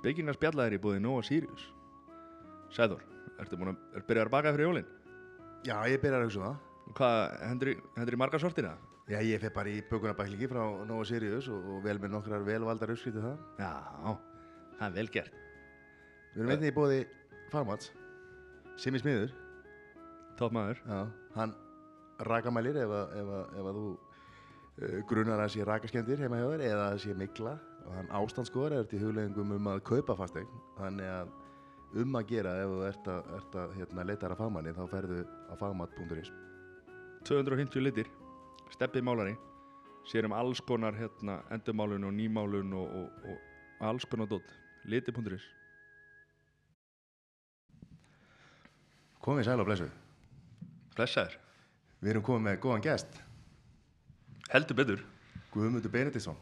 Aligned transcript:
Spekingar 0.00 0.34
spjallaðir 0.38 0.78
í 0.78 0.80
búið 0.80 1.02
Nóa 1.04 1.20
Sirius 1.26 1.66
Sæður, 2.72 3.02
ertu 3.42 3.58
búin 3.58 3.72
að 3.72 3.98
er 3.98 4.04
byrjað 4.06 4.28
að 4.28 4.32
baka 4.32 4.52
fyrir 4.54 4.68
jólin? 4.68 4.88
Já, 5.66 5.74
ég 5.90 6.00
byrjar 6.00 6.22
að 6.22 6.28
hugsa 6.28 6.40
um 6.40 6.44
það. 6.46 6.58
Hvað, 6.96 7.16
hendur 7.44 8.14
í, 8.14 8.18
marga 8.18 8.40
sortina? 8.40 8.70
Já, 9.10 9.18
ég 9.26 9.42
fer 9.42 9.52
bara 9.54 9.72
í 9.72 9.80
bökunarbæklingi 9.90 10.48
frá 10.50 10.60
Nova 10.86 11.06
Sirius 11.08 11.48
og, 11.50 11.66
og 11.74 11.82
vel 11.84 11.98
með 12.00 12.14
nokkrar 12.14 12.46
velvaldar 12.46 12.92
uppskrítið 12.94 13.26
það. 13.26 13.40
Já, 13.58 14.14
það 14.78 14.86
er 14.86 14.96
vel 14.96 15.06
gert 15.16 15.40
Við 16.30 16.44
erum 16.44 16.54
einnig 16.54 16.70
í 16.70 16.76
bóði 16.76 17.00
Farmats, 17.50 17.90
er 18.78 19.02
smiður. 19.02 19.34
Tótt 20.38 20.54
maður 20.54 20.78
Já, 20.86 21.00
hann 21.34 21.56
rakamælir 22.28 22.76
ef, 22.84 22.90
að- 23.00 23.12
ef, 23.20 23.28
að- 23.38 23.58
ef 23.60 23.68
að 23.70 23.78
þú 23.80 23.84
uh, 23.90 25.00
grunar 25.10 25.40
að 25.44 25.52
sé 25.54 25.64
rakaskemdir 25.66 26.20
heima 26.24 26.40
hjá 26.40 26.48
þér 26.52 26.64
eða 26.70 26.86
að 26.92 26.98
sé 27.04 27.14
mikla 27.14 27.56
og 27.86 27.92
hann 27.96 28.10
ástandskoðar 28.20 28.78
er 28.80 28.88
til 28.90 29.00
hugleggingum 29.02 29.52
um 29.56 29.70
að 29.72 29.82
kaupa 29.88 30.16
fastegn 30.18 30.48
þannig 30.78 31.08
að 31.10 31.30
um 32.04 32.16
að 32.20 32.26
gera 32.30 32.52
ef 32.62 32.70
þú 32.70 32.82
ert 32.86 33.08
að, 33.10 33.30
ert 33.40 33.54
að 33.64 33.72
hérna, 33.80 34.04
leita 34.06 34.28
að 34.30 34.36
fagmanni 34.38 34.72
þá 34.76 34.82
ferðu 34.92 35.22
á 35.50 35.54
fagmat.is 35.58 36.30
250 37.26 37.82
litir. 37.84 38.06
Steppið 38.70 39.02
málari. 39.04 39.32
Sér 40.08 40.24
um 40.28 40.32
alls 40.32 40.60
konar 40.64 40.94
hérna, 40.96 41.40
endurmálun 41.52 42.06
og 42.08 42.14
nýmálun 42.16 42.70
og, 42.78 42.94
og, 42.96 43.26
og 43.34 43.82
alls 43.90 44.06
konar 44.08 44.30
dótt 44.30 44.54
Liti.is 44.88 45.44
Komið 49.20 49.50
sæl 49.50 49.60
og 49.60 49.68
blessuð. 49.68 49.90
Blessaður 50.96 51.36
Við 52.00 52.14
erum 52.14 52.24
komið 52.24 52.46
með 52.48 52.60
góðan 52.64 52.84
gest, 52.84 53.18
Heldur 54.50 54.76
betur. 54.80 55.02
Guðmundur 55.54 55.92
Benediktsson. 55.92 56.38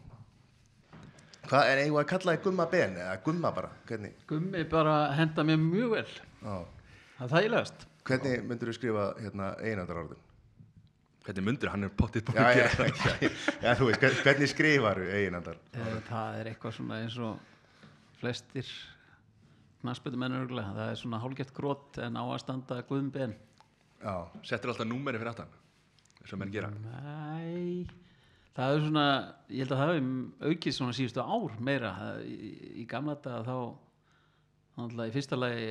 Hvað 1.48 1.70
er 1.73 1.81
við 1.83 1.98
að 2.00 2.06
kalla 2.12 2.34
þig 2.37 2.42
Gumma 2.45 2.65
Ben 2.73 2.97
eða 3.00 3.17
Gumma 3.25 3.50
bara? 3.56 3.70
Hvernig, 3.89 4.15
Gummi 4.28 4.62
bara 4.69 4.95
henda 5.17 5.45
mér 5.48 5.61
mjög 5.61 5.95
vel. 5.97 6.09
Á, 6.45 6.55
það 7.19 7.25
er 7.27 7.33
þægilegast. 7.34 7.87
Hvernig 8.09 8.47
myndur 8.48 8.70
þú 8.70 8.75
skrifa 8.77 9.06
hérna, 9.20 9.48
einandarorðin? 9.65 10.20
Hvernig 11.27 11.45
mundur 11.45 11.72
hann 11.72 11.84
er 11.89 11.93
pottið 11.97 12.25
búin 12.28 12.41
að 12.41 12.61
gera? 12.61 12.70
það 12.97 13.27
já, 13.65 13.72
þú 13.77 13.89
veist, 13.91 14.00
hvern- 14.05 14.22
hvernig 14.25 14.53
skrifar 14.53 15.00
þú 15.05 15.09
einandar? 15.19 15.59
Eh, 15.77 15.91
það 16.09 16.39
er 16.41 16.50
eitthvað 16.53 16.77
svona 16.78 17.00
eins 17.03 17.19
og 17.20 17.83
flestir 18.20 18.70
örgulega 20.41 20.72
það 20.77 20.95
er 20.95 21.00
svona 21.03 21.20
hálgett 21.22 21.53
grót 21.56 22.00
en 22.05 22.17
á 22.17 22.25
að 22.25 22.41
standa 22.45 22.81
Guðmben 22.89 23.37
Já, 23.99 24.15
Settir 24.47 24.71
alltaf 24.71 24.87
númeri 24.87 25.19
fyrir 25.19 25.33
aftan 25.33 25.57
og 26.29 26.39
menn 26.39 26.53
gera 26.53 26.69
Nei, 26.71 27.87
það 28.57 28.75
er 28.75 28.83
svona, 28.85 29.05
ég 29.49 29.65
held 29.65 29.73
að 29.73 29.81
það 29.81 29.93
hefur 29.95 30.51
aukið 30.51 30.75
svona 30.77 30.97
síðustu 30.99 31.25
ár 31.25 31.55
meira. 31.65 31.93
Í, 32.21 32.51
í 32.83 32.85
gamla 32.91 33.15
daga 33.25 33.41
þá, 33.47 33.55
náttúrulega 34.77 35.09
í 35.09 35.15
fyrsta 35.17 35.39
lagi 35.39 35.71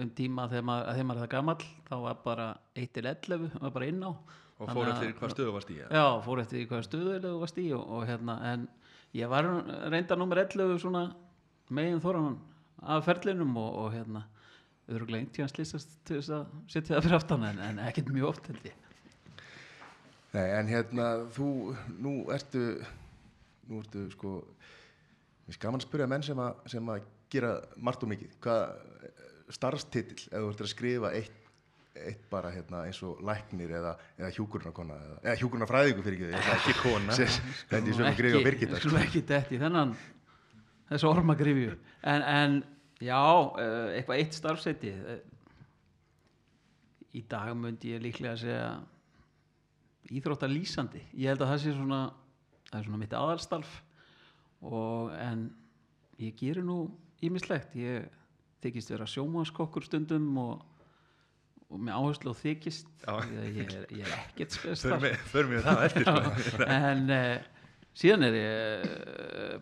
um 0.00 0.12
tíma 0.16 0.46
þegar 0.48 0.64
maður, 0.68 0.86
að 0.86 0.96
þegar 0.96 1.08
maður 1.08 1.20
er 1.20 1.26
það 1.26 1.32
gamall, 1.34 1.66
þá 1.88 1.94
var 2.06 2.22
bara 2.24 2.46
1 2.80 2.92
til 2.96 3.04
11, 3.10 3.50
var 3.60 3.74
bara 3.74 3.90
inn 3.90 4.00
á. 4.00 4.10
og 4.62 4.70
fór 4.70 4.92
eftir 4.92 5.12
hvað 5.18 5.34
stöðu 5.34 5.56
varst 5.56 5.72
í 5.74 5.78
ja. 5.80 5.88
Já, 5.90 6.06
fór 6.24 6.40
eftir 6.42 6.68
hvað 6.70 6.86
stöðu 6.86 7.34
varst 7.42 7.58
í 7.60 7.66
og, 7.76 7.82
og 7.82 8.06
hérna, 8.08 8.38
en 8.52 8.68
ég 9.18 9.28
var 9.28 9.48
reynda 9.92 10.16
nummer 10.16 10.40
11 10.44 10.78
svona 10.80 11.04
megin 11.68 12.00
þóran 12.00 12.38
af 12.82 13.04
ferlinum 13.06 13.56
og, 13.60 13.74
og 13.82 13.92
hérna, 13.96 14.24
öruglega 14.96 15.24
eintíðan 15.24 15.52
slýsast 15.52 15.98
til 16.08 16.18
þess 16.18 16.32
að 16.36 16.54
setja 16.72 16.94
það 16.94 17.04
fyrir 17.06 17.18
aftan 17.18 17.46
en, 17.48 17.60
en 17.66 17.82
ekkert 17.86 18.12
mjög 18.14 18.30
oft 18.32 18.48
held 18.50 18.68
ég. 18.68 18.88
nei, 20.32 20.46
en 20.46 20.70
hérna, 20.70 21.08
þú, 21.36 21.50
nú 22.02 22.14
ertu, 22.34 22.62
nú 23.68 23.82
ertu, 23.82 24.06
sko, 24.14 24.38
mér 25.46 25.58
skaman 25.58 25.82
að 25.82 25.86
spyrja 25.88 26.08
menn 26.14 26.24
sem 26.26 26.40
að, 26.40 26.64
sem 26.72 26.94
að 26.94 27.06
gera 27.32 27.52
margt 27.76 28.04
og 28.04 28.12
mikið. 28.12 28.34
Hvað, 28.44 28.74
starfstitill, 29.52 30.26
ef 30.30 30.38
þú 30.38 30.50
ert 30.54 30.64
að 30.64 30.72
skrifa 30.72 31.12
eitt, 31.18 31.38
eitt 31.92 32.22
bara 32.32 32.48
hérna 32.54 32.86
eins 32.88 33.02
og 33.04 33.20
læknir 33.26 33.74
eða, 33.76 33.92
eða 34.16 34.30
hjúkurnarkona 34.32 34.96
eða, 34.96 35.18
eða 35.26 35.36
hjúkurnarfræðingu 35.42 36.04
fyrir 36.06 36.18
ekki 36.18 36.30
því. 36.30 36.56
Ekki 36.56 36.76
kona 36.80 37.16
Þetta 37.18 37.82
er 37.82 37.98
svona 37.98 38.14
grifi 38.16 38.38
og. 38.38 38.72
Við 38.72 38.80
skulum 38.80 39.02
ekki 39.02 39.24
detti 39.28 39.60
þennan 39.60 39.92
þessu 40.92 41.10
ormagrifju 41.10 41.74
en, 42.08 42.22
en 42.22 42.56
já, 43.02 43.20
eh, 43.58 43.98
eitthvað 43.98 44.22
eitt 44.22 44.38
starfseti 44.38 44.94
í 47.12 47.22
dag 47.28 47.52
myndi 47.58 47.92
ég 47.92 48.02
líklega 48.02 48.36
að 48.36 48.42
segja 48.46 48.72
íþróttalýsandi. 50.12 51.02
Ég 51.14 51.32
held 51.32 51.44
að 51.44 51.52
það 51.52 51.62
sé 51.62 51.74
svona 51.76 52.02
það 52.72 52.78
er 52.78 52.86
svona 52.88 53.00
mitt 53.02 53.16
aðalstarf 53.16 53.72
og 54.64 55.12
en 55.20 55.46
ég 56.22 56.36
gerir 56.38 56.64
nú 56.64 56.78
ímislegt 57.22 57.74
ég 57.76 58.06
þykist 58.62 58.92
vera 58.94 59.08
sjómaskokkur 59.10 59.84
stundum 59.84 60.30
og, 60.40 60.62
og 61.68 61.82
með 61.82 61.98
áherslu 61.98 62.32
og 62.32 62.38
þykist 62.40 62.88
ég, 63.02 63.60
er, 63.66 63.84
ég 63.90 64.06
er 64.06 64.14
ekkert 64.16 64.54
spes 64.56 64.86
Förum 64.86 65.52
við, 65.52 65.66
það 65.66 65.84
eftir 65.88 66.08
sko. 66.08 66.68
en 66.78 67.04
uh, 67.12 67.66
síðan 67.98 68.28
er 68.30 68.38
ég 68.38 68.88
uh, 68.88 69.60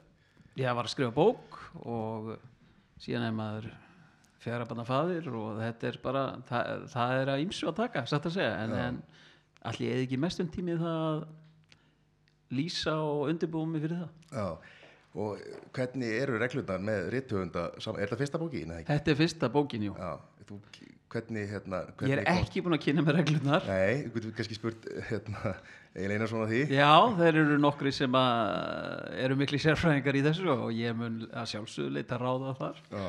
ég 0.61 0.79
var 0.79 0.87
að 0.87 0.95
skrifa 0.95 1.15
bók 1.17 1.59
og 1.81 2.35
síðan 3.01 3.27
er 3.31 3.35
maður 3.37 3.71
fjara 4.41 4.65
banna 4.69 4.85
faðir 4.89 5.27
og 5.37 5.59
þetta 5.61 5.89
er 5.91 5.99
bara 6.05 6.25
það, 6.49 6.85
það 6.95 7.15
er 7.23 7.33
að 7.35 7.43
ýmsu 7.47 7.69
að 7.71 7.79
taka, 7.83 8.05
satt 8.09 8.29
að 8.31 8.37
segja 8.39 8.55
en, 8.65 8.75
en 8.87 9.01
allir 9.69 9.95
eða 9.95 10.05
ekki 10.07 10.19
mestum 10.23 10.49
tími 10.53 10.77
í 10.77 10.81
það 10.81 11.01
að 11.11 11.25
lýsa 12.61 12.95
og 13.05 13.27
undirbúa 13.31 13.69
mig 13.71 13.85
fyrir 13.85 14.01
það 14.01 14.39
Já, 14.41 14.47
og 15.21 15.45
hvernig 15.77 16.15
eru 16.23 16.39
reglurnar 16.41 16.81
með 16.87 17.09
rithöfunda, 17.15 17.67
sam- 17.83 17.99
er 18.01 18.11
það 18.11 18.23
fyrsta 18.25 18.41
bóki? 18.43 18.65
Nei, 18.67 18.81
ekki. 18.81 18.91
þetta 18.95 19.13
er 19.15 19.21
fyrsta 19.21 19.51
bókin, 19.55 19.85
jú 19.91 19.95
Já, 19.99 20.13
þú, 20.49 20.59
hvernig, 21.11 21.45
hérna, 21.51 21.81
ég 21.89 21.97
hvernig 22.01 22.17
er 22.21 22.31
ekki 22.37 22.63
búin 22.65 22.77
að 22.77 22.83
kynna 22.85 23.05
með 23.07 23.17
reglunar 23.19 23.65
Nei, 23.67 24.05
þú 24.07 24.13
getur 24.17 24.35
kannski 24.39 24.59
spurt, 24.59 24.89
hérna, 25.09 25.55
Egil 25.91 26.15
Einarsson 26.15 26.45
á 26.47 26.51
því. 26.51 26.61
Já, 26.71 26.91
þeir 27.19 27.39
eru 27.43 27.57
nokkri 27.59 27.91
sem 27.95 28.15
að 28.15 29.19
eru 29.25 29.39
mikli 29.41 29.59
sérfræðingar 29.63 30.19
í 30.21 30.23
þessu 30.29 30.53
og 30.55 30.69
ég 30.77 30.95
mun 30.95 31.25
að 31.33 31.49
sjálfsögðu 31.55 31.95
leita 31.97 32.19
ráða 32.21 32.55
þar 32.61 32.83
Já, 32.95 33.09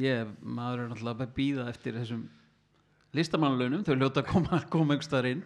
Ég, 0.00 0.30
maður 0.40 0.86
er 0.86 0.88
náttúrulega 0.88 1.26
að 1.26 1.34
býða 1.36 1.66
eftir 1.68 1.98
þessum 2.00 2.22
listamannlaunum, 3.12 3.82
þau 3.84 3.94
ljóta 4.00 4.22
að 4.22 4.30
koma, 4.30 4.60
einhverstaðar 4.96 5.28
inn. 5.34 5.42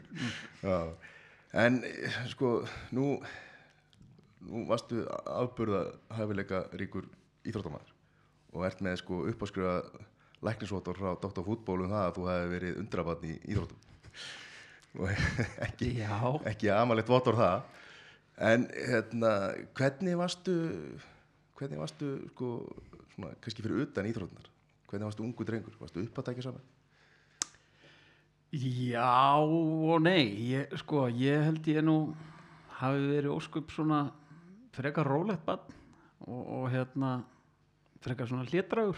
já. 0.63 0.79
En, 1.57 1.81
sko, 2.31 2.51
nú, 2.95 3.17
nú 4.47 4.63
varstu 4.71 5.03
afburða 5.11 5.83
hæfileika 6.15 6.63
ríkur 6.79 7.09
íþróttamæður 7.49 7.91
og 8.55 8.67
ert 8.69 8.85
með, 8.87 9.01
sko, 9.03 9.25
uppáskrifa 9.33 9.75
læknisvotor 10.45 10.99
frá 10.99 11.15
Dr. 11.23 11.45
Fútból 11.47 11.85
um 11.85 11.93
það 11.93 12.05
að 12.05 12.15
þú 12.19 12.27
hefði 12.31 12.53
verið 12.53 12.81
undrabarn 12.83 13.27
í 13.27 13.35
íþróttum. 13.53 13.83
Og 15.01 15.11
ekki, 15.67 15.91
ekki 16.53 16.71
amalegt 16.73 17.13
votor 17.13 17.37
það. 17.37 17.67
En, 18.47 18.69
hérna, 18.75 19.33
hvernig 19.77 20.17
varstu, 20.21 20.55
hvernig 21.57 21.81
varstu, 21.81 22.13
sko, 22.35 22.53
svona, 23.15 23.33
kannski 23.45 23.65
fyrir 23.65 23.85
utan 23.87 24.09
íþróttunar? 24.09 24.49
Hvernig 24.91 25.11
varstu 25.11 25.25
ungu 25.25 25.47
drengur? 25.49 25.77
Varstu 25.81 26.05
upp 26.05 26.21
að 26.21 26.31
tækja 26.31 26.49
saman? 26.51 26.73
já 28.57 29.37
og 29.37 30.01
nei, 30.03 30.31
ég, 30.53 30.71
sko, 30.81 31.07
ég 31.11 31.43
held 31.45 31.67
ég 31.69 31.83
nú 31.85 32.15
hafi 32.79 33.09
verið 33.11 33.35
óskup 33.35 33.73
svona 33.75 34.07
frekar 34.77 35.09
rólegt 35.09 35.45
bann 35.45 35.65
og, 36.27 36.41
og 36.41 36.71
hérna 36.71 37.25
frekar 38.05 38.29
svona 38.29 38.47
hlétrægur 38.47 38.97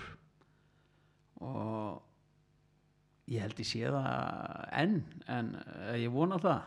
og 1.44 3.28
ég 3.28 3.44
held 3.44 3.60
ég 3.60 3.68
sé 3.68 3.84
það 3.84 4.74
enn 4.82 4.98
en 5.28 5.54
eh, 5.60 6.02
ég 6.04 6.12
vona 6.12 6.40
það. 6.42 6.66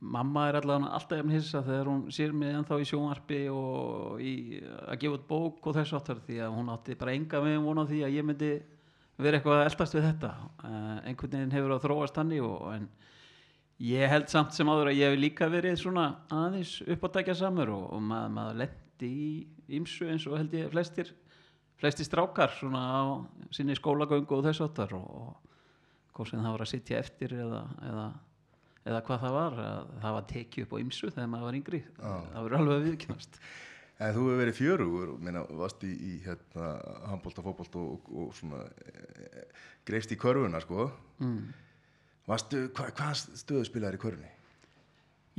Mamma 0.00 0.46
er 0.48 0.58
allavega 0.60 0.94
alltaf 0.96 1.18
jafn 1.20 1.32
hissa 1.34 1.60
þegar 1.64 1.90
hún 1.90 2.04
sér 2.14 2.32
mig 2.32 2.54
ennþá 2.56 2.78
í 2.80 2.86
sjónvarpi 2.88 3.40
og 3.52 4.20
í, 4.24 4.34
að 4.64 5.00
gefa 5.02 5.18
út 5.18 5.26
bók 5.28 5.66
og 5.68 5.76
þess 5.76 5.96
áttar 5.98 6.22
því 6.24 6.38
að 6.46 6.54
hún 6.56 6.70
átti 6.72 6.96
bara 7.00 7.16
enga 7.16 7.42
veginn 7.44 7.66
vona 7.66 7.84
því 7.88 8.00
að 8.06 8.16
ég 8.16 8.28
myndi 8.28 8.52
vera 9.20 9.38
eitthvað 9.38 9.60
að 9.60 9.66
eldast 9.68 9.96
við 9.96 10.06
þetta. 10.08 10.30
Uh, 10.62 10.94
einhvern 11.04 11.36
veginn 11.36 11.52
hefur 11.54 11.74
að 11.76 11.84
þróast 11.84 12.20
hannig 12.20 12.46
og, 12.46 12.64
en 12.72 12.88
ég 13.84 14.08
held 14.14 14.32
samt 14.32 14.56
sem 14.56 14.72
áður 14.72 14.92
að 14.92 15.02
ég 15.02 15.12
hef 15.12 15.20
líka 15.20 15.50
verið 15.52 15.76
svona 15.82 16.06
aðeins 16.32 16.78
upp 16.88 17.04
á 17.04 17.08
dækja 17.18 17.36
samur 17.44 17.74
og, 17.74 17.84
og 17.92 18.02
maður, 18.08 18.34
maður 18.38 18.58
lendi 18.62 19.12
í 19.12 19.76
ymsu 19.76 20.08
eins 20.08 20.24
og 20.30 20.38
held 20.40 20.56
ég 20.56 20.72
flestir 20.72 21.12
flestir 21.84 22.08
strákar 22.08 22.54
svona 22.56 22.80
á 22.80 23.02
sinni 23.52 23.76
skólagöngu 23.76 24.38
og 24.38 24.46
þess 24.46 24.64
áttar 24.64 24.94
og, 24.96 25.04
og 25.04 26.14
hvort 26.16 26.30
sem 26.30 26.40
það 26.40 26.56
var 26.56 26.64
að 26.64 26.70
sitja 26.72 27.02
eftir 27.02 27.36
eða, 27.36 27.60
eða, 27.90 28.06
eða 28.86 29.04
hvað 29.04 29.22
það 29.26 29.36
var 29.36 29.60
að 29.66 29.92
það 30.06 30.16
var 30.16 30.26
tekið 30.32 30.66
upp 30.66 30.74
á 30.74 30.82
ymsu 30.84 31.10
þegar 31.12 31.30
maður 31.34 31.48
var 31.50 31.60
yngri 31.60 31.80
það 32.00 32.40
verður 32.40 32.58
alveg 32.62 32.84
viðkynast 32.88 33.40
En 34.02 34.10
þú 34.10 34.24
hefur 34.26 34.40
verið 34.40 34.56
fjörugur, 34.58 35.10
minna, 35.22 35.44
varst 35.54 35.84
í, 35.86 35.92
í 35.94 36.14
hérna, 36.24 36.72
handbólta, 37.12 37.44
fótbólta 37.44 37.78
og, 37.78 38.08
og 38.10 38.32
svona 38.34 38.64
e, 38.90 39.44
greifst 39.86 40.10
í 40.10 40.18
körfuna, 40.18 40.58
sko. 40.64 40.88
mm. 41.22 41.36
Varstu, 42.26 42.64
hva, 42.74 42.88
hvað 42.96 43.20
stöðu 43.38 43.68
spilaðir 43.68 44.00
í 44.00 44.02
körfunni? 44.02 44.32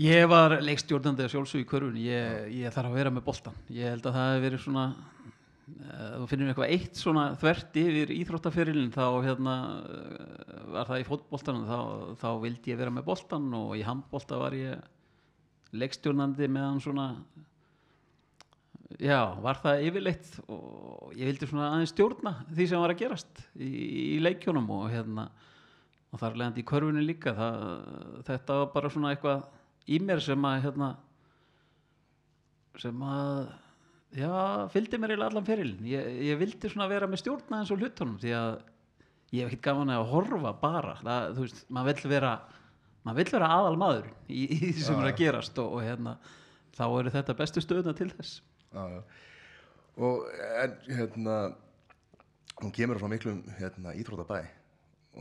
Ég 0.05 0.23
var 0.31 0.57
leikstjórnandi 0.63 1.25
að 1.25 1.33
sjálfsög 1.33 1.65
í 1.65 1.67
körfun 1.67 1.99
ég, 1.99 2.47
ég 2.61 2.73
þarf 2.75 2.91
að 2.91 2.97
vera 2.99 3.11
með 3.15 3.25
boltan 3.27 3.59
ég 3.71 3.91
held 3.91 4.07
að 4.07 4.17
það 4.17 4.31
hefur 4.31 4.45
verið 4.45 4.63
svona 4.65 4.85
þú 5.65 6.27
finnir 6.29 6.51
eitthvað 6.51 6.73
eitt 6.75 6.99
svona 6.99 7.23
þvert 7.41 7.77
yfir 7.81 8.11
íþróttaferilin 8.13 8.91
þá 8.93 9.05
hérna 9.25 9.55
uh, 9.81 10.59
var 10.75 10.91
það 10.91 11.01
í 11.01 11.07
fótboltanum 11.07 11.65
þá, 11.65 11.79
þá 12.21 12.27
vildi 12.43 12.73
ég 12.73 12.79
vera 12.81 12.93
með 12.93 13.07
boltan 13.07 13.47
og 13.57 13.73
í 13.79 13.81
handbolta 13.85 14.37
var 14.43 14.57
ég 14.57 14.83
leikstjórnandi 15.75 16.49
meðan 16.51 16.83
svona. 16.83 17.07
Já, 19.01 19.33
var 19.41 19.57
það 19.63 19.87
yfirleitt 19.89 20.37
og 20.45 21.09
ég 21.17 21.31
vildi 21.31 21.49
svona 21.49 21.71
aðeins 21.73 21.91
stjórna 21.95 22.35
því 22.51 22.69
sem 22.69 22.85
var 22.85 22.93
að 22.93 23.01
gerast 23.01 23.41
í, 23.57 23.71
í 24.15 24.21
leikjónum 24.21 24.69
og 24.71 24.85
hérna 24.93 25.25
og 26.13 26.21
þar 26.21 26.37
leðandi 26.37 26.61
í 26.61 26.69
körfunni 26.69 27.03
líka. 27.03 27.33
Það, 27.35 27.59
þetta 28.29 28.61
var 28.61 28.71
bara 28.77 28.93
svona 28.93 29.11
eitthvað 29.15 29.49
í 29.89 29.99
mér 30.05 30.21
sem 30.23 30.47
að 30.47 30.61
hérna 30.69 30.93
sem 32.79 33.05
að 33.09 33.49
já, 34.13 34.31
fylgdi 34.73 34.99
mér 35.01 35.15
eiginlega 35.15 35.31
allan 35.31 35.47
ferilin 35.47 35.89
ég, 35.89 36.09
ég 36.29 36.39
vildi 36.41 36.71
svona 36.71 36.89
vera 36.91 37.09
með 37.09 37.23
stjórna 37.23 37.61
eins 37.61 37.73
og 37.73 37.81
hlutunum 37.81 38.17
því 38.21 38.35
að 38.37 38.51
ég 39.35 39.43
hef 39.43 39.51
ekkert 39.51 39.67
gaman 39.69 39.93
að 39.95 40.09
horfa 40.13 40.55
bara 40.61 40.97
það, 41.01 41.29
þú 41.35 41.45
veist, 41.47 41.61
maður 41.69 41.91
vill 41.91 42.11
vera 42.15 42.33
maður 43.05 43.21
vill 43.21 43.35
vera 43.37 43.53
aðal 43.59 43.77
maður 43.81 44.09
í, 44.29 44.43
í 44.45 44.59
því 44.65 44.81
sem 44.85 45.01
er 45.01 45.11
að 45.11 45.21
gerast 45.21 45.63
og, 45.63 45.77
og 45.77 45.85
hérna 45.85 46.17
þá 46.75 46.85
eru 46.87 47.15
þetta 47.15 47.37
bestu 47.39 47.63
stöðuna 47.63 47.95
til 47.97 48.11
þess 48.13 48.41
Já, 48.75 48.83
já. 48.91 49.01
Og 49.95 50.25
en, 50.59 50.73
hérna, 50.91 51.35
hún 52.59 52.73
kemur 52.75 52.99
frá 52.99 53.07
miklum 53.11 53.43
hérna, 53.59 53.93
íþrótabæ 53.95 54.41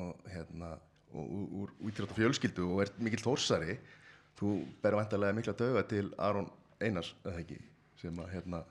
og 0.02 0.30
hérna, 0.32 0.72
og 1.14 1.34
úr, 1.62 1.74
íþrótafjölskyldu 1.90 2.66
og 2.66 2.82
er 2.82 2.90
mikill 2.98 3.22
þórsari. 3.22 3.78
Þú 4.34 4.56
berur 4.82 4.98
vantarlega 4.98 5.36
mikla 5.36 5.54
döga 5.54 5.84
til 5.86 6.08
Aron 6.18 6.50
Einars, 6.82 7.12
eða 7.22 7.44
ekki, 7.44 7.60
sem 8.00 8.18
að, 8.18 8.32
hérna, 8.34 8.64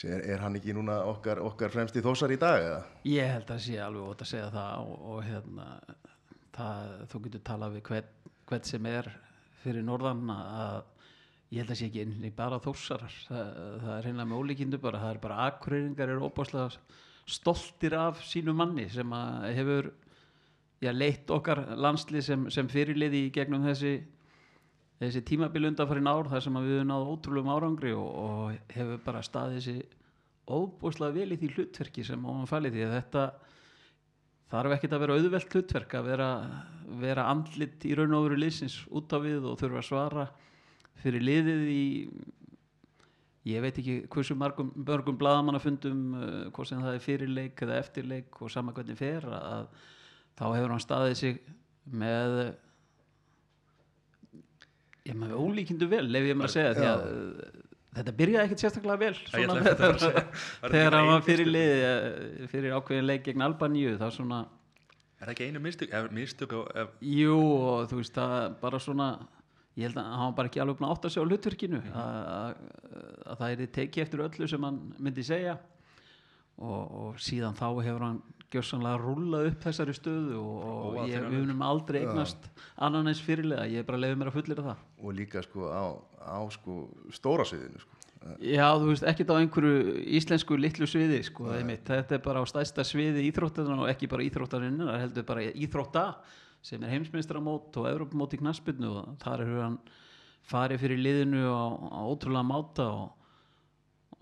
er, 0.00 0.22
er 0.34 0.42
hann 0.42 0.56
ekki 0.58 0.74
núna 0.76 1.00
okkar, 1.10 1.42
okkar 1.44 1.72
fremsti 1.72 2.02
þórsari 2.04 2.38
í 2.38 2.40
dag, 2.42 2.62
eða? 2.62 2.80
Ég 3.08 3.34
held 3.36 3.52
að 3.52 3.60
sé 3.66 3.76
alveg 3.82 4.08
ótt 4.14 4.24
að 4.24 4.32
segja 4.32 4.48
það 4.54 4.86
og, 4.86 5.04
og 5.12 5.20
hérna 5.26 5.68
það, 6.56 6.96
þú 7.12 7.22
getur 7.26 7.44
talað 7.50 7.76
við 7.76 7.84
hvern, 7.90 8.10
hvern 8.50 8.66
sem 8.68 8.88
er 8.92 9.10
fyrir 9.62 9.86
norðan 9.86 10.32
að 10.34 10.80
ég 11.52 11.62
held 11.62 11.74
að 11.74 11.80
sé 11.80 11.88
ekki 11.90 12.04
einnig 12.06 12.36
bara 12.36 12.60
þórsarar 12.64 13.16
það, 13.28 13.48
það 13.84 13.94
er 13.94 14.06
hreinlega 14.06 14.28
með 14.30 14.42
ólíkindu 14.42 14.80
bara 14.82 15.02
það 15.02 15.14
er 15.14 15.22
bara 15.26 15.40
akkurýringar 15.50 16.12
eru 16.14 16.30
óbáslega 16.30 16.68
stoltir 17.28 17.94
af 17.94 18.22
sínu 18.26 18.54
manni 18.56 18.88
sem 18.90 19.12
hefur 19.52 19.92
já, 20.82 20.90
leitt 20.90 21.30
okkar 21.30 21.62
landslið 21.78 22.26
sem, 22.26 22.48
sem 22.50 22.70
fyrirliði 22.72 23.26
í 23.26 23.32
gegnum 23.34 23.68
þessi 23.68 23.98
þessi 25.02 25.24
tímabil 25.26 25.68
undanfærin 25.70 26.10
ár 26.10 26.28
þar 26.30 26.44
sem 26.44 26.58
við 26.58 26.76
höfum 26.76 26.90
náðu 26.90 27.14
ótrúlegum 27.14 27.52
árangri 27.54 27.94
og, 27.96 28.10
og 28.22 28.74
hefur 28.74 29.00
bara 29.06 29.22
staðið 29.26 29.58
þessi 29.58 29.76
óbúslega 30.52 31.16
vel 31.16 31.34
í 31.34 31.38
því 31.40 31.50
hlutverki 31.56 32.04
sem 32.06 32.28
ofan 32.28 32.50
fæli 32.50 32.72
því 32.74 32.84
að 32.86 32.94
þetta 32.98 33.24
þarf 34.52 34.76
ekkert 34.76 34.94
að 34.96 35.02
vera 35.04 35.16
auðvelt 35.16 35.56
hlutverk 35.56 35.96
að 35.96 36.08
vera, 36.10 36.28
vera 37.00 37.26
andlit 37.30 37.86
í 37.88 37.94
raun 37.96 38.16
og 38.18 38.26
veru 38.26 38.40
liðsins 38.42 38.82
út 38.92 39.14
á 39.14 39.18
við 39.22 39.46
og 39.48 39.58
þurfa 39.60 39.80
að 39.80 39.88
svara 39.88 40.26
fyrir 41.02 41.24
liðið 41.24 41.62
í 41.72 41.84
ég 43.48 43.62
veit 43.64 43.78
ekki 43.80 43.96
hversu 44.12 44.36
margum 44.38 44.70
mörgum 44.76 45.16
bladamannafundum 45.18 46.02
uh, 46.14 46.34
hvort 46.54 46.70
sem 46.70 46.82
það 46.82 46.98
er 46.98 47.06
fyrirleik 47.06 47.64
eða 47.64 47.78
eftirleik 47.82 48.42
og 48.42 48.52
sama 48.54 48.74
hvernig 48.76 48.98
fer 48.98 49.26
að 49.26 49.64
þá 50.38 50.44
hefur 50.52 50.74
hann 50.74 50.84
staðið 50.84 51.16
sig 51.18 51.40
með 51.90 52.36
ég 55.08 55.18
með 55.18 55.34
ólíkindu 55.38 55.88
vel 55.90 56.06
ef 56.14 56.26
ég 56.30 56.36
maður 56.38 56.50
að 56.50 56.56
segja 56.56 56.72
því 56.78 56.86
að 56.92 57.04
uh, 57.10 57.60
þetta 57.98 58.14
byrjaði 58.22 58.44
ekkert 58.48 58.62
sérstaklega 58.64 59.00
vel 59.02 59.14
svona, 59.18 59.56
að 59.60 59.84
að 59.88 59.98
segja. 60.06 60.24
Þegar 60.72 60.96
hann 60.98 61.10
var 61.10 61.24
fyrir 61.26 61.50
liði 61.50 61.78
eh, 61.88 62.48
fyrir 62.52 62.76
ákveðin 62.78 63.08
leik 63.10 63.24
gegn 63.28 63.46
Albaníu 63.48 63.96
þá 64.00 64.08
svona 64.14 64.42
Er 65.22 65.28
það 65.28 65.34
ekki 65.36 65.46
einu 65.52 65.60
mistök? 65.62 65.92
Mistök 66.16 66.52
ef, 66.74 66.94
Jú, 67.06 67.34
og 67.38 67.84
þú 67.92 67.98
veist 68.00 68.16
það 68.16 68.38
bara 68.62 68.80
svona 68.82 69.08
ég 69.78 69.86
held 69.86 70.00
að 70.02 70.08
hann 70.12 70.24
var 70.26 70.32
bara 70.40 70.50
ekki 70.50 70.60
alveg 70.64 70.78
búin 70.80 70.88
að 70.88 70.94
átta 70.96 71.10
sig 71.14 71.22
á 71.22 71.28
hlutverkinu 71.28 71.78
Mhm. 71.82 71.92
að, 71.96 72.16
að, 72.32 72.56
að 73.32 73.38
það 73.42 73.52
er 73.66 73.70
tekið 73.76 74.02
eftir 74.06 74.24
öllu 74.26 74.48
sem 74.50 74.66
hann 74.66 74.80
myndi 74.98 75.22
segja 75.24 75.54
og, 76.58 76.82
og 77.02 77.20
síðan 77.22 77.54
þá 77.56 77.64
hefur 77.86 78.02
hann 78.04 78.18
gjössanlega 78.52 79.00
rúlað 79.00 79.48
upp 79.50 79.64
þessari 79.66 79.94
stöðu 79.96 80.38
og, 80.40 80.66
og 80.72 80.98
ég, 81.10 81.24
höfum 81.32 81.64
aldrei 81.66 82.02
eignast 82.02 82.50
annan 82.76 83.10
eins 83.10 83.22
fyrirlega, 83.24 83.66
ég 83.72 83.82
er 83.82 83.88
bara 83.88 84.00
að 84.00 84.04
leiði 84.06 84.20
mér 84.20 84.30
að 84.32 84.38
fullera 84.38 84.66
það. 84.68 84.84
Og 85.02 85.16
líka 85.18 85.42
sko 85.46 85.72
á, 85.72 85.84
á 86.22 86.40
sko 86.54 86.78
stóra 87.14 87.48
sviðinu, 87.48 87.82
sko. 87.82 87.98
Já, 88.38 88.68
þú 88.78 88.92
veist, 88.92 89.08
ekkert 89.10 89.32
á 89.34 89.40
einhverju 89.40 89.96
íslensku 90.18 90.54
litlu 90.60 90.86
sviði, 90.86 91.24
sko, 91.26 91.48
þetta 91.50 92.18
er 92.18 92.22
bara 92.22 92.42
á 92.42 92.46
stæsta 92.46 92.84
sviði 92.86 93.24
íþróttarinn 93.32 93.82
og 93.82 93.90
ekki 93.90 94.06
bara 94.12 94.26
íþróttarinn, 94.28 94.78
það 94.78 95.02
heldur 95.06 95.26
bara 95.32 95.48
íþrótta 95.50 96.04
sem 96.62 96.82
er 96.84 96.94
heimsmeistaramót 96.94 97.74
og 97.80 97.88
Evrópumót 97.90 98.36
í 98.36 98.38
knaspinu 98.38 98.92
og 99.00 99.16
þar 99.22 99.42
hefur 99.42 99.64
hann 99.64 99.80
farið 100.46 100.84
fyrir 100.84 101.02
liðinu 101.02 101.42
á, 101.50 101.64
á 101.98 102.00
ótrúlega 102.06 102.46
máta 102.46 102.86
og, 102.92 103.10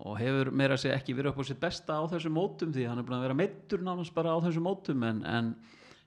og 0.01 0.17
hefur 0.17 0.49
meira 0.55 0.77
að 0.77 0.83
segja 0.85 0.97
ekki 0.97 1.15
verið 1.17 1.33
upp 1.33 1.43
á 1.43 1.49
sitt 1.49 1.61
besta 1.61 1.99
á 2.01 2.03
þessum 2.09 2.33
mótum 2.35 2.73
því 2.73 2.87
hann 2.89 3.01
er 3.01 3.05
búin 3.07 3.17
að 3.19 3.25
vera 3.27 3.37
meittur 3.37 3.83
nánast 3.85 4.15
bara 4.15 4.33
á 4.33 4.37
þessum 4.41 4.65
mótum 4.65 5.05
en, 5.05 5.21
en 5.27 5.53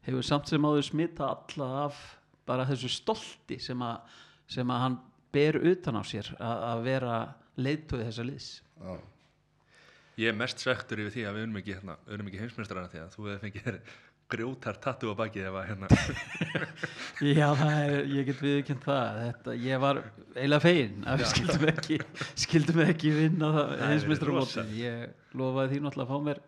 hefur 0.07 0.27
samt 0.27 0.51
sem 0.51 0.67
áður 0.67 0.87
smita 0.89 1.31
alla 1.31 1.69
af 1.87 2.01
bara 2.49 2.67
þessu 2.69 2.91
stolti 2.93 3.59
sem 3.63 3.81
að, 3.85 4.17
sem 4.51 4.71
að 4.71 4.83
hann 4.85 5.01
ber 5.35 5.59
utan 5.63 5.99
á 5.99 6.03
sér 6.07 6.31
að, 6.39 6.83
vera 6.87 7.19
leiðtóið 7.59 8.09
þessa 8.09 8.27
liðs 8.27 8.49
Já. 8.83 8.95
ég 10.25 10.33
er 10.33 10.39
mest 10.39 10.63
svektur 10.63 11.05
yfir 11.05 11.15
því 11.15 11.29
að 11.29 11.39
við 11.39 11.47
unum 11.49 11.61
ekki, 11.63 11.79
hérna, 11.79 11.97
ekki 12.19 12.43
heimsmeistrana 12.43 12.91
því 12.93 13.03
að 13.05 13.15
þú 13.15 13.29
hefði 13.29 13.43
fengið 13.47 13.71
grjótar 14.35 14.79
tattu 14.83 15.11
á 15.11 15.15
bakið 15.19 15.49
ef 15.49 15.59
að 15.61 15.69
hérna 15.71 15.91
Já, 17.39 17.47
það 17.57 17.75
er, 17.79 17.95
ég 18.11 18.27
get 18.29 18.41
viðkjönd 18.43 18.83
það. 18.85 19.21
Þetta, 19.25 19.55
ég 19.65 19.83
var 19.85 20.01
eiginlega 20.35 20.65
fegin 20.65 21.07
að 21.07 21.23
við 21.23 21.31
skildum 21.33 21.69
ekki, 21.73 21.99
skildum 22.45 22.83
ekki 22.85 23.15
vinna 23.15 23.53
það 23.55 23.71
verið 24.11 24.75
ég 24.81 25.39
lofaði 25.39 25.73
því 25.75 25.85
náttúrulega 25.85 26.09
að 26.09 26.13
fá 26.13 26.29
mér 26.29 26.43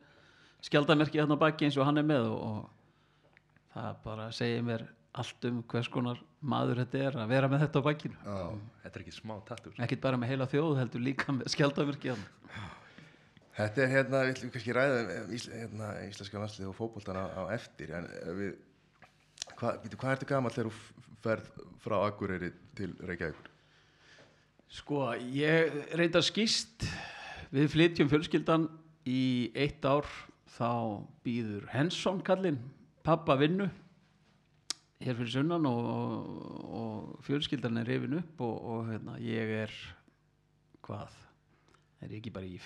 skjaldamerki 0.67 1.21
þarna 1.21 1.38
á 1.38 1.44
baki 1.44 1.69
eins 1.69 1.79
og 1.79 1.87
hann 1.88 2.00
er 2.00 2.06
með 2.06 2.31
og, 2.33 2.41
og 2.47 3.75
það 3.77 4.00
bara 4.06 4.31
segir 4.35 4.65
mér 4.67 4.87
allt 5.17 5.47
um 5.49 5.61
hvers 5.71 5.88
konar 5.93 6.19
maður 6.47 6.83
þetta 6.83 7.05
er 7.09 7.21
að 7.23 7.31
vera 7.33 7.50
með 7.50 7.62
þetta 7.65 7.81
á 7.81 7.87
bakinu. 7.87 8.19
Já. 8.21 8.40
þetta 8.83 8.99
er 8.99 9.05
ekki 9.05 9.14
smá 9.16 9.37
tattu 9.49 9.73
ekkert 9.76 10.02
bara 10.02 10.21
með 10.21 10.33
heila 10.33 10.49
þjóð 10.50 10.81
heldur 10.83 11.07
líka 11.07 11.37
með 11.37 11.55
skjaldamerki 11.55 12.12
þarna 12.12 12.66
Þetta 13.57 13.83
er 13.83 13.93
hérna, 13.95 14.23
við 14.27 14.35
ætlum 14.35 14.53
kannski 14.53 14.77
ræða 14.77 15.03
um 15.17 15.31
ísl, 15.33 15.53
hérna, 15.57 15.91
íslenska 16.05 16.41
landslið 16.43 16.71
og 16.71 16.77
fótboltan 16.77 17.17
á, 17.17 17.25
á 17.41 17.43
eftir, 17.57 17.93
en 17.97 18.09
eh, 18.21 18.33
við, 18.37 18.51
hva, 19.57 19.73
hvað 19.81 20.11
ertu 20.13 20.29
gamall 20.29 20.53
þegar 20.53 20.69
þú 20.69 21.15
ferð 21.25 21.47
frá 21.81 21.97
Akureyri 22.03 22.51
til 22.77 22.91
Reykjavíkur? 23.01 23.49
Sko, 24.77 25.01
ég 25.33 25.79
reynda 25.97 26.21
skýst 26.27 26.85
við 27.55 27.71
flytjum 27.73 28.11
fjölskyldan 28.13 28.67
í 29.09 29.49
eitt 29.57 29.85
ár 29.89 30.05
þá 30.57 31.07
býður 31.25 31.69
Hensson 31.73 32.21
kallinn 32.27 32.59
pappa 33.07 33.39
vinnu 33.41 33.71
hér 35.01 35.17
fyrir 35.17 35.33
sunnan 35.33 35.69
og, 35.71 36.29
og 36.67 37.25
fjölskyldan 37.25 37.81
er 37.81 37.89
reyfin 37.89 38.19
upp 38.21 38.45
og, 38.45 38.57
og 38.75 38.91
hérna, 38.91 39.17
ég 39.23 39.53
er 39.63 39.75
hvað 40.85 41.17
er 42.03 42.13
ég 42.13 42.21
ekki 42.21 42.35
bara 42.35 42.49
í 42.49 42.61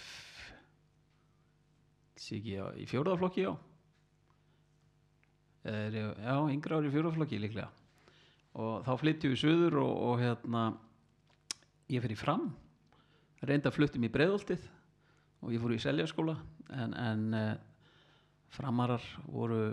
sé 2.20 2.38
ekki 2.38 2.56
á, 2.60 2.66
í 2.76 2.86
fjóraðaflokki 2.90 3.46
já. 3.46 3.52
Er 5.70 5.96
já, 5.96 6.34
yngra 6.52 6.78
ári 6.78 6.90
í 6.90 6.94
fjóraðaflokki 6.94 7.40
líklega. 7.40 7.70
Og 8.60 8.84
þá 8.84 8.92
flytjum 9.00 9.34
við 9.34 9.42
suður 9.44 9.78
og, 9.84 9.92
og 10.10 10.22
hérna 10.24 10.64
ég 11.90 12.02
fyrir 12.04 12.18
fram 12.18 12.50
reynda 13.46 13.72
fluttum 13.72 14.04
í 14.04 14.12
breiðoltið 14.12 14.64
og 15.40 15.52
ég 15.54 15.62
fór 15.62 15.74
í 15.74 15.80
seljaskóla 15.80 16.34
en, 16.76 16.92
en 16.92 17.22
uh, 17.36 17.52
framarar 18.52 19.04
voru 19.30 19.70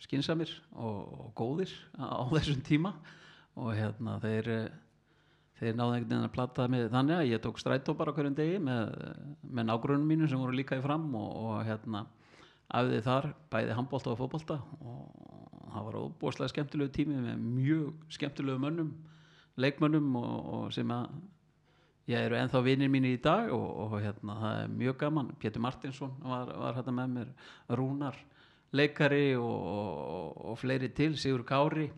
skinsamir 0.00 0.52
og, 0.72 1.00
og 1.26 1.32
góðir 1.36 1.72
á, 2.00 2.24
á 2.24 2.24
þessum 2.32 2.62
tíma. 2.64 2.94
Og 3.60 3.74
hérna 3.74 4.14
þeir 4.22 4.46
eh, 4.48 4.66
þeir 5.60 5.76
náðu 5.76 5.94
einhvern 5.94 6.08
veginn 6.08 6.28
að 6.28 6.34
platta 6.34 6.66
mig 6.72 6.86
þannig 6.92 7.18
að 7.18 7.30
ég 7.30 7.42
tók 7.44 7.60
strætó 7.60 7.94
bara 7.98 8.14
hverjum 8.16 8.36
degi 8.38 8.60
með, 8.64 8.94
með 9.44 9.68
nágrunum 9.68 10.08
mínu 10.08 10.28
sem 10.30 10.40
voru 10.40 10.56
líka 10.56 10.78
í 10.80 10.84
fram 10.84 11.06
og, 11.20 11.30
og 11.44 11.60
hérna 11.68 12.06
æfði 12.70 13.02
þar 13.04 13.28
bæði 13.52 13.76
handbólta 13.76 14.12
og 14.12 14.20
fótbolta. 14.20 14.56
Og 14.80 15.68
það 15.74 15.86
var 15.88 15.98
óbúslega 16.00 16.52
skemmtilegu 16.54 16.94
tími 16.94 17.18
með 17.20 17.44
mjög 17.44 18.08
skemmtilegu 18.16 18.62
mönnum 18.62 18.94
leikmönnum 19.60 20.16
og, 20.16 20.34
og 20.56 20.74
sem 20.74 20.90
að 20.94 21.10
ég 22.10 22.26
eru 22.26 22.38
ennþá 22.38 22.62
vinnir 22.64 22.90
mínir 22.90 23.18
í 23.18 23.22
dag 23.22 23.52
og, 23.54 23.66
og 23.84 23.96
hérna 24.00 24.38
það 24.40 24.60
er 24.64 24.76
mjög 24.82 25.00
gaman. 25.04 25.32
Pétur 25.42 25.64
Martinsson 25.66 26.14
var, 26.24 26.52
var 26.62 26.78
hérna 26.78 26.96
með 27.02 27.16
mér 27.18 27.34
Rúnar 27.78 28.18
leikari 28.72 29.34
og 29.34 30.54
fleiri 30.60 30.92
til 30.94 31.16
Sigur 31.18 31.42
Kári 31.46 31.88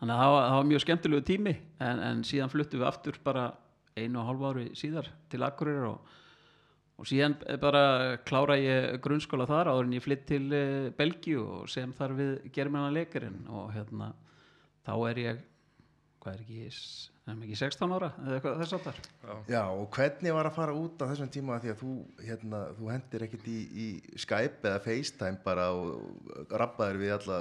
þannig 0.00 0.14
að 0.14 0.22
það 0.22 0.32
var, 0.34 0.46
það 0.46 0.56
var 0.56 0.70
mjög 0.70 0.84
skemmtilegu 0.84 1.26
tími 1.28 1.52
en, 1.84 2.00
en 2.08 2.24
síðan 2.26 2.52
fluttum 2.52 2.80
við 2.80 2.88
aftur 2.88 3.20
bara 3.24 3.50
einu 3.98 4.22
og 4.22 4.30
hálfu 4.30 4.48
ári 4.50 4.66
síðar 4.78 5.10
til 5.32 5.42
Akureyrar 5.44 5.90
og, 5.90 6.16
og 7.00 7.10
síðan 7.10 7.36
bara 7.60 7.84
klára 8.28 8.56
ég 8.60 8.96
grunnskóla 9.04 9.48
þar 9.50 9.74
áður 9.74 9.88
en 9.88 9.94
ég 9.98 10.04
flytt 10.04 10.26
til 10.30 10.42
uh, 10.48 10.88
Belgíu 10.96 11.44
og 11.44 11.70
sem 11.72 11.92
þar 11.96 12.16
við 12.18 12.34
germina 12.54 12.92
leikarinn 12.94 13.44
og 13.52 13.70
hérna 13.76 14.12
þá 14.86 14.94
er 15.10 15.22
ég 15.26 15.46
hvað 16.20 16.34
er 16.34 16.40
ekki, 16.44 16.64
er 17.32 17.36
ekki 17.36 17.58
16 17.58 17.94
ára 17.96 18.10
eða 18.20 18.34
eitthvað 18.36 18.58
þess 18.60 18.76
aftar 18.76 18.98
Já, 19.48 19.62
og 19.68 19.86
hvernig 19.96 20.34
var 20.36 20.48
að 20.48 20.56
fara 20.56 20.74
út 20.76 21.00
á 21.00 21.08
þessum 21.10 21.30
tíma 21.32 21.56
af 21.56 21.64
því 21.64 21.72
að 21.72 21.78
þú, 21.80 21.92
hérna, 22.26 22.64
þú 22.76 22.90
hendir 22.92 23.24
ekkit 23.26 23.46
í, 23.48 23.60
í 23.60 23.86
Skype 24.20 24.68
eða 24.68 24.82
FaceTime 24.84 25.40
bara 25.44 25.70
og, 25.76 26.10
og 26.36 26.52
rabbaðir 26.60 27.00
við 27.00 27.14
alla 27.16 27.40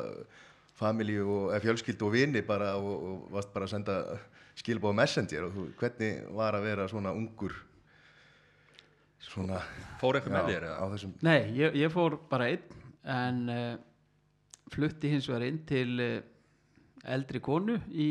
familju 0.79 1.25
og 1.35 1.55
fjölskyldu 1.63 2.07
og 2.07 2.13
vini 2.15 2.43
bara 2.45 2.75
og, 2.79 3.07
og 3.09 3.33
varst 3.35 3.51
bara 3.53 3.67
að 3.67 3.73
senda 3.75 3.97
skilbóð 4.59 4.95
messenger 4.99 5.47
og 5.47 5.55
þú, 5.55 5.65
hvernig 5.79 6.23
var 6.35 6.57
að 6.57 6.67
vera 6.69 6.87
svona 6.91 7.13
ungur 7.15 7.55
svona 9.23 9.59
Fór 9.99 10.19
einhver 10.19 10.35
með 10.35 10.51
þér 10.53 10.65
á 10.65 10.69
eða? 10.69 10.89
Þessum 10.95 11.13
Nei, 11.27 11.39
ég, 11.57 11.77
ég 11.79 11.93
fór 11.93 12.17
bara 12.31 12.49
einn 12.51 12.87
en 13.09 13.41
uh, 13.51 13.75
flutti 14.73 15.11
hins 15.11 15.27
vegar 15.29 15.47
inn 15.47 15.61
til 15.67 15.93
uh, 16.03 16.17
eldri 17.09 17.41
konu 17.43 17.77
í, 17.91 18.09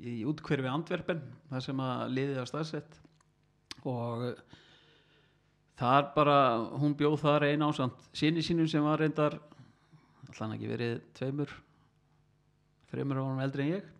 í 0.00 0.18
útkverfi 0.28 0.70
Antwerpen 0.70 1.22
þar 1.50 1.64
sem 1.64 1.80
að 1.84 2.04
liðið 2.18 2.42
á 2.44 2.46
staðsett 2.48 3.00
og 3.84 4.28
uh, 4.30 4.60
þar 5.80 6.12
bara, 6.14 6.38
hún 6.80 6.96
bjóð 6.98 7.18
þar 7.24 7.48
einn 7.50 7.64
ásand 7.66 8.08
síni 8.16 8.44
sínum 8.44 8.68
sem 8.70 8.84
var 8.84 9.02
reyndar 9.02 9.40
allan 10.34 10.56
ekki 10.56 10.70
verið 10.70 10.94
tveimur 11.16 11.52
þreimur 12.90 13.20
árum 13.22 13.42
eldri 13.42 13.66
en 13.66 13.74
ég. 13.76 13.90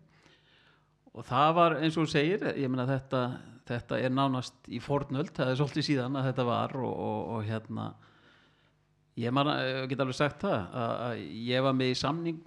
Og 1.15 1.23
það 1.27 1.51
var 1.57 1.77
eins 1.79 1.95
og 1.95 2.05
þú 2.05 2.11
segir 2.11 2.43
ég 2.59 2.71
meina 2.71 2.87
þetta, 2.89 3.21
þetta 3.67 3.99
er 4.03 4.11
nánast 4.11 4.67
í 4.67 4.81
fornöld, 4.83 5.31
það 5.35 5.51
er 5.51 5.61
svolítið 5.61 5.87
síðan 5.89 6.19
að 6.19 6.27
þetta 6.29 6.47
var 6.49 6.75
og, 6.79 6.91
og, 6.91 7.21
og 7.37 7.47
hérna 7.47 7.87
ég 9.19 9.31
man, 9.35 9.51
get 9.87 10.03
alveg 10.03 10.17
sagt 10.17 10.43
það 10.43 10.57
að, 10.59 10.93
að 11.07 11.23
ég 11.47 11.65
var 11.65 11.77
með 11.77 11.93
í 11.93 11.97
samning 11.99 12.43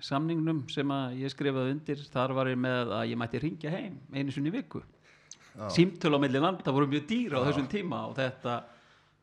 samningnum 0.00 0.62
sem 0.72 0.92
að 0.94 1.18
ég 1.20 1.32
skrifaði 1.32 1.74
undir 1.74 2.04
þar 2.08 2.32
var 2.38 2.48
ég 2.48 2.60
með 2.60 2.92
að 2.96 3.10
ég 3.10 3.18
mætti 3.20 3.40
ringja 3.42 3.72
heim 3.74 3.98
einu 4.14 4.32
sinni 4.32 4.48
í 4.48 4.54
viku. 4.54 4.80
Já. 5.50 5.66
símtöl 5.74 6.14
á 6.14 6.22
milli 6.22 6.40
landa 6.40 6.72
voru 6.72 6.86
mjög 6.88 7.08
dýra 7.10 7.40
á 7.42 7.46
þessum 7.48 7.66
tíma 7.68 8.04
og 8.06 8.14
þetta 8.16 8.52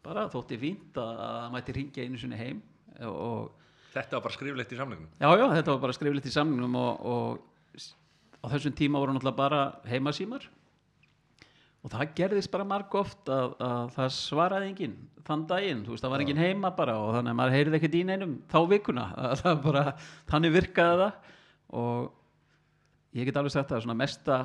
bara 0.03 0.25
þótti 0.29 0.58
fínt 0.60 1.00
að 1.00 1.22
að 1.24 1.53
mætti 1.53 1.75
ringja 1.77 2.03
einu 2.03 2.20
sinni 2.20 2.38
heim 2.38 2.60
og, 3.00 3.15
og 3.15 3.66
Þetta 3.98 4.18
var 4.18 4.25
bara 4.27 4.38
skriflegt 4.38 4.74
í 4.74 4.77
samlingum 4.77 5.08
Já, 5.18 5.30
já, 5.34 5.46
þetta 5.58 5.74
var 5.74 5.84
bara 5.84 5.96
skriflegt 5.98 6.30
í 6.30 6.34
samningnum 6.34 6.75
og, 6.77 7.08
og 7.08 7.58
á 8.44 8.46
þessum 8.54 8.75
tíma 8.77 9.01
voru 9.01 9.16
náttúrulega 9.16 9.38
bara 9.38 9.62
heimasímar. 9.89 10.46
Og 11.86 11.92
það 11.94 12.13
gerðist 12.18 12.51
bara 12.51 12.68
marg 12.68 12.94
oft 13.00 13.30
að, 13.32 13.56
að 13.63 13.94
það 13.96 14.13
svaraði 14.18 14.70
enginn 14.72 14.96
þann 15.27 15.46
daginn, 15.50 15.84
þú 15.86 15.94
veist, 15.94 16.04
það 16.06 16.13
var 16.13 16.24
enginn 16.24 16.42
heima 16.42 16.72
bara 16.75 16.96
og 17.00 17.12
þannig 17.16 17.34
að 17.34 17.39
maður 17.39 17.56
heyrði 17.58 17.80
ekkert 17.80 17.98
í 17.98 18.04
neinum 18.08 18.36
þá 18.51 18.60
vikuna. 18.72 19.08
Að 19.27 19.36
það 19.44 19.60
bara, 19.66 19.84
þannig 20.32 20.56
virkaði 20.56 21.01
það. 21.04 21.34
Og 21.82 23.20
ég 23.20 23.27
get 23.27 23.39
alveg 23.39 23.56
sagt 23.56 23.74
það 23.74 23.84
svona 23.86 24.00
mesta, 24.00 24.39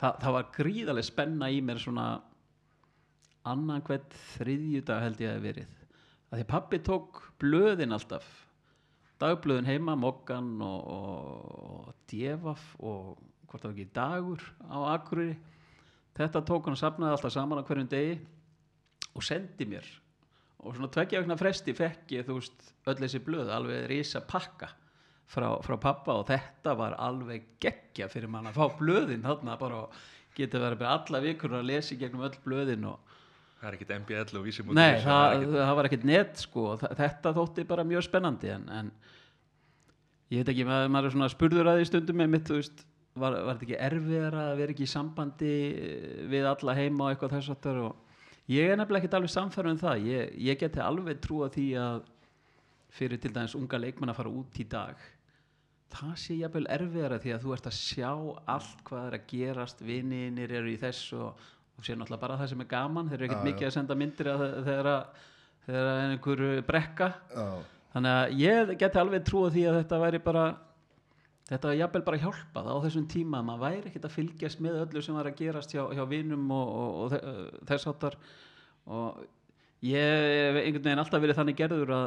það, 0.00 0.18
það 0.24 0.36
var 0.38 0.50
gríðarlega 0.58 1.10
spenna 1.10 1.50
í 1.52 1.62
mér 1.64 1.82
svona 1.82 2.08
annan 3.48 3.84
hvern 3.86 4.18
þriðjudag 4.34 5.04
held 5.06 5.24
ég 5.24 5.34
að 5.34 5.46
verið. 5.48 5.74
Að 6.28 6.40
því 6.40 6.48
pappi 6.50 6.80
tók 6.84 7.22
blöðin 7.40 7.96
alltaf 7.96 8.28
dagblöðin 9.22 9.68
heima, 9.68 9.96
Mokkan 9.98 10.56
og, 10.64 10.90
og, 10.94 11.52
og 11.68 11.94
Djefaf 12.10 12.64
og 12.78 13.18
hvort 13.48 13.62
það 13.62 13.70
var 13.70 13.76
ekki 13.76 13.94
dagur 13.96 14.44
á 14.68 14.78
Akureyri. 14.94 15.38
Þetta 16.18 16.42
tók 16.46 16.66
hann 16.66 16.74
og 16.74 16.80
safnaði 16.80 17.14
alltaf 17.14 17.34
saman 17.34 17.62
á 17.62 17.66
hverjum 17.66 17.90
degi 17.90 18.18
og 19.14 19.24
sendi 19.24 19.66
mér. 19.70 19.86
Og 20.58 20.74
svona 20.74 20.90
tveggja 20.90 21.22
vegna 21.22 21.38
fresti 21.38 21.74
fekk 21.76 22.14
ég 22.16 22.26
þú 22.26 22.40
veist 22.40 22.70
öll 22.90 22.98
þessi 22.98 23.22
blöð 23.22 23.52
alveg 23.54 23.86
risa 23.90 24.22
pakka 24.26 24.72
frá, 25.30 25.52
frá 25.62 25.76
pappa 25.80 26.16
og 26.18 26.26
þetta 26.30 26.74
var 26.78 26.96
alveg 26.98 27.54
geggja 27.62 28.08
fyrir 28.10 28.30
mann 28.32 28.48
að 28.50 28.58
fá 28.58 28.78
blöðin 28.80 29.26
þarna 29.26 29.58
bara 29.60 29.84
og 29.84 30.00
geta 30.38 30.60
verið 30.62 30.86
alla 30.88 31.22
vikur 31.22 31.58
að 31.58 31.68
lesa 31.70 31.94
í 31.94 32.00
gegnum 32.00 32.26
öll 32.26 32.40
blöðin 32.44 32.88
og 32.90 33.14
Það 33.58 33.68
er 33.68 33.76
ekkit 33.76 33.94
MBL 33.96 34.38
og 34.38 34.44
vísi 34.46 34.64
Nei, 34.70 35.00
það, 35.02 35.46
það 35.56 35.72
var 35.78 35.88
ekkert 35.88 36.04
net 36.06 36.38
sko. 36.38 36.66
Þetta 36.78 37.32
þótti 37.34 37.64
bara 37.66 37.86
mjög 37.86 38.04
spennandi 38.06 38.52
en, 38.54 38.68
en 38.70 38.92
ég 40.30 40.42
veit 40.42 40.52
ekki, 40.52 40.66
maður, 40.68 40.92
maður 40.94 41.08
er 41.08 41.16
svona 41.16 41.30
spurður 41.32 41.70
að 41.72 41.80
því 41.80 41.88
stundum 41.88 42.20
með 42.22 42.30
mitt, 42.36 42.52
veist, 42.54 42.84
var, 43.18 43.34
var 43.34 43.56
þetta 43.56 43.66
ekki 43.66 43.80
erfiðara 43.88 44.44
að 44.52 44.60
vera 44.62 44.76
ekki 44.76 44.86
í 44.86 44.92
sambandi 44.92 45.54
eh, 45.72 46.22
við 46.30 46.46
alla 46.52 46.76
heima 46.78 47.06
og 47.08 47.12
eitthvað 47.12 47.34
þess 47.34 47.54
aftur 47.56 47.82
og 47.88 48.54
ég 48.54 48.70
er 48.70 48.78
nefnilega 48.78 49.02
ekkert 49.04 49.18
alveg 49.18 49.34
samfærum 49.34 49.74
um 49.74 49.82
það, 49.82 50.08
ég, 50.12 50.32
ég 50.48 50.62
geti 50.62 50.84
alveg 50.84 51.22
trúa 51.24 51.50
því 51.52 51.68
að 51.82 52.00
fyrir 52.94 53.20
til 53.20 53.34
dæmis 53.34 53.56
unga 53.58 53.80
leikmenn 53.82 54.12
að 54.12 54.20
fara 54.20 54.34
út 54.38 54.62
í 54.62 54.66
dag 54.70 55.02
það 55.92 56.14
sé 56.20 56.36
jafnvel 56.38 56.66
erfiðara 56.72 57.18
því 57.22 57.34
að 57.34 57.44
þú 57.44 57.54
ert 57.56 57.68
að 57.68 57.76
sjá 57.78 58.10
allt 58.54 58.82
hvað 58.88 59.06
er 59.06 59.16
að 59.18 59.28
gerast 59.32 59.84
vininir 59.84 60.52
eru 60.60 60.72
í 60.72 60.80
þess 60.80 61.14
og, 61.16 61.46
og 61.78 61.86
sé 61.86 61.94
náttúrulega 61.94 62.20
bara 62.26 62.36
það 62.40 62.48
sem 62.52 62.62
er 62.64 62.70
gaman 62.72 63.08
þeir 63.10 63.18
eru 63.20 63.28
ekkert 63.28 63.44
mikið 63.48 63.68
að 63.68 63.74
senda 63.76 63.96
myndir 63.98 64.30
að 64.32 64.44
þegar 64.66 64.88
að 64.92 65.26
þegar 65.68 65.90
að 65.92 65.98
einhver 66.08 66.42
brekka. 66.66 67.08
Já, 67.36 67.46
þannig 67.94 68.14
að 68.18 68.38
ég 68.42 68.72
geti 68.80 68.98
alveg 69.02 69.24
trúa 69.28 69.50
því 69.54 69.64
að 69.70 69.78
þetta 69.82 70.00
væri 70.04 70.20
bara 70.24 70.44
þetta 71.48 71.68
var 71.70 71.78
jafnvel 71.78 72.02
bara 72.04 72.20
hjálpað 72.22 72.66
á 72.68 72.76
þessum 72.84 73.06
tíma 73.08 73.42
maður 73.44 73.62
væri 73.66 73.90
ekkert 73.92 74.08
að 74.08 74.14
fylgjast 74.18 74.60
með 74.64 74.80
öllu 74.82 75.02
sem 75.04 75.16
var 75.16 75.28
að 75.30 75.38
gerast 75.38 75.72
hjá, 75.72 75.82
hjá 75.96 76.04
vinum 76.10 76.50
og, 76.52 76.68
og, 76.68 76.96
og 77.04 77.12
þe- 77.14 77.62
þess 77.70 77.88
áttar 77.92 78.16
og 78.88 79.22
ég 79.86 80.02
hef 80.02 80.58
einhvern 80.60 80.84
veginn 80.88 81.00
alltaf 81.04 81.22
verið 81.24 81.38
þannig 81.40 81.56
gerður 81.62 81.94
að 81.96 82.06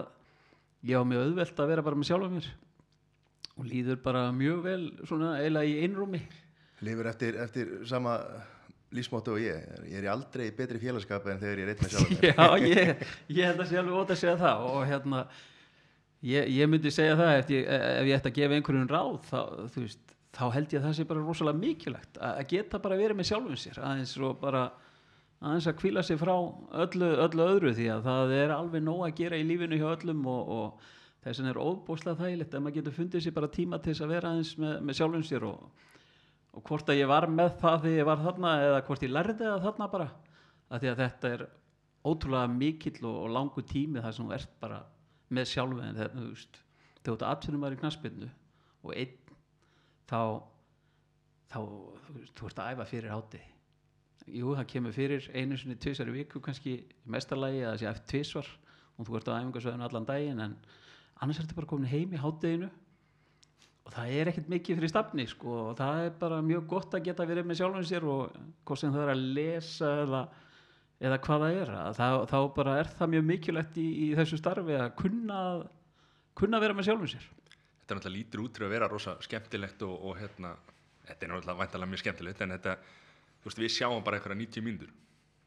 ég 0.91 0.97
á 1.01 1.03
mjög 1.05 1.25
auðvelt 1.29 1.61
að 1.63 1.71
vera 1.71 1.85
bara 1.85 1.97
með 2.01 2.09
sjálfa 2.11 2.29
mér. 2.35 2.47
Og 3.61 3.65
líður 3.69 3.99
bara 4.01 4.21
mjög 4.33 4.61
vel 4.65 4.83
svona 5.05 5.35
eiginlega 5.41 5.69
í 5.69 5.75
einrúmi. 5.85 6.21
Lifur 6.81 7.09
eftir, 7.11 7.35
eftir 7.43 7.73
sama 7.89 8.15
lífsmáttu 8.95 9.35
og 9.35 9.41
ég 9.43 9.87
ég 9.87 9.97
er 10.01 10.09
aldrei 10.11 10.49
í 10.49 10.53
betri 10.55 10.81
félagskap 10.81 11.25
en 11.31 11.41
þegar 11.41 11.61
ég 11.61 11.67
er 11.67 11.73
eitt 11.73 11.83
með 11.85 11.93
sjálf 11.95 12.27
Já, 12.27 12.45
ég, 12.67 13.07
ég 13.31 13.49
held 13.49 13.63
að 13.63 13.71
sé 13.71 13.79
alveg 13.81 13.97
ótt 14.01 14.13
að 14.15 14.21
segja 14.21 14.37
það 14.41 14.67
og 14.69 14.85
hérna 14.89 15.23
ég, 16.27 16.53
ég 16.57 16.71
myndi 16.71 16.93
segja 16.93 17.17
það 17.19 17.33
ef 17.39 17.51
ég, 17.55 17.67
ef 17.79 18.09
ég 18.09 18.15
ætti 18.19 18.31
að 18.31 18.39
gefa 18.39 18.57
einhverjum 18.57 18.91
ráð 18.91 19.19
þá, 19.29 19.41
veist, 19.77 20.15
þá 20.37 20.45
held 20.55 20.75
ég 20.75 20.79
að 20.81 20.87
það 20.87 20.95
sé 20.99 21.07
bara 21.11 21.25
rosalega 21.25 21.61
mikilvægt 21.65 22.21
að 22.21 22.39
að 22.43 22.49
geta 22.55 22.81
bara 22.83 23.01
verið 23.01 23.19
með 23.19 23.29
sjálfum 23.31 23.59
sér 23.59 23.81
aðeins 23.81 24.15
og 24.21 24.39
bara 24.41 24.63
aðeins 25.41 25.69
að 25.71 25.77
kvíla 25.81 26.03
sig 26.05 26.19
frá 26.21 26.35
öllu, 26.83 27.13
öllu 27.25 27.45
öðru 27.47 27.75
því 27.77 27.87
að 27.95 28.09
það 28.09 28.33
er 28.37 28.55
alveg 28.55 28.83
nóg 28.85 29.05
að 29.07 29.15
gera 29.23 29.39
í 29.41 29.45
lífinu 29.47 29.79
hjá 29.81 29.87
öllum 29.95 30.27
og, 30.29 30.51
og 30.57 30.89
þess 31.25 31.41
vegna 31.41 31.53
er 31.53 31.61
óbúslega 31.61 32.19
þægilegt 32.19 32.53
að 32.57 32.65
maður 32.65 32.77
getur 32.77 32.97
fundið 32.97 33.25
sér 33.25 33.35
bara 33.37 33.49
tíma 33.55 33.79
til 33.81 33.93
þess 33.93 34.05
að 34.05 34.13
vera 34.13 34.33
aðeins 34.33 34.53
með, 34.61 34.75
með 34.85 34.99
sjálfum 34.99 35.25
sér 35.25 35.47
og, 35.49 35.87
og 36.51 36.63
hvort 36.67 36.89
að 36.91 36.99
ég 36.99 37.09
var 37.11 37.27
með 37.31 37.53
það 37.61 37.77
þegar 37.85 37.97
ég 37.97 38.09
var 38.09 38.23
þarna 38.25 38.53
eða 38.65 38.83
hvort 38.87 39.05
ég 39.05 39.13
lærði 39.13 39.37
það 39.41 39.65
þarna 39.67 39.89
bara. 39.91 40.07
Að 40.71 40.83
því 40.83 40.91
að 40.91 41.01
þetta 41.01 41.31
er 41.35 41.45
ótrúlega 42.07 42.51
mikill 42.51 42.99
og, 43.05 43.17
og 43.25 43.33
langu 43.35 43.63
tími 43.67 44.03
þar 44.03 44.17
sem 44.17 44.27
þú 44.27 44.35
ert 44.37 44.55
bara 44.63 44.81
með 45.31 45.51
sjálfu 45.51 45.83
en 45.85 45.99
þetta, 45.99 46.17
þú 46.17 46.29
veist, 46.31 46.61
þegar 46.97 47.07
þú 47.07 47.15
ert 47.15 47.27
atvinnum 47.29 47.63
maður 47.63 47.77
í 47.77 47.81
knaspinnu 47.81 48.29
og 48.81 48.95
einn 48.97 49.35
þá 50.09 50.21
þá, 51.51 51.59
þú 52.35 52.49
ert 52.49 52.61
að 52.61 52.73
æfa 52.73 52.87
fyrir 52.89 53.13
hátti 53.13 53.41
jú, 54.31 54.53
það 54.55 54.67
kemur 54.73 54.95
fyrir 54.95 55.29
einu 55.35 55.57
sinni 55.59 55.77
tvisar 55.81 56.09
í 56.11 56.15
viku 56.15 56.41
kannski 56.43 56.75
í 56.79 57.11
mestarlagi 57.11 57.63
eða 57.63 57.79
sé 57.79 57.89
eftir 57.89 58.09
tvisvar 58.15 58.51
og 58.97 59.07
þú 59.07 59.17
ert 59.17 59.31
á 59.31 59.37
æfingarsvæðinu 59.39 59.87
allan 59.87 60.07
daginn 60.07 60.43
en 60.45 60.55
annars 61.21 61.41
ertu 61.41 61.57
bara 61.57 61.69
komin 61.69 61.91
heim 61.91 62.13
í 62.15 62.21
hátteginu 62.21 62.69
og 63.81 63.93
það 63.95 64.13
er 64.19 64.29
ekkert 64.31 64.49
mikið 64.53 64.79
fyrir 64.79 64.91
stafni 64.91 65.25
sko, 65.29 65.57
og 65.71 65.75
það 65.79 66.05
er 66.05 66.15
bara 66.21 66.39
mjög 66.45 66.65
gott 66.69 66.95
að 66.95 67.05
geta 67.09 67.27
verið 67.27 67.49
með 67.49 67.61
sjálfum 67.61 67.85
sér 67.89 68.07
og 68.07 68.39
hvort 68.67 68.81
sem 68.81 68.93
það 68.93 69.03
er 69.07 69.13
að 69.15 69.27
lesa 69.37 69.91
eða, 70.03 70.23
eða 71.01 71.21
hvað 71.25 71.45
það 71.45 71.59
er. 71.63 71.75
Að 71.81 71.99
þá, 71.99 72.07
þá 72.31 72.39
bara 72.57 72.79
er 72.81 72.91
það 72.99 73.13
mjög 73.15 73.29
mikilvægt 73.31 73.79
í, 73.81 73.87
í 74.05 74.09
þessu 74.19 74.39
starfi 74.41 74.77
að 74.77 74.91
kunna 75.01 75.41
kunna 76.37 76.61
vera 76.63 76.75
með 76.75 76.89
sjálfum 76.89 77.11
sér. 77.11 77.25
Þetta 77.81 77.93
er 77.93 77.99
náttúrulega 77.99 78.17
lítur 78.17 78.43
út 78.45 78.55
til 78.55 78.65
að 78.65 78.73
vera 78.75 78.89
rosa 78.91 79.17
skemmtilegt 79.25 79.83
og, 79.87 79.93
og 80.07 80.17
hérna, 80.21 80.53
þetta 81.09 81.27
er 81.27 81.33
náttúrulega 81.33 81.59
væntalega 81.59 81.91
mjög 81.91 82.03
skemmtilegt 82.03 82.43
en 82.45 82.55
þetta, 82.55 82.75
þú 83.41 83.49
veist, 83.49 83.61
við 83.61 83.73
sjáum 83.75 84.05
bara 84.05 84.19
eitthvað 84.19 84.39
90 84.39 84.65
mínútur 84.65 84.93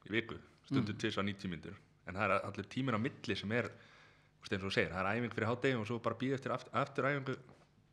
í 0.05 0.13
viku, 0.13 0.39
stundum 0.69 0.93
mm. 0.93 1.01
tvis 1.01 1.19
90 1.21 1.53
mínútur, 1.53 1.79
en 2.05 2.19
það 2.19 2.27
er 2.27 2.49
allir 2.51 2.71
tíminn 2.75 2.99
á 2.99 3.01
milli 3.01 3.39
sem 3.39 3.57
er, 3.57 3.71
þú 3.71 4.45
veist, 4.45 4.57
eins 4.59 4.69
og 4.69 4.77
segir, 4.77 4.93
það 4.93 5.01
er 5.01 5.21
æfing 5.23 5.37
fyrir 5.39 5.51
hátegi 5.51 5.79
og 5.81 5.89
svo 5.89 6.01
bara 6.05 6.21
býða 6.21 6.41
eftir 6.41 6.57
aftur 6.59 7.09
æfingu 7.09 7.39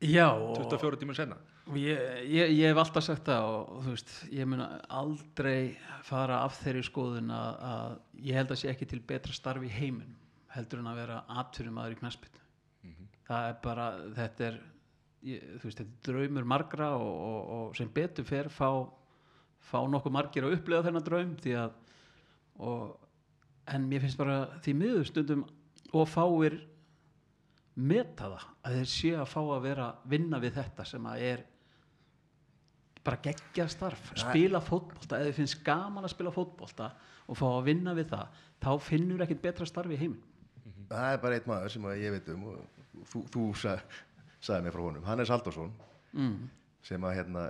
Já, 0.01 0.27
og 0.33 0.57
24 0.57 0.97
tímur 0.97 1.17
senna. 1.17 1.37
Ég, 1.77 1.99
ég, 2.25 2.53
ég 2.57 2.71
hef 2.71 2.79
alltaf 2.81 3.05
sagt 3.05 3.27
það 3.29 3.47
og, 3.51 3.73
og 3.75 3.83
þú 3.85 3.91
veist, 3.93 4.13
ég 4.33 4.47
mun 4.49 4.63
aldrei 4.65 5.75
fara 6.07 6.41
af 6.47 6.57
þeirri 6.63 6.81
skoðun 6.87 7.29
að, 7.35 7.59
að 7.69 8.23
ég 8.25 8.39
held 8.39 8.55
að 8.55 8.61
sé 8.63 8.71
ekki 8.71 8.89
til 8.89 9.01
betra 9.11 9.35
starfi 9.35 9.69
í 9.69 9.75
heiminum 9.75 10.17
heldur 10.51 10.81
en 10.81 10.89
að 10.91 11.03
vera 11.03 11.19
atvinnum 11.39 11.77
aður 11.79 11.93
í 11.95 11.99
knaspinu 12.01 12.41
það 13.31 13.49
er 13.49 13.59
bara, 13.63 13.85
þetta 14.17 14.47
er 14.47 14.57
ég, 15.27 15.45
þú 15.59 15.69
veist, 15.69 15.81
þetta 15.81 15.87
er 15.87 16.09
draumur 16.09 16.49
margra 16.53 16.89
og, 16.97 17.13
og, 17.27 17.53
og 17.57 17.77
sem 17.77 17.91
betur 17.93 18.27
fer 18.27 18.49
fá, 18.51 18.69
fá 19.71 19.79
nokkuð 19.87 20.15
margir 20.15 20.47
að 20.47 20.57
upplega 20.57 20.87
þennan 20.87 21.07
draum 21.07 21.31
því 21.41 21.55
að 21.61 21.77
og, 22.61 22.97
en 23.71 23.87
mér 23.89 24.03
finnst 24.03 24.19
bara 24.19 24.43
því 24.65 24.75
miður 24.77 25.07
stundum 25.07 25.45
og 25.95 26.09
fáir 26.09 26.57
meta 27.75 28.27
það 28.31 28.47
að 28.67 28.75
þeir 28.77 28.89
sé 28.93 29.13
að 29.15 29.29
fá 29.31 29.39
að 29.41 29.63
vera 29.67 29.87
vinna 30.11 30.41
við 30.43 30.57
þetta 30.59 30.87
sem 30.87 31.05
að 31.07 31.27
er 31.29 31.45
bara 33.01 33.21
geggja 33.23 33.65
starf. 33.71 34.11
Spila 34.19 34.59
fótbolta, 34.61 35.17
ef 35.17 35.31
þið 35.31 35.39
finnst 35.39 35.63
gaman 35.65 36.05
að 36.05 36.13
spila 36.13 36.33
fótbolta 36.35 36.91
og 37.27 37.39
fá 37.39 37.47
að 37.47 37.63
vinna 37.71 37.95
við 37.97 38.11
það 38.11 38.43
þá 38.61 38.71
finnur 38.85 39.23
ekkit 39.25 39.41
betra 39.41 39.65
starf 39.65 39.93
í 39.93 39.97
heiminn 39.97 40.21
það 40.91 41.15
er 41.15 41.19
bara 41.23 41.39
einn 41.39 41.49
maður 41.49 41.73
sem 41.75 41.89
ég 42.01 42.15
veit 42.15 42.31
um 42.33 42.47
og 42.51 43.03
þú, 43.11 43.23
þú 43.33 43.43
sa, 43.59 43.75
sagði 44.43 44.67
mér 44.67 44.75
frá 44.75 44.85
honum. 44.85 45.05
Hannes 45.07 45.33
Halldórsson 45.33 45.73
mm. 46.17 46.39
sem 46.87 47.07
að 47.07 47.17
hérna 47.19 47.45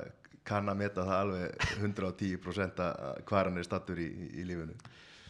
kann 0.47 0.69
að 0.71 0.81
meta 0.81 1.05
það 1.05 1.23
alveg 1.25 1.69
110% 1.77 2.83
að 2.85 3.21
hvað 3.29 3.49
hann 3.49 3.61
er 3.61 3.67
stattur 3.67 4.01
í, 4.01 4.09
í, 4.31 4.45
lífinu. 4.47 4.75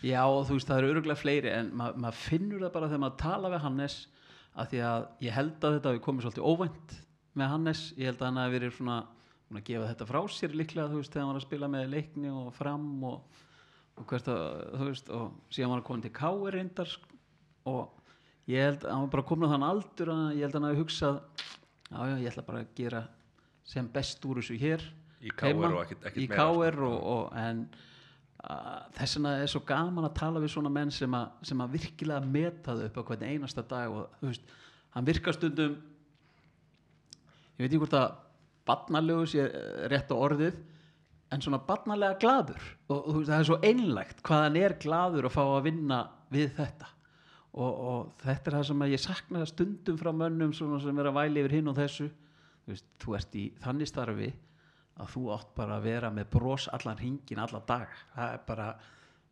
Já, 0.01 0.21
og 0.25 0.47
þú 0.47 0.57
veist, 0.57 0.69
það 0.69 0.81
eru 0.81 0.93
öruglega 0.95 1.19
fleiri 1.19 1.51
en 1.53 1.71
ma 1.77 1.91
maður 1.93 2.23
finnur 2.23 2.63
það 2.63 2.75
bara 2.77 2.89
þegar 2.89 3.03
maður 3.03 3.19
tala 3.21 3.51
við 3.53 3.65
Hannes 3.67 3.97
að 4.59 4.69
því 4.73 4.81
að 4.87 5.07
ég 5.25 5.35
held 5.37 5.63
að 5.67 5.75
þetta 5.77 5.93
við 5.95 6.01
komið 6.07 6.25
svolítið 6.25 6.47
óvænt 6.51 6.95
með 7.39 7.51
Hannes 7.53 7.83
ég 7.97 8.09
held 8.09 8.21
að 8.21 8.27
hann 8.27 8.41
hafi 8.41 8.55
verið 8.57 8.73
svona 8.77 8.97
að 9.51 9.63
gefa 9.67 9.87
þetta 9.91 10.07
frá 10.07 10.19
sér 10.31 10.53
líklega, 10.55 10.89
þú 10.91 10.99
veist, 11.01 11.11
þegar 11.13 11.23
hann 11.25 11.31
var 11.33 11.39
að 11.41 11.45
spila 11.47 11.67
með 11.71 11.89
leikni 11.91 12.29
og 12.31 12.51
fram 12.55 12.85
og, 13.03 13.39
og 13.99 14.05
hvert 14.11 14.29
að, 14.31 14.43
þú 14.79 14.87
veist, 14.89 15.09
og 15.11 15.25
síðan 15.51 15.71
var 15.73 15.81
hann 15.81 15.87
komin 15.87 16.05
til 16.05 16.13
K.R. 16.15 16.55
reyndar 16.55 16.87
sk- 16.91 17.17
og 17.71 17.97
ég 18.51 18.63
held 18.67 18.85
að 18.85 18.91
hann 18.95 19.03
var 19.05 19.11
bara 19.17 19.27
komin 19.27 19.47
á 19.47 19.53
þann 19.55 19.67
aldur 19.67 20.11
að 20.15 20.23
ég 20.37 20.45
held 20.45 20.55
að 20.55 20.59
hann 20.61 20.69
hafi 20.69 20.81
hugsað 20.81 21.19
já, 21.91 21.99
já, 22.07 22.15
ég 22.23 22.29
ætla 22.31 22.45
bara 22.47 22.63
að 22.63 22.71
gera 22.79 23.01
sem 23.71 23.87
best 23.91 24.25
úr 24.27 24.39
þessu 24.41 24.59
hér 24.59 24.87
Í 25.21 25.29
heima, 25.37 25.67
og 25.69 25.83
ekkert- 25.85 26.07
meira, 26.31 26.35
sko. 26.71 26.87
Og, 26.87 27.03
og, 27.15 27.35
en 27.37 27.65
þess 28.41 29.17
vegna 29.17 29.35
er 29.37 29.51
svo 29.51 29.61
gaman 29.67 30.07
að 30.07 30.17
tala 30.17 30.41
við 30.41 30.53
svona 30.55 30.71
menn 30.73 30.91
sem, 30.93 31.13
að 31.13 31.45
sem 31.45 31.61
að 31.61 31.75
virkilega 31.77 32.25
meta 32.25 32.73
þau 32.77 32.87
upp 32.87 32.97
á 32.97 33.07
hvern 33.09 33.27
einasta 33.29 33.63
dag 33.69 33.93
og 33.93 34.17
þú 34.19 34.31
veist, 34.31 34.53
hann 34.95 35.07
virkar 35.07 35.37
stundum 35.37 35.75
ég 37.57 37.61
veit 37.61 37.69
ekki 37.69 37.81
hvort 37.83 37.97
að 37.99 38.15
barnalegu 38.65 39.27
sé 39.29 39.45
rétt 39.91 40.09
á 40.09 40.17
orðið 40.17 40.57
en 41.31 41.43
svona 41.43 41.61
barnalega 41.67 42.17
gladur 42.21 42.63
og, 42.89 42.97
og 42.97 43.19
veist, 43.19 43.29
það 43.29 43.37
er 43.37 43.47
svo 43.51 43.59
einlægt 43.61 44.25
hvað 44.25 44.43
hann 44.47 44.59
er 44.63 44.77
gladur 44.81 45.29
að 45.29 45.37
fá 45.37 45.43
að 45.45 45.63
vinna 45.69 46.01
við 46.31 46.51
þetta. 46.57 46.89
Og, 47.51 47.71
og 47.71 48.11
þetta 48.23 48.47
er 48.47 48.55
það 48.55 48.67
sem 48.69 48.83
ég 48.87 49.03
sakna 49.03 49.47
stundum 49.49 49.97
frá 49.99 50.11
mönnum 50.15 50.53
sem 50.55 51.01
er 51.01 51.09
að 51.09 51.17
væli 51.17 51.41
yfir 51.43 51.55
hinn 51.57 51.67
og 51.67 51.75
þessu. 51.75 52.07
Þú 52.61 52.71
veist, 52.71 52.87
þú 53.03 53.15
ert 53.17 53.35
í 53.35 53.43
þannig 53.59 53.89
starfi 53.89 54.29
að 55.01 55.13
þú 55.15 55.23
átt 55.35 55.53
bara 55.57 55.77
að 55.79 55.87
vera 55.89 56.11
með 56.13 56.29
bros 56.35 56.67
allan 56.71 56.99
hringin 56.99 57.41
alla 57.41 57.61
dag 57.67 57.95
bara, 58.47 58.71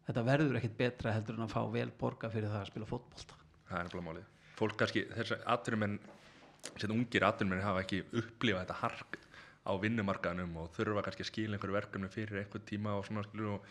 þetta 0.07 0.25
verður 0.25 0.59
ekkit 0.59 0.77
betra 0.79 1.13
heldur 1.15 1.37
en 1.37 1.45
að 1.45 1.53
fá 1.53 1.61
vel 1.73 1.89
borga 1.99 2.31
fyrir 2.33 2.49
það 2.49 2.63
að 2.63 2.71
spila 2.71 2.89
fótbolta. 2.89 3.39
Það 3.69 3.79
er 3.79 3.89
nefnilega 3.89 4.07
málið. 4.07 4.29
Fólk 4.59 4.79
kannski, 4.79 5.05
þess 5.13 5.35
að 5.35 5.43
atvinnumenn 5.53 5.99
sem 6.75 6.93
ungir 6.93 7.25
atvinnumenn 7.27 7.63
hafa 7.63 7.83
ekki 7.85 8.01
upplifað 8.09 8.65
þetta 8.65 8.79
hark 8.81 9.19
á 9.69 9.71
vinnumarkaðnum 9.79 10.57
og 10.63 10.71
þurfa 10.75 11.05
kannski 11.05 11.25
að 11.25 11.29
skila 11.29 11.57
einhverju 11.57 11.77
verkefni 11.77 12.09
fyrir 12.11 12.41
einhvern 12.41 12.65
tíma 12.67 12.95
og 12.97 13.05
svona 13.07 13.23
skilur 13.27 13.57
og 13.57 13.67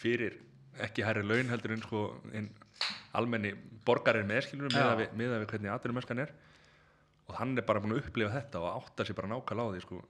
fyrir 0.00 0.38
ekki 0.84 1.04
hærri 1.04 1.24
laun 1.26 1.50
heldur 1.50 1.74
en 1.74 1.82
sko 1.82 2.04
en 2.36 2.46
almenni 3.18 3.52
borgarir 3.86 4.26
með 4.28 4.46
skilur 4.46 4.70
Já. 4.70 4.78
miða 4.78 4.94
við, 5.00 5.16
miða 5.18 5.40
við 5.42 5.50
hvernig 5.54 5.74
atvinnumennskan 5.74 6.22
er. 6.24 6.32
Og 7.30 7.36
hann 7.38 7.56
er 7.58 7.66
bara 7.66 7.82
búin 7.82 7.96
að 7.96 8.04
upplifa 8.04 8.32
þetta 8.36 8.62
og 8.62 8.70
átta 8.76 9.06
sér 9.06 9.18
bara 9.18 9.32
nákvæmlega 9.32 9.70
á 9.70 9.74
því 9.74 9.82
sko 9.84 10.00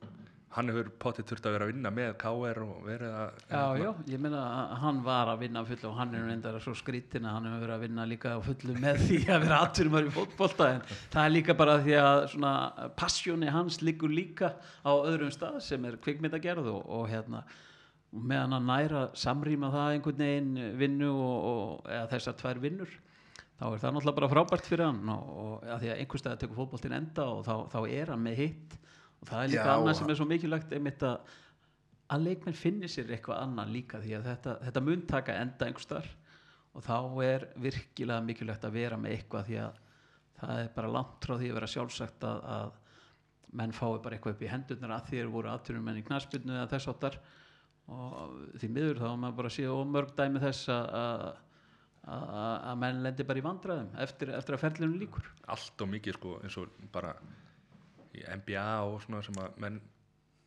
hann 0.50 0.70
hefur 0.70 0.88
potið 0.98 1.28
þurft 1.30 1.44
að 1.46 1.52
vera 1.54 1.66
að 1.66 1.70
vinna 1.70 1.90
með 1.94 2.08
KR 2.18 2.60
og 2.64 2.78
verið 2.82 3.12
að 3.14 3.42
Já, 3.52 3.60
já, 3.78 3.90
ég 4.10 4.22
meina 4.24 4.40
að 4.42 4.72
hann 4.82 4.98
var 5.06 5.30
að 5.30 5.44
vinna 5.44 5.62
fullu 5.68 5.88
og 5.92 5.98
hann 6.00 6.16
er 6.18 6.24
reyndar 6.26 6.58
svo 6.64 6.74
skrítin 6.78 7.28
að 7.28 7.36
hann 7.36 7.46
hefur 7.46 7.62
verið 7.62 7.74
að 7.76 7.84
vinna 7.84 8.06
líka 8.10 8.32
fullu 8.48 8.74
með 8.82 9.04
því 9.04 9.18
að 9.30 9.44
vera 9.44 9.60
atvinnumar 9.66 10.08
í 10.08 10.12
fótbolta 10.16 10.68
en 10.74 10.82
það 11.12 11.22
er 11.22 11.34
líka 11.36 11.56
bara 11.60 11.76
því 11.84 11.96
að 12.00 12.22
svona 12.34 12.54
passjóni 12.98 13.52
hans 13.54 13.78
liggur 13.86 14.10
líka 14.10 14.56
á 14.82 14.90
öðrum 14.90 15.30
stað 15.34 15.60
sem 15.68 15.86
er 15.86 16.00
kvikmyndagerð 16.02 16.72
og, 16.72 16.82
og 16.98 17.06
hérna 17.12 17.44
meðan 18.10 18.58
hann 18.58 18.66
næra 18.66 19.04
samrýma 19.14 19.70
það 19.70 19.94
einhvern 19.94 20.24
veginn 20.24 20.74
vinnu 20.82 21.12
og, 21.14 21.48
og 21.52 21.88
eða 21.94 22.10
þessar 22.16 22.38
tvær 22.42 22.62
vinnur 22.66 22.98
þá 23.60 23.64
er 23.68 23.78
það 23.84 23.94
náttúrulega 23.94 24.18
bara 24.18 24.32
frábært 24.34 24.66
fyrir 24.66 24.88
hann 24.88 25.14
og, 25.14 25.30
og 25.30 25.66
að 25.76 25.84
því 25.84 25.94
að 25.94 26.02
einhvers 26.02 26.24
stað 26.24 26.38
tekur 26.42 26.58
fótboltin 26.58 26.96
enda 26.98 27.30
og 27.36 27.44
þá, 27.46 27.54
þá 27.70 27.80
er 27.86 28.10
hann 28.10 28.24
með 28.26 28.40
hitt 28.42 28.80
og 29.20 29.28
það 29.28 29.42
er 29.42 29.52
líka 29.54 29.68
Já, 29.68 29.76
annað 29.76 29.98
sem 30.00 30.10
er 30.12 30.18
svo 30.18 30.28
mikilvægt 30.30 30.74
einmitt 30.76 31.06
að 31.06 31.38
að 32.10 32.26
leikmenn 32.26 32.58
finni 32.58 32.88
sér 32.90 33.12
eitthvað 33.14 33.44
annan 33.44 33.70
líka 33.70 34.00
því 34.02 34.16
að 34.18 34.26
þetta, 34.30 34.56
þetta 34.66 34.82
mun 34.86 35.02
taka 35.10 35.36
enda 35.44 35.66
einhvers 35.68 35.88
þar 35.90 36.08
og 36.74 36.84
þá 36.86 36.96
er 37.26 37.46
virkilega 37.62 38.24
mikilvægt 38.26 38.66
að 38.66 38.76
vera 38.78 38.98
með 38.98 39.16
eitthvað 39.16 39.46
því 39.48 39.58
að 39.64 39.80
það 40.40 40.62
er 40.62 40.70
bara 40.76 40.92
langt 40.96 41.26
frá 41.26 41.34
því 41.36 41.50
að 41.50 41.58
vera 41.58 41.68
sjálfsagt 41.70 42.26
að, 42.26 42.40
að 42.56 42.72
menn 43.60 43.74
fái 43.76 44.00
bara 44.02 44.16
eitthvað 44.16 44.36
upp 44.36 44.42
í 44.46 44.50
hendurnar 44.50 44.96
að 44.96 45.10
því 45.10 45.20
er 45.20 45.30
voru 45.34 45.52
aðturum 45.52 45.86
menn 45.86 46.00
í 46.00 46.06
knaspinu 46.06 46.56
eða 46.56 46.70
þess 46.70 46.90
áttar 46.92 47.20
og 47.90 48.34
því 48.62 48.70
miður 48.70 49.02
þá 49.02 49.06
er 49.10 49.20
maður 49.22 49.38
bara 49.40 49.50
að 49.50 49.56
sé 49.56 49.68
ómörg 49.70 50.12
dæmi 50.18 50.42
þess 50.44 50.70
að, 50.70 50.90
að, 51.00 51.24
að, 52.16 52.34
að 52.70 52.80
menn 52.84 53.04
lendi 53.06 53.26
bara 53.26 53.42
í 53.42 53.46
vandræðum 53.46 53.94
eftir, 54.06 54.34
eftir 54.38 54.56
að 54.56 54.64
ferlunum 54.64 54.98
líkur 55.02 55.30
allt 55.50 55.84
og 55.84 55.92
mikið 55.94 56.18
sko 56.18 56.36
eins 56.44 56.58
og 56.62 56.82
bara 56.94 57.14
í 58.16 58.26
NBA 58.40 58.68
og 58.88 59.00
svona 59.04 59.22
sem 59.26 59.40
að 59.40 59.58
menn 59.62 59.80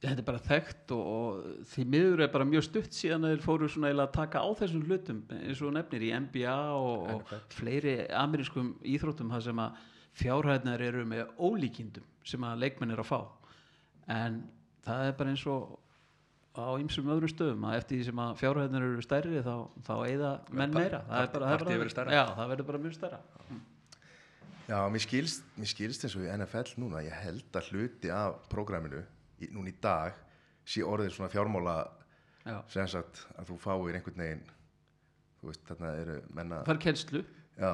þetta 0.04 0.20
er 0.20 0.28
bara 0.28 0.42
þekkt 0.44 0.94
og, 0.96 1.04
og 1.14 1.68
því 1.72 1.86
miður 1.94 2.24
er 2.26 2.32
bara 2.34 2.48
mjög 2.48 2.66
stutt 2.68 2.96
síðan 2.96 3.28
að 3.28 3.36
þeir 3.36 3.46
fóru 3.46 3.70
svona 3.72 3.94
að 3.94 4.12
taka 4.18 4.42
á 4.44 4.50
þessum 4.60 4.84
hlutum 4.88 5.22
eins 5.38 5.62
og 5.64 5.76
nefnir 5.78 6.08
í 6.10 6.12
NBA 6.26 6.58
og, 6.76 7.14
og 7.14 7.54
fleiri 7.56 7.96
amerískum 8.20 8.74
íþróttum 8.84 9.32
það 9.34 9.46
sem 9.48 9.64
að 9.64 9.80
fjárhæðnar 10.20 10.84
eru 10.86 11.06
með 11.10 11.32
ólíkindum 11.40 12.10
sem 12.28 12.44
að 12.46 12.66
leikmenn 12.66 12.94
er 12.94 13.02
að 13.02 13.10
fá. 13.10 13.22
En 14.12 14.44
það 14.86 15.08
er 15.08 15.18
bara 15.20 15.34
eins 15.34 15.46
og 15.50 15.80
á 16.54 16.70
ýmsum 16.78 17.10
öðrum 17.10 17.32
stöðum 17.32 17.64
að 17.66 17.80
eftir 17.80 18.00
því 18.00 18.08
sem 18.12 18.24
að 18.26 18.34
fjárhæðnar 18.44 18.88
eru 18.90 19.06
stærri 19.06 19.42
þá, 19.46 19.56
þá 19.88 19.94
eigða 20.04 20.34
menn 20.52 20.76
meira. 20.76 21.00
Það 21.08 21.30
það 21.40 21.56
það 22.38 22.52
verður 22.54 22.70
bara 22.70 22.84
mjög 22.84 22.98
stærra 23.00 23.22
Já, 24.64 24.78
mér 24.88 25.04
skilst, 25.04 25.44
mér 25.60 25.68
skilst 25.68 26.06
eins 26.06 26.16
og 26.16 26.24
í 26.24 26.32
NFL 26.32 26.78
núna, 26.80 27.02
ég 27.04 27.16
held 27.26 27.58
að 27.60 27.72
hluti 27.74 28.12
af 28.14 28.46
prógraminu 28.52 29.02
núna 29.52 29.72
í 29.74 29.76
dag 29.84 30.16
sé 30.64 30.86
orðið 30.88 31.18
svona 31.18 31.32
fjármála 31.34 31.78
já. 32.46 32.58
sem 32.72 32.88
sagt 32.88 33.26
að 33.36 33.50
þú 33.50 33.58
fáir 33.60 33.98
einhvern 33.98 34.24
veginn 34.24 34.46
þú 35.42 35.50
veist, 35.50 35.64
þarna 35.68 35.90
eru 36.00 36.20
menna 36.38 36.62
er 36.64 36.80
kennslu. 36.80 37.24
Já, 37.60 37.74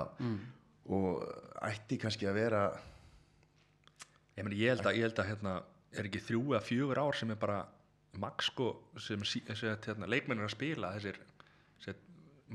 og 0.90 1.28
ætti 1.70 2.00
kannski 2.02 2.28
að 2.28 2.40
vera 2.40 2.64
ég, 2.74 4.42
meni, 4.42 4.58
ég 4.58 4.74
held 4.74 4.88
að, 4.90 4.98
ég 4.98 5.06
held 5.06 5.22
að 5.22 5.30
hérna, 5.30 5.54
er 5.94 6.10
ekki 6.10 6.24
þrjú 6.26 6.42
eða 6.56 6.64
fjögur 6.66 7.04
ár 7.04 7.20
sem 7.20 7.36
er 7.36 7.40
bara 7.40 7.60
max 8.20 8.50
sko 8.50 8.72
sem, 8.98 9.22
sem 9.30 9.54
að, 9.54 9.86
hérna, 9.86 10.10
leikmenn 10.10 10.42
er 10.42 10.50
að 10.50 10.56
spila 10.56 10.92
þessir, 10.98 11.22
þessir 11.78 12.02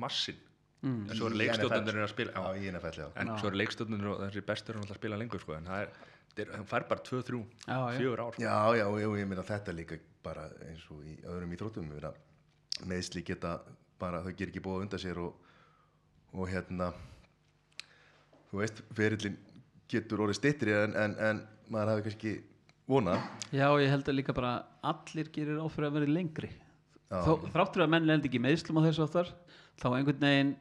massin 0.02 0.42
mm. 0.84 1.04
en 1.08 1.18
svo 1.18 1.30
eru 1.30 1.38
NFL. 1.44 2.02
að 2.04 2.10
spila 2.12 2.44
NFL, 2.72 2.98
já. 3.00 3.06
en 3.22 3.32
svo 3.38 3.50
eru 3.50 3.60
leikstjórnunir 3.60 4.10
og 4.12 4.20
þessi 4.26 4.44
bestur 4.50 4.80
að 4.80 4.92
spila 4.98 5.20
lengur 5.20 5.42
sko 5.42 5.56
en 5.56 5.70
það 5.70 5.86
er, 5.86 5.94
það 6.32 6.44
er 6.44 6.52
hann 6.58 6.68
fær 6.70 6.86
bara 6.90 7.06
tvö, 7.08 7.22
þrjú, 7.28 7.40
Já, 7.64 7.78
já. 7.78 7.96
fjögur 7.98 8.24
ár 8.24 8.36
sko. 8.36 8.44
Já, 8.44 8.58
já, 8.80 8.86
já, 9.04 9.08
ég 9.20 9.30
meina 9.30 9.46
þetta 9.48 9.76
líka 9.76 9.98
bara 10.24 10.46
eins 10.68 10.84
og 10.92 11.02
í 11.04 11.16
öðrum 11.24 11.56
íþróttum 11.56 11.90
meðsli 12.90 13.22
geta 13.24 13.58
bara, 14.00 14.22
þau 14.24 14.32
ger 14.34 14.50
ekki 14.50 14.62
búið 14.64 14.86
undan 14.86 15.02
sér 15.02 15.20
og, 15.22 15.36
og 16.34 16.48
hérna 16.50 16.90
þú 18.50 18.62
veist, 18.62 18.82
ferillin 18.94 19.38
getur 19.90 20.24
orðið 20.24 20.40
styttri 20.40 20.74
en, 20.74 20.96
en, 20.98 21.14
en 21.18 21.42
maður 21.72 21.94
hafi 21.94 22.06
kannski 22.08 22.34
vonað 22.90 23.22
Já, 23.54 23.68
ég 23.80 23.92
held 23.92 24.10
að 24.10 24.18
líka 24.18 24.36
bara 24.36 24.54
allir 24.84 25.30
gerir 25.32 25.62
áfyrir 25.62 25.88
að 25.88 25.98
vera 26.00 26.14
lengri. 26.18 26.50
Þó, 27.14 27.46
þráttur 27.52 27.84
að 27.84 27.92
menn 27.94 28.08
lendi 28.08 28.30
ekki 28.30 28.42
meðslum 28.42 28.80
á 28.82 28.86
þessu 28.88 29.04
áttar 29.06 29.30
þá 29.80 29.88
einhvern 29.92 30.24
veginn 30.24 30.54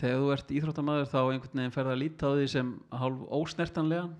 þegar 0.00 0.20
þú 0.20 0.28
ert 0.34 0.52
íþróttamaður 0.56 1.08
þá 1.10 1.18
einhvern 1.20 1.60
veginn 1.60 1.74
ferða 1.74 1.94
að 1.94 2.02
líta 2.02 2.30
á 2.30 2.32
því 2.34 2.46
sem 2.52 2.70
hálf 3.00 3.24
ósnertanlegan 3.38 4.12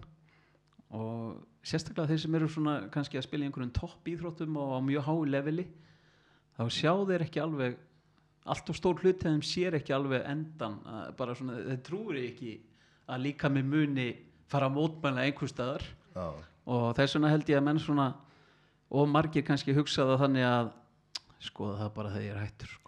og 1.00 1.38
sérstaklega 1.66 2.10
þeir 2.10 2.22
sem 2.24 2.38
eru 2.38 2.48
svona 2.50 2.74
kannski 2.94 3.20
að 3.20 3.26
spila 3.28 3.46
í 3.46 3.50
einhverjum 3.50 3.76
topp 3.76 4.10
íþróttum 4.12 4.58
og 4.60 4.74
á 4.76 4.78
mjög 4.84 5.06
hái 5.08 5.30
leveli 5.34 5.66
þá 6.58 6.64
sjá 6.76 6.92
þeir 7.08 7.26
ekki 7.26 7.42
alveg 7.44 7.78
allt 8.50 8.72
og 8.72 8.78
stór 8.78 9.02
hluti 9.02 9.28
þeim 9.28 9.44
sér 9.44 9.76
ekki 9.78 9.94
alveg 9.94 10.24
endan 10.28 10.80
bara 11.18 11.36
svona, 11.36 11.60
þeir 11.68 11.82
trúri 11.86 12.24
ekki 12.30 12.56
að 13.10 13.24
líka 13.26 13.50
með 13.52 13.70
muni 13.74 14.08
fara 14.50 14.70
að 14.70 14.76
mótmæla 14.78 15.26
einhver 15.28 15.50
staðar 15.50 15.84
Já, 16.14 16.26
og 16.66 16.90
þess 16.98 17.16
vegna 17.16 17.32
held 17.32 17.52
ég 17.52 17.60
að 17.60 17.66
menn 17.68 17.82
svona 17.82 18.08
og 18.90 19.10
margir 19.10 19.46
kannski 19.46 19.74
hugsaða 19.76 20.18
þannig 20.24 20.46
að 20.48 20.72
skoða 21.44 21.84
það 21.84 21.92
bara 21.96 22.12
þegar 22.14 22.26
ég 22.26 22.34
er 22.34 22.44
hættur. 22.44 22.79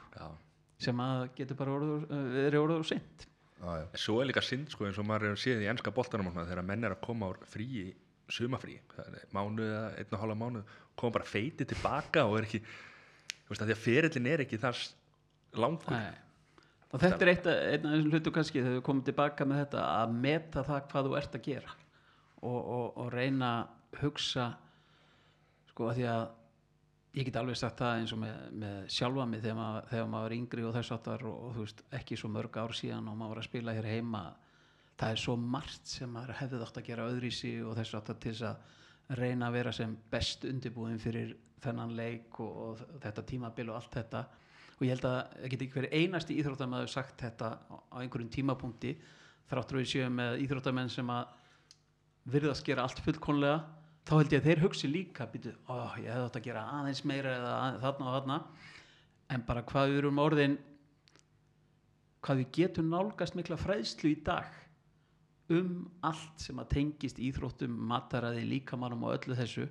Sem 0.82 1.02
að 1.04 1.26
getur 1.38 1.58
bara 1.58 1.76
orður, 1.76 2.06
verið 2.10 2.60
orður 2.60 2.82
og 2.82 2.90
já, 2.92 3.74
En 3.92 4.00
svo 4.00 4.20
er 4.20 4.30
líka 4.30 4.42
synd 4.44 4.72
sko 4.72 4.88
eins 4.88 4.98
og 4.98 5.06
maður 5.06 5.30
hefur 5.30 5.42
séð 5.44 5.62
í 5.64 5.68
enska 5.70 5.92
boltanum 5.94 6.32
þegar 6.34 6.64
menn 6.66 6.86
er 6.88 6.96
að 6.96 7.04
koma 7.04 7.30
úr 7.32 7.38
fríi 7.48 7.92
sumafrí 8.32 8.78
það 8.94 9.20
er 9.20 9.28
mánuð 9.34 9.68
eða 9.68 9.92
einn 10.00 10.16
og 10.16 10.22
hálfa 10.22 10.38
mánuð 10.40 10.74
koma 10.98 11.16
bara 11.18 11.28
feiti 11.28 11.66
tilbaka 11.68 12.26
og 12.28 12.40
er 12.40 12.48
ekki 12.48 12.60
þú 12.64 13.52
veist 13.52 13.64
að 13.64 13.70
því 13.70 13.76
að 13.76 13.84
ferillin 13.84 14.28
er 14.32 14.44
ekki 14.44 14.60
þar 14.62 14.82
langur. 15.62 15.94
Nei. 15.94 16.18
og 16.90 17.02
þetta 17.02 17.24
er 17.24 17.32
eitt, 17.32 17.46
af 17.46 17.84
þessum 17.84 18.12
hlutu 18.12 18.34
kannski 18.34 18.60
þegar 18.62 18.76
við 18.78 18.84
komum 18.88 19.06
tilbaka 19.06 19.48
með 19.48 19.64
þetta 19.64 19.86
að 20.00 20.18
meta 20.26 20.66
það 20.68 20.84
hvað 20.92 21.08
þú 21.08 21.16
ert 21.20 21.38
að 21.38 21.46
gera 21.48 21.74
og, 22.42 22.60
og, 22.60 22.86
og 23.04 23.10
reyna 23.14 23.52
að 23.60 24.02
hugsa 24.02 24.48
sko 25.72 25.90
að 25.90 26.00
því 26.00 26.08
að 26.12 26.24
ég 27.12 27.26
get 27.28 27.36
alveg 27.36 27.58
sagt 27.60 27.82
það 27.82 27.98
eins 28.00 28.12
og 28.14 28.22
með, 28.22 28.36
með 28.62 28.78
sjálfa 28.94 29.26
mig 29.28 29.42
þegar 29.42 29.58
maður, 29.58 29.88
þegar 29.90 30.06
maður 30.12 30.28
var 30.28 30.36
yngri 30.38 30.64
og 30.64 30.76
þess 30.78 30.94
áttar 30.96 31.26
og, 31.28 31.40
og 31.42 31.56
þú 31.56 31.66
veist 31.66 31.82
ekki 31.98 32.18
svo 32.20 32.30
mörg 32.32 32.56
ár 32.62 32.76
síðan 32.76 33.10
og 33.12 33.18
maður 33.18 33.34
var 33.34 33.42
að 33.42 33.48
spila 33.50 33.76
hér 33.76 33.90
heima 33.90 34.22
það 35.02 35.14
er 35.14 35.20
svo 35.20 35.34
margt 35.36 35.90
sem 35.92 36.12
maður 36.12 36.38
hefði 36.38 36.62
átt 36.66 36.78
að 36.80 36.86
gera 36.88 37.08
öðrísi 37.10 37.52
og 37.66 37.76
þess 37.78 37.98
áttar 37.98 38.20
til 38.22 38.32
þess 38.32 38.46
að 38.48 39.18
reyna 39.18 39.48
að 39.48 39.56
vera 39.58 39.72
sem 39.76 39.96
best 40.12 40.46
undirbúin 40.48 41.00
fyrir 41.02 41.34
þennan 41.62 41.94
leik 41.96 42.38
og, 42.42 42.52
og 42.66 43.00
þetta 43.02 43.24
tímabil 43.26 43.68
og 43.70 43.78
allt 43.78 43.98
þetta. 43.98 44.22
Og 44.78 44.86
ég 44.86 44.94
held 44.94 45.06
að 45.06 45.16
það 45.18 45.52
geti 45.52 45.66
ekki 45.66 45.78
verið 45.80 45.96
einasti 46.00 46.38
íþróttamæður 46.40 46.90
sagt 46.90 47.22
þetta 47.22 47.50
á 47.68 47.96
einhverjum 48.00 48.32
tímapunkti 48.32 48.94
þráttur 49.50 49.82
við 49.82 49.90
séum 49.92 50.16
með 50.18 50.40
íþróttamenn 50.46 50.90
sem 50.90 51.12
að 51.12 51.36
virðast 52.32 52.66
gera 52.66 52.86
allt 52.86 53.02
fullkonlega 53.04 53.60
þá 54.06 54.12
held 54.16 54.34
ég 54.34 54.42
að 54.42 54.48
þeir 54.48 54.62
hugsi 54.64 54.90
líka 54.90 55.26
býtu, 55.30 55.52
ó, 55.70 55.94
ég 56.00 56.10
hefði 56.10 56.26
átt 56.26 56.38
að 56.40 56.46
gera 56.48 56.64
aðeins 56.78 57.04
meira 57.08 57.36
eða 57.38 57.52
að, 57.58 57.78
þarna 57.84 58.08
og 58.08 58.16
þarna. 58.16 58.38
En 59.32 59.44
bara 59.48 59.66
hvað 59.68 59.90
við 59.90 60.00
erum 60.02 60.22
orðin 60.22 60.56
hvað 62.22 62.42
við 62.42 62.50
getum 62.58 62.90
nálgast 62.92 63.38
mikla 63.38 63.58
fræðslu 63.58 64.12
í 64.12 64.18
dag 64.26 64.50
um 65.52 65.86
allt 66.06 66.42
sem 66.42 66.58
að 66.62 66.70
tengist 66.76 67.18
íþróttum, 67.20 67.72
mataræði, 67.90 68.44
líkamannum 68.48 69.08
og 69.08 69.16
öllu 69.16 69.36
þessu 69.36 69.66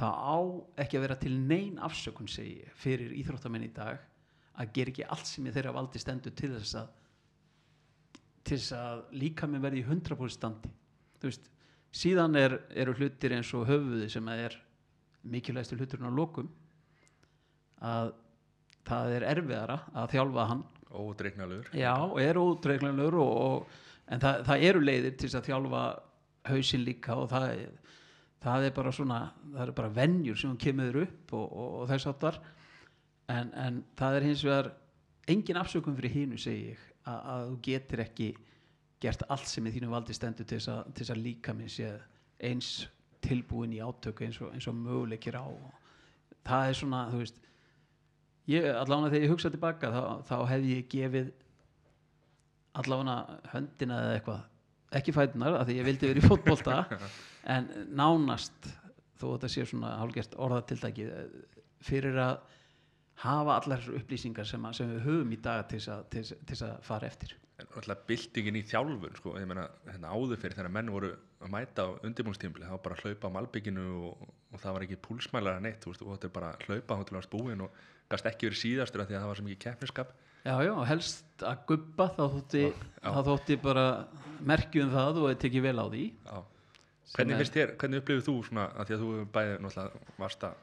það 0.00 0.14
á 0.16 0.38
ekki 0.84 0.98
að 0.98 1.04
vera 1.04 1.18
til 1.20 1.34
nein 1.36 1.76
afsökun 1.84 2.30
segi 2.30 2.62
fyrir 2.80 3.12
íþróttamenn 3.20 3.66
í 3.66 3.74
dag 3.76 4.00
að 4.60 4.72
gera 4.76 4.92
ekki 4.92 5.06
allt 5.12 5.28
sem 5.28 5.48
þeirra 5.50 5.74
valdi 5.76 6.00
stendur 6.00 6.34
til 6.36 6.52
þess 6.56 6.78
að 6.80 6.96
til 8.40 8.56
þess 8.56 8.72
að 8.76 9.02
líka 9.20 9.46
með 9.46 9.66
verði 9.66 9.82
í 9.82 9.86
100% 9.86 10.34
standi. 10.34 10.70
Þú 11.20 11.28
veist, 11.28 11.50
síðan 11.90 12.36
er, 12.38 12.56
eru 12.70 12.94
hlutir 12.98 13.34
eins 13.36 13.50
og 13.56 13.66
höfuði 13.68 14.08
sem 14.12 14.28
er 14.32 14.56
mikilvægstu 15.30 15.78
hluturinn 15.78 16.10
á 16.10 16.12
lokum 16.14 16.50
að 17.80 18.12
það 18.86 19.16
er 19.16 19.26
erfiðara 19.34 19.78
að 19.94 20.14
þjálfa 20.14 20.46
hann. 20.52 20.62
Ódreiknalur 20.90 21.68
Já, 21.76 21.94
er 22.18 22.38
og, 22.40 23.66
en 24.10 24.22
það, 24.22 24.40
það 24.48 24.64
eru 24.70 24.80
leiðir 24.82 25.18
til 25.20 25.30
að 25.30 25.46
þjálfa 25.46 25.82
hausinn 26.50 26.86
líka 26.86 27.14
og 27.20 27.28
það, 27.30 27.52
það 28.42 28.66
er 28.66 28.74
bara 28.74 28.94
svona, 28.96 29.20
það 29.52 29.64
eru 29.66 29.76
bara 29.78 29.94
venjur 30.00 30.40
sem 30.40 30.56
kemur 30.58 31.02
upp 31.04 31.34
og, 31.38 31.46
og, 31.46 31.74
og 31.82 31.90
þess 31.92 32.10
áttar 32.10 32.40
en, 33.30 33.52
en 33.54 33.82
það 33.98 34.18
er 34.18 34.26
hins 34.26 34.44
vegar 34.46 34.72
engin 35.30 35.60
afsökun 35.60 35.98
fyrir 35.98 36.16
hínu 36.16 36.40
segi 36.40 36.72
ég 36.72 36.86
að, 37.04 37.20
að 37.20 37.44
þú 37.46 37.58
getur 37.68 38.04
ekki 38.06 38.30
gert 39.00 39.24
allt 39.32 39.48
sem 39.48 39.66
í 39.66 39.74
þínu 39.74 39.90
valdi 39.92 40.16
stendur 40.16 40.48
til 40.48 40.60
þess 40.60 41.12
að, 41.12 41.20
líka 41.20 41.54
minn 41.56 41.70
sé 41.72 41.92
eins 42.40 42.88
tilbúin 43.24 43.72
í 43.76 43.80
átöku 43.84 44.24
eins 44.24 44.40
og, 44.40 44.52
og 44.56 44.76
möguleikir 44.76 45.36
á. 45.36 45.48
Það 46.46 46.68
er 46.68 46.78
svona, 46.78 47.00
þú 47.12 47.22
veist 47.22 47.40
ég, 48.50 48.66
allavega 48.70 49.12
þegar 49.12 49.26
ég 49.26 49.34
hugsa 49.34 49.52
tilbaka 49.52 49.90
þá, 49.94 50.02
þá 50.28 50.36
hefði 50.52 50.76
ég 50.76 50.88
gefið 50.92 51.32
allavega 52.80 53.40
höndina 53.54 53.98
eða 54.04 54.14
eitthvað 54.18 54.46
ekki 55.00 55.14
fætunar 55.14 55.58
af 55.58 55.68
því 55.68 55.76
ég 55.78 55.86
vildi 55.86 56.10
verið 56.10 56.24
í 56.24 56.30
fótbolta 56.30 56.78
en 57.54 57.68
nánast 57.94 58.70
þó 59.20 59.26
þetta 59.34 59.50
sé 59.52 59.66
svona 59.68 59.92
hálfgert 60.00 60.34
orðatildæki 60.40 61.06
fyrir 61.84 62.18
að 62.20 62.40
hafa 63.20 63.58
allar 63.60 63.84
upplýsingar 63.98 64.48
sem, 64.48 64.64
að, 64.64 64.78
sem 64.80 64.90
við 64.94 65.04
höfum 65.06 65.34
í 65.34 65.38
dag 65.44 65.66
til 65.70 65.80
þess 65.82 66.64
að 66.66 66.76
fara 66.86 67.10
eftir 67.10 67.36
en 67.60 67.68
alltaf 67.80 68.02
byltingin 68.08 68.58
í 68.58 68.62
þjálfun 68.70 69.16
sko, 69.18 69.34
ég 69.40 69.48
meina, 69.50 69.66
hérna 69.90 70.12
áður 70.14 70.40
fyrir 70.40 70.56
þegar 70.58 70.74
menn 70.76 70.90
voru 70.94 71.10
að 71.40 71.52
mæta 71.54 71.86
á 71.86 71.88
undirbúinstímbli, 72.06 72.64
það 72.66 72.76
var 72.76 72.82
bara 72.86 72.98
hlaupa 73.02 73.30
á 73.30 73.34
malbygginu 73.36 73.84
og, 74.10 74.24
og 74.52 74.62
það 74.62 74.76
var 74.76 74.86
ekki 74.86 74.98
púlsmælara 75.06 75.62
neitt, 75.64 75.80
þú 75.84 75.92
veist, 75.92 76.04
og 76.06 76.14
þetta 76.16 76.28
er 76.30 76.34
bara 76.38 76.50
hlaupa 76.66 76.98
þá 77.00 77.04
til 77.10 77.18
að 77.20 77.30
búin 77.34 77.64
og 77.66 77.78
gast 78.10 78.26
ekki 78.30 78.48
verið 78.50 78.60
síðastur 78.64 79.04
af 79.04 79.10
því 79.10 79.16
að 79.16 79.22
það 79.24 79.32
var 79.32 79.40
sem 79.40 79.50
ekki 79.52 79.64
keppniskap 79.68 80.14
Já, 80.40 80.54
já, 80.64 80.70
og 80.72 80.86
helst 80.88 81.42
að 81.44 81.58
gubba 81.68 82.06
þá 82.16 82.22
þótti, 82.32 82.62
Já. 82.72 83.10
þá 83.12 83.20
þótti 83.28 83.56
bara 83.60 83.84
merkjum 84.48 84.92
það 84.94 85.18
og 85.20 85.34
tekið 85.42 85.66
vel 85.68 85.76
á 85.76 85.86
því 85.92 86.04
Já. 86.08 86.38
Hvernig 87.10 87.34
er- 87.34 87.40
finnst 87.42 87.56
þér, 87.58 87.72
hvernig 87.76 88.00
upplifir 88.00 88.24
þú 88.24 88.34
svona 88.46 88.64
að 88.70 88.88
því 88.88 88.94
að 88.96 89.02
þú 89.02 89.10
hefur 89.10 89.30
bæði 89.34 89.58
náttúrulega 89.66 90.18
varst 90.22 90.46
að 90.48 90.54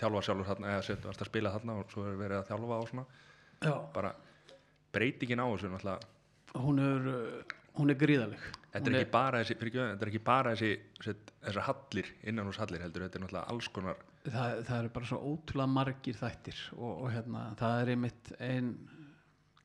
þjálfa 0.00 0.22
sjálfur 0.26 0.48
þarna 0.50 0.72
eða 0.72 0.96
varst 1.04 1.24
að 1.24 1.30
spila 1.30 1.52
þarna 1.52 1.76
og 1.80 1.92
svo 1.92 2.04
er 2.06 2.18
verið 2.20 2.38
að 2.40 2.48
þjálfa 2.50 2.78
og 2.80 2.88
svona 2.90 3.06
Já, 3.66 3.74
bara 3.92 4.12
breytingin 4.96 5.42
á 5.42 5.46
þessu 5.52 5.72
náttúrulega 5.72 6.15
hún 6.64 6.82
er, 6.82 7.08
uh, 7.12 7.56
hún 7.78 7.92
er 7.92 7.98
gríðaleg 8.00 8.42
þetta 8.72 8.84
Hún 8.84 8.98
er 8.98 9.02
ekki 9.04 9.14
bara 9.14 9.40
þessi, 9.42 9.56
fyrir 9.60 9.78
er 9.86 10.10
ekki 10.10 10.22
bara 10.26 10.52
þessi 10.56 10.72
þessar 11.00 11.64
hallir, 11.68 12.12
innan 12.28 12.50
hús 12.50 12.60
hallir 12.60 12.84
heldur, 12.84 13.06
þetta 13.06 13.18
er 13.18 13.24
náttúrulega 13.24 13.54
alls 13.54 13.70
konar 13.72 14.04
það, 14.26 14.60
það 14.68 14.78
eru 14.78 14.92
bara 14.98 15.10
svo 15.10 15.18
ótrúlega 15.32 15.72
margir 15.72 16.20
þættir 16.20 16.62
og, 16.76 16.92
og 16.92 17.10
hérna, 17.14 17.48
það 17.60 17.82
er 17.82 17.92
einmitt 17.94 18.32
ein 18.42 18.70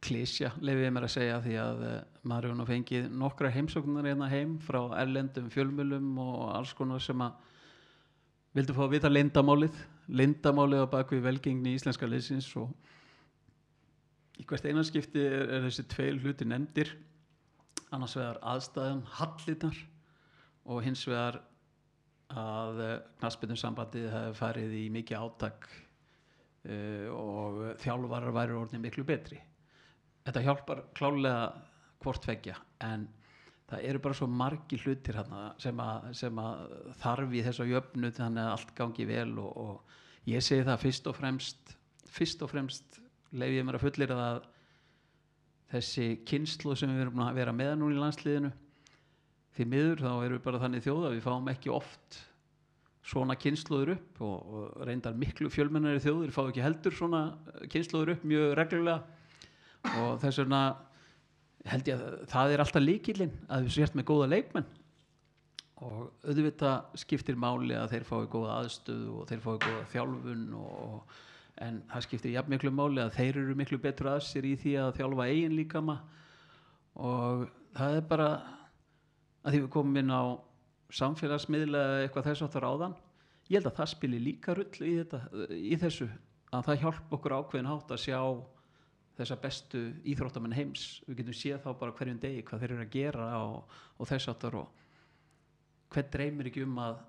klísja, 0.02 0.50
lefið 0.66 0.88
ég 0.88 0.94
mér 0.96 1.06
að 1.06 1.14
segja 1.14 1.40
því 1.44 1.56
að 1.62 1.82
uh, 1.86 1.96
maður 2.26 2.50
hefur 2.50 2.60
nú 2.60 2.68
fengið 2.70 3.10
nokkra 3.22 3.54
heimsóknar 3.54 4.10
hérna 4.10 4.30
heim 4.32 4.58
frá 4.66 4.82
erlendum 4.98 5.50
fjölmjölum 5.54 6.14
og 6.24 6.46
alls 6.56 6.74
konar 6.78 7.04
sem 7.04 7.22
að 7.22 7.50
vildu 8.58 8.76
fá 8.76 8.86
að 8.88 8.96
vita 8.96 9.12
lindamálið 9.12 9.78
lindamálið 10.12 10.84
á 10.84 10.94
bakvið 10.96 11.28
velgengni 11.28 11.76
íslenska 11.78 12.10
liðsins 12.10 12.50
og 12.60 12.72
í 14.42 14.48
hvert 14.50 14.66
einanskipti 14.66 15.22
er, 15.22 15.48
er 15.58 15.66
þessi 15.68 15.86
tveil 15.92 16.18
hluti 16.24 16.48
nefndir. 16.50 16.92
Annars 17.94 18.16
vegar 18.18 18.40
aðstæðan 18.54 19.06
hallitar 19.20 19.78
og 20.66 20.84
hins 20.86 21.04
vegar 21.10 21.42
að 22.32 22.82
knaspinu 23.20 23.58
sambandið 23.60 24.10
hefði 24.14 24.36
farið 24.40 24.76
í 24.80 24.84
mikið 24.96 25.26
átak 25.26 25.68
uh, 25.68 27.08
og 27.12 27.64
þjálfarar 27.84 28.36
væri 28.38 28.58
orðin 28.58 28.86
miklu 28.86 29.06
betri. 29.08 29.40
Þetta 30.26 30.46
hjálpar 30.46 30.86
klálega 30.96 31.50
hvort 32.02 32.26
veggja 32.26 32.56
en 32.86 33.08
það 33.70 33.86
eru 33.90 34.02
bara 34.04 34.18
svo 34.18 34.28
margi 34.28 34.80
hlutir 34.82 35.20
sem, 35.62 35.80
að, 35.80 36.08
sem 36.18 36.40
að 36.42 36.64
þarf 37.02 37.36
í 37.36 37.44
þessa 37.46 37.68
jöfnu 37.70 38.12
þannig 38.16 38.44
að 38.44 38.56
allt 38.56 38.74
gangi 38.78 39.08
vel 39.10 39.30
og, 39.42 39.52
og 39.52 40.30
ég 40.30 40.44
segi 40.46 40.66
það 40.68 40.84
fyrst 40.86 41.10
og 41.10 41.18
fremst 41.18 41.76
fyrst 42.12 42.44
og 42.44 42.52
fremst 42.52 43.00
leif 43.32 43.56
ég 43.56 43.68
mér 43.68 43.80
að 43.80 43.86
fullir 43.86 44.16
að 44.16 44.42
þessi 45.72 46.08
kynslu 46.28 46.76
sem 46.76 46.92
við 46.92 47.06
erum 47.06 47.24
að 47.24 47.38
vera 47.40 47.56
með 47.56 47.78
núna 47.80 47.96
í 47.96 48.02
landsliðinu 48.02 48.52
því 49.56 49.68
miður 49.72 50.04
þá 50.04 50.12
erum 50.12 50.36
við 50.36 50.44
bara 50.48 50.62
þannig 50.64 50.86
þjóð 50.86 51.08
að 51.08 51.16
við 51.16 51.26
fáum 51.28 51.50
ekki 51.52 51.74
oft 51.74 52.20
svona 53.12 53.36
kynsluður 53.40 53.96
upp 53.96 54.22
og, 54.24 54.52
og 54.54 54.84
reyndar 54.88 55.18
miklu 55.18 55.50
fjölmennari 55.52 56.02
þjóður 56.04 56.34
fá 56.36 56.42
ekki 56.44 56.64
heldur 56.64 56.96
svona 56.96 57.22
kynsluður 57.72 58.16
upp 58.16 58.28
mjög 58.30 58.54
reglulega. 58.60 59.02
Og 59.98 60.20
þess 60.22 60.42
vegna 60.44 60.62
held 61.72 61.90
ég 61.90 61.98
að 61.98 62.22
það 62.30 62.54
er 62.54 62.64
alltaf 62.64 62.86
líkilinn 62.86 63.34
að 63.50 63.66
við 63.66 63.76
sért 63.78 63.98
með 63.98 64.08
góða 64.12 64.30
leikmenn. 64.36 64.70
Og 65.82 66.12
auðvitað 66.30 67.02
skiptir 67.02 67.40
máli 67.42 67.74
að 67.74 67.96
þeir 67.96 68.06
fái 68.06 68.20
góða 68.30 68.60
aðstöðu 68.60 69.16
og 69.18 69.30
þeir 69.32 69.44
fái 69.48 69.54
góða 69.66 69.86
þjálfun 69.96 70.44
og, 70.60 71.16
en 71.62 71.82
það 71.92 72.08
skiptir 72.08 72.36
jafn 72.36 72.54
miklu 72.54 72.72
máli 72.74 73.04
að 73.04 73.16
þeir 73.18 73.42
eru 73.44 73.56
miklu 73.60 73.80
betur 73.82 74.14
að 74.14 74.24
sér 74.30 74.48
í 74.48 74.56
því 74.62 74.78
að 74.82 74.96
þjálfa 75.00 75.28
eigin 75.28 75.58
líkama. 75.58 76.00
Og 77.02 77.46
það 77.78 77.98
er 78.00 78.10
bara 78.10 78.30
að 79.42 79.54
því 79.54 79.62
við 79.62 79.72
komum 79.76 80.02
inn 80.02 80.14
á 80.14 80.24
samfélagsmiðla 80.92 81.86
eitthvað 82.02 82.28
þess 82.30 82.46
áttar 82.48 82.68
áðan 82.68 82.98
ég 83.52 83.60
held 83.60 83.68
að 83.68 83.78
það 83.82 83.92
spili 83.92 84.20
líka 84.24 84.56
rull 84.56 84.88
í, 84.88 84.96
þetta, 85.02 85.20
í 85.52 85.78
þessu 85.80 86.08
að 86.56 86.68
það 86.68 86.82
hjálp 86.86 87.16
okkur 87.18 87.36
ákveðin 87.36 87.70
hátt 87.70 87.94
að 87.94 88.04
sjá 88.06 88.20
þessa 89.20 89.38
bestu 89.44 89.82
íþróttamenn 90.08 90.56
heims. 90.56 90.86
Við 91.08 91.22
getum 91.22 91.38
séð 91.38 91.64
þá 91.66 91.72
bara 91.80 91.96
hverjum 91.98 92.20
degi 92.22 92.46
hvað 92.48 92.64
þeir 92.64 92.74
eru 92.76 92.86
að 92.86 92.94
gera 92.96 93.28
og, 93.44 93.74
og 94.00 94.10
þess 94.10 94.32
áttar 94.32 94.58
og 94.62 94.86
hvern 95.92 96.14
dreymir 96.14 96.52
ekki 96.52 96.64
um 96.64 96.80
að 96.80 97.02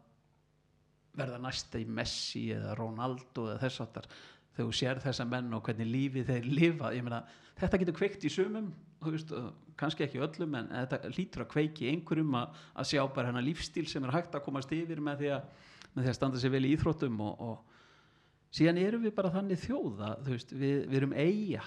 verða 1.19 1.41
næsta 1.43 1.81
í 1.81 1.87
Messi 1.89 2.47
eða 2.55 2.77
Ronaldo 2.79 3.49
eða 3.51 3.61
þess 3.67 3.85
áttar 3.85 4.09
þegar 4.53 4.69
þú 4.69 4.77
sér 4.77 5.01
þessa 5.03 5.27
menn 5.29 5.53
og 5.57 5.63
hvernig 5.67 5.89
lífi 5.89 6.25
þeir 6.29 6.49
lifa. 6.49 6.93
Meina 7.05 7.23
þetta 7.59 7.81
getur 7.83 7.99
kveikt 7.99 8.25
í 8.29 8.33
sumum 8.33 8.71
þú 9.03 9.13
veist, 9.17 9.35
kannski 9.81 10.07
ekki 10.07 10.23
öllum 10.23 10.57
en 10.59 10.71
þetta 10.73 11.11
lítur 11.17 11.45
að 11.45 11.53
kveiki 11.53 11.91
einhverjum 11.91 12.37
að, 12.39 12.57
að 12.79 12.89
sjá 12.93 13.03
bara 13.15 13.31
hennar 13.31 13.45
lífstíl 13.47 13.87
sem 13.91 14.05
er 14.07 14.15
hægt 14.15 14.37
að 14.37 14.45
komast 14.47 14.73
yfir 14.75 15.03
með 15.03 15.23
því 15.23 15.31
að, 15.37 15.69
með 15.93 16.05
því 16.07 16.13
að 16.13 16.19
standa 16.19 16.43
sér 16.43 16.55
vel 16.55 16.65
í 16.69 16.73
íþróttum 16.77 17.21
og, 17.27 17.45
og 17.49 18.55
síðan 18.55 18.83
erum 18.83 19.07
við 19.07 19.15
bara 19.17 19.33
þannig 19.35 19.63
þjóða 19.65 20.11
þú 20.23 20.37
veist, 20.37 20.55
við, 20.55 20.77
við 20.87 20.99
erum 21.01 21.17
eiga 21.17 21.65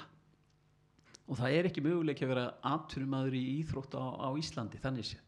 og 1.26 1.40
það 1.42 1.58
er 1.58 1.70
ekki 1.70 1.84
möguleik 1.86 2.22
að 2.22 2.32
vera 2.36 2.48
atvinnumadur 2.76 3.38
í 3.38 3.44
íþrótt 3.60 3.98
á, 3.98 4.04
á 4.22 4.30
Íslandi 4.38 4.82
þannig 4.82 5.10
sé 5.10 5.22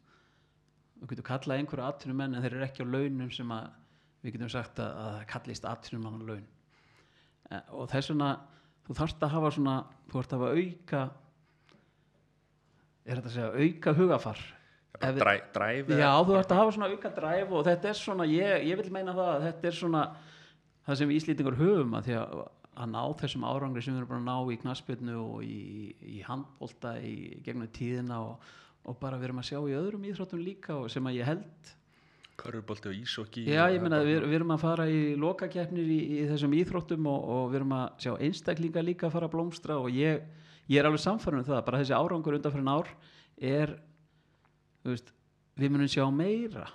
við 1.02 1.12
getum 1.12 1.28
kallað 1.28 1.62
einhverju 1.62 1.88
atvinnumenn 1.88 2.38
en 2.38 2.46
þeir 2.46 2.56
eru 2.56 2.68
ekki 2.68 2.86
á 2.86 2.94
launum 2.94 3.34
sem 3.34 3.52
að 3.54 3.68
við 4.24 4.36
getum 4.38 4.50
sagt 4.52 4.80
að, 4.84 4.92
að 5.04 5.10
það 5.18 5.26
kallist 5.34 5.66
atvinnumann 5.74 6.22
á 6.22 6.28
laun 6.32 6.46
Eh, 7.48 7.62
og 7.72 7.86
þess 7.88 8.10
vegna 8.12 8.26
þú 8.84 8.96
þarft 8.98 9.22
að 9.24 9.30
hafa 9.38 9.50
svona 9.56 9.74
þú 10.10 10.18
þarft 10.18 10.34
að 10.36 10.42
hafa 10.42 10.50
auka 10.60 11.02
er 13.08 13.20
þetta 13.22 13.30
að 13.30 13.36
segja 13.38 13.52
auka 13.64 13.94
hugafar. 13.96 14.42
Ef- 14.98 15.20
dræ, 15.22 15.34
dræf 15.54 15.92
Já, 15.94 16.10
þú 16.28 16.36
ert 16.40 16.52
að 16.52 16.60
hafa 16.60 16.74
svona 16.76 16.90
auka 16.92 17.12
dræf 17.14 17.52
og 17.54 17.64
þetta 17.68 17.90
er 17.92 17.98
svona, 18.00 18.26
ég, 18.28 18.66
ég 18.68 18.80
vil 18.82 18.90
meina 18.92 19.14
það 19.16 19.30
að 19.36 19.44
þetta 19.46 19.70
er 19.70 19.76
svona 19.78 20.02
það 20.88 20.98
sem 21.00 21.12
við 21.12 21.20
Íslendingur 21.22 21.58
höfum 21.60 21.96
að 22.00 22.08
því 22.10 22.16
að 22.20 22.38
að 22.78 22.90
ná 22.94 23.02
þessum 23.22 23.46
árangri 23.50 23.82
sem 23.82 23.94
við 23.96 24.02
erum 24.04 24.10
bara 24.12 24.20
að 24.20 24.28
ná 24.28 24.54
í 24.54 24.58
knaspjörnu 24.62 25.16
og 25.22 25.40
í, 25.48 25.62
í 26.18 26.20
handbólta 26.28 26.92
í 27.02 27.14
gegnum 27.46 27.72
tíðina 27.74 28.20
og, 28.22 28.44
og 28.86 29.00
bara 29.02 29.18
við 29.18 29.30
erum 29.32 29.40
að 29.42 29.48
sjá 29.50 29.58
í 29.64 29.78
öðrum 29.80 30.04
íþróttum 30.12 30.44
líka 30.46 30.76
og 30.84 30.92
sem 30.94 31.08
að 31.10 31.18
ég 31.22 31.26
held 31.32 31.72
körfubolti 32.38 32.92
og 32.92 32.98
ísokki 32.98 33.46
Já, 33.50 33.66
ég 33.74 33.82
meina 33.84 34.00
við, 34.06 34.22
við 34.28 34.40
erum 34.40 34.54
að 34.56 34.64
fara 34.64 34.88
í 34.90 35.02
lokakeppnir 35.20 35.92
í, 35.94 36.00
í 36.18 36.24
þessum 36.32 36.56
íþróttum 36.58 37.10
og, 37.12 37.28
og 37.36 37.44
við 37.52 37.60
erum 37.62 37.76
að 37.78 37.88
sjá 38.06 38.12
einstaklinga 38.28 38.84
líka 38.86 39.08
að 39.08 39.16
fara 39.18 39.30
að 39.30 39.36
blómstra 39.36 39.80
og 39.82 39.90
ég, 39.94 40.24
ég 40.70 40.82
er 40.82 40.90
alveg 40.90 41.04
samfærum 41.04 41.42
um 41.42 41.48
það, 41.48 41.64
bara 41.68 41.82
þessi 41.82 41.98
árangur 41.98 42.38
undan 42.38 42.56
fyrir 42.56 42.72
ár 42.72 42.94
er 43.38 43.76
þú 44.84 44.94
veist, 44.94 45.14
við 45.58 45.74
munum 45.74 45.92
sjá 45.92 46.06
meira 46.14 46.68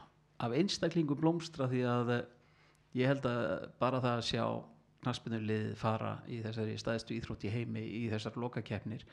af 0.42 0.54
einstaklingum 0.58 1.20
blómstra 1.20 1.70
því 1.70 1.82
að 1.88 2.14
ég 2.98 3.08
held 3.08 3.26
að 3.28 3.66
bara 3.80 4.02
það 4.02 4.18
að 4.18 4.28
sjá 4.28 4.44
knaspinulið 5.02 5.74
fara 5.78 6.16
í 6.30 6.40
þessari 6.44 6.78
staðistu 6.78 7.16
íþrótt 7.16 7.46
í 7.46 7.52
heimi 7.52 7.82
í 7.82 8.02
þessar 8.12 8.38
lokakeppnir 8.38 9.04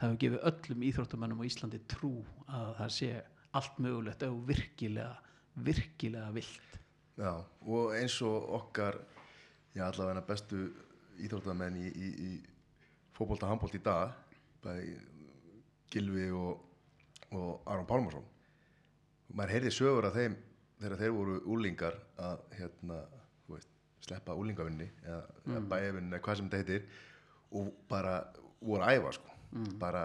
það 0.00 0.06
hefur 0.06 0.20
gefið 0.24 0.46
öllum 0.50 0.84
íþróttumannum 0.88 1.42
á 1.44 1.48
Íslandi 1.48 1.80
trú 1.88 2.12
að 2.48 2.72
það 2.80 2.92
sé 2.96 3.10
allt 3.56 3.80
mögulegt 3.82 4.24
og 4.26 4.42
virkilega, 4.48 5.14
virkilega 5.56 6.30
vilt. 6.34 6.78
Já, 7.20 7.34
og 7.66 7.94
eins 7.96 8.16
og 8.24 8.48
okkar 8.60 8.96
já, 9.74 9.84
allavega 9.86 10.22
bestu 10.24 10.62
íþróttamenn 11.20 11.76
í, 11.76 11.88
í, 11.90 12.10
í 12.30 12.30
fótbolta 13.16 13.50
handbólt 13.50 13.76
í 13.76 13.82
dag 13.84 14.14
bæði 14.64 14.94
Gilvi 15.90 16.30
og, 16.36 16.62
og 17.34 17.66
Aron 17.68 17.88
Pálmarsson. 17.88 18.24
Maður 19.34 19.54
heyrði 19.56 19.74
sögur 19.74 20.08
af 20.08 20.16
þeim 20.16 20.36
þegar 20.80 21.02
þeir 21.02 21.14
voru 21.14 21.36
úlingar 21.52 21.98
að 22.20 22.42
hérna, 22.56 23.02
þú 23.44 23.56
veist, 23.56 23.70
sleppa 24.06 24.36
úlingavinni 24.38 24.88
eða, 25.04 25.20
eða 25.44 25.62
bæjavinni 25.74 26.14
eða 26.14 26.24
hvað 26.24 26.40
sem 26.40 26.50
þetta 26.50 26.62
heitir 26.62 27.06
og 27.60 27.70
bara 27.90 28.16
voru 28.62 28.86
að 28.86 28.96
æfa 28.96 29.14
sko. 29.18 29.36
Bara 29.80 30.04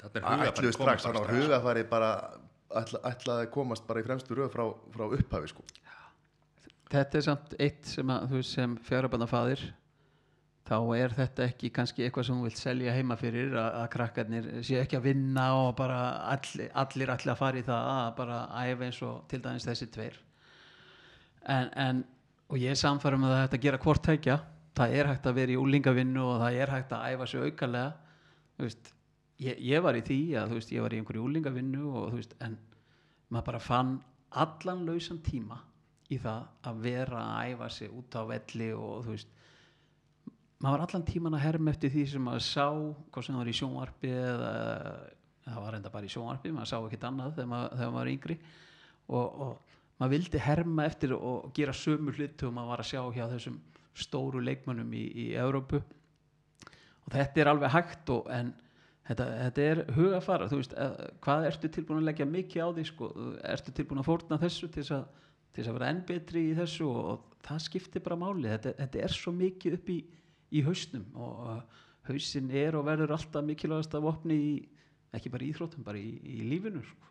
er 0.00 0.24
hugafærið 0.24 0.50
ætluðu 0.50 0.76
strax, 0.76 1.06
þannig 1.06 1.26
að 1.26 1.34
hugafæri 1.38 1.84
bara 1.88 2.12
ætla, 2.78 3.02
ætlaði 3.10 3.46
að 3.46 3.52
komast 3.54 3.86
bara 3.88 4.02
í 4.02 4.06
fremstu 4.06 4.36
röð 4.38 4.52
frá, 4.54 4.64
frá 4.94 5.06
upphafi 5.08 5.50
sko. 5.52 5.66
Þetta 6.90 7.18
er 7.18 7.26
samt 7.26 7.54
eitt 7.62 7.86
sem 7.86 8.10
að 8.10 8.32
þú 8.32 8.42
sem 8.46 8.76
fjárabanafaðir 8.88 9.62
þá 10.70 10.76
er 10.98 11.14
þetta 11.16 11.46
ekki 11.48 11.70
kannski 11.74 12.04
eitthvað 12.04 12.28
sem 12.28 12.38
þú 12.38 12.46
vilt 12.46 12.60
selja 12.60 12.94
heima 12.94 13.16
fyrir 13.18 13.54
að, 13.58 13.68
að 13.80 13.88
krakkarnir 13.94 14.48
séu 14.66 14.78
ekki 14.82 14.98
að 14.98 15.08
vinna 15.08 15.46
og 15.58 15.72
bara 15.78 16.00
allir, 16.30 16.70
allir 16.78 17.12
allir 17.14 17.32
að 17.34 17.40
fara 17.40 17.58
í 17.60 17.66
það 17.66 17.90
að 17.94 18.12
bara 18.20 18.38
æfa 18.62 18.86
eins 18.86 19.02
og 19.06 19.20
til 19.30 19.42
dæmis 19.42 19.66
þessi 19.66 19.90
tveir. 19.94 20.20
En, 21.50 21.70
en 21.74 22.02
og 22.50 22.58
ég 22.58 22.74
er 22.74 22.78
samfærum 22.78 23.26
að 23.26 23.36
að 23.44 23.60
gera 23.64 23.82
hvort 23.82 24.02
tækja 24.06 24.38
það 24.78 24.96
er 24.96 25.10
hægt 25.10 25.26
að 25.26 25.36
vera 25.40 25.54
í 25.54 25.58
úlingavinnu 25.60 26.22
og 26.24 26.40
það 26.42 26.58
er 26.62 26.72
hægt 26.74 26.94
að 26.94 27.06
æfa 27.10 27.28
sig 27.30 27.46
aukalega. 27.46 27.92
Þú 28.56 28.66
veist, 28.66 28.92
ég, 29.40 29.58
ég 29.72 29.82
var 29.84 29.98
í 29.98 30.04
því 30.06 30.20
að 30.40 30.54
veist, 30.58 30.72
ég 30.74 30.84
var 30.84 30.94
í 30.94 31.00
einhverju 31.00 31.26
úlingavinnu 31.26 31.88
og 31.90 32.12
þú 32.12 32.20
veist, 32.20 32.36
en 32.44 32.56
maður 33.30 33.48
bara 33.50 33.62
fann 33.64 33.96
allan 34.30 34.86
lausan 34.86 35.20
tíma 35.26 35.60
í 36.10 36.18
það 36.18 36.48
að 36.66 36.82
vera 36.84 37.22
að 37.22 37.52
æfa 37.54 37.70
sig 37.74 37.92
út 37.94 38.16
á 38.18 38.22
velli 38.26 38.72
og 38.74 39.04
þú 39.06 39.14
veist 39.14 39.36
maður 40.60 40.74
var 40.74 40.84
allan 40.86 41.06
tíman 41.08 41.36
að 41.38 41.44
herma 41.46 41.72
eftir 41.72 41.92
því 41.94 42.04
sem 42.10 42.24
maður 42.26 42.46
sá 42.46 42.66
hvað 42.68 43.24
sem 43.24 43.34
það 43.34 43.40
var 43.40 43.50
í 43.50 43.56
sjónvarpi 43.60 44.12
eða 44.12 44.52
það 45.46 45.60
var 45.64 45.76
enda 45.78 45.92
bara 45.92 46.08
í 46.08 46.12
sjónvarpi 46.12 46.52
maður 46.54 46.70
sá 46.70 46.76
ekkert 46.78 47.06
annað 47.08 47.36
þegar 47.38 47.50
maður, 47.52 47.76
þegar 47.76 47.92
maður 47.94 48.00
var 48.00 48.12
yngri. 48.14 48.36
Og, 49.10 49.40
og 49.44 49.78
maður 50.00 50.12
vildi 50.14 50.42
herma 50.44 50.86
eftir 50.86 51.14
og 51.16 51.50
gera 51.56 51.76
sömu 51.76 52.14
hluti 52.16 52.46
og 52.46 52.54
maður 52.56 52.74
var 52.74 52.82
að 52.84 52.90
sjá 52.90 53.00
hjá 53.16 53.24
þessum 53.32 53.56
stóru 54.00 54.42
leikmönnum 54.44 54.92
í, 54.96 55.04
í 55.24 55.26
Evrópu. 55.40 55.80
Og 57.06 57.14
þetta 57.14 57.42
er 57.42 57.50
alveg 57.54 57.74
hægt 57.74 58.12
og, 58.14 58.28
en 58.32 58.52
þetta, 59.10 59.26
þetta 59.44 59.66
er 59.66 59.82
hugafara 59.96 60.48
þú 60.50 60.60
veist, 60.60 60.76
hvað 61.24 61.48
ertu 61.50 61.70
tilbúin 61.76 62.00
að 62.00 62.08
leggja 62.10 62.28
mikið 62.30 62.64
á 62.64 62.68
því 62.76 62.86
sko, 62.90 63.10
ertu 63.52 63.74
tilbúin 63.76 64.02
að 64.02 64.08
fórna 64.08 64.40
þessu 64.40 64.70
til 64.70 64.84
þess 64.84 64.96
að, 64.96 65.04
til 65.50 65.62
þess 65.62 65.72
að 65.72 65.78
vera 65.78 65.90
enn 65.92 66.02
betri 66.08 66.46
í 66.50 66.56
þessu 66.58 66.88
og, 66.88 67.00
og 67.12 67.44
það 67.46 67.62
skiptir 67.66 68.04
bara 68.06 68.20
máli. 68.20 68.48
Þetta, 68.52 68.74
þetta 68.80 69.04
er 69.06 69.16
svo 69.16 69.34
mikið 69.36 69.78
upp 69.80 69.92
í, 69.92 70.00
í 70.50 70.64
hausnum 70.66 71.06
og 71.20 71.80
hausin 72.10 72.52
er 72.56 72.78
og 72.78 72.86
verður 72.88 73.16
alltaf 73.16 73.46
mikilvægast 73.46 73.96
af 73.98 74.10
opni 74.12 74.38
í, 74.40 74.52
ekki 75.16 75.32
bara 75.32 75.46
í 75.46 75.50
íþróttum, 75.54 75.86
bara 75.86 76.00
í, 76.00 76.14
í 76.24 76.44
lífinu 76.50 76.82
sko. 76.86 77.10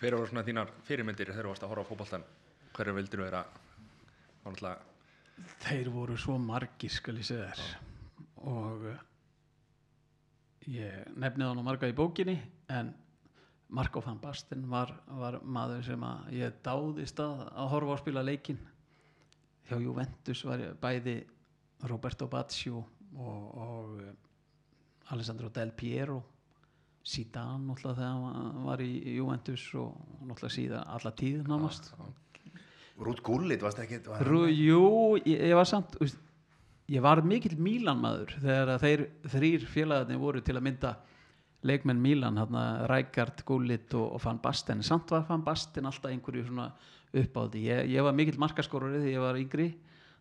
hver 0.00 0.16
voru 0.16 0.30
svona 0.30 0.46
þínar 0.46 0.70
fyrirmyndir 0.86 1.30
þegar 1.30 1.46
þú 1.46 1.52
varst 1.52 1.66
að 1.66 1.74
horfa 1.74 1.86
á 1.86 1.90
fótboltan 1.90 2.24
hverju 2.74 2.94
vildir 2.96 3.20
þú 3.20 3.26
vera? 3.28 3.44
Var 4.40 4.80
þeir 5.64 5.90
voru 5.92 6.16
svo 6.18 6.36
margir 6.40 6.92
skal 6.92 7.18
ég 7.20 7.28
segja 7.28 7.50
þér. 7.52 7.70
Og 8.50 8.86
uh, 8.90 9.02
ég 10.68 11.06
nefnið 11.16 11.46
hann 11.48 11.64
marga 11.64 11.88
í 11.88 11.94
bókinni 11.96 12.36
en 12.68 12.92
Marko 13.70 14.00
van 14.02 14.18
Basten 14.18 14.64
var, 14.68 14.90
var 15.06 15.36
maður 15.46 15.84
sem 15.86 16.02
að 16.02 16.32
ég 16.34 16.56
dáðist 16.66 17.20
að, 17.22 17.44
að 17.54 17.68
horfa 17.70 17.94
á 17.94 18.02
spila 18.02 18.22
leikinn. 18.26 18.58
Hjá 19.68 19.76
Juventus 19.78 20.40
var 20.44 20.64
bæði 20.82 21.20
Roberto 21.86 22.26
Baggio 22.26 22.80
og, 23.14 23.44
og 23.54 23.92
uh, 24.02 24.08
Alessandro 25.14 25.48
Del 25.54 25.70
Piero 25.78 26.18
Zidane 27.06 27.62
náttúrulega 27.68 27.94
þegar 28.02 28.34
hann 28.34 28.64
var- 28.66 28.82
í 28.84 29.14
Juventus 29.16 29.62
og 29.78 29.94
náttúrulega 30.26 30.56
síðan 30.56 30.90
alla 30.98 31.12
tíð 31.16 31.46
nánast. 31.48 31.92
Rút 33.00 33.22
Gullit, 33.24 33.62
varst 33.64 33.78
ekki 33.80 34.02
var 34.04 34.26
Rú, 34.26 34.42
jú, 34.50 34.82
ég, 35.24 35.46
ég 35.48 35.54
var 35.56 35.64
samt 35.70 35.94
þú 35.94 36.02
veist, 36.04 36.18
ég 36.90 37.02
var 37.04 37.22
mikill 37.26 37.58
Mílan 37.62 38.00
maður 38.02 38.34
þegar 38.42 38.82
þeir 38.82 39.04
þrýr 39.30 39.66
félagarnir 39.70 40.20
voru 40.20 40.42
til 40.44 40.56
að 40.58 40.66
mynda 40.66 40.94
leikmenn 41.66 42.00
Mílan 42.00 42.40
hérna 42.40 42.64
Rækard, 42.90 43.44
Gullit 43.46 43.92
og, 43.94 44.16
og 44.16 44.24
Van 44.24 44.40
Basten. 44.42 44.82
Samt 44.82 45.12
var 45.12 45.26
Van 45.28 45.44
Basten 45.44 45.86
alltaf 45.86 46.10
einhverju 46.10 46.46
svona 46.48 46.70
uppáði, 47.10 47.66
ég, 47.68 47.90
ég 47.94 48.06
var 48.06 48.14
mikill 48.16 48.38
markaskorari 48.40 49.02
þegar 49.02 49.12
ég 49.12 49.24
var 49.24 49.38
yngri. 49.40 49.68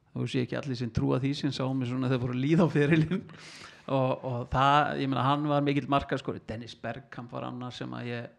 Þú 0.09 0.25
sé 0.29 0.43
ekki 0.43 0.57
allir 0.57 0.77
sem 0.77 0.91
trúa 0.93 1.19
því 1.21 1.35
sem 1.37 1.51
sá 1.53 1.63
mig 1.69 1.89
svona 1.89 2.09
þegar 2.09 2.23
fóru 2.25 2.35
að 2.35 2.43
líða 2.43 2.65
á 2.65 2.73
fyrirlin 2.73 3.21
og, 3.97 4.25
og 4.25 4.39
það, 4.51 5.03
ég 5.03 5.11
meina 5.11 5.27
hann 5.27 5.45
var 5.49 5.65
mikill 5.65 5.89
markaskorari, 5.91 6.43
Dennis 6.49 6.75
Bergkamp 6.81 7.31
var 7.33 7.45
annar 7.49 7.75
sem 7.75 7.93
að 7.93 8.09
ég 8.09 8.35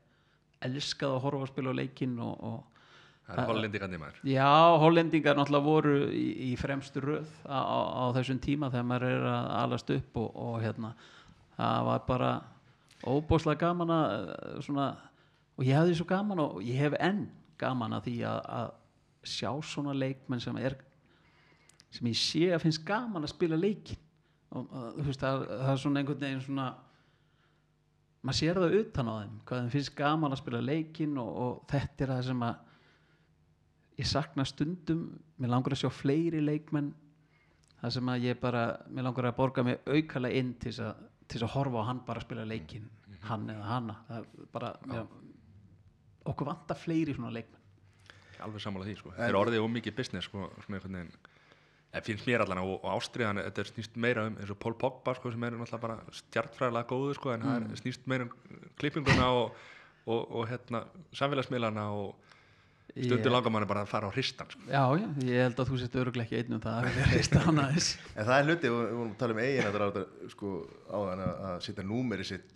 elskaði 0.67 1.15
að 1.15 1.23
horfa 1.25 1.47
að 1.47 1.53
spila 1.55 1.73
á 1.73 1.79
leikinn 1.79 2.19
og, 2.21 2.35
og 2.51 2.80
það 3.27 3.43
er 3.43 3.51
hollindi 3.51 4.01
maður. 4.01 4.21
Já, 4.27 4.51
hollendingar 4.83 5.39
náttúrulega 5.39 5.67
voru 5.67 5.95
í, 6.15 6.27
í 6.49 6.51
fremstu 6.61 7.03
röð 7.05 7.31
á, 7.47 7.59
á, 7.61 7.79
á 8.01 8.05
þessum 8.17 8.41
tíma 8.43 8.71
þegar 8.73 8.89
maður 8.91 9.07
er 9.11 9.29
að 9.31 9.51
alast 9.61 9.95
upp 9.97 10.21
og, 10.23 10.29
og 10.47 10.59
hérna, 10.65 10.93
það 11.57 11.87
var 11.91 12.05
bara 12.09 12.33
óbúslega 13.07 13.63
gaman 13.65 13.95
að 13.95 14.35
eh, 14.35 14.59
svona, 14.67 14.91
og 15.57 15.65
ég 15.69 15.79
hefði 15.79 15.97
svo 16.01 16.09
gaman 16.11 16.45
og 16.45 16.61
ég 16.67 16.85
hef 16.85 16.99
enn 17.01 17.25
gaman 17.61 17.97
að 17.97 18.07
því 18.09 18.19
að, 18.29 18.41
að 18.61 19.31
sjá 19.31 19.51
svona 19.69 19.97
leikmenn 19.97 20.43
sem 20.43 20.57
er 20.61 20.79
sem 21.91 22.07
ég 22.09 22.17
sé 22.17 22.47
að 22.55 22.63
finnst 22.65 22.87
gaman 22.87 23.27
að 23.27 23.35
spila 23.35 23.59
leikin 23.59 23.99
og 23.99 24.09
og, 24.51 24.71
þú 24.97 25.07
veist, 25.07 25.23
það, 25.23 25.45
það 25.51 25.73
er 25.73 25.83
svona 25.83 26.01
einhvern 26.01 26.25
veginn 26.25 26.43
svona 26.45 26.69
maður 28.21 28.39
sér 28.41 28.61
það 28.61 28.77
utan 28.81 29.11
á 29.11 29.15
þeim 29.15 29.37
hvað 29.49 29.61
þeim 29.61 29.73
finnst 29.75 29.95
gaman 30.01 30.35
að 30.35 30.43
spila 30.43 30.63
leikin 30.65 31.21
og, 31.23 31.31
og 31.45 31.61
þetta 31.71 32.05
er 32.05 32.13
það 32.15 32.25
sem 32.31 32.45
að 32.49 32.67
ég 34.01 34.09
sakna 34.09 34.47
stundum 34.49 35.07
mér 35.41 35.55
langar 35.55 35.77
að 35.77 35.85
sjá 35.85 35.93
fleiri 35.93 36.43
leikmenn 36.43 36.93
það 37.81 37.97
sem 37.97 38.13
að 38.13 38.27
ég 38.29 38.41
bara 38.41 38.65
mér 38.89 39.09
langar 39.09 39.31
að 39.31 39.39
borga 39.39 39.65
mig 39.67 39.81
aukalega 39.87 40.41
inn 40.41 40.55
til 40.61 40.73
þess 40.73 40.87
að, 40.89 41.05
að 41.41 41.55
horfa 41.55 41.85
á 41.85 41.89
hann 41.91 42.05
bara 42.07 42.23
að 42.23 42.29
spila 42.29 42.49
leikin 42.49 42.89
hann 43.29 43.49
eða 43.53 43.67
hanna 43.69 43.97
það 44.09 44.21
er 44.21 44.47
bara, 44.55 44.73
mér, 44.89 45.09
okkur 46.31 46.51
vantar 46.51 46.79
fleiri 46.79 47.17
svona 47.17 47.33
leikmenn. 47.35 47.59
Alveg 48.41 48.63
sammála 48.65 48.87
því 48.89 48.95
sko. 48.97 49.13
þeir 49.17 49.29
eru 49.29 49.41
orðið 49.43 49.65
og 49.65 49.75
mikið 49.75 49.97
business 49.99 50.29
sko, 50.29 50.47
svona 50.65 50.79
einhvern 50.79 50.97
veginn. 50.97 51.29
En 51.91 52.05
finnst 52.07 52.29
mér 52.29 52.45
allan 52.45 52.63
og, 52.63 52.77
og 52.79 52.89
ástriðan 52.95 53.43
þetta 53.43 53.63
er 53.65 53.69
snýst 53.73 53.97
meira 54.01 54.25
um 54.29 54.39
eins 54.39 54.53
og 54.53 54.59
Paul 54.63 54.77
Pogba 54.79 55.15
sko, 55.19 55.33
sem 55.35 55.45
er 55.45 55.57
náttúrulega 55.59 55.83
bara 55.83 56.17
stjartfræðilega 56.21 56.89
góður 56.93 57.19
sko, 57.19 57.33
en 57.35 57.45
það 57.45 57.67
er 57.67 57.81
snýst 57.83 58.07
meira 58.11 58.29
um 58.29 58.33
klippinguna 58.81 59.27
og, 59.37 59.59
og, 60.07 60.21
og 60.23 60.47
hérna, 60.49 60.85
samfélagsmiðlana 61.19 61.89
og 61.99 62.30
stundum 62.91 63.25
Ég- 63.25 63.33
langar 63.35 63.53
manni 63.55 63.69
bara 63.71 63.83
að 63.85 63.91
fara 63.93 64.09
á 64.09 64.13
hristan 64.15 64.51
sko. 64.51 64.63
já, 64.67 64.83
já, 65.01 65.09
ég 65.31 65.43
held 65.45 65.61
að 65.63 65.71
þú 65.71 65.79
sett 65.81 65.99
öruglega 66.03 66.27
ekki 66.27 66.39
einn 66.41 66.57
um 66.57 66.63
það 66.65 66.79
að 66.79 66.89
vilja 66.91 67.09
reista 67.13 67.43
hann 67.47 67.61
aðeins. 67.65 67.91
En 68.19 68.29
það 68.29 68.37
er 68.39 68.49
hluti, 68.51 68.71
við 68.71 68.81
við 68.81 68.95
vorum 68.99 69.13
að 69.13 69.19
tala 69.23 69.37
um 69.37 69.43
eigin 69.45 69.81
að 69.81 70.01
sko 70.35 70.53
að, 71.01 71.25
að 71.51 71.61
setja 71.67 71.87
númeri 71.87 72.27
sitt 72.31 72.55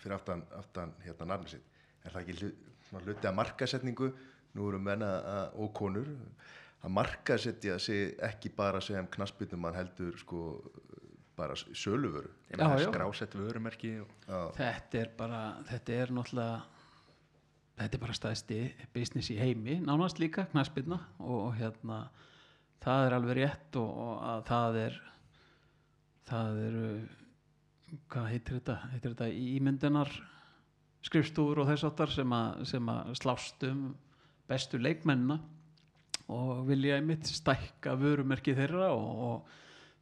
fyrir 0.00 0.16
aftan, 0.18 0.44
aftan 0.58 0.94
hérna 1.04 1.30
nafni 1.32 1.54
sitt. 1.54 1.80
Er 2.04 2.14
það 2.14 2.28
ekki 2.28 2.52
hluti 3.04 3.28
af 3.30 3.34
markasetningu 3.34 4.10
nú 4.54 4.68
eru 4.70 4.78
menna 4.78 5.12
og 5.58 5.72
konur 5.74 6.08
að 6.84 6.92
markasetja 6.92 7.78
sig 7.80 8.14
ekki 8.22 8.52
bara 8.54 8.80
sem 8.84 9.06
knassbytum 9.10 9.62
mann 9.64 9.74
heldur 9.74 10.16
sko 10.20 10.42
bara 11.34 11.56
söluvöru. 11.56 12.30
Skrásett 12.54 13.34
vörumerki 13.34 13.96
og 14.04 14.52
þetta 14.54 15.00
er 15.00 15.08
bara 15.18 15.40
þetta 15.66 15.96
er 16.04 16.12
náttúrulega 16.14 16.60
þetta 17.78 17.96
er 17.98 18.02
bara 18.04 18.14
staðsti 18.16 18.58
business 18.94 19.30
í 19.34 19.38
heimi 19.40 19.78
nánast 19.82 20.20
líka, 20.22 20.46
knaspirna 20.52 20.98
og, 21.18 21.54
hérna 21.58 22.04
það 22.84 23.06
er 23.08 23.16
alveg 23.16 23.38
rétt 23.40 23.78
og, 23.80 23.90
og 24.04 24.22
að 24.30 24.44
það 24.50 24.78
er 24.84 24.98
það 26.28 26.60
eru 26.68 26.86
hvað 28.10 28.28
heitir 28.32 28.58
þetta, 28.58 28.76
heitir 28.92 29.14
þetta 29.14 29.28
ímyndunar 29.54 30.12
skrifstúður 31.04 31.62
og 31.64 31.68
þess 31.72 31.84
áttar 31.90 32.12
sem, 32.14 32.32
að- 32.32 32.62
sem 32.70 32.88
að 32.88 33.10
slást 33.20 33.66
um 33.68 33.82
bestu 34.48 34.78
leikmennina 34.80 35.36
og 36.32 36.62
vilja 36.68 36.96
einmitt 36.98 37.28
stækka 37.28 37.92
vörumerki 38.00 38.54
þeirra 38.56 38.88
og, 38.96 39.20
og 39.28 39.52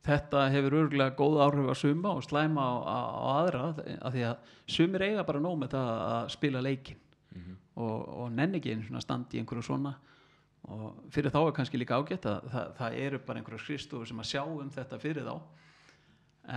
þetta 0.06 0.44
hefur 0.54 0.76
örgulega 0.84 1.16
góð 1.18 1.40
áhrif 1.44 1.70
á 1.70 1.74
suma 1.78 2.12
og 2.18 2.22
slæma 2.26 2.62
á, 2.62 2.74
á, 2.86 2.98
á 3.02 3.22
aðra 3.42 3.64
af 3.98 4.12
því 4.14 4.24
að 4.30 4.54
sumir 4.76 5.04
eiga 5.08 5.24
bara 5.26 5.42
nóg 5.42 5.58
með 5.64 5.74
það 5.74 5.90
að 6.12 6.30
spila 6.36 6.62
leikin 6.62 7.01
og, 7.74 8.08
og 8.22 8.32
nenni 8.32 8.60
ekki 8.60 8.74
einu 8.74 8.86
svona 8.86 9.02
standi 9.04 9.38
í 9.38 9.42
einhverju 9.42 9.64
svona. 9.66 9.94
Og 10.72 11.08
fyrir 11.10 11.32
þá 11.34 11.40
er 11.42 11.54
kannski 11.56 11.80
líka 11.80 11.98
ágætt 11.98 12.28
að 12.30 12.46
það, 12.52 12.68
það 12.78 12.98
eru 13.06 13.20
bara 13.26 13.40
einhverju 13.40 13.64
skristofur 13.64 14.08
sem 14.08 14.22
að 14.22 14.30
sjá 14.30 14.42
um 14.44 14.70
þetta 14.70 15.00
fyrir 15.02 15.26
þá. 15.26 15.34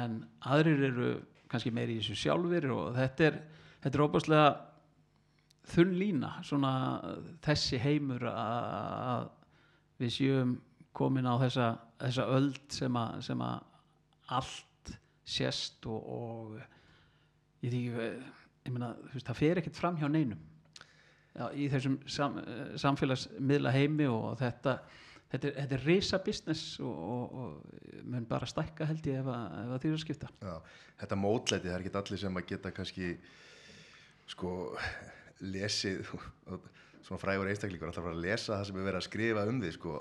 En 0.02 0.20
aðrir 0.46 0.86
eru 0.90 1.10
kannski 1.50 1.74
meiri 1.74 1.98
í 1.98 2.04
þessu 2.04 2.18
sjálfur 2.20 2.70
og 2.76 2.86
þetta 2.98 3.28
er, 3.30 3.40
þetta 3.84 3.98
er 3.98 4.06
óbúslega 4.06 4.48
þunn 5.74 5.98
lína 5.98 6.32
svona 6.46 6.72
þessi 7.46 7.80
heimur 7.82 8.28
að 8.30 9.30
við 10.02 10.14
séum 10.20 10.56
komin 10.96 11.28
á 11.28 11.36
þessa, 11.42 11.70
þessa 12.02 12.26
öld 12.38 12.64
sem 12.74 12.98
að, 13.00 13.20
sem 13.26 13.44
að 13.46 14.36
allt 14.36 14.94
sést 15.26 15.86
og, 15.90 16.06
og 16.06 17.64
ég 17.66 17.74
því 17.74 17.82
ég 17.90 18.74
meina, 18.74 18.94
það 19.16 19.40
fer 19.40 19.62
ekkert 19.62 19.80
fram 19.80 19.98
hjá 20.00 20.08
neinum 20.10 20.42
Já, 21.36 21.50
í 21.52 21.66
þessum 21.72 21.98
sam, 22.08 22.38
eh, 22.40 22.76
samfélagsmiðla 22.80 23.74
heimi 23.76 24.08
og 24.08 24.38
þetta 24.40 24.80
þetta 25.32 25.50
er, 25.50 25.56
þetta 25.58 25.76
er 25.78 25.84
risa 25.90 26.20
business 26.24 26.78
og, 26.80 27.00
og, 27.16 27.34
og 27.42 28.04
mun 28.08 28.28
bara 28.30 28.48
stækka 28.50 28.88
held 28.88 29.10
ég 29.10 29.20
ef 29.24 29.32
að, 29.34 29.58
ef 29.66 29.90
að 29.90 29.98
skipta 30.04 30.30
já. 30.40 30.56
Þetta 31.02 31.18
mótlæti, 31.20 31.68
það 31.68 31.76
er 31.76 31.84
ekki 31.84 32.00
allir 32.02 32.22
sem 32.22 32.40
að 32.40 32.48
geta 32.54 32.72
kannski 32.76 33.10
sko 34.32 34.54
lesið 35.44 36.06
svona 37.06 37.20
frægur 37.22 37.52
einstaklingur 37.52 37.92
alltaf 37.92 38.08
að 38.10 38.24
lesa 38.24 38.56
það 38.56 38.66
sem 38.70 38.80
er 38.80 38.88
verið 38.88 39.02
að 39.02 39.08
skrifa 39.10 39.46
um 39.50 39.60
því 39.62 39.74
sko 39.76 39.98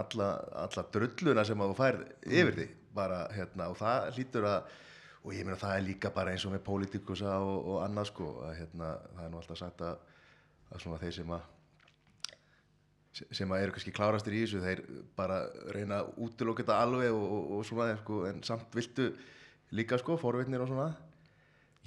alla, 0.00 0.28
alla 0.66 0.86
drulluna 0.94 1.46
sem 1.46 1.64
að 1.64 1.72
þú 1.72 1.78
færð 1.80 2.04
yfir 2.28 2.56
því 2.58 2.68
bara 2.94 3.24
hérna 3.34 3.70
og 3.72 3.80
það 3.80 4.12
hlýtur 4.16 4.48
að 4.50 4.78
og 5.20 5.34
ég 5.36 5.44
meina 5.44 5.58
það 5.60 5.76
er 5.76 5.84
líka 5.84 6.10
bara 6.14 6.32
eins 6.32 6.46
og 6.48 6.54
með 6.54 6.62
politikusa 6.64 7.34
og, 7.44 7.56
og 7.74 7.82
annað 7.84 8.08
sko 8.12 8.28
að 8.46 8.54
hérna 8.62 8.92
það 9.16 9.24
er 9.24 9.32
nú 9.32 9.40
alltaf 9.40 9.58
sagt 9.60 9.82
að, 9.84 9.98
að 10.70 10.84
svona 10.84 11.00
þeir 11.02 11.16
sem 11.18 11.34
að 11.36 11.48
sem 13.20 13.52
að 13.52 13.64
eru 13.64 13.74
kannski 13.74 13.92
klárastir 13.94 14.36
í 14.38 14.44
þessu 14.44 14.60
þeir 14.62 14.80
bara 15.18 15.40
reyna 15.74 16.00
að 16.00 16.12
útiloka 16.24 16.62
þetta 16.62 16.78
alveg 16.84 17.10
og, 17.12 17.24
og, 17.26 17.48
og 17.56 17.64
svona 17.66 17.88
sko, 17.98 18.20
en 18.30 18.38
samt 18.46 18.76
viltu 18.76 19.10
líka 19.76 19.98
sko 20.00 20.16
forvitnir 20.20 20.62
og 20.62 20.70
svona 20.70 20.86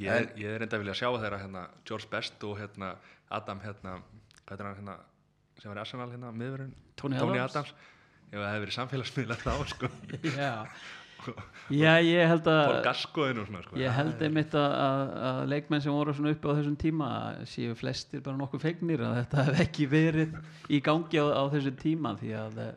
ég, 0.01 0.09
er, 0.11 0.27
ég 0.39 0.51
er 0.51 0.61
reynda 0.61 0.77
að 0.77 0.83
vilja 0.83 0.97
sjá 0.99 1.09
þeirra 1.15 1.39
hérna, 1.41 1.63
George 1.87 2.09
Best 2.11 2.43
og 2.47 2.59
hérna, 2.59 2.93
Adam 3.33 3.63
hérna, 3.63 3.95
hvað 4.43 4.59
er 4.59 4.69
hann 4.69 4.79
hérna, 4.81 4.97
sem 5.61 5.71
var 5.71 5.79
í 5.79 5.83
Arsenal 5.85 6.09
hérna, 6.11 6.33
miðurinn 6.35 6.75
Tony 6.99 7.17
Adams. 7.17 7.55
Adams 7.55 7.73
ef 8.33 8.39
það 8.39 8.49
hefði 8.49 8.63
verið 8.65 8.77
samfélagsmiðla 8.77 9.39
þá 9.43 9.51
sko. 9.69 9.89
Já, 10.43 10.53
já 11.73 11.93
ég 12.03 12.27
held 12.29 12.47
að 12.51 12.73
sko. 13.67 13.79
Ég 13.79 13.95
held 13.97 14.23
einmitt 14.27 14.55
að, 14.59 14.75
að, 14.83 15.13
að 15.29 15.41
leikmenn 15.53 15.83
sem 15.85 15.95
voru 15.95 16.15
svona 16.17 16.33
uppi 16.35 16.51
á 16.51 16.57
þessum 16.59 16.77
tíma 16.83 17.09
séu 17.49 17.77
flestir 17.79 18.23
bara 18.25 18.39
nokkuð 18.39 18.65
fegnir 18.65 19.03
að 19.05 19.17
þetta 19.21 19.45
hef 19.47 19.63
ekki 19.67 19.87
verið 19.91 20.37
í 20.69 20.81
gangi 20.83 21.21
á, 21.23 21.25
á 21.31 21.43
þessum 21.53 21.79
tíma 21.81 22.13
því 22.19 22.33
að 22.41 22.61
eh, 22.65 22.73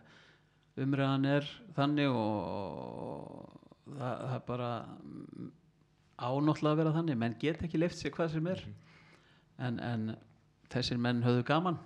umræðan 0.86 1.28
er 1.34 1.50
þannig 1.76 2.12
og 2.12 3.56
það, 3.96 4.14
það 4.22 4.36
er 4.38 4.44
bara 4.52 4.70
ánáttúrulega 6.16 6.72
að 6.72 6.80
vera 6.80 6.94
þannig. 6.96 7.20
Menn 7.20 7.36
get 7.40 7.62
ekki 7.66 7.80
leift 7.80 8.00
sér 8.00 8.14
hvað 8.14 8.32
sem 8.36 8.48
er. 8.52 8.62
En, 9.62 9.78
en 9.80 10.08
þessir 10.72 11.00
menn 11.00 11.24
höfðu 11.24 11.44
gaman. 11.48 11.78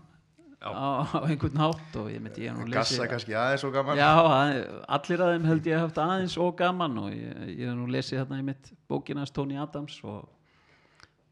Á, 0.61 0.71
á 0.71 1.19
einhvern 1.25 1.57
hátt 1.63 1.97
og 1.97 2.11
ég 2.13 2.21
myndi 2.21 2.45
ég 2.47 2.57
nú 2.57 2.67
gassa 2.71 2.97
lesið 2.99 3.09
kannski 3.15 3.37
aðeins 3.41 3.65
og 3.65 3.73
gaman. 3.75 3.97
Já, 3.97 4.11
að- 4.13 4.85
allir 4.99 5.23
að 5.25 5.33
þeim 5.35 5.47
held 5.51 5.69
ég 5.71 5.81
haft 5.81 6.01
aðeins 6.05 6.37
og 6.39 6.51
gaman 6.59 6.99
og 7.01 7.11
ég, 7.15 7.45
ég 7.63 7.75
nú 7.79 7.87
lesið 7.89 8.21
hérna 8.21 8.41
í 8.43 8.45
mitt 8.51 8.73
bókinans 8.91 9.33
Tony 9.33 9.57
Adams 9.57 9.97
og 10.05 10.29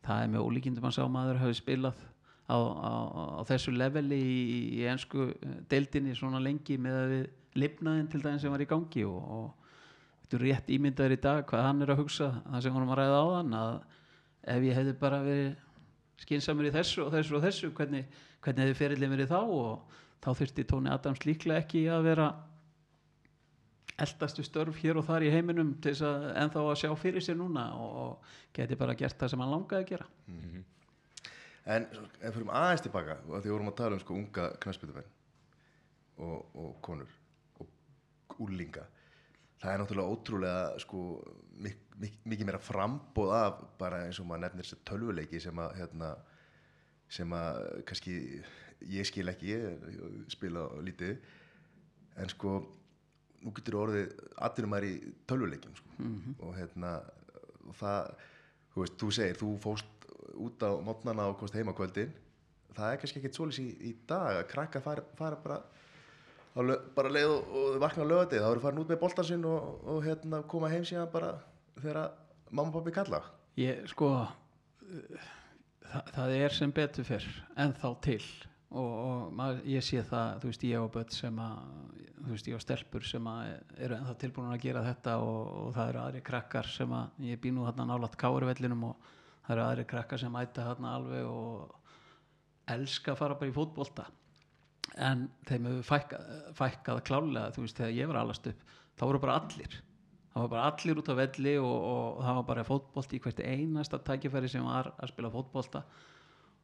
það 0.06 0.22
er 0.24 0.32
með 0.32 0.46
ólíkindum 0.48 0.88
að 0.88 0.96
sá 0.96 1.04
maður 1.12 1.40
hafi 1.42 1.58
spilað 1.58 1.98
á, 2.48 2.56
á, 2.56 2.92
á 3.36 3.42
þessu 3.44 3.74
leveli 3.76 4.16
í, 4.16 4.58
í 4.80 4.82
ensku 4.88 5.28
deildinni 5.68 6.14
svona 6.16 6.40
lengi 6.40 6.78
með 6.80 6.96
að 7.02 7.12
við 7.12 7.26
lifnaðin 7.60 8.08
til 8.12 8.22
daginn 8.24 8.40
sem 8.40 8.52
var 8.54 8.64
í 8.64 8.68
gangi 8.70 9.04
og, 9.04 9.20
og 9.20 9.54
þetta 10.24 10.36
er 10.38 10.44
rétt 10.46 10.72
ímyndaður 10.72 11.16
í 11.16 11.20
dag 11.20 11.44
hvað 11.48 11.66
hann 11.68 11.82
er 11.84 11.92
að 11.92 12.00
hugsa 12.04 12.30
það 12.46 12.62
sem 12.64 12.76
hann 12.78 12.88
var 12.88 13.02
að 13.02 13.10
ræða 13.12 13.20
á 13.20 13.26
þann 13.36 13.56
að 13.60 13.78
ef 14.56 14.64
ég 14.68 14.78
hefði 14.78 14.94
bara 15.04 15.20
verið 15.24 15.56
skinsamur 16.22 16.68
í 16.68 16.74
þessu 16.74 17.06
og 17.06 17.14
þessu 17.14 17.38
og 17.38 17.44
þessu 17.44 17.72
hvernig, 17.76 18.06
hvernig 18.44 18.66
hefði 18.66 18.78
ferillin 18.82 19.14
verið 19.14 19.32
þá? 19.32 19.40
Og 19.58 19.96
þá 20.24 20.30
þurfti 20.40 20.66
Tóni 20.68 20.92
Adams 20.92 21.24
líklega 21.26 21.62
ekki 21.62 21.84
að 21.92 22.08
vera 22.10 22.28
eldastu 23.98 24.44
störf 24.46 24.78
hér 24.78 24.98
og 25.00 25.06
þar 25.08 25.26
í 25.26 25.30
heiminum 25.32 25.72
til 25.82 25.92
þess 25.92 26.06
að 26.06 26.26
ennþá 26.42 26.64
að 26.64 26.80
sjá 26.82 26.90
fyrir 26.98 27.24
sér 27.24 27.38
núna 27.38 27.68
og, 27.82 28.26
geti 28.54 28.78
bara 28.78 28.96
gert 28.98 29.18
það 29.18 29.32
sem 29.32 29.42
hann 29.42 29.54
langaði 29.54 29.84
að 29.84 29.88
gera. 29.92 30.06
En 31.68 31.86
ef 31.92 32.34
fyrir 32.34 32.52
aðeins 32.60 32.84
tilbaka, 32.84 33.18
og 33.26 33.42
því 33.42 33.50
við 33.50 33.54
vorum 33.56 33.72
að 33.72 33.78
tala 33.80 33.98
um 33.98 34.02
sko 34.02 34.14
unga 34.16 34.46
knæspitumenn 34.62 35.10
og, 36.24 36.54
og 36.54 36.70
konur 36.86 37.10
og 37.60 38.38
úlinga, 38.46 38.86
það 39.58 39.72
er 39.72 39.82
náttúrulega 39.82 40.14
ótrúlega 40.14 40.64
sko 40.82 41.02
mik 41.58 41.84
mik 41.98 42.18
mikið 42.30 42.46
meira 42.46 42.62
frambóð 42.62 43.34
af 43.34 43.62
bara 43.78 44.04
eins 44.06 44.20
og 44.22 44.28
maður 44.28 44.44
nefnir 44.46 44.66
þessi 44.66 44.84
tölvuleiki 44.86 45.40
sem 45.42 45.58
að 45.58 45.76
hérna, 45.80 46.10
sem 47.10 47.32
að 47.34 47.60
kannski 47.88 48.16
ég 48.94 49.08
skil 49.08 49.26
ekki, 49.32 49.54
ég 49.56 50.28
spila 50.30 50.68
lítið, 50.86 51.16
en 52.22 52.30
sko 52.30 52.60
nú 53.42 53.52
getur 53.54 53.80
orðið 53.82 54.14
atvinnum 54.46 54.76
í 54.86 54.94
tölvuleikjum 55.30 55.74
sko. 55.78 55.96
og 56.46 56.54
hérna 56.58 56.94
og 57.68 57.76
það, 57.78 58.14
þú 58.72 58.84
veist, 58.84 58.96
þú 59.02 59.10
segir 59.18 59.40
þú 59.42 59.50
fóst 59.62 60.08
út 60.38 60.62
á 60.62 60.70
mótnana 60.84 61.28
og 61.30 61.38
komst 61.40 61.54
heima 61.54 61.74
á 61.74 61.78
kvöldin. 61.78 62.14
Það 62.76 62.92
er 62.92 63.00
kannski 63.00 63.20
ekkert 63.20 63.34
svolis 63.34 63.58
í, 63.58 63.68
í 63.90 63.92
dag 64.06 64.38
að 64.38 64.48
krakka 64.52 64.80
fara, 64.80 65.02
fara 65.18 65.38
bara 65.42 65.58
bara 66.96 67.12
leið 67.12 67.32
og, 67.32 67.56
og 67.60 67.80
vakna 67.82 68.06
á 68.06 68.10
lögatið 68.10 68.44
þá 68.44 68.50
eru 68.50 68.62
farin 68.64 68.82
út 68.82 68.92
með 68.92 69.00
boltan 69.02 69.26
sinn 69.28 69.46
og, 69.48 69.80
og 69.86 70.04
hérna 70.06 70.42
koma 70.50 70.70
heim 70.72 70.86
síðan 70.86 71.10
bara 71.12 71.32
þegar 71.78 72.12
mamma 72.50 72.72
og 72.72 72.78
pappi 72.78 72.94
kalla. 72.96 73.22
Ég 73.58 73.84
sko 73.90 74.12
uh, 74.18 75.26
það, 75.86 76.12
það 76.16 76.36
er 76.38 76.56
sem 76.56 76.74
betur 76.74 77.06
fyrr 77.06 77.28
en 77.58 77.74
þá 77.78 77.88
til 78.04 78.22
og, 78.68 78.88
og 78.88 79.32
maður, 79.36 79.62
ég 79.70 79.84
sé 79.84 80.02
það, 80.06 80.34
þú 80.42 80.50
veist, 80.50 80.66
ég 80.68 80.84
á 80.84 80.94
börn 80.98 81.14
sem 81.14 81.40
að, 81.40 81.62
þú 82.18 82.32
veist, 82.34 82.50
ég 82.50 82.60
á 82.60 82.64
stelpur 82.64 83.06
sem 83.08 83.30
að 83.32 83.54
eru 83.78 83.98
ennþá 83.98 84.16
tilbúin 84.20 84.52
að 84.52 84.62
gera 84.66 84.84
þetta 84.86 85.16
og, 85.24 85.40
og 85.62 85.72
það 85.76 85.92
eru 85.92 86.02
aðri 86.02 86.24
krakkar 86.28 86.70
sem 86.72 86.94
að 86.98 87.26
ég 87.30 87.42
bý 87.42 87.54
nú 87.54 87.66
þarna 87.68 87.88
nálat 87.92 88.18
káurvellinum 88.20 88.86
og 88.90 89.10
það 89.46 89.54
eru 89.56 89.66
aðri 89.66 89.88
krakkar 89.94 90.22
sem 90.24 90.40
æta 90.42 90.66
þarna 90.68 90.94
alveg 90.98 91.30
og 91.32 91.76
elska 92.68 93.14
að 93.14 93.20
fara 93.22 93.38
bara 93.40 93.48
í 93.48 93.56
fótbolta 93.56 94.08
en 95.04 95.28
þeim 95.48 95.68
hefur 95.70 95.86
fækkað, 95.92 96.32
fækkað 96.58 97.00
klálega, 97.06 97.52
þú 97.54 97.64
veist, 97.64 97.78
þegar 97.78 97.96
ég 97.96 98.10
var 98.10 98.20
alast 98.22 98.50
upp 98.50 98.68
þá 98.98 99.06
voru 99.06 99.22
bara 99.22 99.38
allir. 99.40 99.78
Það 100.32 100.44
var 100.44 100.52
bara 100.52 100.68
allir 100.70 101.00
út 101.00 101.10
á 101.10 101.14
velli 101.18 101.54
og, 101.62 101.74
og 101.88 102.22
það 102.22 102.38
var 102.38 102.46
bara 102.50 102.66
fótbolti 102.66 103.18
í 103.18 103.22
hvert 103.24 103.42
einasta 103.42 104.00
tækifæri 104.06 104.50
sem 104.52 104.66
var 104.66 104.92
að 104.96 105.12
spila 105.12 105.32
fótbolta. 105.32 105.82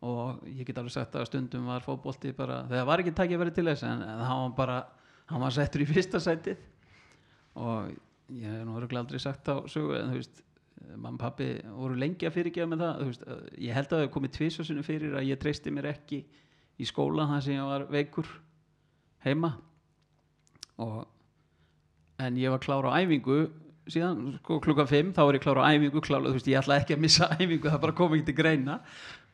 Og 0.04 0.42
ég 0.50 0.66
get 0.68 0.78
alveg 0.78 0.94
sagt 0.94 1.16
að 1.16 1.28
stundum 1.30 1.70
var 1.70 1.84
fótbolti 1.84 2.34
bara, 2.36 2.62
þegar 2.70 2.88
var 2.90 3.02
ekki 3.02 3.14
tækifæri 3.16 3.54
til 3.56 3.66
þess 3.70 3.86
en, 3.88 4.02
en 4.04 4.24
hann 4.28 4.42
var 4.48 4.56
bara, 4.58 4.78
hann 5.30 5.44
var 5.46 5.54
settur 5.56 5.84
í 5.84 5.88
fyrsta 5.88 6.20
sætið. 6.22 6.60
Og 7.62 7.94
ég 8.34 8.50
hef 8.50 8.66
nú 8.66 8.76
örgulega 8.80 9.06
aldrei 9.06 9.22
sagt 9.22 9.48
á 9.48 9.62
sögu 9.70 9.96
en 9.98 10.12
þú 10.12 10.20
veist, 10.20 10.42
og 10.94 11.18
pappi 11.18 11.48
voru 11.72 11.96
lengi 11.96 12.28
að 12.28 12.34
fyrirgefa 12.34 12.68
með 12.68 12.82
það, 12.84 12.96
þú 13.00 13.10
veist, 13.10 13.28
ég 13.64 13.76
held 13.78 13.86
að 13.86 13.94
það 13.94 14.02
hefur 14.02 14.14
komið 14.18 14.32
tvisvarsunum 14.36 14.86
fyrir 14.86 15.14
að 15.16 15.28
ég 15.30 15.40
treysti 15.40 15.72
mér 15.72 15.88
ekki 15.94 16.24
í 16.80 16.86
skóla 16.88 17.26
þar 17.30 17.44
sem 17.44 17.56
ég 17.56 17.68
var 17.68 17.86
veikur 17.92 18.30
heima. 19.24 19.54
Og 20.82 21.04
en 22.24 22.38
ég 22.40 22.54
var 22.54 22.62
klára 22.62 22.94
á 22.94 22.98
æfingu 23.02 23.42
síðan 23.90 24.38
sko, 24.38 24.60
klukkan 24.64 24.88
5 24.88 25.12
þá 25.16 25.20
var 25.24 25.36
ég 25.38 25.44
klára 25.44 25.66
á 25.66 25.70
æfingu 25.74 26.02
klára, 26.04 26.30
þú 26.30 26.38
veist, 26.38 26.48
ég 26.50 26.62
ætla 26.62 26.78
ekki 26.80 26.96
að 26.96 27.04
missa 27.04 27.28
æfingu 27.38 27.68
það 27.68 27.82
bara 27.84 27.98
kom 27.98 28.16
ekki 28.16 28.30
til 28.30 28.38
greina. 28.38 28.80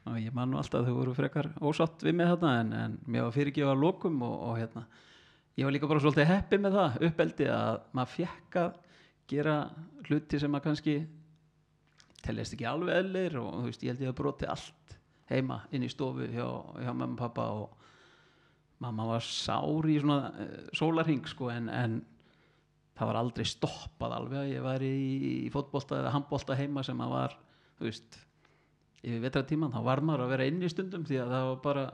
Og 0.09 0.16
ég 0.16 0.32
man 0.34 0.49
nú 0.51 0.57
alltaf 0.57 0.86
þau 0.86 0.97
voru 0.97 1.14
frekar 1.14 1.51
ósátt 1.61 2.03
við 2.03 2.16
mig 2.16 2.28
þarna 2.32 2.53
en, 2.62 2.72
en 2.72 2.99
mér 3.05 3.26
var 3.26 3.34
fyrirgefa 3.36 3.76
lokum 3.76 4.22
og, 4.24 4.36
og 4.49 4.59
hérna 4.59 4.86
ég 5.61 5.66
var 5.66 5.74
líka 5.74 5.88
bara 5.91 6.01
svolítið 6.01 6.30
heppi 6.30 6.59
með 6.61 6.76
það 6.78 7.03
uppeldi 7.11 7.49
að 7.53 7.80
maður 7.97 8.12
fekk 8.14 8.59
að 8.62 8.70
gera 9.30 9.57
hluti 10.09 10.41
sem 10.41 10.53
maður 10.53 10.70
kannski 10.70 10.95
teljast 12.24 12.57
ekki 12.57 12.68
alveg 12.68 13.03
eðlir 13.03 13.36
og 13.43 13.51
þú 13.59 13.66
veist, 13.66 13.84
ég 13.84 13.93
held 13.93 14.05
ég 14.07 14.12
að 14.12 14.18
broti 14.22 14.49
allt 14.49 14.97
heima 15.31 15.62
inn 15.74 15.87
í 15.87 15.91
stofu 15.91 16.26
hjá, 16.31 16.47
hjá 16.83 16.91
mamma 16.93 17.14
og 17.14 17.20
pappa 17.20 17.47
og 17.55 17.76
mamma 18.81 19.07
var 19.12 19.24
sár 19.24 19.89
í 19.91 19.99
svona 20.01 20.33
uh, 20.33 20.57
sólarhing 20.76 21.26
sko 21.28 21.51
en, 21.53 21.68
en 21.68 22.01
það 22.99 23.11
var 23.11 23.20
aldrei 23.20 23.47
stoppað 23.49 24.16
alveg 24.16 24.55
ég 24.55 24.64
var 24.64 24.85
í, 24.85 24.97
í 25.47 25.53
fótbolta 25.53 26.01
eða 26.01 26.14
handbolta 26.16 26.59
heima 26.59 26.85
sem 26.87 27.01
að 27.01 27.14
var 27.14 27.37
þú 27.78 27.89
veist, 27.89 28.20
yfir 29.01 29.24
vetratíman 29.24 29.72
þá 29.72 29.81
var 29.87 30.05
maður 30.05 30.26
að 30.26 30.33
vera 30.35 30.49
inn 30.51 30.64
í 30.64 30.72
stundum 30.72 31.07
því 31.09 31.22
að 31.22 31.35
það 31.35 31.47
var 31.51 31.61
bara 31.64 31.87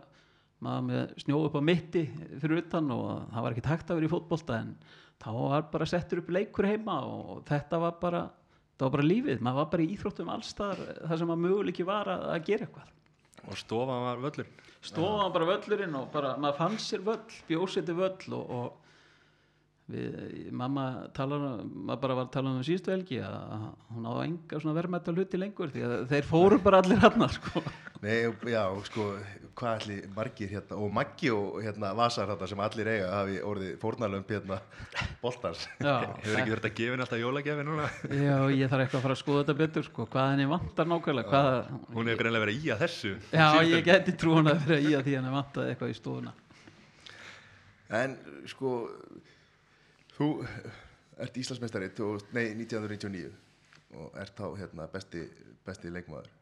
maður 0.66 0.86
með 0.88 1.14
snjó 1.22 1.42
upp 1.46 1.58
á 1.60 1.62
mitti 1.68 2.06
fyrir 2.40 2.62
utan 2.64 2.90
og 2.94 3.06
það 3.34 3.44
var 3.44 3.54
ekki 3.54 3.66
takt 3.66 3.90
að 3.90 4.00
vera 4.00 4.08
í 4.08 4.12
fótbolta 4.14 4.58
en 4.64 4.74
þá 5.22 5.30
var 5.36 5.70
bara 5.72 5.88
settur 5.90 6.22
upp 6.22 6.32
leikur 6.32 6.68
heima 6.68 6.98
og 7.06 7.44
þetta 7.48 7.80
var 7.82 7.96
bara 8.00 8.26
var 8.76 8.92
bara 8.92 9.06
lífið, 9.06 9.40
maður 9.40 9.62
var 9.62 9.68
bara 9.72 9.84
í 9.86 9.92
íþróttum 9.94 10.30
allstar 10.32 10.80
þar 10.80 11.20
sem 11.20 11.30
maður 11.30 11.44
möguleiki 11.46 11.86
var 11.88 12.10
að, 12.12 12.24
að 12.34 12.42
gera 12.50 12.66
eitthvað 12.66 12.92
og 13.44 13.58
stofa 13.60 14.00
var 14.06 14.24
völlur 14.24 14.48
stóðan 14.86 15.32
bara 15.34 15.48
völlurinn 15.50 15.96
og 15.98 16.10
bara 16.12 16.34
maður 16.40 16.58
fann 16.60 16.76
sér 16.82 17.04
völl, 17.06 17.38
bjósiti 17.48 17.94
völl 17.96 18.34
og, 18.36 18.50
og 18.50 18.85
við, 19.90 20.50
mamma 20.56 20.84
talar, 21.14 21.42
maður 21.64 22.00
bara 22.02 22.18
var 22.18 22.28
að 22.28 22.34
tala 22.34 22.52
um 22.52 22.62
síðustu 22.66 22.92
helgi 22.94 23.20
að 23.22 23.66
hún 23.94 24.08
á 24.10 24.12
enga 24.24 24.60
svona 24.62 24.76
verðmætt 24.80 25.10
hluti 25.14 25.40
lengur 25.40 25.72
því 25.74 25.84
að 25.86 25.96
þeir 26.12 26.30
fóru 26.30 26.58
bara 26.62 26.80
allir 26.82 27.02
hann 27.04 27.26
sko. 27.36 27.62
Nei, 28.02 28.26
já, 28.52 28.62
sko, 28.86 29.06
hvað 29.56 29.78
ætli 29.78 29.94
margir 30.12 30.50
hérna, 30.52 30.76
og 30.84 30.90
Maggi 30.92 31.30
og 31.32 31.60
hérna 31.64 31.92
Vasar 31.96 32.28
þetta 32.28 32.48
sem 32.50 32.60
allir 32.60 32.90
eiga 32.92 33.06
hafi 33.14 33.38
orðið 33.40 33.70
fórnalömp 33.80 34.32
hérna 34.34 34.58
boltars. 35.22 35.62
Já, 35.80 35.94
hefur 36.20 36.42
ekki 36.42 36.52
verið 36.52 36.68
að 36.68 36.74
gefa 36.80 36.98
alltaf 37.06 37.22
jólagefi 37.22 37.66
núna 37.66 37.86
já, 38.10 38.36
ég 38.52 38.70
þarf 38.72 38.84
eitthvað 38.84 38.98
að 39.00 39.06
fara 39.06 39.16
að 39.16 39.22
skoða 39.22 39.44
þetta 39.44 39.56
betur 39.62 39.86
sko, 39.86 40.08
hvað 40.12 40.32
henni 40.34 40.48
vantar 40.50 40.90
nákvæmlega 40.90 41.32
hvað, 41.32 41.70
hún 41.94 42.10
hefur 42.10 42.20
greinlega 42.20 42.44
verið 42.44 42.66
í 42.66 42.72
að 42.74 42.82
þessu 42.84 43.14
já, 43.32 43.46
ég 43.70 43.86
geti 43.86 44.16
trúin 44.20 44.52
að 44.52 44.66
vera 44.66 44.78
í 44.82 44.92
að 44.98 45.06
því 45.08 45.16
henni 45.20 45.32
vantaði 45.38 45.72
eitthvað 45.72 45.94
í 45.94 45.98
stofuna 46.00 46.34
En, 47.96 48.16
sko, 48.50 48.70
þú 50.16 50.30
ert 51.22 51.38
Íslandsmeistari, 51.40 51.90
nei, 52.36 52.50
1999 52.56 53.32
og 53.96 54.16
ert 54.20 54.36
þá 54.36 54.46
hérna 54.58 54.88
besti, 54.92 55.22
besti 55.64 55.92
leikmaður 55.92 56.32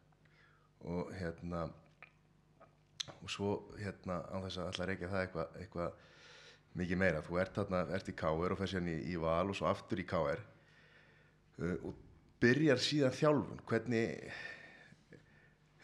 og 0.85 1.11
hérna 1.15 1.67
og 3.21 3.29
svo 3.29 3.51
hérna 3.79 4.19
á 4.25 4.37
þess 4.45 4.61
að 4.61 4.81
að 4.81 4.89
reykja 4.89 5.11
það 5.11 5.23
eitthvað 5.25 5.59
eitthva 5.61 5.87
mikið 6.75 6.99
meira, 6.99 7.21
þú 7.23 7.37
ert 7.39 7.55
þarna, 7.55 7.85
ert 7.95 8.09
í 8.11 8.15
KR 8.17 8.53
og 8.53 8.59
fer 8.59 8.71
síðan 8.71 8.91
í, 8.91 8.97
í 9.13 9.15
Val 9.21 9.47
og 9.47 9.55
svo 9.55 9.69
aftur 9.69 10.01
í 10.01 10.07
KR 10.09 10.41
uh, 10.41 11.77
og 11.87 12.01
byrjar 12.43 12.81
síðan 12.83 13.15
þjálfun, 13.15 13.63
hvernig 13.69 14.35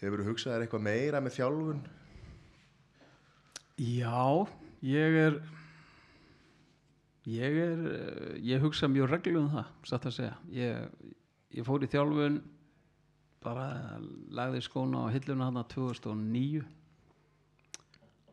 hefur 0.02 0.24
þú 0.24 0.28
hugsað 0.32 0.56
þér 0.56 0.66
eitthvað 0.66 0.86
meira 0.90 1.22
með 1.24 1.38
þjálfun? 1.38 1.82
Já, 3.82 4.26
ég 4.86 5.18
er 5.22 5.40
ég 7.30 7.58
er 7.66 7.84
eh, 7.92 8.40
ég 8.42 8.64
hugsa 8.64 8.90
mjög 8.90 9.12
reglu 9.12 9.44
um 9.44 9.52
það 9.54 9.68
satt 9.90 10.08
að 10.10 10.18
segja. 10.18 10.36
Ég, 10.56 11.12
ég 11.58 11.68
fór 11.68 11.84
í 11.86 11.90
þjálfun 11.92 12.42
bara 13.42 13.68
lagði 14.30 14.62
skóna 14.66 15.06
á 15.06 15.14
hilluna 15.14 15.50
hann 15.50 15.64
2009 15.74 16.62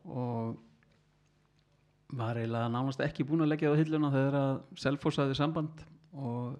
og 0.09 0.57
var 2.09 2.37
eiginlega 2.37 2.69
nánast 2.73 3.01
ekki 3.05 3.25
búin 3.25 3.45
að 3.45 3.51
leggja 3.53 3.73
á 3.73 3.77
hilluna 3.77 4.09
þegar 4.13 4.37
að 4.39 4.53
Selfoss 4.81 5.19
hafði 5.21 5.37
samband 5.37 5.83
og 6.17 6.57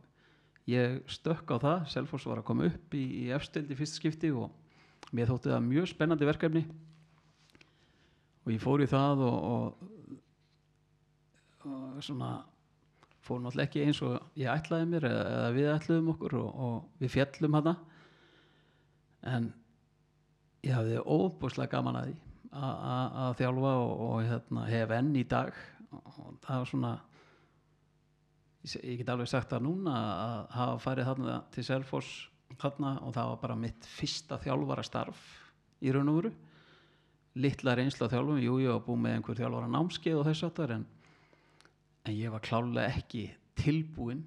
ég 0.70 1.00
stökk 1.10 1.50
á 1.50 1.58
það. 1.58 1.86
Selfoss 1.94 2.28
var 2.30 2.42
að 2.42 2.50
koma 2.50 2.68
upp 2.70 2.94
í, 2.94 3.06
í 3.26 3.30
efstild 3.34 3.72
í 3.74 3.78
fyrsta 3.78 4.02
skipti 4.02 4.30
og 4.30 4.52
mér 5.16 5.32
þótti 5.32 5.54
það 5.54 5.66
mjög 5.66 5.90
spennandi 5.90 6.30
verkefni. 6.30 6.66
Og 8.46 8.54
ég 8.54 8.62
fór 8.62 8.86
í 8.86 8.90
það 8.90 9.26
og, 9.26 9.40
og 9.50 9.99
svona 12.06 12.32
fór 13.26 13.42
náttúrulega 13.44 13.68
ekki 13.68 13.84
eins 13.86 14.02
og 14.06 14.16
ég 14.40 14.50
ætlaði 14.52 14.90
mér 14.90 15.10
eða, 15.10 15.24
eða 15.36 15.52
við 15.58 15.70
ætluðum 15.74 16.12
okkur 16.16 16.38
og, 16.40 16.50
og 16.68 17.04
við 17.04 17.14
fjallum 17.18 17.58
hana 17.60 17.76
en 19.28 19.52
ég 20.66 20.76
hafði 20.76 21.04
óbúslega 21.04 21.74
gaman 21.76 22.00
að 22.00 22.10
því 22.10 22.18
að 22.50 23.36
þjálfa 23.40 23.74
og, 23.84 23.92
og 24.06 24.24
hérna, 24.26 24.66
hef 24.70 24.92
enn 24.96 25.14
í 25.16 25.24
dag. 25.30 25.54
Og 25.94 26.36
það 26.46 26.62
var 26.62 26.70
svona 26.72 26.92
ég, 28.66 28.98
get 29.00 29.12
alveg 29.14 29.30
sagt 29.30 29.54
það 29.54 29.66
núna 29.68 29.96
að 30.00 30.44
hafa 30.58 30.84
farið 30.84 31.10
þarna 31.12 31.40
til 31.54 31.66
Selfoss 31.68 32.12
þarna 32.60 32.96
og 33.06 33.14
það 33.14 33.32
var 33.32 33.42
bara 33.44 33.58
mitt 33.60 33.86
fyrsta 33.88 34.40
þjálfara 34.42 34.86
starf 34.86 35.26
í 35.86 35.94
raun 35.94 36.10
og 36.12 36.22
veru. 36.22 36.32
Litla 37.40 37.76
reynsla 37.78 38.10
þjálfum, 38.10 38.42
jú, 38.42 38.58
ég 38.64 38.74
var 38.74 38.86
búið 38.88 39.04
með 39.04 39.18
einhver 39.18 39.38
þjálfara 39.38 39.70
námskeið 39.76 40.18
og 40.20 40.26
þess 40.28 40.48
aftar 40.48 40.74
en, 40.76 40.88
en 42.10 42.18
ég 42.18 42.34
var 42.34 42.44
klálega 42.46 42.90
ekki 43.00 43.28
tilbúinn 43.60 44.24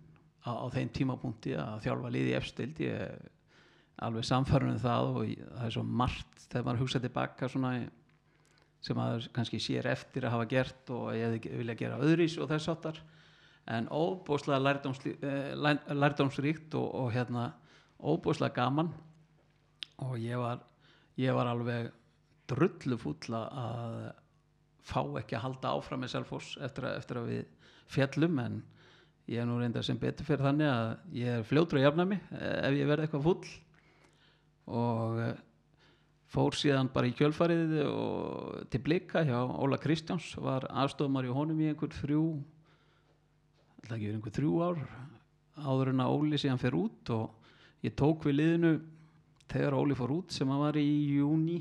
á, 0.46 0.50
á 0.54 0.66
þeim 0.74 0.90
tímapunkti 0.94 1.56
að 1.58 1.80
þjálfa 1.86 2.12
liði 2.14 2.36
efstild 2.38 2.82
ég 2.82 3.00
er 3.06 3.16
alveg 4.02 4.26
samfærun 4.26 4.74
um 4.76 4.82
það 4.82 5.08
og 5.12 5.24
ég, 5.28 5.42
það 5.52 5.66
er 5.68 5.74
svo 5.76 5.84
margt 6.02 6.46
þegar 6.48 6.66
maður 6.68 6.82
hugsa 6.84 7.02
tilbaka 7.02 7.48
svona 7.50 7.72
sem 8.82 8.98
maður 8.98 9.28
kannski 9.36 9.60
sér 9.62 9.86
eftir 9.92 10.26
að 10.26 10.34
hafa 10.34 10.48
gert 10.50 10.90
og 10.90 11.12
ég 11.14 11.50
vilja 11.60 11.76
gera 11.78 12.00
öðrís 12.02 12.34
og 12.42 12.48
þess 12.50 12.70
aftar 12.72 12.98
en 13.70 13.86
óbúslega 13.94 14.74
eh, 15.22 15.52
læ- 15.54 15.94
lærdómsríkt 15.94 16.74
og, 16.74 16.88
og 16.98 17.12
hérna 17.14 17.52
óbúslega 18.02 18.56
gaman. 18.56 18.88
Og 20.02 20.16
ég 20.18 20.34
var, 20.40 20.58
ég 21.14 21.30
var 21.36 21.46
alveg 21.46 21.92
drullu 22.50 22.98
fúll 22.98 23.36
að 23.38 24.10
fá 24.82 24.98
ekki 25.20 25.36
að 25.38 25.44
halda 25.44 25.74
áfram 25.76 26.02
með 26.02 26.16
Selfoss 26.16 26.56
eftir 26.58 26.88
eftir 26.90 27.20
að 27.20 27.28
við 27.30 27.44
fjallum 27.90 28.38
en 28.42 28.60
ég 29.30 29.40
er 29.42 29.48
nú 29.48 29.58
reynda 29.60 29.82
sem 29.84 29.98
betur 29.98 30.26
fyrir 30.26 30.44
þannig 30.44 30.68
að 30.68 31.16
ég 31.18 31.38
er 31.38 31.46
fljótur 31.46 31.80
að 31.80 31.86
jafna 31.86 32.06
mig 32.08 32.22
eh, 32.36 32.58
ef 32.68 32.76
ég 32.78 32.90
verði 32.90 33.06
eitthvað 33.06 33.26
fúll. 33.26 33.52
Og 34.72 35.20
eh, 35.22 35.34
fór 36.32 36.56
síðan 36.56 36.90
bara 36.92 37.10
í 37.10 37.14
kjölfarið 37.16 37.76
og 37.86 38.64
til 38.72 38.80
blika 38.84 39.24
hjá 39.26 39.38
Óla 39.42 39.78
Kristjáns 39.80 40.32
var 40.40 40.66
aðstofumar 40.70 41.28
í 41.28 41.34
honum 41.34 41.60
í 41.60 41.68
einhver 41.72 41.92
þrjú 41.92 42.24
ætla 43.82 43.96
ekki 43.96 44.06
verið 44.06 44.18
einhver 44.18 44.36
þrjú 44.38 44.52
ár 44.62 44.82
áður 45.62 45.92
en 45.92 46.02
að 46.04 46.16
Óli 46.16 46.40
síðan 46.40 46.62
fer 46.62 46.76
út. 46.78 47.12
Og 47.12 47.84
ég 47.84 47.94
tók 47.98 48.26
við 48.26 48.38
liðinu 48.38 48.72
þegar 49.52 49.76
Óli 49.76 49.98
fór 49.98 50.16
út 50.16 50.34
sem 50.34 50.50
að 50.50 50.64
var 50.66 50.78
í 50.80 50.88
júni 51.18 51.60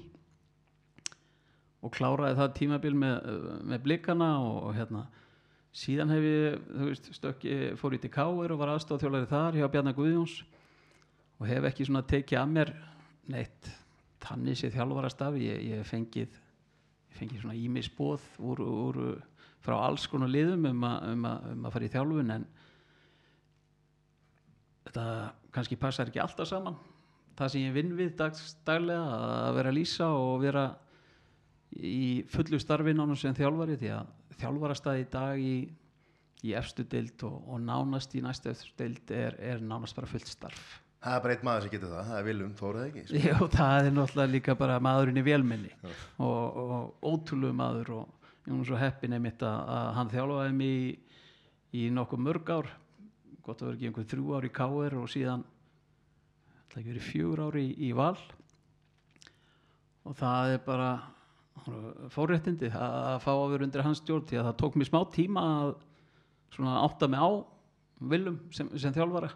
og 1.81 1.93
kláraði 1.95 2.37
það 2.37 2.53
tímabil 2.59 2.93
með, 2.93 3.31
með 3.65 3.83
blikana 3.87 4.29
og, 4.45 4.57
og 4.69 4.75
hérna 4.77 5.07
síðan 5.71 6.11
hef 6.11 6.25
ég, 6.25 6.63
þú 6.67 6.87
veist, 6.89 7.09
stökki 7.15 7.57
fór 7.79 7.95
ég 7.95 8.03
til 8.03 8.11
Káir 8.11 8.51
og 8.51 8.59
var 8.59 8.73
aðstofþjólari 8.73 9.29
þar 9.29 9.59
hjá 9.59 9.67
Bjarnar 9.71 9.95
Guðjóns 9.95 10.41
og 11.39 11.47
hef 11.49 11.67
ekki 11.69 11.87
svona 11.87 12.03
tekið 12.07 12.41
að 12.41 12.51
mér 12.57 12.73
neitt. 13.31 13.71
Þannig 14.21 14.59
sé 14.59 14.69
þjálfarastaf 14.73 15.37
ég, 15.41 15.63
ég 15.71 15.87
fengið 15.87 16.35
ég 17.11 17.17
fengið 17.17 17.43
svona 17.43 17.57
ímisbóð 17.57 18.27
úr, 18.51 18.61
úr, 18.61 19.01
frá 19.63 19.77
alls 19.79 20.05
konar 20.11 20.31
liðum 20.31 20.67
um, 20.69 20.85
a, 20.85 20.93
um, 21.09 21.25
um 21.55 21.65
að 21.67 21.75
fara 21.75 21.87
í 21.87 21.93
þjálfun 21.95 22.35
en 22.35 22.47
þetta 24.85 25.05
kannski 25.55 25.79
passar 25.79 26.11
ekki 26.11 26.21
alltaf 26.23 26.49
saman. 26.51 26.77
Það 27.39 27.53
sem 27.53 27.65
ég 27.65 27.75
vinn 27.75 27.93
við 27.97 28.15
dags, 28.19 28.55
daglega 28.67 29.19
að 29.47 29.57
vera 29.57 29.71
að 29.71 29.77
lýsa 29.79 30.07
og 30.13 30.41
vera 30.43 30.65
í 31.71 32.23
fullu 32.29 32.59
starfi 32.59 32.93
nánast 32.93 33.23
sem 33.23 33.37
þjálfari 33.37 33.79
því 33.79 33.93
að 33.95 34.09
þjálfarastað 34.41 35.01
í 35.01 35.07
dag 35.13 35.41
í, 35.41 35.55
í 36.45 36.55
efstu 36.57 36.85
deild 36.91 37.25
og, 37.27 37.37
og 37.47 37.61
nánast 37.65 38.15
í 38.17 38.23
næstu 38.25 38.51
efstu 38.51 38.73
deild 38.81 39.13
er, 39.15 39.37
er 39.39 39.61
nánast 39.63 39.97
bara 39.97 40.09
fullt 40.09 40.29
starf. 40.29 40.79
Það 41.01 41.15
er 41.17 41.23
bara 41.23 41.33
einn 41.33 41.45
maður 41.47 41.63
sem 41.65 41.73
getur 41.73 41.93
það, 41.95 42.09
það 42.09 42.17
er 42.19 42.25
Viljum 42.27 42.57
Þóruð 42.59 42.83
ekki 42.87 43.05
sko. 43.07 43.21
Já, 43.25 43.37
það 43.55 43.87
er 43.87 43.95
náttúrulega 43.95 44.33
líka 44.35 44.57
bara 44.59 44.81
maðurinn 44.85 45.21
í 45.21 45.23
velminni 45.25 45.71
og, 45.81 46.59
og 46.61 47.07
ótrúlegu 47.09 47.57
maður 47.57 47.95
og 47.95 48.27
ég 48.45 48.53
var 48.53 48.67
svo 48.69 48.77
heppin 48.77 49.15
einmitt 49.17 49.41
að, 49.45 49.63
að 49.77 49.89
hann 49.97 50.11
þjálfaði 50.11 50.53
mig 50.59 50.75
í, 50.75 50.91
í 51.81 51.87
nokkuð 51.95 52.23
mörg 52.27 52.53
ár 52.53 52.69
gott 53.41 53.61
að 53.61 53.71
vera 53.71 53.77
ekki 53.77 53.89
einhver 53.89 54.07
þrjú 54.11 54.35
ár 54.37 54.45
í 54.45 54.51
Káir 54.53 54.95
og 54.99 55.09
síðan 55.09 55.43
það 56.71 56.77
ekki 56.81 56.91
verið 56.91 57.07
fjögur 57.07 57.43
ár 57.47 57.57
í, 57.59 57.65
í 57.81 57.89
Val. 57.97 58.17
Og 60.07 60.17
það 60.17 60.55
er 60.55 60.61
bara 60.65 60.91
fórréttindi 62.13 62.71
að, 62.73 63.17
fá 63.23 63.31
að 63.33 63.49
vera 63.53 63.67
undir 63.67 63.83
hans 63.85 64.01
stjórn 64.01 64.27
því 64.29 64.39
að 64.39 64.47
það 64.49 64.59
tók 64.61 64.77
mér 64.79 64.89
smá 64.89 64.99
tíma 65.13 65.43
að 65.61 65.73
átta 66.81 67.09
mig 67.11 67.21
á 67.21 67.29
Viljum 68.01 68.39
sem, 68.49 68.69
sem 68.81 68.93
þjálfara. 68.95 69.29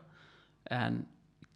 En 0.73 1.03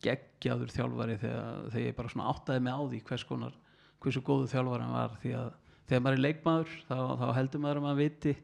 geggjaður 0.03 0.69
þjálfari 0.75 1.15
þegar, 1.19 1.55
þegar 1.73 1.85
ég 1.87 1.95
bara 1.97 2.27
áttaði 2.29 2.61
mig 2.67 2.75
á 2.77 2.81
því 2.83 2.99
hvers 3.09 3.25
konar 3.25 3.55
hversu 3.99 4.21
góðu 4.23 4.45
þjálfar 4.51 4.83
hann 4.85 4.93
var 4.95 5.15
því 5.23 5.33
að 5.39 5.49
þegar 5.89 6.03
maður 6.05 6.19
er 6.19 6.23
leikmaður 6.23 6.75
þá, 6.85 6.97
þá 7.19 7.25
heldur 7.39 7.63
maður 7.63 7.81
að 7.81 7.87
maður 7.87 8.01
viti 8.03 8.35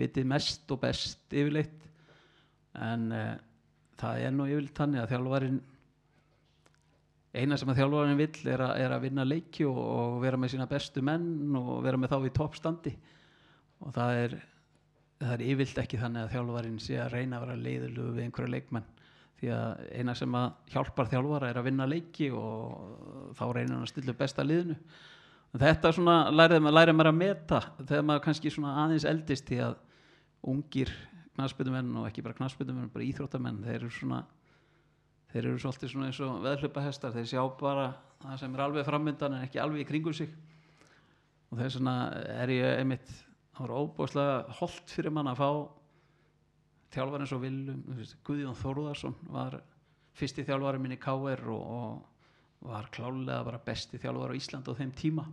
viti 0.00 0.24
mest 0.26 0.72
og 0.74 0.80
best 0.82 1.34
yfirleitt. 1.34 1.84
En 2.74 3.06
uh, 3.14 3.34
það 4.00 4.24
er 4.24 4.34
nú 4.34 4.48
yfirleitt 4.48 4.80
þannig 4.80 5.04
að 5.04 5.12
þjálfarin 5.12 5.60
eina 7.34 7.58
sem 7.58 7.70
að 7.70 7.80
þjálfarinn 7.82 8.20
vill 8.20 8.48
er, 8.52 8.62
er 8.78 8.94
að 8.94 9.06
vinna 9.08 9.26
leiki 9.26 9.66
og, 9.66 9.78
og 9.78 10.18
vera 10.22 10.38
með 10.40 10.54
sína 10.54 10.70
bestu 10.70 11.02
menn 11.04 11.56
og 11.58 11.76
vera 11.84 11.98
með 12.00 12.14
þá 12.14 12.28
í 12.28 12.34
toppstandi. 12.38 12.94
Og 13.84 13.94
það 13.94 14.20
er 14.24 14.36
það 15.24 15.34
er 15.36 15.46
yfirleitt 15.46 15.80
ekki 15.84 16.00
þannig 16.00 16.24
að 16.24 16.34
þjálfarinn 16.34 16.82
sé 16.82 16.98
að 17.00 17.14
reyna 17.14 17.38
að 17.38 17.46
vera 17.46 17.62
leiðilugu 17.64 18.12
við 18.16 18.26
einhverja 18.26 18.54
leikmenn. 18.54 18.86
Því 19.40 19.50
að 19.54 19.82
eina 19.98 20.14
sem 20.18 20.36
að 20.38 20.46
hjálpar 20.72 21.10
þjálfara 21.10 21.50
er 21.50 21.58
að 21.60 21.66
vinna 21.68 21.88
leiki 21.90 22.30
og 22.34 23.34
þá 23.38 23.44
reynir 23.48 23.74
hann 23.74 23.86
að 23.86 23.90
stilla 23.92 24.14
besta 24.18 24.46
liðinu. 24.46 24.76
Þetta 25.54 25.92
svona 25.94 26.16
lærið 26.34 26.64
maður, 26.66 27.10
að 27.10 27.18
meta 27.18 27.60
þegar 27.78 28.06
maður 28.08 28.24
kannski 28.24 28.50
svona 28.50 28.76
aðeins 28.84 29.06
eldist 29.06 29.46
því 29.46 29.60
að 29.68 29.76
ungir 30.50 30.90
knassbytumenn 31.34 31.92
og 32.00 32.08
ekki 32.08 32.24
bara 32.26 32.38
knassbytumenn, 32.38 32.90
bara 32.94 33.06
íþróttamenn 33.06 33.62
þeir 33.62 33.76
eru 33.76 33.90
svona 33.94 34.24
þeir 35.34 35.48
eru 35.48 35.58
svolítið 35.58 35.90
svona 35.90 36.08
eins 36.08 36.18
og 36.22 36.42
veðhlupahestar 36.44 37.14
þeir 37.16 37.24
sjá 37.26 37.40
bara 37.58 37.88
það 38.22 38.36
sem 38.38 38.52
er 38.54 38.60
alveg 38.62 38.86
frammyndan 38.86 39.34
en 39.34 39.46
ekki 39.48 39.58
alveg 39.58 39.82
í 39.82 39.86
kringum 39.88 40.14
sig. 40.14 40.30
Og 41.50 41.58
þess 41.58 41.80
vegna 41.80 41.94
er 42.38 42.52
ég 42.54 42.78
einmitt 42.78 43.08
það 43.54 43.64
var 43.64 43.72
óbúslega 43.80 44.58
holdt 44.60 44.94
fyrir 44.94 45.14
mann 45.14 45.30
að 45.32 45.40
fá 45.42 45.48
þjálfar 46.94 47.24
eins 47.24 47.34
og 47.34 47.42
Viljum 47.42 47.80
Guðjón 48.26 48.58
Þórðarsson 48.60 49.16
var 49.34 49.58
fyrsti 50.14 50.44
þjálfari 50.46 50.82
minn 50.82 50.94
í 50.94 51.00
KR 51.02 51.42
og, 51.50 51.64
og 52.62 52.70
var 52.70 52.86
klálega 52.94 53.42
bara 53.50 53.62
besti 53.66 53.98
þjálfar 53.98 54.34
á 54.34 54.38
Ísland 54.38 54.70
á 54.70 54.78
þeim 54.78 54.94
tíma. 54.94 55.26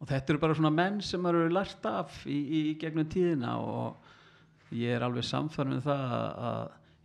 Og 0.00 0.08
þetta 0.08 0.34
eru 0.34 0.42
bara 0.44 0.56
svona 0.56 0.72
menn 0.72 1.00
sem 1.04 1.24
eru 1.28 1.48
lært 1.48 1.88
af 1.88 2.20
í, 2.28 2.36
í 2.36 2.60
gegnum 2.80 3.08
tíðina 3.08 3.56
og 3.64 4.76
ég 4.76 4.96
er 4.96 5.04
alveg 5.04 5.24
samfæður 5.24 5.72
með 5.72 5.88
það 5.88 6.12
að 6.50 6.60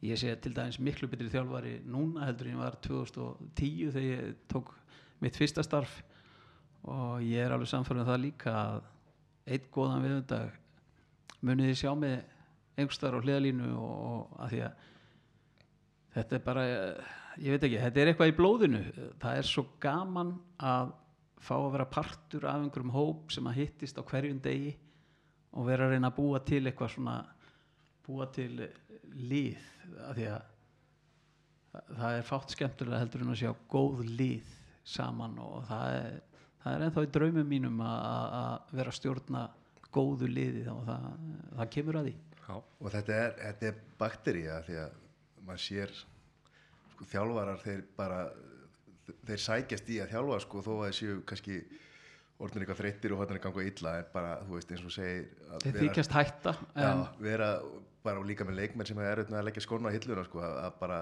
ég 0.05 0.19
sé 0.19 0.33
til 0.41 0.53
dæmis 0.55 0.79
miklu 0.81 1.09
betri 1.09 1.29
þjálfari 1.31 1.77
núna 1.89 2.27
heldur 2.27 2.49
en 2.49 2.55
ég 2.55 2.61
var 2.61 2.77
2010 2.85 3.93
þegar 3.95 4.05
ég 4.07 4.35
tók 4.51 4.71
mitt 5.23 5.37
fyrsta 5.39 5.63
starf. 5.65 6.01
Og 6.85 7.23
ég 7.25 7.41
er 7.41 7.53
alveg 7.55 7.71
samfæður 7.71 8.01
með 8.01 8.09
það 8.11 8.23
líka 8.23 8.55
að 8.59 8.79
einn 9.55 9.69
góðan 9.73 10.05
viðundag 10.05 10.57
muniði 11.45 11.77
sjá 11.79 11.91
mig 11.97 12.19
einhverstaðar 12.75 13.21
á 13.21 13.23
hliðalínu 13.25 13.69
og, 13.73 13.95
og 14.09 14.39
að 14.45 14.53
því 14.53 14.61
að 14.65 14.83
þetta 16.15 16.37
er 16.37 16.43
bara 16.45 16.65
ég 17.41 17.55
veit 17.55 17.67
ekki, 17.67 17.81
þetta 17.83 18.01
er 18.01 18.11
eitthvað 18.11 18.31
í 18.31 18.37
blóðinu. 18.39 18.81
Það 19.21 19.39
er 19.39 19.49
svo 19.49 19.65
gaman 19.83 20.33
að 20.61 20.93
fá 21.45 21.55
að 21.57 21.71
vera 21.75 21.91
partur 21.97 22.47
af 22.49 22.61
einhverjum 22.61 22.95
hóp 22.95 23.33
sem 23.33 23.47
að 23.49 23.61
hittist 23.61 23.99
á 24.01 24.03
hverjum 24.07 24.41
degi 24.43 24.75
og 25.55 25.69
vera 25.69 25.87
að 25.87 25.95
reyna 25.95 26.11
að 26.11 26.19
búa 26.19 26.41
til 26.45 26.63
eitthvað 26.65 26.93
svona 26.95 27.17
búa 28.05 28.27
til 28.33 28.51
líð 29.15 29.71
af 30.05 30.17
því 30.17 30.27
að 30.31 30.51
það 31.99 32.17
er 32.17 32.27
fátt 32.29 32.55
skemmtilega 32.55 33.01
heldur 33.03 33.25
en 33.25 33.33
að 33.33 33.41
sjá 33.41 33.51
góð 33.71 34.03
líð 34.07 34.53
saman 34.85 35.37
og 35.41 35.65
það 35.69 35.95
er, 35.99 36.17
það 36.63 36.75
er 36.75 36.85
ennþá 36.87 37.05
í 37.05 37.11
draumum 37.17 37.49
mínum 37.49 37.81
að 37.85 38.75
vera 38.77 38.93
að 38.93 38.99
stjórna 38.99 39.45
góðu 39.95 40.29
liði 40.29 40.65
og 40.71 40.83
það, 40.87 41.07
það 41.55 41.71
kemur 41.77 41.99
að 41.99 42.09
því. 42.09 42.15
Já, 42.45 42.55
og 42.55 42.91
þetta 42.93 43.15
er, 43.21 43.31
þetta 43.41 43.69
er 43.69 43.79
baktería 43.99 44.59
því 44.67 44.77
að 44.83 44.99
maður 45.45 45.63
sér 45.65 45.95
sko, 45.95 47.07
þjálfarar 47.11 47.63
þeir 47.63 47.81
bara 47.97 48.19
þeir 49.25 49.41
sækjast 49.41 49.89
í 49.93 49.97
að 50.01 50.13
þjálfa 50.13 50.39
sko 50.45 50.61
þó 50.65 50.71
að 50.75 50.85
þeir 50.85 50.97
séu 50.99 51.17
kannski 51.29 51.57
orðin 52.35 52.65
eitthvað 52.65 52.79
þreyttir 52.81 53.15
og 53.15 53.21
hvernig 53.21 53.43
ganga 53.45 53.65
illa 53.69 53.97
en 53.99 54.07
bara 54.13 54.31
þú 54.43 54.57
veist 54.57 54.71
eins 54.73 54.85
og 54.85 54.93
segir 54.93 55.27
að 55.55 55.65
þeir 55.65 55.77
þykjast 55.83 56.15
hætta 56.15 56.55
já, 56.75 56.89
vera 57.23 57.49
bara 58.05 58.25
líka 58.25 58.47
með 58.47 58.61
leikmenn 58.61 58.89
sem 58.89 58.99
er 59.01 59.21
auðvitað 59.21 59.39
að 59.39 59.47
leggja 59.49 59.65
skóna 59.65 59.91
á 59.91 59.95
hilluna 59.95 60.25
sko 60.27 60.43
að, 60.45 60.57
að 60.65 60.77
bara 60.81 60.99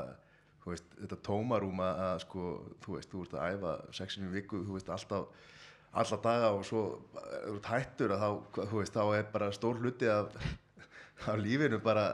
þú 0.63 0.73
veist 0.73 0.97
þetta 1.01 1.19
tómarúm 1.27 1.83
að, 1.83 2.17
sko 2.23 2.49
þú 2.83 2.97
veist 2.97 3.11
þú 3.11 3.25
ert 3.25 3.37
að 3.37 3.55
æfa 3.57 3.73
sexinu 3.99 4.31
viku 4.33 4.63
þú 4.63 4.77
veist 4.77 4.91
alltaf 4.93 5.51
alla 5.93 6.19
daga 6.23 6.51
og 6.57 6.65
svo 6.65 6.83
þú 7.13 7.55
ert 7.59 7.69
hættur 7.69 8.15
að 8.15 8.23
þá 8.23 8.61
þú 8.71 8.79
veist 8.79 8.95
þá 8.97 9.03
er 9.19 9.31
bara 9.33 9.51
stór 9.53 9.81
hluti 9.81 10.09
af 10.09 10.37
af 11.27 11.39
lífinu 11.39 11.79
bara 11.83 12.07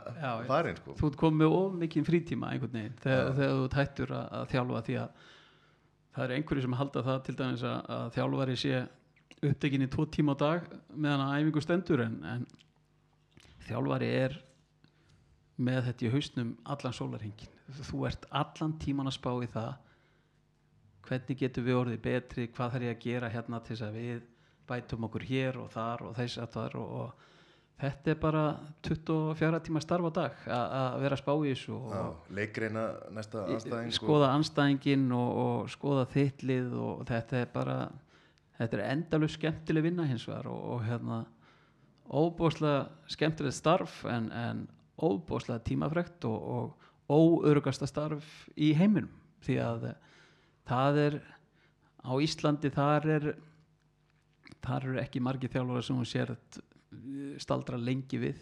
farin 0.48 0.78
sko. 0.78 0.94
Þú 1.00 1.10
ert 1.10 1.20
komið 1.20 1.56
of 1.56 1.76
mikinn 1.80 2.06
frítíma 2.06 2.52
einhvern 2.54 2.76
veginn 2.76 2.98
þegar, 3.02 3.32
þegar 3.38 3.54
þú 3.56 3.66
ert 3.66 3.78
hættur 3.80 4.14
að, 4.14 4.26
að 4.40 4.50
þjálfa 4.54 4.82
því 4.88 4.98
að 5.04 5.28
það 6.16 6.24
er 6.26 6.34
einhverju 6.36 6.66
sem 6.66 6.78
halda 6.80 7.06
það 7.08 7.22
til 7.26 7.36
dæmis 7.40 7.64
að, 7.70 7.80
að 7.96 8.12
þjálfari 8.18 8.58
sé 8.60 8.82
upptekinn 9.40 9.86
í 9.86 9.90
tvo 9.94 10.06
tíma 10.12 10.36
á 10.36 10.38
dag 10.42 10.70
meðan 10.92 11.26
að 11.26 11.36
æfingu 11.40 11.64
stendur 11.64 12.04
en, 12.04 12.18
en 12.28 12.46
þjálfari 13.70 14.10
er 14.20 14.38
með 15.60 15.90
þetta 15.90 16.06
í 16.06 16.12
hausnum 16.14 16.52
allan 16.74 16.96
sólarhingin 16.96 17.56
þú 17.92 18.04
ert 18.10 18.28
allan 18.32 18.76
tíman 18.82 19.10
að 19.12 19.18
spá 19.20 19.32
í 19.44 19.50
það 19.52 19.72
hvernig 21.10 21.40
getum 21.40 21.66
við 21.66 21.80
orðið 21.80 22.04
betri 22.06 22.50
hvað 22.54 22.76
þarf 22.76 22.88
ég 22.88 22.96
að 22.96 23.06
gera 23.06 23.32
hérna 23.34 23.62
til 23.64 23.76
þess 23.76 23.88
að 23.88 23.98
við 24.00 24.22
bætum 24.70 25.08
okkur 25.10 25.26
hér 25.26 25.58
og 25.60 25.72
þar 25.74 26.06
og 26.06 26.16
þess 26.18 26.42
að 26.44 26.54
þar 26.56 26.78
og, 26.80 26.94
og 27.00 27.28
þetta 27.80 28.12
er 28.12 28.20
bara 28.20 28.44
24 28.86 29.62
tíma 29.66 29.82
starf 29.84 30.10
á 30.10 30.12
dag 30.20 30.44
að 30.52 30.98
vera 31.04 31.18
að 31.18 31.22
spá 31.24 31.32
í 31.34 31.54
þessu 31.54 31.80
leikreina 32.36 32.86
næsta 33.16 33.46
anstæðing 33.48 33.96
sko. 33.96 34.06
skoða 34.06 34.32
anstæðingin 34.36 35.08
og, 35.16 35.32
og 35.44 35.74
skoða 35.74 36.06
þittlið 36.14 36.76
og 36.84 37.04
þetta 37.10 37.44
er 37.44 37.52
bara 37.54 37.78
þetta 38.60 38.80
er 38.80 38.86
endalust 38.90 39.40
skemmtileg 39.40 39.88
vinna 39.88 40.08
hins 40.10 40.28
vegar 40.28 40.52
og, 40.52 40.60
og 40.76 40.84
hérna 40.88 41.24
óbúslega 42.10 42.90
skemmtilegt 43.10 43.58
starf 43.58 44.04
en, 44.10 44.30
en 44.34 44.68
óbúslega 45.00 45.64
tímafrekt 45.66 46.26
og, 46.28 46.78
og 47.10 47.10
óörugasta 47.10 47.88
starf 47.90 48.48
í 48.56 48.74
heiminum 48.78 49.12
því 49.46 49.60
að 49.64 49.86
það 50.70 51.00
er 51.06 51.20
á 52.06 52.14
Íslandi 52.22 52.72
þar 52.74 53.08
er 53.16 53.30
þar 54.64 54.88
eru 54.90 55.02
ekki 55.02 55.22
margir 55.24 55.52
þjálfara 55.54 55.86
sem 55.86 56.00
hún 56.00 56.08
sér 56.10 56.34
staldra 57.42 57.80
lengi 57.80 58.20
við. 58.22 58.42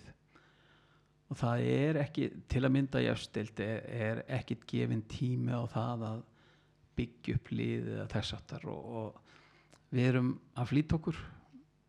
Og 1.28 1.39
það 1.41 1.64
er 1.68 1.99
ekki 2.05 2.30
til 2.47 2.64
að 2.64 2.74
mynda 2.74 3.03
í 3.03 3.10
afstild 3.12 3.60
er, 3.64 3.82
er 3.91 4.22
ekkit 4.39 4.64
gefin 4.70 5.03
tími 5.12 5.51
á 5.51 5.64
það 5.68 6.05
að 6.12 6.22
byggja 6.97 7.38
upp 7.38 7.49
lið 7.53 7.89
eða 7.95 8.05
þess 8.14 8.36
aftar 8.38 8.64
og, 8.72 8.86
og 9.01 9.91
við 9.91 10.08
erum 10.14 10.32
að 10.58 10.70
flýta 10.72 10.97
okkur 10.97 11.20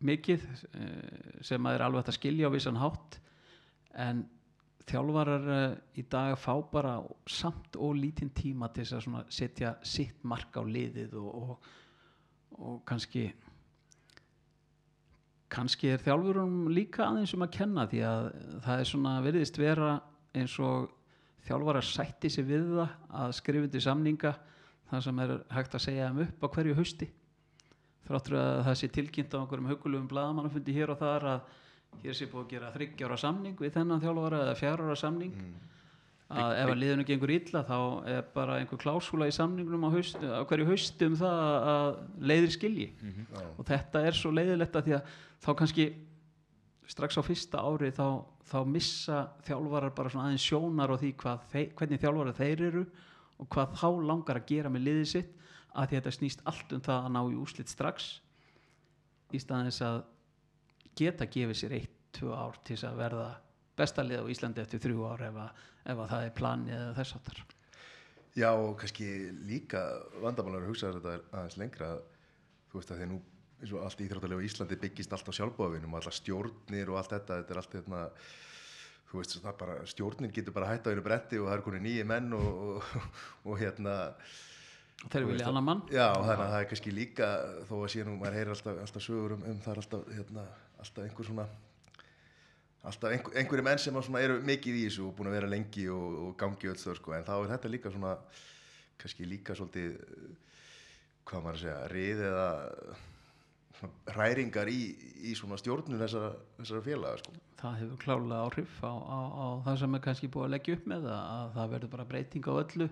mikið 0.09 0.43
eh, 0.75 1.39
sem 1.43 1.65
að 1.65 1.77
er 1.77 1.85
alveg 1.87 2.11
að 2.11 2.17
skilja 2.19 2.51
á 2.51 2.53
vissan 2.53 2.79
hátt. 2.79 3.17
En 3.95 4.25
þjálfarar 4.89 5.49
eh, 5.55 5.75
í 6.01 6.05
dag 6.11 6.35
fá 6.39 6.53
bara 6.71 6.97
samt 7.29 7.77
og 7.77 7.97
lítinn 7.97 8.33
tíma 8.35 8.71
til 8.73 8.87
þess 8.87 9.09
að 9.09 9.33
setja 9.33 9.75
sitt 9.85 10.23
mark 10.27 10.57
á 10.57 10.63
liðið 10.65 11.15
og, 11.21 11.29
og, 11.35 11.69
og 12.59 12.81
kannski 12.89 13.29
kannski 15.49 15.89
er 15.93 16.03
þjálfurum 16.03 16.69
líka 16.73 17.07
aðeins 17.07 17.33
um 17.33 17.45
að 17.45 17.55
kenna 17.57 17.87
því 17.89 18.01
að 18.05 18.25
það 18.65 18.81
er 18.81 18.89
svona 18.91 19.13
veriðist 19.25 19.57
vera 19.57 19.93
eins 20.37 20.55
og 20.61 20.91
þjálfarar 21.47 21.85
sætti 21.85 22.29
sig 22.29 22.45
við 22.45 22.67
það 22.75 22.91
að 23.21 23.33
skrifundi 23.39 23.81
samninga 23.81 24.35
það 24.89 25.05
sem 25.05 25.23
er 25.23 25.33
hægt 25.53 25.77
að 25.77 25.85
segja 25.85 26.11
um 26.11 26.21
upp 26.25 26.45
á 26.45 26.47
hverju 26.53 26.75
hausti. 26.77 27.07
Þráttur 28.09 28.37
að 28.39 28.61
það 28.67 28.77
sé 28.79 28.89
tilkynnt 28.93 29.33
á 29.37 29.39
einhverjum 29.39 29.71
hugulugum 29.71 30.09
bladamannafundi 30.09 30.75
hér 30.75 30.93
og 30.93 31.01
þar 31.01 31.27
að 31.33 31.57
hér 32.03 32.15
sé 32.15 32.27
búið 32.29 32.45
að 32.45 32.53
gera 32.53 32.71
þryggjára 32.75 33.17
samning 33.19 33.59
við 33.59 33.73
þennan 33.75 34.03
þjálfara 34.03 34.43
eða 34.45 34.59
fjárara 34.59 34.95
samning. 34.99 35.33
Að 36.29 36.51
ef 36.61 36.69
að 36.69 36.77
liðinu 36.77 37.05
gengur 37.07 37.31
illa 37.33 37.63
þá 37.65 37.77
er 38.05 38.27
bara 38.35 38.59
einhver 38.61 38.77
klásúla 38.77 39.25
í 39.25 39.33
samningnum 39.33 39.87
á, 39.87 39.89
haust, 39.95 40.19
á 40.21 40.45
hverju 40.45 40.67
hausti 40.69 41.07
um 41.09 41.15
það 41.17 41.39
að 41.71 41.87
leiðir 42.29 42.53
skilji. 42.53 42.85
Já. 43.01 43.41
og 43.57 43.65
þetta 43.65 44.03
er 44.05 44.19
svo 44.19 44.31
leiðilegt 44.35 44.77
að 44.77 44.85
því 44.85 44.95
að 44.99 45.15
þá 45.41 45.49
kannski 45.63 45.87
strax 46.89 47.17
á 47.17 47.23
fyrsta 47.25 47.63
ári 47.65 47.89
þá, 47.93 48.21
þá 48.45 48.59
missa 48.69 49.23
þjálfarar 49.47 49.95
bara 49.97 50.13
svona 50.13 50.29
aðeins 50.29 50.45
sjónar 50.45 50.93
og 50.93 51.01
því 51.01 51.11
hvað 51.21 51.43
þeir, 51.51 51.67
hvernig 51.81 52.03
þjálfarar 52.03 52.37
þeir 52.37 52.63
eru 52.69 52.85
og 53.39 53.49
hvað 53.53 53.75
þá 53.81 53.89
langar 54.11 54.39
að 54.39 54.47
gera 54.53 54.71
með 54.73 54.85
liðið 54.87 55.11
sitt 55.15 55.35
að 55.73 55.89
því 55.89 55.99
þetta 55.99 56.15
snýst 56.15 56.45
allt 56.49 56.73
um 56.75 56.85
það 56.85 57.05
að 57.05 57.13
ná 57.15 57.21
í 57.25 57.37
úslit 57.39 57.73
strax 57.73 58.09
í 59.33 59.41
staðins 59.41 59.81
að 59.85 60.01
geta 60.99 61.29
gefið 61.29 61.61
sér 61.61 61.77
eitt, 61.79 61.95
tvö 62.15 62.33
ár 62.35 62.59
til 62.63 62.75
þess 62.75 62.89
að 62.89 62.99
verða 63.03 63.29
besta 63.79 64.03
lið 64.03 64.25
á 64.25 64.31
Íslandi 64.33 64.63
eftir 64.63 64.83
þrjú 64.83 65.07
ár 65.07 65.23
ef 65.29 65.39
að, 65.45 65.63
ef 65.85 66.03
að 66.03 66.11
það 66.13 66.27
er 66.27 66.37
planið 66.41 66.77
eða 66.79 66.93
þess 66.99 67.17
áttar 67.19 67.41
Já 68.37 68.49
og 68.53 68.75
kannski 68.79 69.07
líka 69.49 69.81
vandamálar 70.21 70.63
að 70.63 70.69
hugsa 70.69 70.91
þetta 70.93 71.15
aðeins 71.33 71.57
lengra. 71.59 71.87
Þú 72.69 72.77
veist 72.77 72.91
að 72.93 72.99
því 73.01 73.07
nú 73.09 73.17
eins 73.59 73.73
og 73.73 73.81
allt 73.83 74.03
íþróttalega 74.05 74.39
á 74.39 74.47
Íslandi 74.47 74.77
byggist 74.79 75.15
allt 75.15 75.31
á 75.31 75.33
sjálfbóðavinum 75.35 75.95
og 75.95 75.99
allar 75.99 76.15
stjórnir 76.15 76.91
og 76.91 76.99
allt 76.99 77.15
þetta 77.15 77.39
þetta 77.41 77.55
er 77.55 77.59
allt 77.61 77.73
hérna 77.75 78.03
þú 79.09 79.17
veist 79.19 79.35
það 79.41 79.57
bara 79.59 79.79
stjórnin 79.89 80.35
getur 80.35 80.55
bara 80.55 80.69
hætt 80.69 80.87
á 80.87 80.91
einu 80.93 81.03
bretti 81.03 81.41
og 81.41 81.49
það 81.49 81.57
er 81.57 81.65
konið 81.65 81.83
nýji 81.87 82.05
menn 82.07 82.37
og, 82.37 82.61
og, 82.69 83.09
og 83.49 83.59
hérna 83.59 83.95
þeir 85.09 85.27
vilja 85.31 85.49
annan 85.49 85.65
mann. 85.65 85.83
Já, 85.91 86.07
þannig 86.13 86.45
að 86.45 86.53
það 86.53 86.61
er 86.61 86.69
kannski 86.71 86.95
líka 86.95 87.29
þó 87.67 87.75
að 87.81 87.91
sé 87.95 88.05
nú, 88.05 88.15
maður 88.19 88.39
heyrir 88.39 88.53
alltaf, 88.55 88.81
alltaf 88.85 89.05
sögur 89.05 89.35
um, 89.35 89.45
um 89.49 89.61
það 89.65 89.73
er 89.73 89.81
alltaf, 89.83 90.09
hérna, 90.15 90.45
alltaf 90.79 91.03
einhver 91.05 91.27
svona 91.27 91.47
alltaf 92.87 93.11
einhver, 93.11 93.35
einhverju 93.41 93.65
menn 93.67 93.81
sem 93.83 94.19
eru 94.21 94.39
mikið 94.47 94.79
í 94.79 94.85
þessu 94.87 95.09
og 95.09 95.15
búin 95.17 95.31
að 95.31 95.37
vera 95.39 95.51
lengi 95.51 95.89
og, 95.91 96.19
og 96.23 96.37
gangi 96.39 96.71
öll 96.71 96.79
sko, 96.79 97.15
en 97.15 97.27
þá 97.27 97.35
er 97.37 97.51
þetta 97.53 97.73
líka 97.73 97.91
svona 97.93 98.15
kannski 98.99 99.27
líka 99.27 99.55
svolítið 99.55 99.99
hvað 101.29 101.45
maður 101.45 101.59
að 101.59 101.63
segja, 101.63 101.79
rið 101.93 102.25
eða 102.29 102.47
hræringar 104.11 104.67
í, 104.71 104.79
í 105.29 105.35
svona 105.37 105.59
stjórnum 105.59 105.99
þessara, 106.01 106.33
þessara 106.57 106.83
félaga 106.83 107.21
sko. 107.21 107.35
það 107.61 107.77
hefur 107.83 108.01
klálega 108.01 108.41
áhrif 108.47 108.81
á, 108.83 108.91
á, 108.91 109.19
á 109.31 109.45
það 109.67 109.79
sem 109.83 109.95
er 109.95 110.03
kannski 110.07 110.31
búið 110.31 110.47
að 110.47 110.53
leggja 110.55 110.75
upp 110.79 110.89
með 110.91 111.07
að, 111.07 111.21
að 111.35 111.53
það 111.55 111.71
verður 111.75 111.93
bara 111.93 112.07
breyting 112.09 112.49
á 112.49 112.53
öllu 112.55 112.89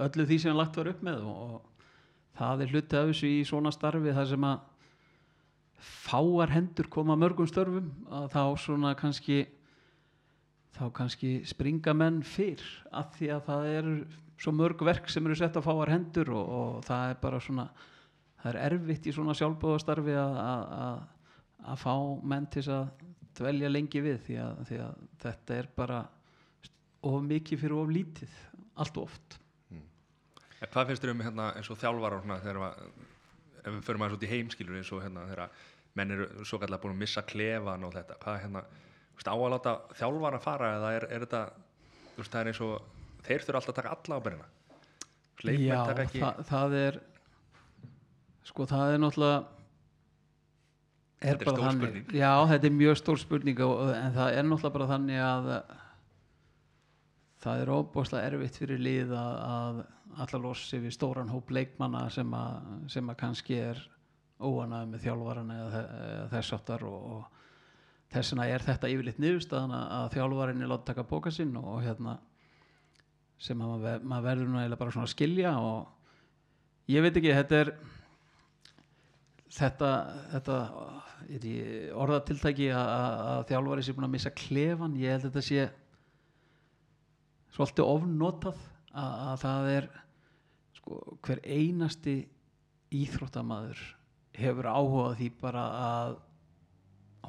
öllu 0.00 0.26
því 0.30 0.38
sem 0.44 0.56
lagt 0.56 0.80
var 0.80 0.92
upp 0.94 1.04
með 1.04 1.26
og, 1.28 1.42
og 1.44 1.88
það 2.40 2.64
er 2.64 2.74
hluti 2.74 3.00
af 3.00 3.10
þessu 3.10 3.32
í 3.34 3.40
svona 3.48 3.72
starfi 3.74 4.16
þar 4.16 4.30
sem 4.32 4.48
að 4.48 4.68
fáar 5.80 6.52
hendur 6.52 6.88
koma 6.92 7.16
að 7.16 7.22
mörgum 7.24 7.48
störfum 7.48 7.90
að 8.12 8.28
þá 8.34 8.42
svona 8.60 8.94
kannski 8.98 9.44
þá 10.76 10.84
kannski 10.96 11.30
springa 11.48 11.94
menn 11.96 12.20
fyrr 12.24 12.64
af 12.96 13.14
því 13.16 13.30
að 13.34 13.46
það 13.48 13.70
eru 13.78 13.94
svo 14.40 14.52
mörg 14.56 14.84
verk 14.86 15.10
sem 15.12 15.26
eru 15.26 15.36
sett 15.36 15.56
á 15.56 15.62
fáar 15.64 15.92
hendur 15.92 16.30
og, 16.32 16.52
og 16.60 16.84
það 16.86 17.14
er 17.14 17.18
bara 17.22 17.40
svona 17.44 17.66
það 18.40 18.52
er 18.52 18.60
erfitt 18.68 19.08
í 19.08 19.14
svona 19.14 19.36
sjálfbóðastarfi 19.36 20.16
að, 20.16 20.38
að, 20.44 20.62
að, 20.78 21.02
að 21.72 21.82
fá 21.82 21.94
menn 22.32 22.48
til 22.52 22.64
að 22.72 23.04
dvelja 23.40 23.70
lengi 23.72 24.02
við 24.04 24.22
því 24.26 24.40
að, 24.44 24.64
því 24.70 24.80
að 24.86 25.04
þetta 25.24 25.58
er 25.58 25.68
bara 25.76 26.00
of 27.10 27.22
mikið 27.24 27.62
fyrir 27.64 27.78
of 27.80 27.92
lítið 27.92 28.40
allt 28.80 29.00
of 29.00 29.08
oft. 29.08 29.38
En 30.60 30.68
hvað 30.68 30.90
finnst 30.90 31.04
þér 31.04 31.14
um 31.14 31.22
hérna 31.24 31.52
eins 31.56 31.70
og 31.72 31.78
þjálfar 31.80 32.18
þegar 32.44 32.58
að, 32.66 32.80
ef 33.60 33.74
við 33.74 33.82
förum 33.86 34.04
aðeins 34.04 34.18
út 34.18 34.26
í 34.26 34.30
heimskilur 34.30 34.78
eins 34.80 34.92
og 34.94 35.02
hérna 35.04 35.26
þegar 35.30 35.58
menn 35.98 36.14
eru 36.14 36.46
svo 36.46 36.60
kallar 36.62 36.80
búin 36.82 36.94
að 36.94 37.02
missa 37.02 37.24
klefan 37.26 37.84
og 37.86 37.94
þetta, 37.96 38.16
hvað 38.22 38.40
hérna, 38.44 38.64
þú 39.10 39.20
veist, 39.20 39.30
á 39.30 39.34
að 39.34 39.52
láta 39.54 39.76
þjálfar 39.98 40.38
að 40.38 40.46
fara 40.46 40.72
eða 40.78 40.92
er, 40.96 41.06
er 41.10 41.24
þetta, 41.26 41.42
þú 42.14 42.22
veist, 42.22 42.32
það 42.32 42.40
er 42.40 42.50
eins 42.52 42.62
og, 42.66 42.74
þeir 43.26 43.46
þurfa 43.46 43.60
alltaf 43.60 43.72
að 43.72 43.80
taka 43.80 43.94
alla 43.96 44.20
ábyrgina. 44.20 44.50
Já, 45.40 45.78
ekki, 46.04 46.20
það, 46.20 46.44
það 46.50 46.76
er 46.80 47.00
sko 48.50 48.66
það 48.68 48.94
er 48.94 49.00
náttúrulega 49.00 49.38
er 51.20 51.36
Þetta 51.36 51.44
er 51.44 51.56
stór 51.56 51.76
spurning. 51.76 52.12
Já, 52.16 52.32
þetta 52.50 52.68
er 52.68 52.74
mjög 52.76 52.98
stór 53.00 53.20
spurning 53.20 53.62
og, 53.64 53.80
en 53.94 54.14
það 54.16 54.36
er 54.36 54.46
náttúrulega 54.48 54.76
bara 54.76 54.88
þannig 54.90 55.22
að 55.24 55.50
það 57.40 57.62
er 57.64 57.72
óbúslega 57.72 58.26
erfitt 58.30 58.58
fyrir 58.60 58.80
lið 58.82 59.12
að, 59.16 59.82
allar 60.20 60.42
lossi 60.44 60.80
við 60.82 60.92
stóran 60.96 61.30
hóp 61.32 61.50
leikmanna 61.54 62.06
sem 62.12 62.32
að, 62.36 62.72
sem 62.92 63.10
að 63.12 63.18
kannski 63.22 63.58
er 63.62 63.80
óanað 64.40 64.88
með 64.94 65.04
þjálfaran 65.06 65.52
eða, 65.54 65.70
þe- 65.74 66.00
eða 66.08 66.26
þess 66.34 66.54
áttar 66.56 66.84
og, 66.88 67.06
og 67.14 67.38
þess 68.10 68.32
vegna 68.34 68.46
er 68.50 68.64
þetta 68.66 68.90
yfirleitt 68.92 69.20
niðurstaðan 69.22 69.74
að, 69.76 69.86
að 70.00 70.08
þjálfarin 70.16 70.64
er 70.66 70.70
látt 70.72 70.86
taka 70.88 71.04
bóka 71.10 71.32
sinn 71.34 71.54
og, 71.60 71.68
og 71.76 71.82
hérna 71.86 72.16
sem 73.40 73.60
að 73.60 73.70
maður, 73.72 73.84
ver- 73.86 74.06
maður 74.12 74.26
verður 74.30 74.50
nú 74.52 74.60
eiginlega 74.60 74.80
bara 74.84 74.94
svona 74.96 75.08
að 75.08 75.14
skilja 75.14 75.52
og 75.64 76.92
ég 76.92 77.04
veit 77.06 77.16
ekki, 77.20 77.34
þetta 77.38 77.60
er 77.64 77.72
þetta, 79.60 79.90
þetta 80.34 80.56
orðatiltæki 82.00 82.68
að 82.74 83.44
þjálfari 83.50 83.84
sé 83.86 83.94
búin 83.96 84.08
að 84.08 84.14
missa 84.16 84.32
klefan 84.36 84.96
ég 85.00 85.14
held 85.14 85.24
að 85.24 85.30
þetta 85.30 85.46
sé 85.46 85.64
svolítið 87.54 87.86
ofnotað 87.86 88.60
að, 88.92 89.14
að 89.30 89.40
það 89.44 89.70
er 89.74 89.88
sko, 90.78 91.00
hver 91.26 91.42
einasti 91.44 92.16
íþróttamaður 93.00 93.82
hefur 94.40 94.70
áhugað 94.70 95.18
því 95.20 95.28
bara 95.40 95.64
að 95.80 96.16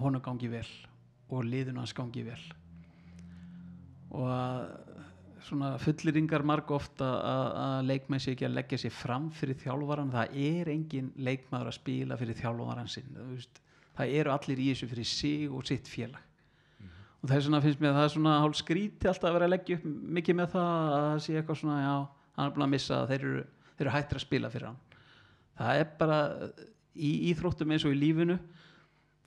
honum 0.02 0.24
gangi 0.24 0.50
vel 0.52 0.68
og 1.32 1.46
liðinu 1.48 1.82
hans 1.82 1.96
gangi 1.96 2.24
vel. 2.26 2.42
Og 4.12 4.28
að 4.28 4.64
svona 5.42 5.72
fulleringar 5.82 6.44
marg 6.46 6.70
ofta 6.76 7.08
að, 7.26 7.86
leikmenn 7.90 8.22
sé 8.22 8.36
ekki 8.36 8.46
að 8.48 8.58
leggja 8.60 8.82
sér 8.84 8.94
fram 8.94 9.30
fyrir 9.34 9.58
þjálfaran, 9.62 10.14
það 10.14 10.36
er 10.38 10.70
engin 10.70 11.12
leikmaður 11.18 11.72
að 11.72 11.78
spila 11.80 12.18
fyrir 12.20 12.38
þjálfaran 12.38 12.92
sinn 12.92 13.16
það 13.98 14.14
eru 14.20 14.34
allir 14.34 14.62
í 14.62 14.68
þessu 14.72 14.90
fyrir 14.92 15.10
sig 15.10 15.48
og 15.52 15.66
sitt 15.68 15.90
félag 15.92 16.31
og 17.22 17.30
þess 17.30 17.48
vegna 17.48 17.62
finnst 17.62 17.82
mér 17.82 17.92
að 17.92 17.98
það 18.00 18.08
er 18.08 18.14
svona 18.16 18.36
hálf 18.42 18.58
skríti 18.58 19.10
alltaf 19.10 19.30
að 19.30 19.36
vera 19.38 19.48
að 19.48 19.54
leggja 19.54 19.78
upp 19.78 19.88
mikið 20.18 20.38
með 20.40 20.54
það 20.56 20.70
að 20.82 21.04
það 21.06 21.20
sé 21.26 21.36
eitthvað 21.38 21.60
svona, 21.60 21.80
já, 21.84 21.96
hann 22.38 22.48
er 22.48 22.56
búin 22.56 22.66
að 22.66 22.74
missa 22.74 23.02
þeir 23.12 23.26
eru, 23.28 23.44
þeir 23.76 23.86
eru 23.86 23.96
hættir 23.96 24.20
að 24.20 24.26
spila 24.26 24.52
fyrir 24.54 24.70
hann. 24.72 24.80
Það 25.62 25.82
er 25.82 25.92
bara 26.00 26.20
í 26.98 27.12
íþróttum 27.30 27.74
eins 27.76 27.86
og 27.86 27.94
í 27.94 28.00
lífinu 28.00 28.38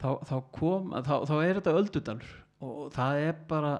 þá, 0.02 0.08
þá 0.26 0.36
kom, 0.58 0.94
þá, 1.06 1.14
þá 1.30 1.34
er 1.38 1.60
þetta 1.60 1.76
öldudalur 1.80 2.32
og 2.64 2.80
það 2.94 3.20
er 3.28 3.38
bara 3.48 3.74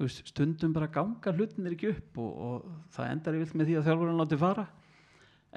veist, 0.00 0.26
stundum 0.32 0.74
bara 0.74 0.90
ganga 0.92 1.32
hlutinir 1.36 1.76
ekki 1.76 1.92
upp 1.94 2.20
og, 2.22 2.32
og 2.48 2.66
það 2.96 3.12
endar 3.14 3.38
yfir 3.38 3.60
með 3.60 3.70
því 3.70 3.78
að 3.78 3.88
þjálfurinn 3.88 4.20
láti 4.20 4.40
fara. 4.40 4.66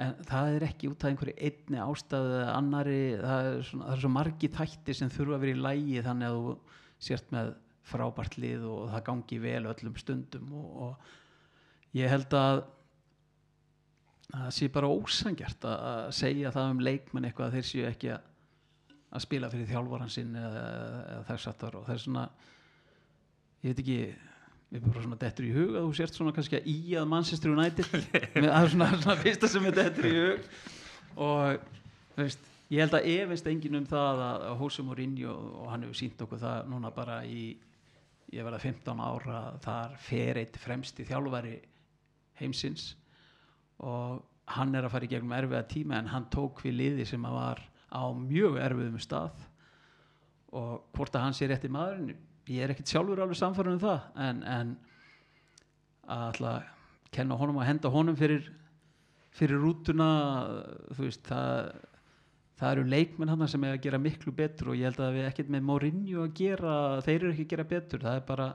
En 0.00 0.14
það 0.24 0.54
er 0.54 0.64
ekki 0.64 0.88
út 0.88 1.02
af 1.02 1.10
einhverju 1.10 1.34
einni 1.44 1.80
ástæðu 1.82 2.36
eða 2.38 2.52
annari, 2.56 3.00
það 3.20 3.48
er, 3.48 3.64
svona, 3.68 3.88
það 3.88 3.96
er 3.96 4.02
svo 4.04 4.12
margi 4.14 4.52
þætti 4.54 4.96
sem 4.96 5.10
þurfa 5.12 5.36
að 5.36 5.42
vera 5.44 5.56
í 5.56 5.64
lægi 5.66 6.04
þannig 6.06 6.30
að 6.30 6.38
þú 6.38 6.54
sért 7.00 7.32
með 7.34 7.54
frábært 7.90 8.36
lið 8.38 8.66
og 8.70 8.90
það 8.92 9.06
gangi 9.08 9.40
vel 9.42 9.64
öllum 9.70 9.96
stundum 9.98 10.52
og, 10.60 10.68
og 10.86 11.96
ég 11.98 12.12
held 12.12 12.36
að 12.38 12.62
að 14.30 14.44
það 14.44 14.52
sé 14.54 14.68
bara 14.70 14.90
ósangjart 14.94 15.64
að, 15.66 16.02
segja 16.14 16.52
það 16.54 16.72
um 16.74 16.82
leikmenn 16.86 17.26
eitthvað 17.26 17.48
að 17.48 17.56
þeir 17.58 17.66
séu 17.66 17.86
ekki 17.88 18.12
að, 18.14 18.26
að 19.10 19.24
spila 19.24 19.50
fyrir 19.50 19.70
þjálfaran 19.72 20.12
sinn 20.12 20.36
eða, 20.38 20.66
eða 21.00 21.24
þess 21.32 21.50
aftar 21.50 21.78
og 21.80 21.88
það 21.88 21.96
er 21.96 22.02
svona 22.04 22.26
ég 23.60 23.72
veit 23.72 23.82
ekki 23.82 24.00
við 24.70 24.84
bara 24.86 25.02
svona 25.02 25.18
dettur 25.18 25.48
í 25.48 25.54
hug 25.54 25.72
að 25.74 25.88
þú 25.88 25.96
sért 25.98 26.18
svona 26.18 26.34
kannski 26.36 26.60
að 26.60 26.68
í 26.70 26.78
að 27.00 27.08
Manchester 27.10 27.50
United. 27.50 27.88
Það 28.36 28.52
er 28.60 28.68
svona, 28.70 29.16
fyrsta 29.24 29.50
sem 29.50 29.66
er 29.66 29.74
dettur 29.74 30.06
í 30.06 30.12
hug. 30.14 30.44
Og 31.26 31.64
þú 32.14 32.22
veist 32.22 32.49
ég 32.70 32.84
held 32.84 32.94
að 32.96 33.08
efist 33.16 33.48
enginn 33.50 33.80
um 33.80 33.88
það 33.88 34.22
að, 34.24 34.46
að 34.50 34.62
Jose 34.62 34.84
Mourinho 34.86 35.34
og 35.34 35.68
hann 35.72 35.84
hefur 35.86 36.00
sínt 36.00 36.22
okkur 36.24 36.42
það 36.42 36.70
núna 36.70 36.92
bara 36.94 37.20
í 37.26 37.42
ég 38.30 38.46
verða 38.46 38.62
15 38.62 39.02
ára 39.02 39.42
þar 39.64 39.96
fer 39.98 40.38
eitt 40.38 40.58
fremsti 40.62 41.06
þjálfari 41.08 41.56
heimsins. 42.38 42.92
Og 43.82 44.20
hann 44.54 44.74
er 44.74 44.86
að 44.86 44.94
fara 44.94 45.06
í 45.06 45.10
gegnum 45.10 45.34
erfiða 45.34 45.66
tíma 45.70 45.98
en 45.98 46.10
hann 46.12 46.28
tók 46.30 46.62
við 46.62 46.78
liði 46.78 47.06
sem 47.10 47.26
að 47.26 47.38
var 47.38 47.62
á 47.90 48.02
mjög 48.14 48.58
erfiðum 48.62 49.02
stað. 49.02 49.46
Og 50.54 50.90
hvort 50.94 51.14
að 51.16 51.26
hann 51.26 51.36
sé 51.38 51.50
rétti 51.50 51.70
maðurinn 51.70 52.14
ég 52.50 52.64
er 52.64 52.72
ekkit 52.72 52.90
sjálfur 52.90 53.20
alveg 53.22 53.38
samfærum 53.38 53.76
um 53.76 53.82
það 53.82 54.22
en, 54.26 54.40
en 54.42 54.72
að 56.10 56.40
að 56.50 56.70
kenna 57.14 57.38
honum 57.38 57.60
að 57.60 57.68
henda 57.70 57.92
honum 57.92 58.18
fyrir 58.18 58.48
fyrir 59.34 59.62
rútuna 59.62 60.08
þú 60.94 61.04
veist 61.04 61.26
það 61.26 61.70
það 62.60 62.74
eru 62.74 62.88
leikmenn 62.92 63.32
hann 63.32 63.48
sem 63.48 63.64
er 63.64 63.76
að 63.76 63.84
gera 63.86 64.00
miklu 64.00 64.32
betur 64.36 64.72
og 64.72 64.76
ég 64.76 64.90
held 64.90 65.00
að 65.00 65.14
við 65.16 65.28
ekkert 65.30 65.52
með 65.54 65.64
Mourinho 65.68 66.26
að 66.26 66.34
gera 66.36 66.74
þeir 67.06 67.16
eru 67.16 67.30
ekki 67.32 67.46
að 67.46 67.52
gera 67.54 67.68
betur. 67.70 68.04
Það 68.04 68.18
er 68.18 68.26
bara 68.28 68.48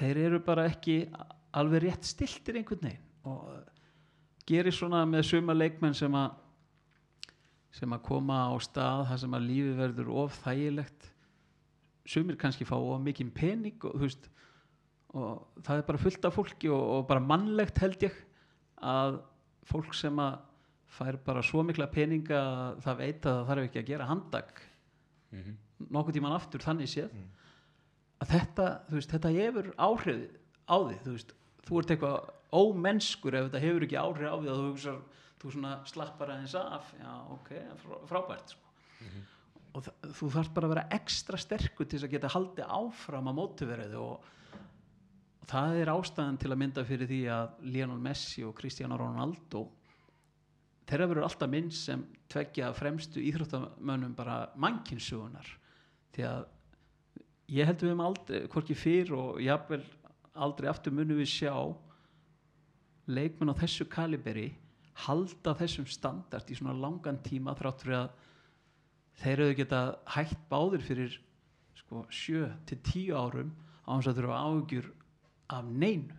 þeir 0.00 0.20
eru 0.24 0.40
bara 0.46 0.64
ekki 0.70 0.96
alveg 1.60 1.84
rétt 1.84 2.08
stiltir 2.08 2.56
einhvern 2.56 2.86
veginn 2.88 3.06
og 3.28 4.48
gerir 4.48 4.74
svona 4.74 5.02
með 5.06 5.26
suma 5.28 5.56
leikmenn 5.56 5.96
sem 5.96 6.14
að 6.16 6.38
sem 7.76 7.92
að 7.94 8.02
koma 8.08 8.40
á 8.50 8.54
stað 8.64 9.04
þar 9.10 9.20
sem 9.22 9.34
að 9.36 9.46
lífið 9.46 9.76
verður 9.78 10.08
of 10.24 10.38
þægilegt. 10.42 11.04
Sumir 12.08 12.38
kannski 12.40 12.66
fá 12.66 12.74
of 12.80 13.02
mikið 13.04 13.34
pening 13.36 13.86
og 13.86 14.00
veist 14.00 14.26
og 15.14 15.62
það 15.66 15.76
er 15.76 15.86
bara 15.86 16.00
fullt 16.00 16.26
af 16.26 16.34
fólki 16.34 16.70
og, 16.70 16.82
og 16.96 17.06
bara 17.10 17.22
mannlegt 17.22 17.78
held 17.82 18.02
ég 18.06 18.16
að 18.80 19.20
fólk 19.68 19.94
sem 19.94 20.18
að 20.22 20.38
fær 20.90 21.16
bara 21.24 21.42
svo 21.46 21.62
mikla 21.66 21.86
peninga 21.92 22.38
að 22.40 22.80
það 22.84 22.96
veit 23.02 23.20
að 23.26 23.36
það 23.38 23.46
þarf 23.50 23.66
ekki 23.68 23.82
að 23.82 23.86
gera 23.92 24.06
handag 24.10 24.50
Mhm. 25.30 25.52
nokkuð 25.94 26.14
tíman 26.16 26.32
aftur 26.34 26.60
þannig 26.64 26.88
séð. 26.90 27.10
Að 28.20 28.28
þetta, 28.34 28.64
þú 28.90 28.96
veist, 28.98 29.10
þetta 29.14 29.30
hefur 29.36 29.68
áhrif 29.78 30.30
á 30.68 30.76
því, 30.82 30.96
þú 31.04 31.12
veist. 31.14 31.32
Þú 31.64 31.78
ert 31.78 31.92
eitthvað 31.94 32.30
ómennskur 32.52 33.34
ef 33.38 33.46
þetta 33.50 33.60
hefur 33.62 33.86
ekki 33.86 34.00
áhrif 34.00 34.26
á 34.28 34.36
því 34.40 34.48
að 34.50 34.58
þú 34.58 34.66
hugsar 34.72 34.98
þú 35.40 35.52
svona 35.54 35.72
slappar 35.86 36.28
aðeins 36.34 36.54
af. 36.58 36.90
Já, 37.00 37.12
ok, 37.32 37.48
frá- 37.84 38.02
frábært 38.10 38.48
sko. 38.50 38.66
og 39.72 39.84
þa- 39.84 40.12
þú 40.18 40.30
þarf 40.34 40.52
bara 40.54 40.66
að 40.66 40.74
vera 40.74 40.88
ekstra 40.90 41.38
sterkur 41.38 41.86
til 41.88 42.00
að 42.00 42.10
geta 42.10 42.28
haldið 42.28 42.66
áfram 42.66 43.28
að 43.30 43.36
mótuverið 43.38 43.94
og, 43.94 44.20
og 45.40 45.46
það 45.46 45.76
er 45.80 45.86
ástæðan 45.94 46.38
til 46.42 46.50
að 46.50 46.58
mynda 46.58 46.84
fyrir 46.84 47.06
því 47.06 47.20
að 47.30 47.50
Lionel 47.62 47.98
Messi 48.02 48.42
og 48.44 48.54
Cristiano 48.58 48.96
Ronaldo 48.98 49.68
þeirra 50.88 51.08
verður 51.10 51.26
alltaf 51.26 51.50
minn 51.50 51.70
sem 51.74 52.04
tveggja 52.30 52.72
fremstu 52.76 53.22
íþróttamönnum 53.22 54.14
bara 54.18 54.38
mannkynnsugunar 54.60 55.46
því 56.14 56.26
að 56.30 56.48
ég 57.50 57.66
held 57.66 57.84
við 57.84 57.94
um 57.94 58.02
aldrei 58.04 58.40
hvorki 58.50 58.76
fyrr 58.78 59.14
og 59.18 59.40
jafnvel 59.42 59.82
aldrei 60.40 60.70
aftur 60.70 60.94
munum 60.94 61.18
við 61.18 61.32
sjá 61.32 61.54
leikmenn 63.10 63.50
á 63.50 63.60
þessu 63.60 63.86
kaliberi 63.90 64.50
halda 65.06 65.54
þessum 65.58 65.88
standart 65.90 66.50
í 66.50 66.58
svona 66.58 66.76
langan 66.76 67.18
tíma 67.24 67.54
þrátt 67.58 67.84
fyrir 67.84 67.98
að 68.02 68.10
þeir 69.20 69.42
eru 69.46 69.58
geta 69.58 69.80
hægt 70.14 70.46
báðir 70.50 70.84
fyrir 70.84 71.18
sko 71.80 72.04
7 72.10 72.46
til 72.68 72.78
10 72.92 73.16
árum 73.16 73.52
á 73.86 73.90
þess 73.96 74.12
að 74.12 74.20
þurfa 74.20 74.40
áhugjur 74.44 74.90
af 75.50 75.66
neinu. 75.66 76.16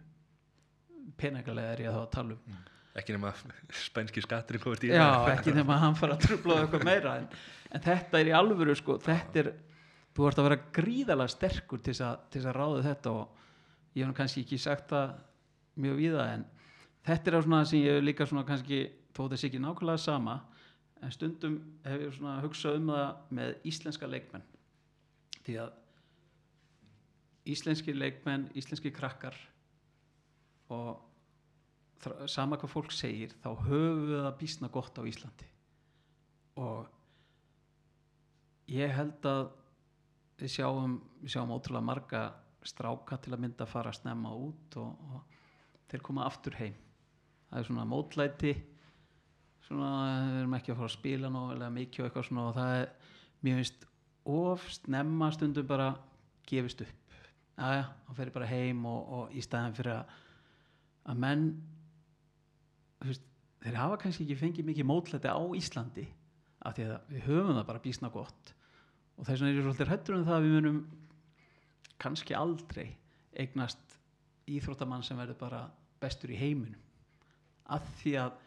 Peningalega 1.18 1.76
er 1.76 1.84
ég 1.86 1.95
þá 1.95 2.01
að 2.01 2.14
tala 2.16 2.36
um 2.36 2.59
ekki 2.97 3.15
nema 3.15 3.33
spænski 3.87 4.23
skattur 4.25 4.59
í 4.59 4.63
COVID 4.63 4.87
Já, 4.91 5.07
ekki 5.33 5.55
nema 5.55 5.77
að 5.77 5.83
hann 5.85 5.99
fara 5.99 6.17
að 6.17 6.27
trubla 6.27 6.59
á 6.59 6.61
eitthvað 6.63 6.87
meira 6.87 7.17
en, 7.21 7.27
en 7.71 7.83
þetta 7.85 8.19
er 8.19 8.31
í 8.31 8.37
alvöru 8.37 8.75
sko, 8.77 8.97
þetta 9.01 9.43
er, 9.43 9.51
þú 10.15 10.29
ert 10.29 10.41
að 10.41 10.49
vera 10.49 10.61
gríðalega 10.79 11.35
sterkur 11.35 11.83
til 11.83 11.95
þess 11.95 12.47
að, 12.47 12.55
ráða 12.57 12.85
þetta 12.89 13.13
og 13.19 13.99
ég 13.99 14.07
hef 14.07 14.17
kannski 14.17 14.45
ekki 14.45 14.59
sagt 14.61 14.91
það 14.91 15.13
mjög 15.81 15.99
víða 16.01 16.25
en 16.35 16.47
þetta 17.07 17.31
er 17.31 17.43
svona 17.45 17.61
sem 17.67 17.83
ég 17.83 17.97
hef 17.97 18.05
líka 18.05 18.27
svona 18.27 18.47
kannski 18.47 18.81
þó 19.15 19.23
þess 19.25 19.47
ekki 19.47 19.61
nákvæmlega 19.61 20.03
sama 20.03 20.39
en 21.01 21.13
stundum 21.13 21.59
hef 21.85 22.03
ég 22.05 22.17
svona 22.17 22.39
hugsað 22.43 22.77
um 22.79 22.91
það 22.93 23.37
með 23.37 23.53
íslenska 23.71 24.09
leikmenn. 24.09 24.43
Því 25.41 25.55
að 25.63 25.71
íslenski 27.51 27.95
leikmenn, 27.95 28.49
íslenski 28.57 28.91
krakkar 28.93 29.37
og 30.71 30.99
sama 32.32 32.58
hvað 32.60 32.74
fólk 32.74 32.93
segir 32.95 33.34
þá 33.43 33.49
höfum 33.66 34.06
við 34.10 34.22
það 34.24 34.38
býsna 34.39 34.70
gott 34.74 34.97
á 34.97 35.04
Íslandi. 35.08 35.47
Og 36.62 36.88
ég 38.72 38.93
held 38.95 39.28
að 39.30 39.43
við 40.41 40.54
sjáum, 40.56 40.97
við 41.22 41.36
sjáum 41.36 41.54
ótrúlega 41.54 41.86
marga 41.86 42.24
stráka 42.66 43.18
til 43.22 43.34
að 43.36 43.43
mynda 43.43 43.66
að 43.66 43.74
fara 43.74 43.91
að 43.91 43.99
snemma 44.02 44.34
út 44.38 44.78
og, 44.82 45.14
og 45.14 45.38
þeir 45.91 46.06
koma 46.06 46.26
aftur 46.28 46.58
heim. 46.60 46.78
Það 47.49 47.60
er 47.60 47.68
svona 47.70 47.88
mótlæti 47.89 48.54
svona, 49.68 49.91
við 50.32 50.39
erum 50.41 50.58
ekki 50.58 50.74
að 50.74 50.82
fara 50.82 50.91
að 50.91 50.97
spila 50.97 51.32
nú 51.32 51.43
eða 51.56 51.70
mikið 51.76 52.04
og 52.04 52.10
eitthvað 52.10 52.28
svona 52.30 52.47
og 52.47 52.58
það 52.58 52.74
er 52.80 52.91
mér 53.41 53.62
finnst 53.62 53.88
of 54.32 54.66
snemma 54.78 55.32
stundum 55.34 55.70
bara 55.70 55.93
gefist 56.49 56.84
upp. 56.86 56.97
Aðja, 57.62 57.88
hann 58.08 58.18
fer 58.18 58.34
bara 58.34 58.49
heim 58.49 58.86
og, 58.89 59.16
og 59.18 59.34
í 59.38 59.41
staðan 59.45 59.78
fyrir 59.78 59.99
að 59.99 60.20
að 61.10 61.22
menn 61.22 61.45
veist, 63.10 63.28
þeir 63.62 63.78
hafa 63.80 63.99
kannski 64.02 64.26
ekki 64.26 64.39
fengið 64.39 64.70
mikið 64.72 64.89
mótlæti 64.89 65.32
á 65.32 65.41
Íslandi 65.58 66.08
af 66.62 66.76
því 66.78 66.88
að 66.88 67.14
við 67.14 67.26
höfum 67.28 67.56
það 67.58 67.68
bara 67.70 67.84
bísna 67.84 68.12
gott. 68.14 68.54
Og 69.18 69.26
þess 69.26 69.41
vegna 69.41 69.52
er 69.52 69.58
ég 69.58 69.66
svolítið 69.66 69.89
hrættur 69.91 70.18
um 70.18 70.28
það 70.28 70.38
að 70.38 70.45
við 70.45 70.56
munum 70.58 70.80
kannski 72.02 72.38
aldrei 72.38 72.88
eignast 73.38 73.97
íþróttamann 74.52 75.06
sem 75.06 75.20
verður 75.20 75.39
bara 75.39 75.62
bestur 76.02 76.34
í 76.34 76.39
heiminum. 76.39 76.80
Af 77.72 77.86
því 78.02 78.16
að 78.24 78.38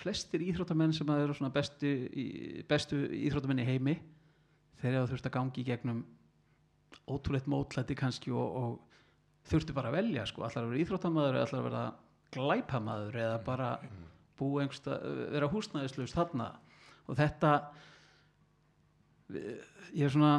flestir 0.00 0.44
íþróttamenn 0.44 0.94
sem 0.96 1.10
eru 1.14 1.36
svona 1.36 1.52
bestu, 1.54 1.90
bestu 2.68 3.02
íþróttamenn 3.20 3.62
í 3.62 3.68
heimi 3.68 3.96
þeir 4.80 4.94
eru 4.94 5.10
þurft 5.10 5.28
að 5.28 5.36
gangi 5.36 5.62
í 5.62 5.66
gegnum 5.66 6.04
ótrúleitt 7.10 7.48
mótlæti 7.50 7.96
kannski 7.98 8.32
og, 8.32 8.56
og 8.60 9.50
þurftu 9.50 9.74
bara 9.76 9.90
að 9.90 9.98
velja 10.00 10.26
sko, 10.28 10.44
allar 10.46 10.64
að 10.64 10.72
vera 10.72 10.84
íþróttamaður 10.84 11.36
eða 11.38 11.46
allar 11.48 11.60
að 11.60 11.68
vera 11.68 11.84
glæpamaður 12.34 13.16
eða 13.24 13.38
bara 13.44 13.70
búa 14.40 14.62
einhversta, 14.62 14.96
vera 15.34 15.48
húsnæðislaust 15.52 16.16
þarna. 16.16 16.50
Og 17.10 17.16
þetta 17.18 17.50
ég 19.30 20.04
er 20.06 20.12
svona 20.14 20.32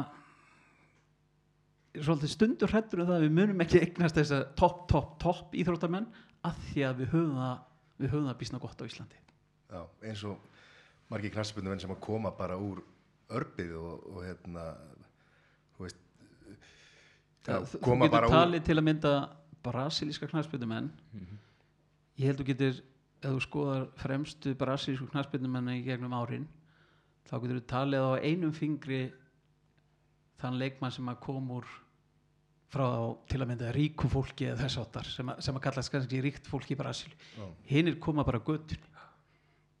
ég 1.92 2.00
er 2.00 2.06
svolítið 2.06 2.32
stundur 2.32 2.72
hrættur 2.72 3.02
um 3.02 3.08
það 3.10 3.18
að 3.18 3.26
við 3.26 3.34
munum 3.36 3.62
ekki 3.64 3.80
eignast 3.84 4.16
þess 4.16 4.32
að 4.36 4.44
topp, 4.60 4.78
topp, 4.90 5.10
topp 5.22 5.54
íþróttamenn 5.60 6.06
að 6.48 6.62
því 6.70 6.84
að 6.88 7.02
við 7.02 7.12
höfum 7.12 7.36
það 7.38 7.58
við 8.02 8.10
höfum 8.14 8.28
það 8.30 8.38
bísna 8.40 8.60
gott 8.62 8.80
á 8.82 8.84
Íslandi. 8.88 9.18
Já, 9.72 9.82
eins 10.08 10.22
og 10.28 10.48
margir 11.12 11.32
knarsbundumenn 11.34 11.80
sem 11.84 11.92
að 11.92 12.00
koma 12.04 12.32
bara 12.36 12.56
úr 12.60 12.80
örbið 13.32 13.74
og, 13.78 14.06
og 14.16 14.24
hérna 14.26 14.64
þú 15.76 15.86
veist 15.86 16.00
já, 17.46 17.52
Það- 17.52 17.68
þú 17.76 17.94
getur 18.00 18.12
bara 18.16 18.28
úr 18.28 18.36
talið 18.38 18.64
til 18.68 18.76
að 18.80 18.86
mynda 18.88 19.12
brasilíska 19.62 20.28
knarspyndumenn 20.32 20.90
ég 22.20 22.26
held 22.28 22.40
þú 22.42 22.46
getur 22.52 22.80
ef 23.22 23.30
þú 23.30 23.40
skoðar 23.44 23.84
fremstu 24.02 24.52
brasilísku 24.58 25.06
knarspyndumenn 25.12 25.70
í 25.76 25.82
gegnum 25.86 26.14
árin 26.18 26.48
þá 27.28 27.34
getur 27.44 27.60
þú 27.60 27.66
talið 27.72 28.06
á 28.08 28.12
einum 28.26 28.52
fingri 28.56 29.02
þann 30.42 30.58
leikmann 30.58 30.92
sem 30.94 31.08
að 31.12 31.20
kom 31.22 31.50
úr 31.58 31.68
frá 32.72 32.86
til 33.28 33.38
að 33.42 33.48
mynda 33.52 33.72
ríku 33.76 34.08
fólki 34.10 34.46
eða 34.48 34.64
þess 34.64 34.78
áttar 34.80 35.08
sem, 35.12 35.28
að- 35.28 35.42
sem 35.44 35.56
að 35.58 35.64
kallast 35.66 35.92
kannski 35.92 36.22
ríkt 36.24 36.48
fólki 36.48 36.72
í 36.74 36.78
Brasil 36.80 37.12
Já. 37.36 37.44
hinnir 37.68 37.98
koma 38.00 38.24
bara 38.24 38.40
göttunni 38.40 38.88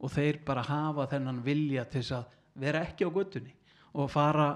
og 0.02 0.10
þeir 0.12 0.40
bara 0.44 0.62
hafa 0.66 1.06
þennan 1.08 1.42
vilja 1.46 1.84
til 1.88 2.02
þess 2.02 2.12
að 2.18 2.24
vera 2.62 2.82
ekki 2.84 3.06
á 3.08 3.10
göttunni 3.16 3.54
og 3.94 4.10
fara 4.12 4.48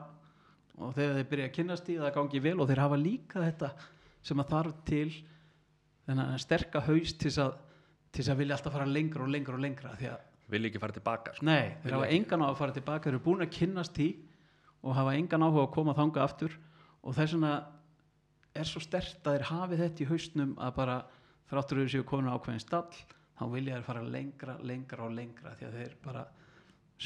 og 0.76 0.92
þegar 0.94 1.14
þeir 1.16 1.28
byrja 1.30 1.46
að 1.48 1.54
kynnast 1.56 1.88
í 1.88 1.96
það 1.96 2.14
gangi 2.18 2.40
vel 2.44 2.60
og 2.60 2.68
þeir 2.68 2.82
hafa 2.84 2.96
líka 3.00 3.40
þetta 3.46 3.70
sem 4.26 4.42
að 4.42 4.50
þarf 4.52 4.74
til 4.84 5.08
þennan 6.06 6.38
sterka 6.38 6.80
haus 6.86 7.12
til 7.16 7.30
þess 7.30 7.38
að, 7.46 7.54
til 8.16 8.24
þess 8.24 8.32
að 8.32 8.40
vilja 8.40 8.56
alltaf 8.56 8.74
fara 8.76 8.88
lengra 8.88 9.26
og 9.26 9.32
lengra 9.32 9.58
og 9.58 9.62
lengra 9.62 9.92
því 10.00 10.08
að 10.14 10.24
vil 10.52 10.68
ekki 10.68 10.80
fara 10.82 10.94
tilbaka 10.94 11.34
sko. 11.34 11.46
Nei, 11.46 11.74
þeir 11.82 11.96
hafa 11.96 12.10
engan 12.14 12.44
á 12.44 12.48
að 12.48 12.58
fara 12.60 12.76
tilbaka 12.76 13.08
þeir 13.08 13.16
eru 13.16 13.24
búin 13.24 13.42
að 13.44 13.52
kynnast 13.56 13.96
því 13.96 14.06
og 14.86 14.94
hafa 14.94 15.16
engan 15.18 15.44
áhuga 15.46 15.64
að 15.66 15.74
koma 15.74 15.96
þanga 15.98 16.22
aftur 16.22 16.54
og 17.02 17.16
þess 17.16 17.34
vegna 17.34 17.52
er 18.56 18.70
svo 18.70 18.82
stert 18.84 19.26
að 19.26 19.36
þeir 19.36 19.46
hafi 19.50 19.80
þetta 19.82 20.04
í 20.04 20.08
haustnum 20.12 20.54
að 20.62 20.74
bara 20.78 20.96
þráttur 21.50 21.82
við 21.82 21.92
séu 21.96 22.06
komin 22.06 22.32
ákveðin 22.32 22.62
stall 22.62 22.94
þá 23.36 23.44
vilja 23.52 23.76
þeir 23.76 23.86
fara 23.90 24.04
lengra, 24.16 24.56
lengra 24.62 25.06
og 25.06 25.16
lengra 25.16 25.54
því 25.58 25.68
að 25.68 25.78
þeir 25.80 25.96
bara 26.06 26.24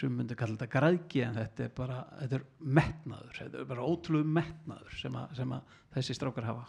sem 0.01 0.13
myndi 0.15 0.37
kalla 0.39 0.55
þetta 0.55 0.71
græðgi 0.71 1.25
en 1.27 1.41
þetta 1.41 1.65
er 1.65 1.73
bara 1.75 1.97
þetta 2.21 2.37
er 2.39 2.45
metnaður, 2.79 3.33
þetta 3.41 3.63
er 3.65 3.71
bara 3.73 3.87
ótrúlega 3.89 4.35
metnaður 4.37 5.01
sem 5.01 5.17
að, 5.19 5.33
sem 5.41 5.57
að 5.57 5.75
þessi 5.97 6.17
strákar 6.21 6.47
hafa 6.47 6.69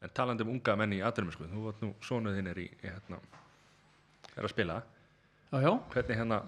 en 0.00 0.12
talandi 0.16 0.44
um 0.44 0.52
unga 0.54 0.74
menn 0.80 0.96
í 0.96 1.00
atvinnum 1.04 1.32
sko. 1.32 1.48
þú 1.48 1.62
vart 1.64 1.80
nú 1.84 1.94
sonuð 2.04 2.36
þinn 2.36 2.50
er 2.52 2.60
í, 2.60 2.66
í 2.68 2.88
hérna, 2.88 3.20
er 4.40 4.48
að 4.48 4.54
spila. 4.54 4.80
Já, 5.50 5.56
já, 5.64 5.72
hvernig 5.94 6.20
hérna 6.20 6.40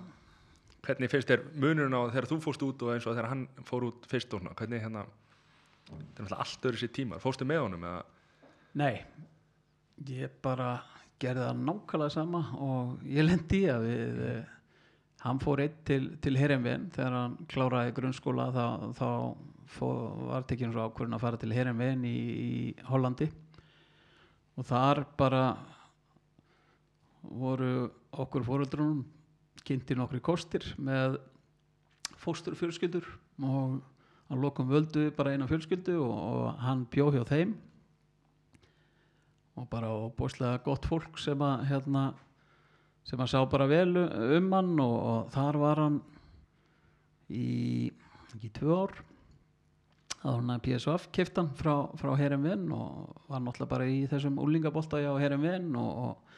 hvernig 0.83 1.11
finnst 1.13 1.31
þér 1.31 1.45
munurinn 1.55 1.95
á 1.95 2.11
þegar 2.11 2.29
þú 2.31 2.39
fórst 2.43 2.65
út 2.67 2.83
og 2.87 2.95
eins 2.95 3.05
og 3.07 3.15
þegar 3.15 3.31
hann 3.31 3.45
fór 3.69 3.87
út 3.91 4.09
fyrst 4.11 4.33
og 4.35 4.43
svona, 4.43 4.55
hvernig 4.59 4.83
hérna 4.83 5.05
þetta 5.87 5.95
er 5.95 6.01
náttúrulega 6.01 6.41
allt 6.43 6.67
öðru 6.69 6.81
sér 6.81 6.91
tímar, 6.97 7.23
fórstu 7.23 7.47
með 7.47 7.63
honum 7.67 7.87
eða, 7.87 8.03
Nei, 8.81 9.03
ég 10.09 10.33
bara 10.43 10.73
gerði 11.21 11.45
það 11.45 11.63
nákvæmlega 11.69 12.15
sama 12.15 12.41
og 12.65 13.03
ég 13.05 13.27
lendi 13.27 13.61
að 13.71 13.87
við 13.87 14.23
hann 15.23 15.41
fór 15.43 15.63
einn 15.63 15.83
til, 15.87 16.03
til 16.25 16.39
Herenvin 16.41 16.89
þegar 16.95 17.17
hann 17.19 17.35
kláraði 17.53 17.95
grunnskóla 17.99 18.49
þá, 18.55 18.65
þá 18.99 19.09
fór, 19.77 20.01
var 20.33 20.47
tekinn 20.49 20.73
svo 20.75 20.89
ákvörðin 20.89 21.19
að 21.19 21.25
fara 21.27 21.41
til 21.43 21.53
Herenvin 21.55 22.07
í, 22.09 22.17
í 22.17 22.51
Hollandi. 22.89 23.29
Og 24.59 24.67
þar 24.69 25.05
bara 25.19 25.45
voru 27.23 27.91
okkur 28.13 28.45
fóruldrunum 28.47 29.05
kynntir 29.67 29.99
nokkri 29.99 30.21
kostir 30.25 30.65
með 30.83 31.21
fósturfjölskyldur 32.23 33.07
og 33.43 33.81
að 34.33 34.41
lokum 34.41 34.71
völdu 34.71 35.11
bara 35.17 35.35
eina 35.35 35.49
fjölskyldu 35.51 35.99
og, 36.01 36.13
og 36.13 36.65
hann 36.65 36.87
bjó 36.93 37.11
hjá 37.13 37.23
þeim. 37.29 37.55
Og 39.61 39.69
bara 39.69 39.91
bóðslega 40.17 40.63
gott 40.65 40.87
fólk 40.89 41.21
sem 41.21 41.43
að 41.45 41.67
hérna, 41.69 42.05
sem 43.05 43.21
að 43.21 43.33
sá 43.35 43.43
bara 43.53 43.69
vel 43.69 43.93
um 43.99 44.53
hann 44.57 44.73
og, 44.81 44.97
og 45.13 45.33
þar 45.35 45.61
var 45.61 45.83
hann 45.85 45.99
í, 47.29 47.91
í 48.41 48.53
tvö 48.57 48.79
ár. 48.85 49.03
Þá 50.23 50.29
hann 50.31 50.55
að 50.55 50.65
PSVF 50.65 51.09
keftan 51.13 51.51
frá, 51.59 51.75
frá 51.99 52.13
Herrenvinn 52.17 52.69
og 52.73 53.27
var 53.29 53.43
náttúrulega 53.43 53.75
bara 53.75 53.89
í 53.91 54.05
þessum 54.09 54.39
úlingabolta 54.41 55.03
á 55.03 55.19
Herrenvinn 55.19 55.75
og, 55.77 55.93
og 56.07 56.32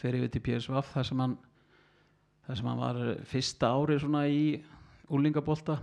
fer 0.00 0.16
yfir 0.18 0.32
til 0.32 0.44
PSVF 0.46 0.92
þar 0.94 1.08
sem 1.08 1.22
hann 1.22 1.38
þar 2.46 2.58
sem 2.58 2.68
hann 2.70 2.82
var 2.82 3.00
fyrsta 3.30 3.72
ári 3.76 3.98
svona 4.00 4.24
í 4.26 4.44
úlingabolta 5.12 5.78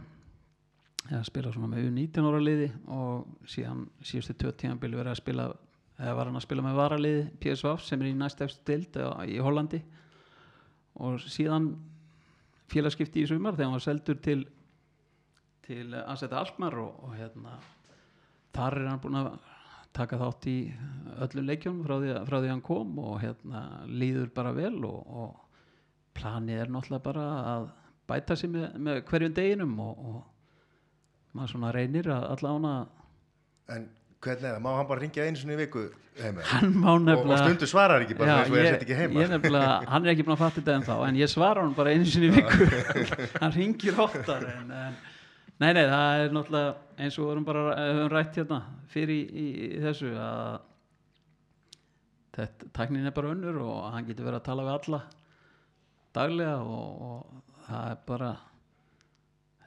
eða 1.08 1.24
spila 1.28 1.54
svona 1.54 1.70
með 1.72 1.88
U19 1.92 2.28
ára 2.28 2.42
liði 2.44 2.68
og 2.92 3.48
síðan 3.48 3.86
síðustu 4.04 4.36
tvö 4.42 4.54
tíðanbili 4.60 5.00
verið 5.00 5.14
að 5.14 5.22
spila 5.22 5.48
eða 5.98 6.16
var 6.18 6.30
hann 6.30 6.40
að 6.40 6.46
spila 6.46 6.66
með 6.66 6.80
varaliði 6.82 7.24
PSV 7.42 7.78
sem 7.86 8.04
er 8.04 8.10
í 8.10 8.18
næst 8.18 8.42
eftir 8.44 8.66
dild 8.68 9.00
í 9.32 9.40
Hollandi. 9.42 9.80
Og 11.02 11.22
síðan 11.22 11.72
félagskipti 12.70 13.24
í 13.24 13.30
sumar 13.30 13.56
þegar 13.56 13.70
hann 13.70 13.78
var 13.78 13.86
seldur 13.86 14.22
til 14.22 14.42
til 15.68 15.92
Ansetta 16.00 16.40
Alkmaar 16.40 16.78
og, 16.80 16.94
og 17.04 17.16
hérna 17.18 17.58
þar 18.56 18.78
er 18.80 18.86
hann 18.88 19.02
búinn 19.04 19.20
að 19.20 19.34
taka 19.96 20.20
þátt 20.22 20.48
í 20.52 20.58
öllum 21.26 21.48
leikjum 21.50 21.84
frá 21.86 21.98
því, 22.02 22.14
frá 22.30 22.38
því 22.40 22.50
hann 22.52 22.64
kom 22.66 22.98
og 23.02 23.20
hérna 23.24 23.64
líður 23.90 24.32
bara 24.36 24.54
vel 24.56 24.76
og, 24.86 24.98
og 25.08 25.62
planið 26.18 26.64
er 26.64 26.74
náttúrulega 26.74 27.06
bara 27.06 27.28
að 27.54 27.70
bæta 28.08 28.38
sig 28.40 28.52
með, 28.54 28.68
með 28.82 29.04
hverjum 29.10 29.38
deginum 29.38 29.78
og, 29.84 30.04
og 30.12 31.38
maður 31.38 31.54
svona 31.56 31.74
reynir 31.76 32.12
að 32.14 32.30
allavega 32.36 32.76
En 33.68 33.90
hvernig 34.24 34.48
er 34.48 34.54
það, 34.56 34.62
má 34.64 34.70
hann 34.78 34.88
bara 34.90 35.04
ringja 35.04 35.26
einu 35.28 35.40
sinni 35.40 35.58
í 35.58 35.60
viku 35.60 35.84
heima? 36.22 36.46
Hann 36.54 36.72
má 36.74 36.88
og, 36.94 37.02
og 37.02 37.04
nefnilega 37.06 37.44
stundu 37.44 37.70
svarar 37.70 38.06
ekki 38.06 38.18
bara 38.18 38.38
eins 38.40 38.52
og 38.52 38.58
ég 38.58 38.64
ég, 38.64 38.72
sett 38.72 38.86
ekki 38.86 38.98
heima. 38.98 39.20
ég 39.22 39.34
nefnilega, 39.34 39.76
hann 39.92 40.08
er 40.08 40.14
ekki 40.14 40.26
búin 40.28 40.38
að 40.38 40.42
fatta 40.46 40.62
þetta 40.62 40.78
ennþá 40.80 40.98
en 41.10 41.20
ég 41.20 41.32
svara 41.32 41.66
hann 41.66 41.76
bara 41.78 41.94
einu 41.94 42.08
sinni 42.10 42.32
í 42.32 42.38
viku. 42.38 42.70
Hann 43.42 43.54
ringir 43.54 44.02
oftar 44.08 44.48
en, 44.54 44.72
en, 44.74 44.98
nei, 45.62 45.72
nei, 45.74 45.86
það 45.90 46.24
er 46.24 46.34
náttúrulega 46.36 46.74
eins 46.98 47.18
og 47.18 47.24
við 47.24 47.30
vorum 47.32 47.48
bara 47.48 47.64
höfum 47.78 48.12
rætt 48.14 48.40
hérna 48.42 48.60
fyrir 48.92 49.14
í, 49.14 49.22
í, 49.28 49.48
í 49.78 49.80
þessu 49.84 50.12
að 50.22 50.58
þetta, 52.38 52.70
tæknin 52.78 53.10
er 53.10 53.16
bara 53.16 53.32
önnur 53.36 53.62
og 53.66 53.88
hann 53.94 54.08
getur 54.08 54.28
verið 54.28 54.42
að 54.42 54.48
tala 54.50 54.68
við 54.68 54.76
alla 54.78 55.02
daglega 56.18 56.60
og, 56.64 57.02
og 57.08 57.58
það 57.68 57.90
er 57.92 58.06
bara 58.08 58.32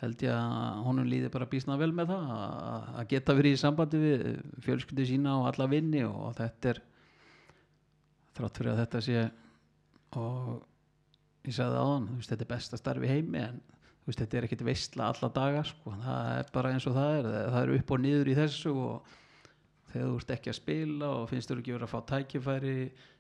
held 0.01 0.23
ég 0.25 0.33
að 0.33 0.85
honum 0.87 1.09
líði 1.11 1.33
bara 1.33 1.49
býsna 1.51 1.77
vel 1.81 1.91
með 1.93 2.15
það 2.15 2.31
að, 2.37 2.87
að 3.03 3.11
geta 3.11 3.37
verið 3.37 3.57
í 3.57 3.61
sambandi 3.61 4.01
við 4.01 4.25
fjölskyldu 4.65 5.07
sína 5.11 5.37
og 5.41 5.51
alla 5.51 5.69
vinni 5.71 6.07
og 6.09 6.33
þetta 6.39 6.73
er 6.73 6.81
þrátt 8.39 8.61
fyrir 8.61 8.73
að 8.73 8.81
þetta 8.85 9.03
sé 9.05 9.27
og 10.21 10.49
ég 11.47 11.57
sagði 11.57 11.83
áðan, 11.83 12.09
þú 12.09 12.17
veist, 12.19 12.33
þetta 12.33 12.47
er 12.47 12.53
besta 12.55 12.81
starfi 12.81 13.11
heimi 13.11 13.43
en 13.43 13.61
veist, 14.07 14.21
þetta 14.21 14.39
er 14.39 14.47
ekkit 14.49 14.67
veistla 14.67 15.11
alla 15.13 15.31
daga 15.35 15.65
sko, 15.69 15.95
það 16.03 16.31
er 16.39 16.53
bara 16.55 16.73
eins 16.75 16.87
og 16.89 16.97
það 16.97 17.17
er. 17.19 17.31
Það 17.55 17.61
er 17.63 17.75
upp 17.77 17.95
og 17.95 18.03
niður 18.05 18.31
í 18.31 18.37
þessu 18.39 18.75
og 18.75 19.15
þegar 19.91 20.09
þú 20.09 20.19
ert 20.21 20.35
ekki 20.37 20.53
að 20.53 20.59
spila 20.61 21.13
og 21.19 21.29
finnst 21.31 21.51
þú 21.51 21.59
ekki 21.61 21.75
verið 21.75 21.87
að 21.87 21.95
fá 21.95 22.01
tækifæri 22.11 22.75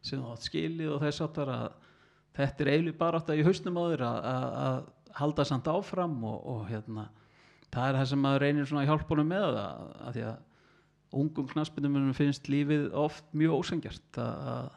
sem 0.06 0.20
þú 0.20 0.34
átt 0.34 0.46
skilið 0.46 0.92
og 0.94 1.00
þess 1.04 1.24
áttar 1.26 1.54
að 1.54 1.70
þetta 2.38 2.64
er 2.64 2.72
eiginlega 2.74 3.00
bara 3.00 3.20
átt 3.20 3.32
að 3.32 3.40
í 3.40 3.46
hausnum 3.46 3.80
á 3.80 3.84
þér 3.90 4.04
að, 4.06 4.20
að, 4.30 4.44
að 4.66 5.16
halda 5.20 5.46
samt 5.48 5.70
áfram 5.70 6.14
og, 6.30 6.38
og 6.52 6.62
hérna 6.70 7.08
það 7.70 7.88
er 7.88 7.98
það 7.98 8.06
sem 8.12 8.22
maður 8.22 8.44
reynir 8.44 8.68
svona 8.70 8.84
að 8.84 8.92
hjálpa 8.92 9.14
honum 9.14 9.30
með 9.30 9.46
það 9.48 9.58
að 10.06 10.14
því 10.16 10.24
að 10.28 10.38
ungum 11.20 11.50
knaspinum 11.50 12.14
finnst 12.14 12.48
lífið 12.50 12.86
oft 12.98 13.26
mjög 13.34 13.56
ósengjart 13.58 14.20
að, 14.22 14.48
að, 14.54 14.70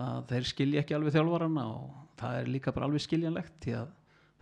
að 0.00 0.22
þeir 0.32 0.48
skilja 0.50 0.82
ekki 0.82 0.96
alveg 0.96 1.16
þjálfarana 1.16 1.66
og 1.74 2.02
það 2.20 2.40
er 2.40 2.50
líka 2.54 2.72
bara 2.72 2.88
alveg 2.88 3.04
skiljanlegt 3.04 3.58
því 3.64 3.76
að 3.82 3.92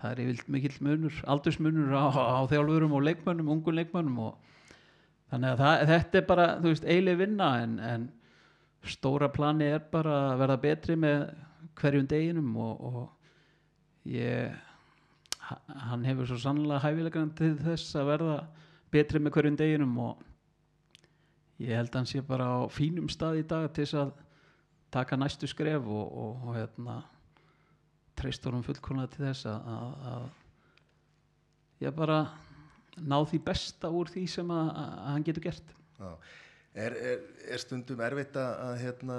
það 0.02 0.10
er 0.14 0.20
yfirlt 0.24 0.48
mikill 0.52 0.76
munur, 0.84 1.20
aldursmunur 1.30 1.94
á, 1.96 2.04
á 2.12 2.40
þjálfurum 2.50 2.92
og 2.98 3.04
leikmönnum, 3.06 3.50
ungum 3.54 3.76
leikmönnum 3.78 4.18
og 4.26 4.34
þannig 5.32 5.54
að 5.54 5.62
það, 5.62 5.84
þetta 5.92 6.20
er 6.20 6.26
bara, 6.28 6.46
þú 6.60 6.72
veist, 6.72 6.84
eiginlega 6.88 7.20
vinna 7.22 7.48
en, 7.62 7.78
en 7.92 8.04
stóra 8.84 9.30
plani 9.32 9.70
er 9.72 9.80
bara 9.92 10.16
að 10.34 10.38
verða 10.42 10.58
betri 10.66 10.96
með 11.00 11.24
hverjum 11.80 12.08
deginum 12.10 12.50
og, 12.60 12.84
og 12.84 14.10
ég 14.12 14.52
ha- 15.48 15.62
hann 15.88 16.04
hefur 16.04 16.28
svo 16.28 16.36
sannlega 16.42 16.82
hæfilegan 16.84 17.32
til 17.38 17.54
þess 17.62 17.96
að 17.96 18.10
verða 18.12 18.36
betri 18.94 19.22
með 19.24 19.34
hverjum 19.38 19.56
deginum 19.58 19.96
og 20.04 20.20
ég 21.64 21.72
held 21.78 21.88
að 21.94 21.98
hann 22.02 22.10
sé 22.12 22.20
bara 22.28 22.50
á 22.50 22.68
fínum 22.70 23.08
stað 23.10 23.40
í 23.40 23.46
dag 23.48 23.66
til 23.72 23.86
þess 23.86 23.96
að 24.04 24.12
taka 24.94 25.16
næstu 25.18 25.48
skref 25.50 25.82
og, 25.88 26.06
og, 26.12 26.44
og 26.50 26.56
hérna 26.58 27.00
treyst 28.18 28.46
honum 28.48 28.64
fullkomlega 28.66 29.12
til 29.14 29.24
þess 29.26 29.48
að, 29.50 29.68
að, 29.74 30.08
að 30.12 31.84
ég 31.84 31.96
bara 31.96 32.18
ná 33.02 33.16
því 33.26 33.40
besta 33.48 33.90
úr 33.90 34.10
því 34.12 34.24
sem 34.30 34.54
að, 34.54 34.70
að 34.84 35.10
hann 35.10 35.26
getur 35.26 35.46
gert. 35.48 35.74
Já. 35.98 36.10
Er, 36.74 36.96
er, 36.98 37.26
er 37.54 37.62
stundum 37.62 38.00
erfitt 38.02 38.38
að, 38.38 38.54
að 38.66 38.78
hérna 38.82 39.18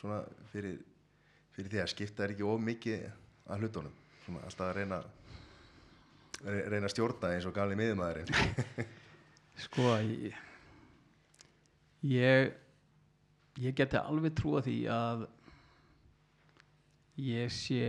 svona 0.00 0.20
fyrir, 0.52 0.78
fyrir 1.56 1.74
því 1.74 1.82
að 1.82 1.90
skipta 1.92 2.24
er 2.24 2.34
ekki 2.34 2.46
of 2.48 2.62
mikið 2.64 3.04
að 3.52 3.64
hlutunum? 3.66 3.98
Svona 4.24 4.44
alltaf 4.46 4.70
að 4.70 4.78
reyna 4.78 5.02
re- 6.46 6.64
reyna 6.70 6.88
að 6.88 6.94
stjórna 6.94 7.34
eins 7.34 7.46
og 7.48 7.54
gamli 7.56 7.76
miðumæðurinn 7.78 8.88
sko 9.66 9.94
ég 10.02 10.40
ég, 12.02 12.52
ég 13.62 13.76
geti 13.78 14.00
alveg 14.00 14.34
trúa 14.38 14.62
því 14.64 14.76
að 14.92 15.26
ég 17.22 17.52
sé 17.54 17.80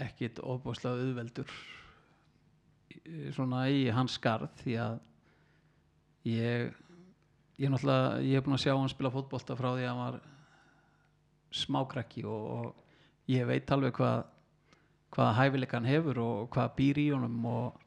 ekkit 0.00 0.38
ofbáslega 0.40 1.02
auðveldur 1.02 1.50
í- 2.94 3.32
svona 3.36 3.66
í 3.72 3.86
hans 3.94 4.16
skarð 4.18 4.50
því 4.62 4.76
að 4.84 4.98
ég 6.28 6.74
ég 7.58 7.70
ég 7.74 8.34
hef 8.38 8.44
búin 8.46 8.56
að 8.56 8.62
sjá 8.64 8.74
hann 8.76 8.90
spila 8.92 9.10
fótbolta 9.12 9.56
frá 9.58 9.72
því 9.74 9.84
að 9.84 9.88
hann 9.92 10.02
var 10.04 10.20
smákrakki 11.58 12.24
og, 12.28 12.48
og 12.58 13.30
ég 13.32 13.46
veit 13.48 13.70
alveg 13.72 13.94
hvað 13.98 14.24
hvaða 15.14 15.36
hæfileika 15.38 15.78
hann 15.78 15.88
hefur 15.88 16.18
og 16.22 16.50
hvað 16.52 16.74
býr 16.76 17.00
í 17.00 17.06
honum 17.14 17.46
og 17.48 17.78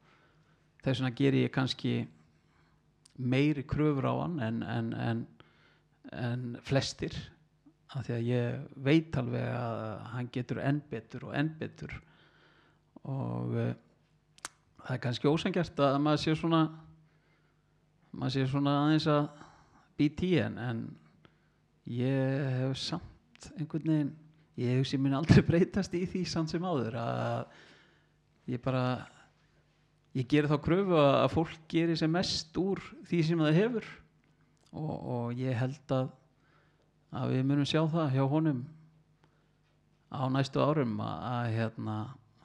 þess 0.82 0.98
vegna 1.00 1.14
ger 1.18 1.36
ég 1.38 1.52
kannski 1.54 1.92
meiri 3.18 3.62
kröfur 3.68 4.08
á 4.10 4.14
hann 4.24 4.40
en, 4.42 4.62
en, 4.62 4.92
en, 4.94 5.26
en 6.12 6.44
flestir 6.66 7.14
af 7.92 8.06
því 8.06 8.14
að 8.16 8.28
ég 8.30 8.78
veit 8.86 9.18
alveg 9.20 9.48
að 9.52 9.82
hann 10.14 10.30
getur 10.32 10.60
enn 10.64 10.80
betur 10.90 11.28
og 11.28 11.36
enn 11.36 11.50
betur. 11.60 11.92
Og 13.02 13.52
uh, 13.58 13.72
það 14.82 14.96
er 14.96 15.02
kannski 15.04 15.30
ósengjart 15.30 15.82
að 15.84 15.98
maður 16.04 16.24
sé 16.24 16.36
svona 16.38 16.62
maður 18.12 18.34
sé 18.34 18.48
svona 18.50 18.74
aðeins 18.82 19.08
að 19.10 19.22
býta 20.00 20.26
í 20.26 20.32
en, 20.42 20.58
en 20.60 20.82
ég 21.88 22.50
hef 22.58 22.76
samt 22.80 23.48
einhvern 23.56 23.88
veginn 23.88 24.12
ég 24.60 24.78
hef 24.78 24.88
sem 24.90 25.02
minn 25.02 25.16
aldrei 25.16 25.42
breytast 25.50 25.94
í 25.96 26.04
því 26.08 26.24
samt 26.28 26.52
sem 26.52 26.64
áður 26.64 26.98
að 27.00 27.44
ég 28.52 28.62
bara 28.62 28.84
ég 30.16 30.28
geri 30.28 30.50
þá 30.50 30.58
kröfu 30.60 30.98
að 30.98 31.30
fólk 31.32 31.60
geri 31.72 31.96
sem 31.96 32.12
mest 32.12 32.56
úr 32.60 32.82
því 33.08 33.22
sem 33.28 33.44
það 33.46 33.58
hefur. 33.60 33.86
Og, 34.72 34.92
og 34.92 35.40
ég 35.40 35.56
held 35.56 35.92
að 35.92 36.10
að 37.12 37.34
við 37.34 37.44
munum 37.48 37.68
sjá 37.68 37.82
það 37.92 38.16
hjá 38.16 38.24
honum 38.32 38.62
á 40.12 40.22
næstu 40.32 40.60
árum 40.60 40.98
að, 41.00 41.24
að 41.28 41.46
hérna, 41.56 41.96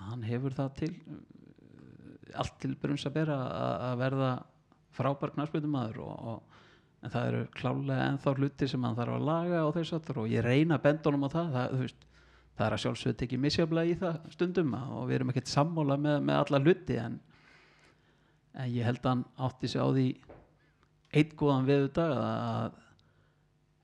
hann 0.08 0.24
hefur 0.28 0.56
það 0.56 0.74
til 0.82 0.94
allt 2.38 2.58
til 2.62 2.76
brunns 2.80 3.08
að 3.08 3.16
bera 3.16 3.38
að, 3.48 3.74
að 3.88 4.00
verða 4.04 4.32
frábær 4.98 5.34
og, 6.04 6.42
en 7.06 7.14
það 7.14 7.30
eru 7.30 7.42
klálega 7.56 8.10
ennþá 8.12 8.34
hluti 8.40 8.68
sem 8.68 8.84
hann 8.84 8.98
þarf 8.98 9.16
að 9.18 9.28
laga 9.30 9.64
og 9.68 9.74
þess 9.78 9.96
aftur 9.98 10.24
og 10.24 10.32
ég 10.32 10.44
reyna 10.46 10.80
honum 10.82 11.28
á 11.28 11.30
það 11.30 11.52
það, 11.56 11.76
veist, 11.82 12.08
það 12.58 12.66
er 12.68 12.76
að 12.76 12.84
sjálfsögðu 12.84 13.20
tekið 13.22 13.44
misjaflega 13.44 13.92
í 13.92 14.00
það 14.02 14.18
stundum 14.34 14.74
og 14.78 15.04
við 15.08 15.20
erum 15.20 15.32
ekkert 15.34 15.52
sammála 15.52 15.98
með, 16.02 16.18
með 16.26 16.42
alla 16.42 16.62
hluti 16.66 16.98
en, 17.02 17.20
en 18.58 18.74
ég 18.74 18.88
held 18.88 19.04
að 19.04 19.12
hann 19.12 19.24
átti 19.48 19.72
sig 19.72 19.82
á 19.84 19.88
því 19.88 20.08
einn 21.18 21.36
góðan 21.40 21.70
veðudag 21.70 22.16
að 22.18 22.82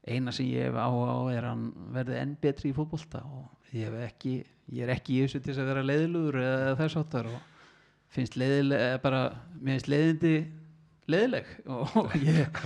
eina 0.03 0.33
sem 0.35 0.49
ég 0.51 0.67
hef 0.67 0.79
áhuga 0.79 1.13
á 1.15 1.21
er 1.31 1.47
hann 1.47 1.67
verði 1.95 2.19
enn 2.19 2.35
betri 2.41 2.71
í 2.71 2.75
fótbolta 2.75 3.23
og 3.23 3.73
ég 3.75 3.93
ekki 4.03 4.35
ég 4.71 4.85
er 4.85 4.93
ekki 4.95 5.17
í 5.17 5.23
þessu 5.23 5.41
til 5.43 5.55
að 5.57 5.69
vera 5.71 5.85
leiðilugur 5.85 6.39
eða 6.41 6.75
þess 6.79 6.99
áttar 7.01 7.29
og 7.31 7.39
finnst 8.13 8.37
leiðileg 8.39 8.99
bara, 9.03 9.23
mér 9.59 9.77
finnst 9.77 9.89
leiðindi 9.91 10.33
leiðileg 11.11 11.49
og 11.67 12.13
ég 12.27 12.59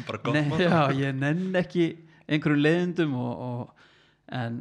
motto. 0.49 0.61
já, 0.61 0.81
ég 0.97 1.15
nenn 1.17 1.55
ekki 1.57 1.87
einhverjum 2.27 2.63
leiðindum 2.63 3.15
og, 3.17 3.45
og, 3.47 3.87
en 4.35 4.59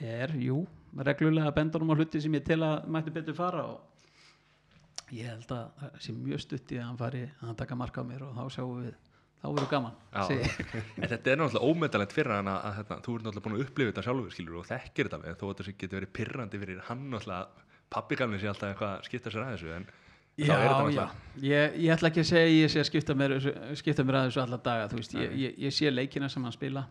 er, 0.00 0.32
jú, 0.40 0.62
reglulega 0.96 1.52
bendunum 1.54 1.92
á 1.92 1.98
hluti 1.98 2.22
sem 2.22 2.34
ég 2.38 2.46
tel 2.46 2.62
að 2.64 2.88
mætti 2.90 3.14
betur 3.14 3.36
fara 3.36 3.66
og 3.74 5.12
ég 5.14 5.28
held 5.28 5.52
að 5.52 5.70
það 5.82 6.00
sé 6.06 6.16
mjög 6.16 6.42
stutt 6.46 6.72
í 6.72 6.80
að 6.80 6.86
hann 6.88 7.00
fari 7.00 7.22
að 7.28 7.46
hann 7.48 7.60
taka 7.60 7.78
marka 7.78 8.02
á 8.02 8.08
mér 8.08 8.24
og 8.26 8.36
þá 8.38 8.56
sjáum 8.56 8.80
við 8.80 8.96
þá 9.40 9.46
verður 9.48 9.70
gaman. 9.70 9.96
En 10.20 11.08
þetta 11.08 11.32
er 11.32 11.40
náttúrulega 11.40 11.70
ómetalegt 11.70 12.14
fyrir 12.14 12.36
hann 12.36 12.50
að, 12.52 12.68
hérna, 12.76 13.00
þú 13.06 13.16
ert 13.16 13.26
náttúrulega 13.26 13.46
búin 13.46 13.56
að 13.56 13.64
upplifa 13.64 13.92
þetta 13.92 14.04
sjálfur 14.06 14.34
skilur 14.34 14.60
og 14.60 14.68
þekkir 14.68 15.08
þetta 15.08 15.18
alveg 15.20 15.40
þó 15.40 15.46
að 15.48 15.56
þetta 15.62 15.74
getur 15.80 16.00
verið 16.00 16.12
pirrandi 16.18 16.60
fyrir 16.60 16.84
hann 16.90 17.08
náttúrulega 17.14 17.66
pappi 17.90 18.20
gamli 18.20 18.40
sé 18.40 18.50
alltaf 18.50 18.70
eitthvað 18.70 18.94
að 18.94 19.08
skipta 19.08 19.32
sér 19.32 19.46
að 19.46 19.52
þessu 19.56 19.74
en 19.78 19.88
þá 19.90 20.46
Já, 20.46 20.54
er 20.54 20.70
þetta 20.70 20.92
já, 20.94 21.06
ég, 21.44 21.74
ég 21.84 21.94
ætla 21.94 22.10
ekki 22.10 22.22
að 22.22 22.28
segja 22.30 22.52
ég 22.54 22.70
sé 22.72 22.80
að 22.80 22.88
skipta 22.88 23.16
mér, 23.18 23.34
skipta 23.80 24.04
mér 24.06 24.20
að 24.20 24.28
þessu 24.28 24.42
alla 24.44 24.58
daga, 24.68 24.86
veist, 24.94 25.16
ég, 25.18 25.34
ég, 25.40 25.58
ég 25.66 25.74
sé 25.74 25.90
leikina 25.90 26.30
sem 26.32 26.46
hann 26.46 26.54
spila. 26.54 26.86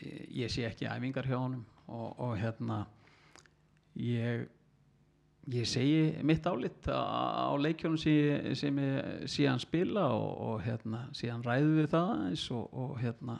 Ég 0.00 0.52
sé 0.52 0.64
ekki 0.64 0.88
æfingar 0.88 1.28
hjá 1.28 1.36
honum 1.36 1.66
og, 1.90 2.06
og 2.22 2.36
hérna 2.40 2.84
ég 4.00 4.46
ég 5.48 5.64
segi 5.64 6.18
mitt 6.22 6.46
álit 6.46 6.88
á, 6.88 7.56
leikjónum 7.56 7.96
sem, 7.96 8.54
sem 8.54 8.78
ég 8.78 9.28
sé 9.30 9.46
hann 9.48 9.62
spila 9.62 10.10
og, 10.12 10.34
og 10.48 10.60
hérna 10.64 11.06
síðan 11.16 11.44
ræðu 11.46 11.72
við 11.78 11.88
það 11.94 12.12
eins 12.28 12.44
og, 12.54 12.66
og 12.76 12.98
hérna 13.00 13.38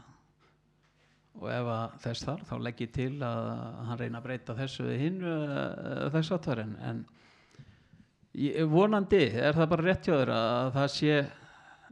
og 1.41 1.51
ef 1.53 1.69
þess 2.03 2.27
þar 2.27 2.47
þá 2.49 2.55
legg 2.65 2.81
ég 2.83 2.95
til 2.95 3.13
að 3.25 3.51
hann 3.89 4.01
reyna 4.01 4.21
að 4.21 4.27
breyta 4.27 4.57
þessu 4.59 4.87
við 4.89 5.05
hinn 5.05 5.21
þess 6.17 6.33
áttar 6.37 6.65
en, 6.65 7.05
ég, 8.35 8.65
vonandi 8.71 9.23
er 9.29 9.55
það 9.57 9.71
bara 9.75 9.87
rétt 9.87 10.09
hjá 10.09 10.17
þér 10.17 10.35
að 10.35 10.73
það 10.79 10.91
sé 10.97 11.15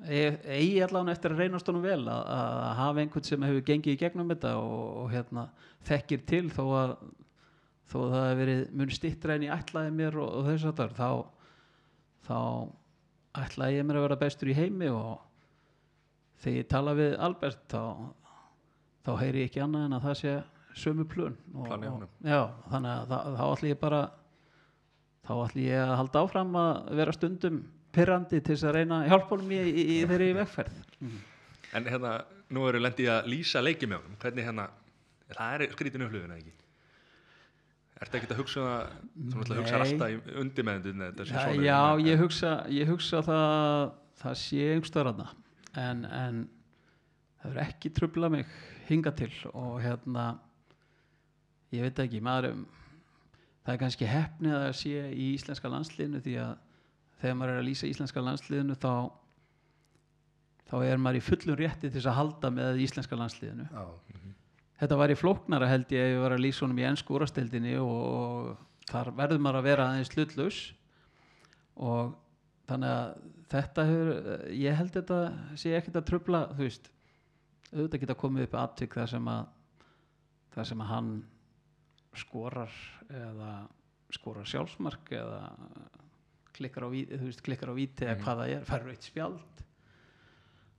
e- 0.09 0.41
eigi 0.57 0.83
allan 0.89 1.13
eftir 1.13 1.35
að 1.35 1.45
reynast 1.45 1.71
honum 1.71 1.87
vel 1.87 2.03
að, 2.03 2.25
að 2.35 2.67
hafa 2.81 3.05
einhvern 3.05 3.29
sem 3.29 3.47
hefur 3.47 3.65
gengið 3.71 3.95
í 3.95 4.03
gegnum 4.03 4.35
þetta 4.35 4.57
og 4.59 5.09
hérna 5.15 5.49
þekkir 5.89 6.27
til 6.29 6.45
þó 6.53 6.65
að 6.83 6.99
þó 7.89 7.97
að 8.03 8.13
það 8.13 8.27
hefur 8.27 8.43
verið 8.43 8.63
mun 8.81 8.93
stittra 8.95 9.37
en 9.37 9.47
ég 9.47 9.55
ætlaði 9.55 9.95
mér 9.97 10.21
og, 10.21 10.29
og 10.39 10.49
þess 10.49 10.69
að 10.69 10.95
þá 10.99 11.11
þá 12.29 12.39
ætlaði 13.45 13.79
ég 13.79 13.89
mér 13.89 13.99
að 14.01 14.07
vera 14.09 14.21
bestur 14.21 14.53
í 14.53 14.57
heimi 14.59 14.91
og 14.93 15.19
þegar 16.43 16.59
ég 16.59 16.71
tala 16.71 16.95
við 16.99 17.17
Albert 17.29 17.65
þá, 17.73 17.83
þá 19.07 19.13
heyri 19.23 19.43
ég 19.43 19.51
ekki 19.51 19.65
annað 19.65 19.89
en 19.89 19.99
að 19.99 20.07
það 20.09 20.21
sé 20.23 20.37
sömu 20.79 21.07
plön 21.11 21.35
og, 21.55 21.73
og, 21.75 22.05
já, 22.23 22.41
þannig 22.71 22.93
að 22.93 23.11
þá, 23.11 23.19
þá 23.39 23.45
ætli 23.49 23.73
ég 23.73 23.81
bara 23.81 24.03
þá 25.27 25.33
ætli 25.43 25.67
ég 25.67 25.83
að 25.83 25.97
halda 26.03 26.23
áfram 26.25 26.59
að 26.61 26.93
vera 27.01 27.17
stundum 27.17 27.59
pyrrandi 27.95 28.41
til 28.41 28.55
þess 28.55 28.69
að 28.69 28.77
reyna 28.79 29.01
honum 29.09 29.51
í, 29.53 29.59
í, 29.59 29.85
í 29.97 29.99
þeirri 30.09 30.29
vegferð. 30.37 30.79
En 31.77 31.89
hérna, 31.89 32.15
nú 32.55 32.65
eru 32.69 32.81
lendið 32.81 33.11
að 33.13 33.31
lýsa 33.33 33.63
leikið 33.65 33.91
með 33.91 34.01
honum, 34.03 34.19
hvernig 34.23 34.49
hérna, 34.49 34.69
það 35.35 35.57
er 35.57 35.75
skrítin 35.75 36.07
upplifun 36.07 36.33
eða 36.33 36.41
ekki? 36.43 36.55
Ertu 37.99 38.15
ekkert 38.19 38.33
að 38.35 38.41
hugsa 38.43 38.63
það, 38.65 38.91
þú 39.19 39.39
náttúrulega 39.41 39.63
hugsa 39.63 39.79
alltaf 39.83 40.29
þetta 41.19 41.25
sé 41.27 41.65
Já, 41.67 41.79
ég 42.07 42.21
hugsa, 42.23 42.53
ég 42.71 42.93
hugsa 42.93 43.23
það 43.27 43.89
það 44.23 44.37
sé 44.43 44.61
einhverstaðarna 44.75 45.27
en, 45.83 46.05
en 46.21 46.39
það 47.43 47.51
er 47.57 47.61
ekki 47.65 47.91
trubla 47.99 48.31
mig 48.35 48.47
hinga 48.89 49.13
til 49.19 49.33
og 49.53 49.81
hérna 49.83 50.29
ég 51.75 51.85
veit 51.85 51.99
ekki, 52.07 52.23
maður 52.25 52.49
er- 52.53 52.63
það 53.67 53.75
er 53.75 53.81
kannski 53.83 54.09
hefni 54.09 54.55
að 54.57 54.69
sé 54.79 55.03
í 55.13 55.27
íslenska 55.35 55.69
landsliðinu 55.71 56.23
því 56.25 56.37
að 56.45 56.55
þegar 57.21 57.37
maður 57.41 57.53
er 57.57 57.61
að 57.63 57.67
lýsa 57.69 57.91
íslenska 57.91 58.23
landsliðinu 58.25 58.79
þá 58.79 58.93
þá 60.71 60.75
er 60.87 61.01
maður 61.03 61.19
í 61.19 61.25
fullum 61.27 61.59
rétti 61.59 61.89
til 61.89 61.95
þess 61.99 62.11
að 62.13 62.19
halda 62.21 62.51
með 62.55 62.81
íslenska 62.85 63.17
landsliðinu. 63.19 63.67
Já, 63.73 63.85
þetta 64.81 64.99
var 65.01 65.13
í 65.13 65.17
flóknara 65.19 65.69
held 65.71 65.91
ég 65.95 66.05
ef 66.07 66.15
ég 66.17 66.23
var 66.23 66.35
að 66.37 66.43
lýsa 66.45 66.65
honum 66.67 66.81
í 66.83 66.87
ennsku 66.89 67.17
úrastildinni 67.19 67.75
og 67.83 68.55
þar 68.89 69.11
verður 69.19 69.43
maður 69.45 69.61
að 69.61 69.67
vera 69.69 69.87
aðeins 69.91 70.13
hlutlaus. 70.15 70.61
Og 71.79 72.15
þannig 72.69 72.93
að 72.95 73.27
þetta 73.53 73.85
hefur, 73.89 74.13
ég 74.59 74.79
held 74.79 74.95
þetta 74.97 75.19
sé 75.59 75.75
ekkert 75.79 75.99
að 76.03 76.09
trubla, 76.11 76.41
þú 76.55 76.65
veist 76.67 76.89
auðvitað 77.73 78.03
geta 78.05 78.17
komið 78.23 78.47
upp 78.49 78.57
atvik 78.63 78.97
þar 78.97 79.11
sem 79.13 79.29
að 79.33 79.47
þar 80.55 80.69
sem 80.71 80.81
að 80.83 80.91
hann 80.95 81.11
skorar 82.19 82.73
eða 83.13 83.51
skorar 84.17 84.49
sjálfsmark 84.49 85.11
eða 85.13 85.41
klikkar 86.57 86.87
á, 86.87 86.91
ví- 86.91 87.07
þú 87.13 87.27
veist, 87.29 87.43
klikkar 87.45 87.71
á 87.71 87.75
víti 87.77 88.07
eða 88.07 88.17
hvað 88.25 88.41
það 88.43 88.53
er, 88.57 88.65
færur 88.67 88.93
eitt 88.95 89.07
spjald. 89.07 89.63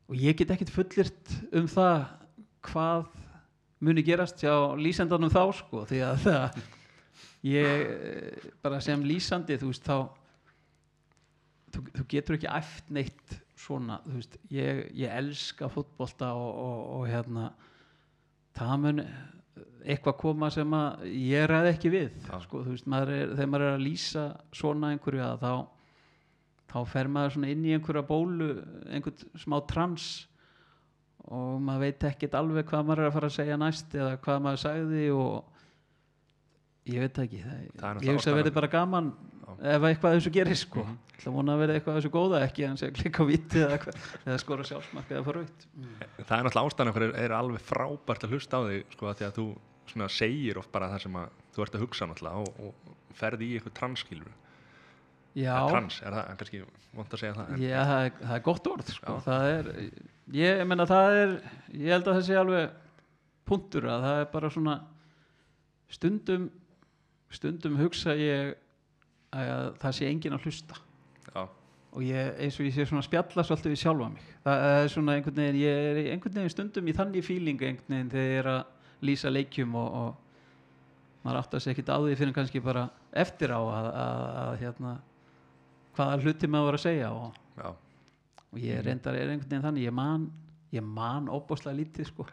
Og 0.09 0.17
ég 0.17 0.35
get 0.39 0.49
ekkert 0.51 0.73
fullirt 0.73 1.35
um 1.55 1.67
það 1.69 1.99
hvað 2.65 3.05
muni 3.85 4.03
gerast 4.05 4.41
hjá 4.43 4.53
lýsendanum 4.79 5.31
þá 5.31 5.43
sko 5.59 5.85
því 5.89 6.01
að 6.07 6.23
það 6.25 6.59
ég 7.47 7.85
eh, 7.87 8.49
bara 8.63 8.81
sem 8.83 9.03
lýsandi 9.07 9.59
þú 9.59 9.71
veist 9.71 9.87
þá 9.87 9.97
þú, 11.73 11.83
þú 11.95 12.05
getur 12.11 12.37
ekki 12.39 12.51
æft 12.51 12.91
neitt 12.91 13.35
svona 13.59 13.99
þú 14.05 14.15
veist 14.17 14.37
ég, 14.53 14.85
ég 14.99 15.17
elska 15.21 15.69
fótbolta 15.71 16.33
og, 16.35 16.51
og, 16.51 16.79
og 16.99 17.09
hérna 17.11 17.49
það 18.59 18.77
mun 18.83 19.03
eitthvað 19.89 20.17
koma 20.19 20.49
sem 20.51 20.73
að 20.75 21.03
ég 21.15 21.45
ræði 21.49 21.73
ekki 21.73 21.91
við 21.93 22.09
Já. 22.27 22.39
sko, 22.43 22.63
þú 22.65 22.73
veist, 22.75 22.87
maður 22.91 23.13
er, 23.15 23.35
þegar 23.35 23.51
maður 23.53 23.67
er 23.67 23.75
að 23.77 23.85
lýsa 23.85 24.23
svona 24.55 24.93
einhverju 24.93 25.23
að 25.25 25.43
þá 25.45 25.53
þá 26.69 26.79
fer 26.91 27.09
maður 27.09 27.35
svona 27.35 27.51
inn 27.53 27.65
í 27.65 27.73
einhverja 27.75 28.05
bólu 28.05 28.49
einhvern 28.91 29.39
smá 29.39 29.57
trans 29.69 30.09
og 31.29 31.59
maður 31.61 31.85
veit 31.85 32.05
ekkert 32.09 32.37
alveg 32.39 32.67
hvað 32.69 32.85
maður 32.87 33.03
er 33.03 33.09
að 33.09 33.15
fara 33.17 33.29
að 33.29 33.35
segja 33.37 33.57
næst 33.61 33.95
eða 33.97 34.15
hvað 34.23 34.45
maður 34.45 34.61
sagði 34.63 35.03
og 35.13 35.59
ég 36.89 37.05
veit 37.05 37.21
ekki. 37.25 37.43
Það, 37.43 37.59
Það 37.81 37.89
er 37.89 38.07
ég 38.07 38.17
hugsa 38.17 38.31
að 38.31 38.39
verði 38.39 38.55
bara 38.55 38.71
gaman 38.73 39.11
ef 39.59 39.85
eitthvað 39.89 40.17
þessu 40.17 40.33
gerist 40.33 40.67
sko. 40.67 40.83
Mm. 40.83 40.97
-hmm. 40.97 41.33
vona 41.35 41.55
að 41.55 41.63
verði 41.63 41.77
eitthvað 41.77 41.97
þessu 41.99 42.11
góða 42.13 42.43
ekki 42.45 42.67
sé 42.79 42.89
að 42.89 42.97
klikka 42.99 43.23
á 43.23 43.25
viti 43.29 43.61
eða, 43.61 43.77
eitthvað, 43.77 44.03
eða 44.25 44.41
skora 44.43 44.67
sjálfsmark 44.69 45.11
eða 45.11 45.23
fara 45.27 45.41
raut 45.41 45.65
Það 46.19 46.35
er 46.37 46.45
náttúrulega 46.47 46.67
ástæðan 46.69 46.91
okkur 46.93 47.07
er 47.23 47.35
alveg 47.39 47.65
frábært 47.65 48.23
að 48.23 48.35
hlusta 48.35 48.61
á 48.61 48.61
þig 48.69 48.93
sko 48.95 49.09
að 49.09 49.17
því 49.19 49.27
að 49.29 49.39
þú 49.39 49.47
segir 50.13 50.59
oft 50.61 50.71
bara 50.71 50.91
það 50.93 51.01
sem 51.05 51.17
að 51.19 51.39
þú 51.53 51.65
ert 51.65 51.75
að 51.75 51.83
hugsa 51.83 52.07
náttúrulega 52.09 52.43
og, 52.45 52.61
og 52.69 53.17
ferði 53.19 53.49
í 53.49 53.57
eitthvað 53.57 53.77
transkilur 53.79 54.31
já, 55.35 55.55
trans, 55.69 55.99
er 56.03 56.15
það 56.15 56.29
kannski 56.41 56.61
vant 56.95 57.13
að 57.13 57.21
segja 57.23 57.35
það 57.37 57.51
en, 57.53 57.63
já 57.63 57.79
það, 57.79 58.05
er, 58.05 58.15
það 58.21 58.35
er 58.37 58.45
gott 58.47 58.69
orð 58.73 58.93
sko. 58.93 59.17
Það 59.25 59.49
er 59.49 59.69
ég, 60.35 60.63
menna 60.67 60.87
það 60.89 61.17
er 61.23 61.35
ég 61.73 61.93
held 61.93 62.07
að 62.07 62.17
það 62.17 62.25
sé 62.27 62.39
alveg 62.39 62.73
punktur 63.49 63.87
að 63.89 64.05
það 64.05 64.23
er 64.23 64.31
bara 64.33 64.51
svona 64.53 64.75
stundum 65.89 66.49
stundum 67.33 67.77
hugsa 67.79 68.15
ég 68.17 68.55
að 69.35 69.75
það 69.81 69.95
sé 69.97 70.09
enginn 70.09 70.35
að 70.37 70.47
hlusta. 70.47 70.77
Já, 71.29 71.43
og 71.45 72.05
ég, 72.05 72.31
eins 72.41 72.57
og 72.57 72.65
ég 72.65 72.73
sé 72.73 72.85
svona 72.89 73.03
að 73.03 73.09
spjalla 73.09 73.45
svolítið 73.45 73.73
við 73.75 73.81
sjálfa 73.83 74.07
mig. 74.13 74.31
Það 74.45 74.65
er 74.69 74.89
svona 74.93 75.17
einhvern 75.17 75.41
veginn 75.41 75.59
ég 75.61 75.89
er 75.89 75.99
einhvern 76.15 76.39
veginn 76.39 76.53
stundum 76.53 76.89
í 76.89 76.95
þannig 76.97 77.25
fíling 77.25 77.61
einhvern 77.61 77.95
veginn 77.95 78.11
þegar 78.13 78.31
ég 78.31 78.41
er 78.41 78.49
að 78.53 79.05
lýsa 79.05 79.33
leikjum 79.33 79.77
og, 79.79 79.99
og 79.99 81.23
maður 81.23 81.41
átt 81.43 81.55
að 81.57 81.63
segja 81.65 81.75
ekkert 81.77 81.93
á 81.93 81.97
því 81.99 82.17
fyrir 82.19 82.35
kannski 82.35 82.63
bara 82.63 82.87
eftir 83.25 83.53
á 83.53 83.59
að, 83.59 83.91
að, 83.91 84.25
að 84.43 84.55
hérna 84.63 84.95
hvaða 85.97 86.19
hluti 86.23 86.49
maður 86.49 86.79
að 86.79 86.85
segja 86.85 87.11
og, 87.13 87.39
já, 87.59 87.69
og 88.53 88.59
ég 88.63 88.81
reyndar 88.85 89.15
er 89.17 89.29
einhvern 89.29 89.49
veginn 89.49 89.65
þannig 89.67 89.85
ég 89.87 89.93
man, 89.93 90.27
ég 90.73 90.85
man 90.85 91.27
óbúslega 91.29 91.77
lítið 91.77 92.07
sko. 92.09 92.25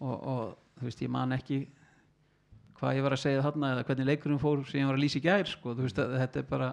Og, 0.00 0.14
og 0.14 0.56
þú 0.78 0.88
veist 0.90 1.02
ég 1.02 1.10
man 1.10 1.32
ekki 1.36 1.60
hvað 2.76 2.98
ég 2.98 3.06
var 3.06 3.16
að 3.16 3.22
segja 3.24 3.42
þarna 3.46 3.70
eða 3.74 3.84
hvernig 3.88 4.06
leikurinn 4.10 4.40
fór 4.42 4.64
sem 4.68 4.82
ég 4.82 4.90
var 4.90 4.98
að 4.98 5.04
lýsa 5.06 5.18
í 5.20 5.24
gær 5.24 5.48
sko. 5.48 5.72
Þú 5.78 5.86
veist 5.86 6.00
að 6.02 6.16
þetta 6.20 6.42
er 6.42 6.48
bara 6.50 6.68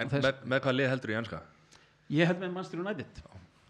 en 0.00 0.10
þess- 0.12 0.26
með, 0.28 0.42
með 0.52 0.62
hvað 0.66 0.76
lið 0.78 0.90
heldur 0.94 1.14
í 1.14 1.18
enska? 1.22 1.40
ég 2.10 2.26
held 2.26 2.40
með 2.42 2.52
Manchester 2.56 2.80
United. 2.82 3.20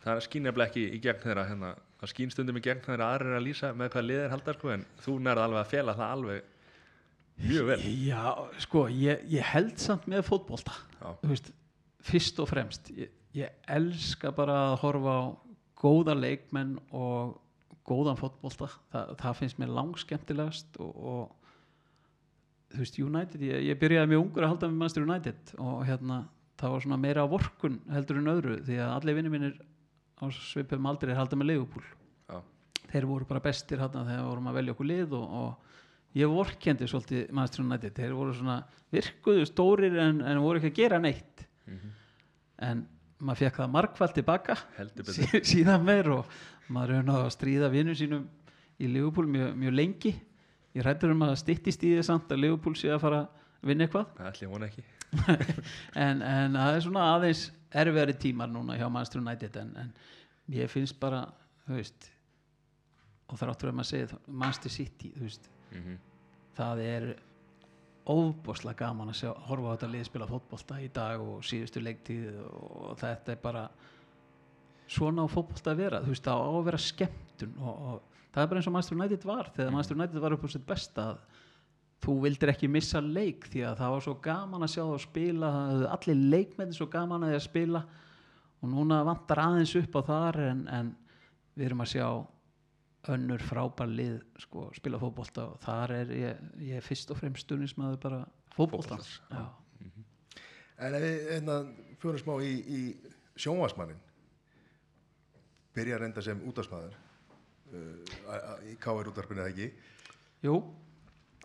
Það 0.01 0.20
skýn 0.24 0.47
nefnilega 0.49 0.70
ekki 0.70 0.83
í 0.97 0.99
gegn 1.05 1.18
þeirra 1.20 1.43
hérna, 1.45 1.70
það 2.01 2.11
skýn 2.14 2.31
stundum 2.33 2.57
í 2.57 2.62
gegn 2.64 2.78
þeirra 2.87 3.09
aðrir 3.14 3.35
að 3.37 3.43
lýsa 3.45 3.70
með 3.76 3.91
hvað 3.93 4.07
lið 4.09 4.20
er 4.24 4.31
haldar 4.33 4.57
sko, 4.57 4.70
en 4.72 4.85
þú 5.05 5.16
nærði 5.26 5.43
alveg 5.45 5.61
að 5.61 5.68
fela 5.74 5.95
það 5.99 6.12
alveg 6.14 6.47
mjög 7.51 7.66
vel. 7.68 7.78
Já, 8.07 8.22
sko, 8.64 8.85
ég, 8.89 9.26
ég 9.28 9.45
held 9.53 9.76
samt 9.81 10.07
með 10.09 10.24
fótbolta. 10.24 10.72
Veist, 11.28 11.51
fyrst 12.09 12.41
og 12.41 12.49
fremst 12.49 12.89
ég, 12.97 13.12
ég 13.37 13.53
elska 13.70 14.33
bara 14.35 14.57
að 14.72 14.78
horfa 14.83 15.12
á 15.14 15.22
góða 15.81 16.14
leikmenn 16.18 16.74
og 16.93 17.37
góðan 17.87 18.18
fótbolta 18.20 18.68
Þa, 18.91 19.05
það 19.20 19.37
finnst 19.39 19.59
mér 19.62 19.70
langskemmtilegast 19.76 20.76
og, 20.83 20.91
og 20.97 22.74
þú 22.74 22.83
veist, 22.85 22.99
United 23.03 23.43
ég, 23.47 23.64
ég 23.70 23.78
byrjaði 23.81 24.12
mjög 24.12 24.24
ungur 24.26 24.47
að 24.47 24.53
halda 24.55 24.68
með 24.70 24.83
Manchester 24.83 25.07
United 25.07 25.55
og 25.59 25.81
hérna, 25.89 26.18
það 26.61 26.74
var 26.74 26.85
svona 26.85 27.01
meira 27.01 27.24
á 27.26 27.33
vorkun 27.33 27.81
heldur 27.91 28.20
en 28.20 28.31
öðru, 28.35 28.59
því 28.66 28.78
að 28.83 28.93
allir 28.99 29.18
vinnir 29.18 29.35
mínir 29.35 29.57
á 30.20 30.24
svipum 30.37 30.87
aldrei 30.91 31.14
halda 31.16 31.39
með 31.41 31.51
Liverpool 31.55 31.87
Já. 32.31 32.39
þeir 32.93 33.09
voru 33.11 33.26
bara 33.31 33.43
bestir 33.47 33.81
hérna 33.81 34.05
þegar 34.07 34.28
vorum 34.28 34.51
að 34.53 34.59
velja 34.61 34.74
okkur 34.76 34.91
lið 34.91 35.16
og, 35.18 35.35
og 35.41 36.18
ég 36.20 36.31
vorkendi 36.35 36.89
svolítið 36.91 37.31
Manchester 37.33 37.64
United 37.64 37.97
þeir 37.97 38.14
voru 38.18 38.35
svona 38.37 38.61
virkuðu 38.93 39.47
stórir 39.49 39.97
en, 40.03 40.20
en 40.26 40.43
voru 40.45 40.61
ekki 40.61 40.74
að 40.74 40.81
gera 40.85 41.03
neitt 41.03 41.47
Mhm. 41.70 41.91
en 42.66 42.78
maður 43.21 43.43
fekk 43.45 43.61
það 43.61 43.73
margfald 43.77 44.16
tilbaka. 44.16 44.57
Sí, 45.16 45.29
síðan 45.55 45.85
meir 45.87 46.11
og 46.14 46.41
maður 46.73 46.97
hefur 46.97 47.09
náða 47.11 47.27
að 47.27 47.35
stríða 47.37 47.71
vinnum 47.73 47.99
sínum 47.99 48.27
í 48.81 48.89
Liverpool 48.91 49.29
mjög, 49.31 49.53
mjög 49.61 49.77
lengi. 49.77 50.14
Ég 50.77 50.87
rættur 50.87 51.12
um 51.14 51.27
að 51.27 51.37
styttist 51.43 51.85
í 51.85 51.95
því 51.95 52.07
samt 52.07 52.31
að 52.33 52.45
Liverpool 52.45 52.77
sé 52.79 52.93
að 52.95 53.03
fara 53.03 53.25
að 53.27 53.71
vinna 53.71 53.87
eitthvað. 53.87 54.12
Það 54.18 54.45
ég 54.45 54.55
vona 54.55 54.71
ekki. 54.71 54.87
En, 55.99 56.21
en 56.23 56.55
það 56.55 56.77
er 56.77 56.85
svona 56.85 57.07
aðeins 57.16 57.41
erfiðari 57.83 58.14
tímar 58.23 58.51
núna 58.51 58.77
hjá 58.79 58.87
Manchester 58.87 59.23
United 59.23 59.57
en, 59.59 59.73
en 59.83 59.91
ég 60.55 60.71
finnst 60.71 60.99
bara 61.03 61.25
veist 61.71 62.07
og 63.31 63.39
þráttur 63.39 63.71
að 63.71 63.77
maður 63.79 63.91
segja 63.91 64.21
Manchester 64.27 64.75
City 64.75 65.11
veist, 65.18 65.51
mm 65.75 65.99
það 66.61 66.81
er 66.85 67.05
óbúslega 68.09 68.87
gaman 68.87 69.13
að 69.13 69.19
sjá, 69.21 69.31
horfa 69.49 69.73
á 69.73 69.75
þetta 69.75 69.91
lið 69.93 70.07
spila 70.09 70.29
fótbolta 70.31 70.79
í 70.81 70.89
dag 70.95 71.23
og 71.23 71.43
síðustu 71.47 71.83
leiktíð 71.85 72.39
og 72.47 72.95
þetta 73.01 73.35
er 73.35 73.43
bara 73.43 73.65
svona 74.91 75.27
á 75.27 75.29
fótbolta 75.31 75.75
að 75.75 75.83
vera. 75.85 76.01
Þú 76.05 76.15
veist 76.15 76.27
það 76.27 76.41
á 76.41 76.51
að 76.51 76.65
vera 76.71 76.81
skemmtun 76.87 77.61
og, 77.61 77.85
og 77.91 78.25
það 78.33 78.43
er 78.43 78.51
bara 78.51 78.63
eins 78.63 78.71
og 78.71 78.75
Manchester 78.77 78.99
United 78.99 79.29
var. 79.29 79.53
Þegar 79.57 79.77
Manchester 79.77 80.01
United 80.01 80.25
var 80.25 80.37
upp 80.37 80.47
á 80.47 80.49
sitt 80.55 80.67
besta 80.67 81.07
að 81.13 81.23
þú 82.01 82.17
vildir 82.25 82.53
ekki 82.55 82.71
missa 82.73 83.03
leik 83.05 83.47
því 83.53 83.65
að 83.69 83.81
það 83.83 83.95
var 83.95 84.05
svo 84.07 84.15
gaman 84.25 84.65
að 84.65 84.73
sjá 84.75 84.83
það 84.83 85.03
spila 85.05 85.51
það 85.55 85.71
höfðu 85.71 85.89
allir 85.95 86.23
leikmenn 86.35 86.77
svo 86.77 86.87
gaman 86.91 87.27
að 87.27 87.33
því 87.33 87.39
að 87.39 87.47
spila 87.47 87.83
og 88.61 88.71
núna 88.73 89.01
vantar 89.09 89.43
aðeins 89.45 89.75
upp 89.81 89.99
á 90.01 90.03
þar 90.09 90.39
en, 90.47 90.63
en 90.73 90.93
við 91.57 91.67
erum 91.69 91.85
að 91.85 91.93
sjá 91.93 92.07
önnur 93.09 93.41
frábær 93.41 93.89
lið 93.89 94.19
sko, 94.43 94.67
spila 94.77 95.01
fótbolta 95.01 95.47
og 95.55 95.63
þar 95.65 95.95
er 95.97 96.13
ég, 96.13 96.45
ég 96.61 96.81
er 96.81 96.85
fyrst 96.85 97.11
og 97.13 97.21
fremst 97.21 97.47
stuðnismæður 97.47 98.01
bara 98.03 98.21
fótboltans. 98.57 99.17
Fótboltans, 99.25 99.49
Já. 99.49 99.61
En 100.81 100.97
ef 100.97 101.03
við 101.05 101.17
hérna, 101.29 101.57
fyrir 102.01 102.23
smá 102.23 102.35
í, 102.41 102.53
í 102.65 102.81
sjónvarsmannin 103.41 104.01
byrja 105.77 105.97
að 105.97 106.05
reynda 106.05 106.25
sem 106.25 106.41
útvarsmaður 106.49 106.95
uh, 107.77 108.55
í 108.69 108.77
KR 108.81 109.11
útvarpinu 109.13 109.45
eða 109.45 109.53
ekki? 109.53 109.69
Jú, 110.45 110.55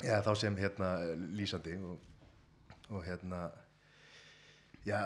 eða 0.04 0.22
þá 0.30 0.32
sem 0.40 0.60
hérna 0.60 0.92
lýsandi 1.36 1.76
og, 1.84 2.08
og 2.90 3.04
hérna 3.04 3.42
já, 4.88 5.02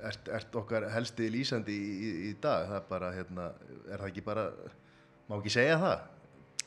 ert, 0.00 0.32
ert 0.32 0.58
okkar 0.58 0.88
helsti 0.94 1.28
lýsandi 1.32 1.76
í, 1.76 1.92
í, 1.92 2.10
í 2.30 2.34
dag, 2.40 2.68
það 2.70 2.80
er 2.80 2.88
bara, 2.90 3.12
hérna, 3.16 3.48
er 3.84 4.00
það 4.00 4.08
ekki 4.10 4.26
bara, 4.26 4.48
má 5.28 5.36
ekki 5.38 5.52
segja 5.54 5.76
það? 5.82 5.98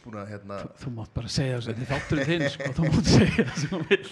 Búin 0.02 0.18
að, 0.18 0.30
hérna, 0.34 0.56
Þú 0.82 0.92
mátt 0.98 1.12
bara 1.14 1.30
segja 1.30 1.58
þessu, 1.60 1.74
þetta 1.76 1.84
er 1.84 1.92
þátturinn 1.92 2.30
þinn, 2.32 2.46
sko, 2.56 2.70
þú 2.78 2.88
mátt 2.96 3.10
segja 3.12 3.44
það 3.46 3.60
sem 3.62 3.70
þú 3.76 3.80
vill. 3.92 4.12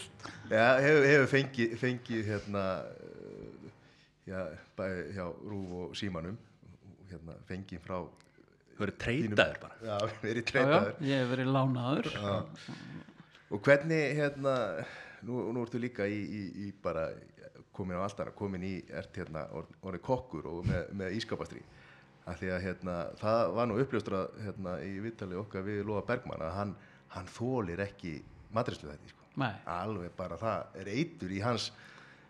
já, 0.51 0.65
hefur, 0.85 1.07
hefur 1.09 1.29
fengið, 1.31 1.71
fengið, 1.81 2.21
hérna, 2.29 2.63
já, 4.29 4.41
bæði 4.77 5.05
hjá 5.17 5.25
Rúf 5.49 5.71
og 5.79 5.95
Símanum, 5.97 6.37
hérna, 7.09 7.37
fengið 7.49 7.81
frá, 7.87 7.97
Þú 8.79 8.83
verður 8.85 8.99
treytaður 9.01 9.57
bara. 9.63 9.79
já, 9.83 9.95
verið 10.23 10.37
Já, 10.37 10.45
já, 10.45 10.51
treytaður. 10.51 10.93
ég 11.09 11.23
hef 11.23 11.31
verið 11.33 11.49
lánaður. 11.57 12.11
Og 13.49 13.63
hvernig, 13.65 14.03
hérna, 14.19 14.53
nú, 15.25 15.41
nú 15.57 15.65
ertu 15.65 15.81
líka 15.81 16.05
í, 16.07 16.19
í, 16.21 16.43
í 16.67 16.71
bara 16.85 17.07
komin 17.75 17.97
á 17.97 18.05
alltaf, 18.05 18.29
komin 18.37 18.63
í, 18.63 18.75
ert 18.93 19.17
hérna, 19.19 19.47
or- 19.57 19.67
orðið 19.81 20.05
kokkur 20.05 20.47
og 20.53 20.61
með, 20.69 20.85
með 21.01 21.17
ískapastrí. 21.17 21.65
Af 22.27 22.39
því 22.41 22.49
að 22.53 22.61
hérna, 22.67 22.95
það 23.17 23.53
var 23.55 23.67
nú 23.71 23.77
uppljóstra 23.81 24.23
hérna, 24.43 24.73
í 24.85 24.99
viðtali 25.01 25.37
okkar 25.39 25.63
við 25.65 25.79
Lóa 25.87 26.01
Bergmann 26.05 26.41
að 26.45 26.51
hann, 26.53 26.73
hann 27.15 27.25
þólir 27.33 27.79
ekki 27.85 28.19
matrislu 28.53 28.89
þetta, 28.91 29.09
sko. 29.13 29.23
Nei, 29.39 29.53
Alveg 29.65 30.11
bara 30.17 30.37
það 30.37 30.81
er 30.81 30.91
eitur 30.93 31.31
í 31.31 31.39
hans, 31.41 31.71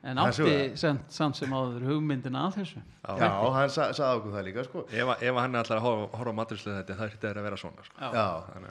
en 0.04 0.16
Hann 0.16 0.30
átti 0.32 0.46
það. 0.46 0.78
samt, 0.80 1.12
samt 1.12 1.36
sem 1.36 1.52
áður 1.52 1.84
hugmyndina 1.90 2.46
að 2.48 2.60
þessu. 2.62 2.82
já, 3.04 3.52
hann 3.58 3.70
sa, 3.70 3.90
sagði 3.92 4.20
okkur 4.22 4.32
það 4.38 4.46
líka, 4.48 4.64
sko. 4.70 4.86
Ef, 4.88 5.08
að- 5.16 5.24
ef 5.28 5.34
að 5.36 5.40
hann 5.42 5.56
er 5.56 5.60
alltaf 5.64 5.78
að 5.80 5.84
horfa, 5.88 6.18
horfa 6.18 6.32
á 6.32 6.40
maturslu 6.40 6.72
þetta, 6.78 6.96
það 7.02 7.10
hlýtti 7.12 7.28
að 7.34 7.42
vera 7.50 7.58
svona. 7.58 7.84
Sko. 7.84 8.00
Já, 8.00 8.28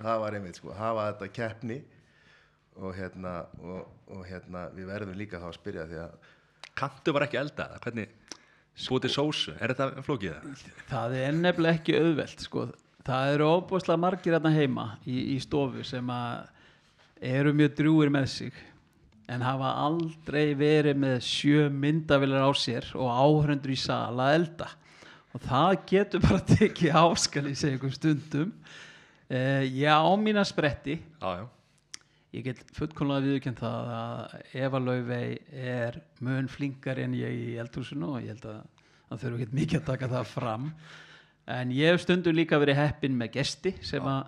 það 0.08 0.20
var 0.24 0.32
einmitt, 0.38 0.56
sko, 0.62 0.72
hafa 0.78 1.08
þetta 1.12 1.28
keppni 1.40 1.78
og 2.78 2.94
hérna, 2.94 3.34
og, 3.60 3.88
og 4.16 4.24
hérna, 4.30 4.68
við 4.72 4.86
verðum 4.86 5.16
líka 5.18 5.40
þá 5.42 5.48
að 5.50 5.58
spyrja 5.60 5.86
því 5.90 6.00
að 6.06 6.16
Kantu 6.78 7.12
var 7.12 7.24
ekki 7.26 7.38
elda 7.40 7.64
það, 7.74 7.80
hvernig 7.84 8.08
til 8.78 9.10
sósu, 9.10 9.54
er 9.58 9.74
þetta 9.74 10.04
flókið 10.06 10.36
það? 10.36 10.62
Það 10.90 11.16
er 11.18 11.36
nefnilega 11.36 11.80
ekki 11.80 11.98
auðvelt 11.98 12.44
sko. 12.44 12.68
Það 13.08 13.34
eru 13.34 13.50
óbúslega 13.56 14.00
margir 14.00 14.36
hérna 14.36 14.52
heima 14.52 14.86
í, 15.08 15.34
í 15.34 15.38
stofu 15.42 15.84
sem 15.86 16.10
að 16.12 16.48
eru 17.24 17.54
mjög 17.56 17.74
drúir 17.78 18.12
með 18.14 18.26
sig 18.36 18.58
en 19.28 19.44
hafa 19.44 19.74
aldrei 19.84 20.54
verið 20.56 21.00
með 21.02 21.18
sjö 21.26 21.66
myndavilar 21.72 22.46
á 22.48 22.52
sér 22.56 22.86
og 22.96 23.10
áhrendur 23.12 23.74
í 23.74 23.78
sal 23.80 24.16
að 24.16 24.34
elda. 24.38 24.68
Og 25.36 25.44
það 25.44 25.72
getur 25.90 26.24
bara 26.24 26.40
tekið 26.54 26.98
áskal 27.02 27.44
í 27.50 27.54
sig 27.58 27.74
einhver 27.74 27.94
stundum. 27.96 28.54
Uh, 29.28 29.64
ég 29.68 29.92
á 29.92 30.08
mína 30.16 30.46
spretti. 30.48 30.96
Já, 31.20 31.42
já, 31.42 31.44
ég 32.36 32.44
get 32.44 32.62
fullkomlega 32.76 33.24
viðurkennt 33.24 33.60
það 33.62 33.92
að 33.98 34.56
Eva 34.60 34.80
Laufey 34.82 35.36
er 35.50 36.00
mun 36.24 36.48
flinkar 36.52 37.00
en 37.00 37.16
ég 37.16 37.36
í 37.36 37.54
eldhúsinu 37.62 38.14
og 38.14 38.24
ég 38.24 38.34
held 38.34 38.48
að 38.50 38.58
það 39.08 39.22
þurfa 39.22 39.38
ekki 39.44 39.58
mikið 39.60 39.78
að 39.80 39.86
taka 39.88 40.10
það 40.12 40.32
fram. 40.34 40.66
En 41.48 41.72
ég 41.72 41.94
hef 41.94 42.02
stundum 42.04 42.36
líka 42.36 42.60
verið 42.60 42.82
heppinn 42.82 43.16
með 43.16 43.38
gesti 43.38 43.72
sem 43.80 44.04
að 44.04 44.26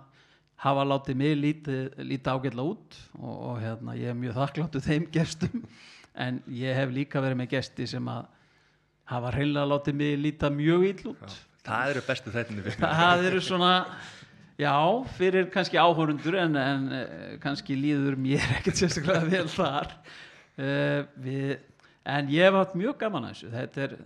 hafa 0.61 0.85
látið 0.85 1.17
mig 1.17 1.37
lítið, 1.37 1.81
lítið 2.05 2.33
ágætla 2.33 2.65
út 2.65 2.97
og, 3.17 3.35
og 3.35 3.61
hérna, 3.61 3.95
ég 3.97 4.13
er 4.13 4.17
mjög 4.17 4.37
þakkláttu 4.37 4.81
þeim 4.85 5.07
gestum. 5.13 5.63
En 6.11 6.41
ég 6.51 6.75
hef 6.75 6.89
líka 6.93 7.21
verið 7.23 7.39
með 7.39 7.53
gesti 7.53 7.87
sem 7.89 8.09
að 8.11 8.25
hafa 9.11 9.31
hreinlega 9.35 9.69
látið 9.69 10.01
mig 10.01 10.17
lítið 10.25 10.57
mjög 10.57 10.87
ill 10.89 11.13
út. 11.13 11.37
Það 11.61 11.93
eru 11.93 12.01
bestu 12.07 12.33
þættinu 12.33 12.73
það 12.81 13.27
eru 13.29 13.41
svona 13.45 13.73
já, 14.61 14.77
fyrir 15.17 15.49
kannski 15.53 15.79
áhórundur 15.81 16.37
en, 16.37 16.55
en 16.59 16.87
eh, 16.93 17.33
kannski 17.41 17.75
líður 17.77 18.17
mér 18.19 18.43
ekkert 18.59 18.79
sérstaklega 18.79 19.25
vel 19.31 19.47
þar. 19.51 19.95
Uh, 20.61 21.07
við, 21.23 21.55
en 22.05 22.29
ég 22.29 22.45
hef 22.45 22.57
haft 22.59 22.77
mjög 22.77 22.99
gaman 23.01 23.25
að 23.25 23.33
þessu. 23.33 23.51
Þetta 23.55 23.83
er, 23.85 23.97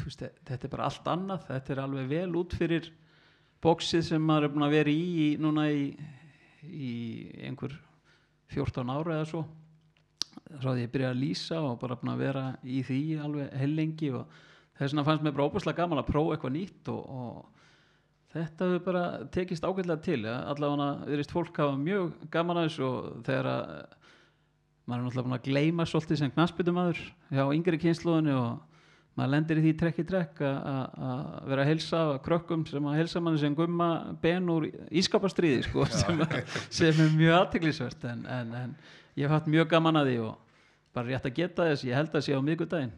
veist, 0.00 0.24
þetta 0.48 0.66
er 0.66 0.72
bara 0.72 0.88
allt 0.88 1.12
annað. 1.12 1.46
Þetta 1.50 1.74
er 1.74 1.82
alveg 1.84 2.10
vel 2.14 2.30
út 2.40 2.56
fyrir 2.56 2.90
bóksið 3.60 4.06
sem 4.06 4.24
maður 4.24 4.48
er 4.48 4.54
búin 4.54 4.66
að 4.66 4.76
vera 4.78 4.94
í, 4.94 5.30
núna 5.40 5.66
í, 5.68 5.86
í 6.64 6.92
einhver 7.44 7.76
14 8.54 8.94
ára 8.96 9.18
eða 9.18 9.28
svo. 9.28 9.44
Svo 10.50 10.72
að 10.72 10.84
ég 10.84 10.92
byrjaði 10.94 11.12
að 11.12 11.20
lýsa 11.20 11.60
og 11.62 11.78
bara 11.82 11.98
búin 12.00 12.14
að 12.14 12.22
vera 12.24 12.44
í 12.64 12.80
því 12.86 13.02
alveg 13.20 13.52
heilengi 13.60 14.12
og 14.16 14.38
þess 14.78 14.94
vegna 14.94 15.04
fannst 15.06 15.26
mér 15.26 15.36
bara 15.36 15.50
óbúslega 15.50 15.82
gaman 15.82 16.00
að 16.00 16.08
prófa 16.08 16.36
eitthvað 16.36 16.56
nýtt 16.56 16.90
og, 16.94 17.02
og 17.20 17.59
þetta 18.34 18.68
hefur 18.68 18.82
bara 18.86 19.04
tekist 19.34 19.64
ágætlega 19.66 20.02
til 20.06 20.20
ja. 20.28 20.36
allavega 20.52 20.90
verist 21.10 21.32
fólk 21.34 21.56
hafa 21.58 21.76
mjög 21.80 22.12
gaman 22.30 22.60
að 22.60 22.68
þessu 22.68 22.86
og 22.86 23.22
þegar 23.26 23.48
að 23.50 23.70
maður 24.90 25.00
er 25.00 25.04
náttúrulega 25.06 25.26
búin 25.28 25.38
að 25.38 25.46
gleyma 25.46 25.86
svolítið 25.86 26.20
sem 26.20 26.32
knassbyttumæður 26.34 27.00
hjá 27.30 27.42
yngri 27.54 27.78
kynsluðinu 27.82 28.34
og 28.38 28.66
maður 29.18 29.32
lendir 29.34 29.60
í 29.60 29.64
því 29.66 29.72
trekk 29.82 29.98
í 30.00 30.06
trekk 30.08 30.40
að- 30.46 31.48
vera 31.50 31.64
að 31.64 31.70
helsa 31.72 32.00
krökkum 32.24 32.62
sem 32.66 32.86
að 32.90 32.98
helsa 33.00 33.20
manni 33.22 33.42
sem 33.42 33.54
gumma 33.58 33.88
ben 34.22 34.48
úr 34.50 34.68
ískapastriði 34.90 35.64
sko, 35.66 35.84
sem, 35.90 36.22
sem 36.70 37.02
er 37.06 37.14
mjög 37.18 37.36
aðteglisvert 37.40 38.06
en, 38.10 38.24
en, 38.26 38.54
en 38.54 38.74
ég 39.18 39.26
hef 39.26 39.34
haft 39.34 39.50
mjög 39.50 39.68
gaman 39.74 40.00
að 40.00 40.12
því 40.12 40.18
og 40.28 40.36
bara 40.94 41.10
rétt 41.10 41.26
að 41.28 41.36
geta 41.38 41.66
þess 41.70 41.86
ég 41.86 41.98
held 41.98 42.14
að 42.14 42.26
sé 42.26 42.34
á 42.34 42.40
miðgudaginn 42.42 42.94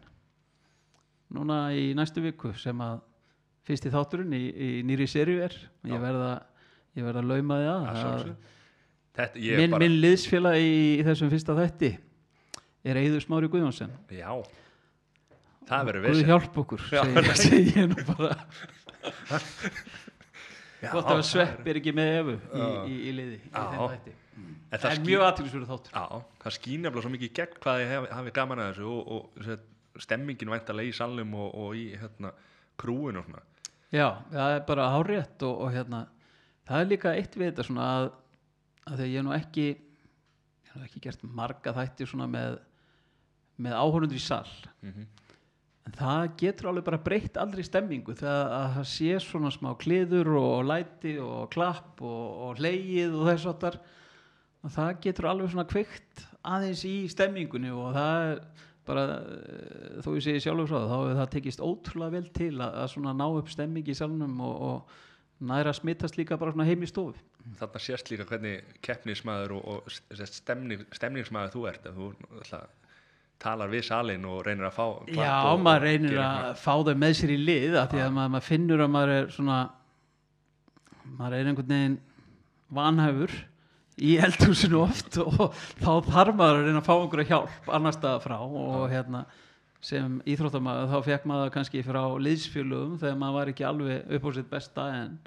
núna 1.33 1.57
í 1.73 1.91
næstu 1.97 2.21
viku 2.23 2.53
sem 2.61 2.79
að 2.85 3.01
fyrsti 3.67 3.91
þátturinn 3.93 4.33
í, 4.35 4.41
í 4.51 4.69
nýri 4.87 5.07
serju 5.07 5.43
er. 5.45 5.55
Ég 5.87 6.01
verða 6.03 6.31
ég 6.97 7.05
verða 7.07 7.21
að 7.23 7.29
lauma 7.31 7.59
því 7.61 7.69
að, 7.73 7.85
Að 7.93 8.01
að. 8.09 8.33
Þetta, 9.13 9.43
minn, 9.59 9.71
bara, 9.75 9.83
minn 9.85 9.95
liðsfélag 10.01 10.57
í, 10.57 10.73
í 10.99 11.03
þessum 11.05 11.29
fyrsta 11.33 11.53
þætti 11.57 11.91
er 12.89 12.97
Eiður 12.99 13.21
Smári 13.23 13.49
Guðjónsson. 13.53 13.91
Já, 14.11 14.31
það 15.69 15.85
verður 15.89 16.05
Guð 16.07 16.15
vissi. 16.17 16.25
hjálp 16.31 16.57
okkur 16.63 16.87
Já. 16.91 17.03
segi, 17.05 17.35
segi 17.43 17.75
ég 17.77 17.91
nú 17.93 18.07
bara. 18.09 18.33
Gott 20.91 21.07
að 21.13 21.21
svepp 21.29 21.67
er 21.71 21.79
ekki 21.79 21.93
með 21.95 22.09
Evu 22.17 22.33
í, 22.35 22.65
í, 22.91 22.95
í 23.07 23.13
liði 23.15 23.37
í 23.39 23.51
þeim 23.53 23.85
þætti. 23.93 24.15
En 24.73 24.81
það 24.81 24.95
skýr- 24.97 25.05
mjög 25.07 25.23
aðtilsverðu 25.27 25.69
þáttur. 25.69 25.93
Já, 25.93 26.21
það 26.43 26.55
skýn 26.57 26.81
nefnilega 26.83 27.05
svo 27.05 27.11
mikið 27.13 27.33
gegn 27.37 27.57
hvað 27.63 27.81
ég 27.83 27.91
hafi 28.17 28.33
gaman 28.35 28.61
að 28.63 28.69
þessu 28.73 28.89
og, 28.89 29.11
og 29.13 29.45
set, 29.47 29.65
stemmingin 30.03 30.51
væntalega 30.51 30.89
í 30.89 30.95
salnum 30.97 31.35
og, 31.37 31.49
og 31.63 31.75
í 31.77 31.83
hérna, 32.01 32.33
krúinu 32.81 33.21
og 33.21 33.27
svona. 33.29 33.43
Já, 33.93 34.07
það 34.33 34.57
er 34.57 34.61
bara 34.67 34.91
hárétt 34.95 35.45
og, 35.45 35.63
og 35.65 35.73
hérna, 35.75 36.03
það 36.67 36.83
er 36.83 36.91
líka 36.91 37.15
eitt 37.15 37.35
við 37.37 37.51
þetta 37.51 37.67
svona 37.69 37.89
að, 37.95 38.05
að 38.89 38.95
þegar 38.95 39.11
ég 39.11 39.17
hef 39.19 39.27
nú 39.27 39.35
ekki 39.37 39.67
ég 39.69 40.69
hef 40.71 40.77
nú 40.77 40.87
ekki 40.87 41.03
gert 41.03 41.27
marga 41.41 41.75
þætti 41.77 42.09
svona 42.09 42.29
með 42.31 42.61
með 43.63 43.75
áhörundur 43.77 44.17
í 44.17 44.23
sal. 44.23 44.49
Mm 44.81 45.05
en 45.83 45.95
það 45.97 46.27
getur 46.39 46.69
alveg 46.71 46.85
bara 46.87 47.01
breytt 47.05 47.39
aldrei 47.39 47.63
stemmingu 47.67 48.15
þegar 48.15 48.53
að 48.55 48.67
það 48.77 48.85
sé 48.93 49.15
svona 49.23 49.51
smá 49.51 49.71
kliður 49.79 50.29
og 50.39 50.67
læti 50.69 51.17
og 51.21 51.49
klapp 51.53 52.03
og, 52.03 52.21
og 52.47 52.61
hleyið 52.61 53.17
og 53.17 53.27
þess 53.27 53.49
áttar 53.51 53.79
og 54.63 54.75
það 54.77 54.93
getur 55.03 55.29
alveg 55.31 55.51
svona 55.51 55.67
kveikt 55.73 56.23
aðeins 56.43 56.85
í 56.87 56.95
stemmingunni 57.11 57.73
og 57.75 57.91
það 57.97 58.29
er 58.29 58.43
bara, 58.87 59.03
eh, 59.21 59.97
þó 60.03 60.11
ég 60.17 60.25
segi 60.25 60.43
sjálfur 60.43 60.71
það, 60.73 60.85
þá 60.91 60.95
hefur 60.97 61.19
það 61.21 61.33
tekist 61.37 61.63
ótrúlega 61.63 62.15
vel 62.17 62.29
til 62.35 62.53
að, 62.57 62.77
að 62.83 62.91
svona 62.93 63.15
ná 63.17 63.25
upp 63.29 63.51
stemming 63.51 63.89
í 63.89 63.97
salnum 63.97 64.39
og, 64.43 64.61
og 64.69 65.47
næra 65.49 65.73
smittast 65.75 66.19
líka 66.19 66.37
bara 66.39 66.53
svona 66.55 66.67
heim 66.67 66.85
í 66.85 66.89
stofu. 66.89 67.19
Þarna 67.59 67.81
sést 67.83 68.11
líka 68.11 68.27
hvernig 68.27 68.77
keppnismæður 68.85 69.57
og, 69.57 69.65
og 69.73 70.27
stemning, 70.31 70.85
stemningsmæður 70.95 71.55
þú 71.55 71.67
ert. 71.71 71.89
Þú 71.95 72.09
ætla, 72.39 72.61
talar 73.43 73.71
við 73.71 73.87
salin 73.89 74.25
og 74.29 74.43
reynir 74.47 74.69
að 74.69 74.77
fá 74.77 74.85
Já, 75.11 75.33
maður 75.59 75.87
reynir 75.87 76.19
að 76.23 76.51
fá 76.61 76.73
þau 76.87 76.93
með 76.99 77.15
sér 77.19 77.33
í 77.33 77.39
lið 77.41 77.79
af 77.81 77.89
því 77.91 78.03
að 78.05 78.13
maður, 78.17 78.33
maður 78.35 78.47
finnur 78.47 78.83
að 78.83 78.93
maður 78.93 79.13
er 79.17 79.31
svona 79.35 79.57
maður 81.17 81.35
er 81.37 81.49
einhvern 81.51 81.73
veginn 81.73 81.97
vanhæfur 82.73 83.35
í 84.01 84.15
eldhúsinu 84.17 84.79
oft 84.87 85.17
og 85.21 85.53
þá 85.83 85.89
þarf 86.09 86.35
maður 86.39 86.59
að 86.61 86.67
reyna 86.67 86.81
að 86.81 86.87
fá 86.87 86.93
einhverja 86.97 87.29
hjálp 87.29 87.67
annar 87.77 87.93
staða 87.97 88.21
frá 88.23 88.37
og 88.41 88.85
hérna 88.91 89.25
sem 89.83 90.21
íþróttamæður 90.31 90.91
þá 90.93 90.99
fekk 91.09 91.25
maður 91.29 91.49
kannski 91.57 91.83
frá 91.85 92.01
liðsfjölugum 92.23 92.95
þegar 93.01 93.17
maður 93.19 93.37
var 93.39 93.51
ekki 93.51 93.65
alveg 93.67 94.13
upp 94.17 94.25
á 94.25 94.29
sitt 94.37 94.49
besta 94.49 94.85
en 95.01 95.17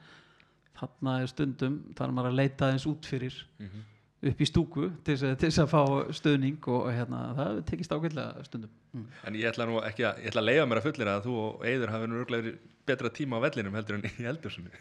þarna 0.81 1.19
er 1.23 1.31
stundum 1.31 1.77
þarf 1.97 2.17
maður 2.17 2.33
að 2.33 2.41
leita 2.43 2.71
eins 2.73 2.87
út 2.89 3.07
fyrir 3.09 3.37
Mhm. 3.61 3.85
upp 4.27 4.41
í 4.41 4.47
stúku 4.49 4.87
til 5.05 5.15
þess 5.15 5.23
að, 5.29 5.37
til 5.39 5.49
þess 5.51 5.61
að 5.63 5.71
fá 5.71 5.83
stöðning 6.19 6.69
og 6.73 6.87
hérna 6.91 7.21
það 7.37 7.61
tekist 7.69 7.93
ágætlega 7.93 8.45
stundum 8.49 8.71
mm. 8.97 9.07
En 9.29 9.35
ég 9.39 9.47
ætla 9.53 9.67
nú 9.69 9.79
ekki 9.85 10.03
að, 10.09 10.19
ég 10.25 10.33
ætla 10.33 10.41
að 10.43 10.49
leiða 10.51 10.67
mér 10.67 10.81
að 10.81 10.87
fullir 10.89 11.11
að 11.13 11.25
þú 11.29 11.35
og 11.45 11.65
Eiður 11.69 11.93
hafi 11.95 12.09
nú 12.11 12.21
örglega 12.25 12.55
betra 12.87 13.11
tíma 13.13 13.37
á 13.39 13.45
vellinum 13.47 13.77
heldur 13.77 13.99
en 14.01 14.09
í 14.09 14.27
eldursunni. 14.33 14.73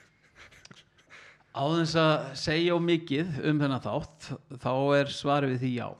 Á 1.56 1.64
þess 1.72 1.96
að 2.02 2.14
segja 2.42 2.76
á 2.76 2.80
mikið 2.84 3.38
um 3.48 3.60
þennan 3.64 3.84
þátt, 3.86 4.26
þá 4.60 4.72
er 5.00 5.12
svarið 5.16 5.54
við 5.56 5.62
því 5.64 5.72
já. 5.78 5.88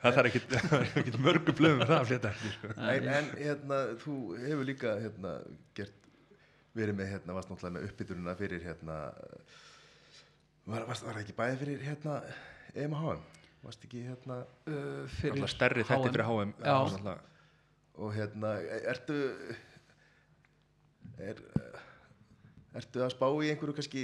Það 0.00 0.14
þarf 0.16 0.28
ekkit, 0.30 0.44
það 0.48 0.70
þarf 0.72 0.94
ekkit 0.96 1.16
mörgu 1.20 1.52
blöðum 1.58 1.82
það 1.84 1.98
að 1.98 2.06
flétta 2.08 2.28
ekki. 2.32 2.50
Sko. 2.54 2.68
En, 2.88 3.08
en 3.18 3.26
hérna, 3.36 3.80
þú 4.00 4.14
hefur 4.40 4.64
líka 4.64 4.92
hérna, 4.96 5.32
gert, 5.76 5.98
verið 6.78 6.96
með, 6.96 7.10
hérna, 7.10 7.34
varst 7.36 7.50
náttúrulega 7.52 7.74
með 7.74 7.84
uppbyturina 7.90 8.34
fyrir, 8.38 8.62
hérna, 8.64 8.96
var, 10.72 10.86
varst, 10.88 11.04
var 11.04 11.18
það 11.18 11.24
ekki 11.26 11.36
bæði 11.42 11.58
fyrir, 11.64 11.84
hérna, 11.84 12.14
EMHM? 12.86 13.26
varst 13.60 13.82
ekki 13.84 14.06
hérna 14.06 14.38
uh, 14.40 15.02
fyrir 15.18 15.34
Alltaf 15.36 15.52
stærri 15.52 15.82
HM. 15.84 16.04
fyrir 16.08 16.24
HM 16.24 16.54
Já. 16.64 16.76
Náttúrulega- 16.80 17.20
og 18.00 18.14
hérna, 18.16 18.54
ertu 18.88 19.16
er 21.20 21.42
ertu 22.76 23.02
að 23.02 23.14
spá 23.14 23.26
í 23.26 23.50
einhverju 23.50 23.74
kannski 23.76 24.02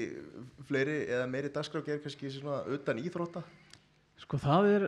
fleiri 0.66 0.96
eða 1.06 1.26
meiri 1.30 1.50
dagskrákjær 1.54 2.00
kannski 2.02 2.30
svona 2.34 2.62
utan 2.74 3.00
íþrótta? 3.02 3.42
Sko 4.18 4.40
það 4.42 4.70
er 4.72 4.86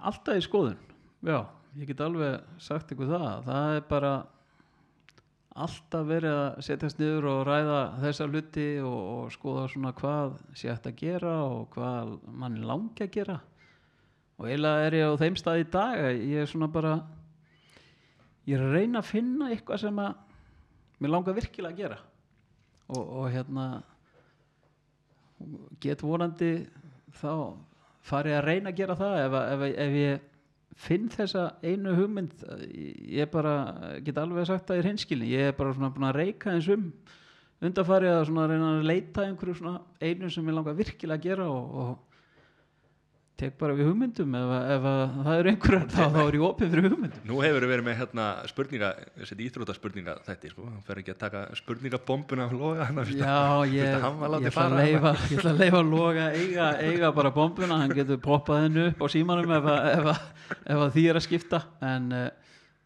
alltaf 0.00 0.38
í 0.38 0.44
skoðun. 0.44 0.78
Já, 1.24 1.42
ég 1.76 1.90
get 1.90 2.04
alveg 2.04 2.38
sagt 2.62 2.92
ykkur 2.94 3.10
það. 3.10 3.42
Það 3.48 3.78
er 3.78 3.84
bara 3.90 4.12
alltaf 5.64 6.06
verið 6.08 6.34
að 6.34 6.62
setjast 6.66 6.98
niður 6.98 7.28
og 7.30 7.42
ræða 7.46 7.80
þessa 8.02 8.28
hluti 8.30 8.68
og, 8.82 9.02
og 9.14 9.34
skoða 9.34 9.66
svona 9.70 9.92
hvað 9.94 10.38
sé 10.56 10.70
hægt 10.72 10.88
að 10.90 10.96
gera 11.02 11.34
og 11.44 11.68
hvað 11.76 12.16
manni 12.26 12.64
langi 12.66 13.04
að 13.04 13.12
gera. 13.18 13.36
Og 14.40 14.48
eiginlega 14.48 14.88
er 14.88 14.98
ég 14.98 15.12
á 15.14 15.20
þeim 15.20 15.36
stað 15.38 15.60
í 15.60 15.68
dag 15.76 16.00
ég 16.08 16.40
er 16.42 16.50
svona 16.50 16.70
bara 16.72 16.96
ég 18.48 18.56
er 18.56 18.64
að 18.64 18.74
reyna 18.80 19.04
að 19.04 19.12
finna 19.12 19.52
eitthvað 19.52 19.84
sem 19.84 20.02
að 20.02 20.16
mér 20.98 21.14
langar 21.14 21.36
virkilega 21.36 21.74
að 21.74 21.84
gera 21.84 22.00
og, 22.88 23.02
og 23.02 23.30
hérna 23.32 23.66
get 25.82 26.02
vonandi 26.04 26.52
þá 27.20 27.32
farið 28.04 28.36
að 28.38 28.46
reyna 28.48 28.70
að 28.72 28.78
gera 28.80 28.96
það. 28.98 29.18
Ef, 29.24 29.34
að- 29.40 29.50
ef, 29.54 29.76
ef 29.86 29.98
ég 30.00 30.30
finn 30.84 31.08
þessa 31.12 31.42
einu 31.62 31.92
hugmynd 31.94 32.32
ég 33.14 33.30
bara 33.30 33.52
get 34.04 34.16
alveg 34.18 34.46
sagt 34.48 34.66
það 34.66 34.80
í 34.80 34.86
hinskilin 34.88 35.30
ég 35.30 35.50
er 35.52 35.54
bara 35.54 35.74
svona 35.76 35.92
búin 35.94 36.08
að 36.08 36.16
reyka 36.18 36.50
eins 36.50 36.66
um 36.74 36.88
undarfarið 37.64 38.16
að 38.18 38.48
reyna 38.50 38.72
að 38.80 38.88
leita 38.90 39.22
að 39.22 39.28
einhverju 39.28 39.74
einu 40.02 40.30
sem 40.34 40.48
ég 40.50 40.56
langar 40.56 40.74
virkilega 40.74 41.20
að 41.20 41.28
gera 41.28 41.46
og, 41.46 41.78
og 41.84 42.13
tek 43.36 43.56
bara 43.58 43.74
við 43.74 43.88
hugmyndum 43.90 44.34
ef, 44.38 44.50
að- 44.54 44.68
ef 44.76 44.84
að 44.88 45.14
það 45.26 45.38
eru 45.40 45.50
einhverjar 45.50 45.86
þá, 45.94 46.02
þá 46.14 46.18
er 46.24 46.36
ég 46.38 46.42
opið 46.46 46.68
fyrir 46.74 46.84
hugmyndum. 46.92 47.22
Nú 47.30 47.38
hefur 47.42 47.64
verið 47.66 47.84
með 47.88 47.96
hérna 47.98 48.26
spurninga, 48.52 48.90
íþróta 49.46 49.74
spurninga 49.74 50.14
þætti, 50.28 50.52
sko, 50.52 50.66
hann 50.70 50.84
fer 50.86 51.00
ekki 51.02 51.14
að 51.16 51.18
taka 51.24 51.42
spurningabombuna 51.58 52.46
af 52.46 52.54
loga 52.54 52.86
hann 52.90 53.02
að 53.02 53.10
Já, 53.18 53.34
ég, 53.74 53.90
að 53.96 54.06
hann 54.06 54.20
var 54.22 54.32
látið 54.36 54.46
ég, 54.46 54.54
ætla 54.54 54.68
að 54.68 54.78
leifa, 54.84 55.12
ég 55.32 55.42
ætla 55.42 55.52
að 55.56 55.60
leifa 55.64 55.82
loga 55.90 56.28
eiga, 56.38 56.68
eiga 56.86 57.10
bara 57.18 57.34
bombuna, 57.40 57.80
hann 57.82 57.96
getur 57.98 58.22
poppað 58.28 58.62
hennu 58.68 58.86
upp 58.92 59.02
á 59.02 59.06
símanum 59.16 59.56
ef, 59.58 59.68
að- 59.74 59.90
ef, 59.96 60.08
að- 60.14 60.56
ef 60.76 60.86
að 60.86 60.94
því 60.98 61.06
er 61.10 61.18
að 61.20 61.26
skipta. 61.26 61.62
En 61.90 62.08
uh, 62.14 62.24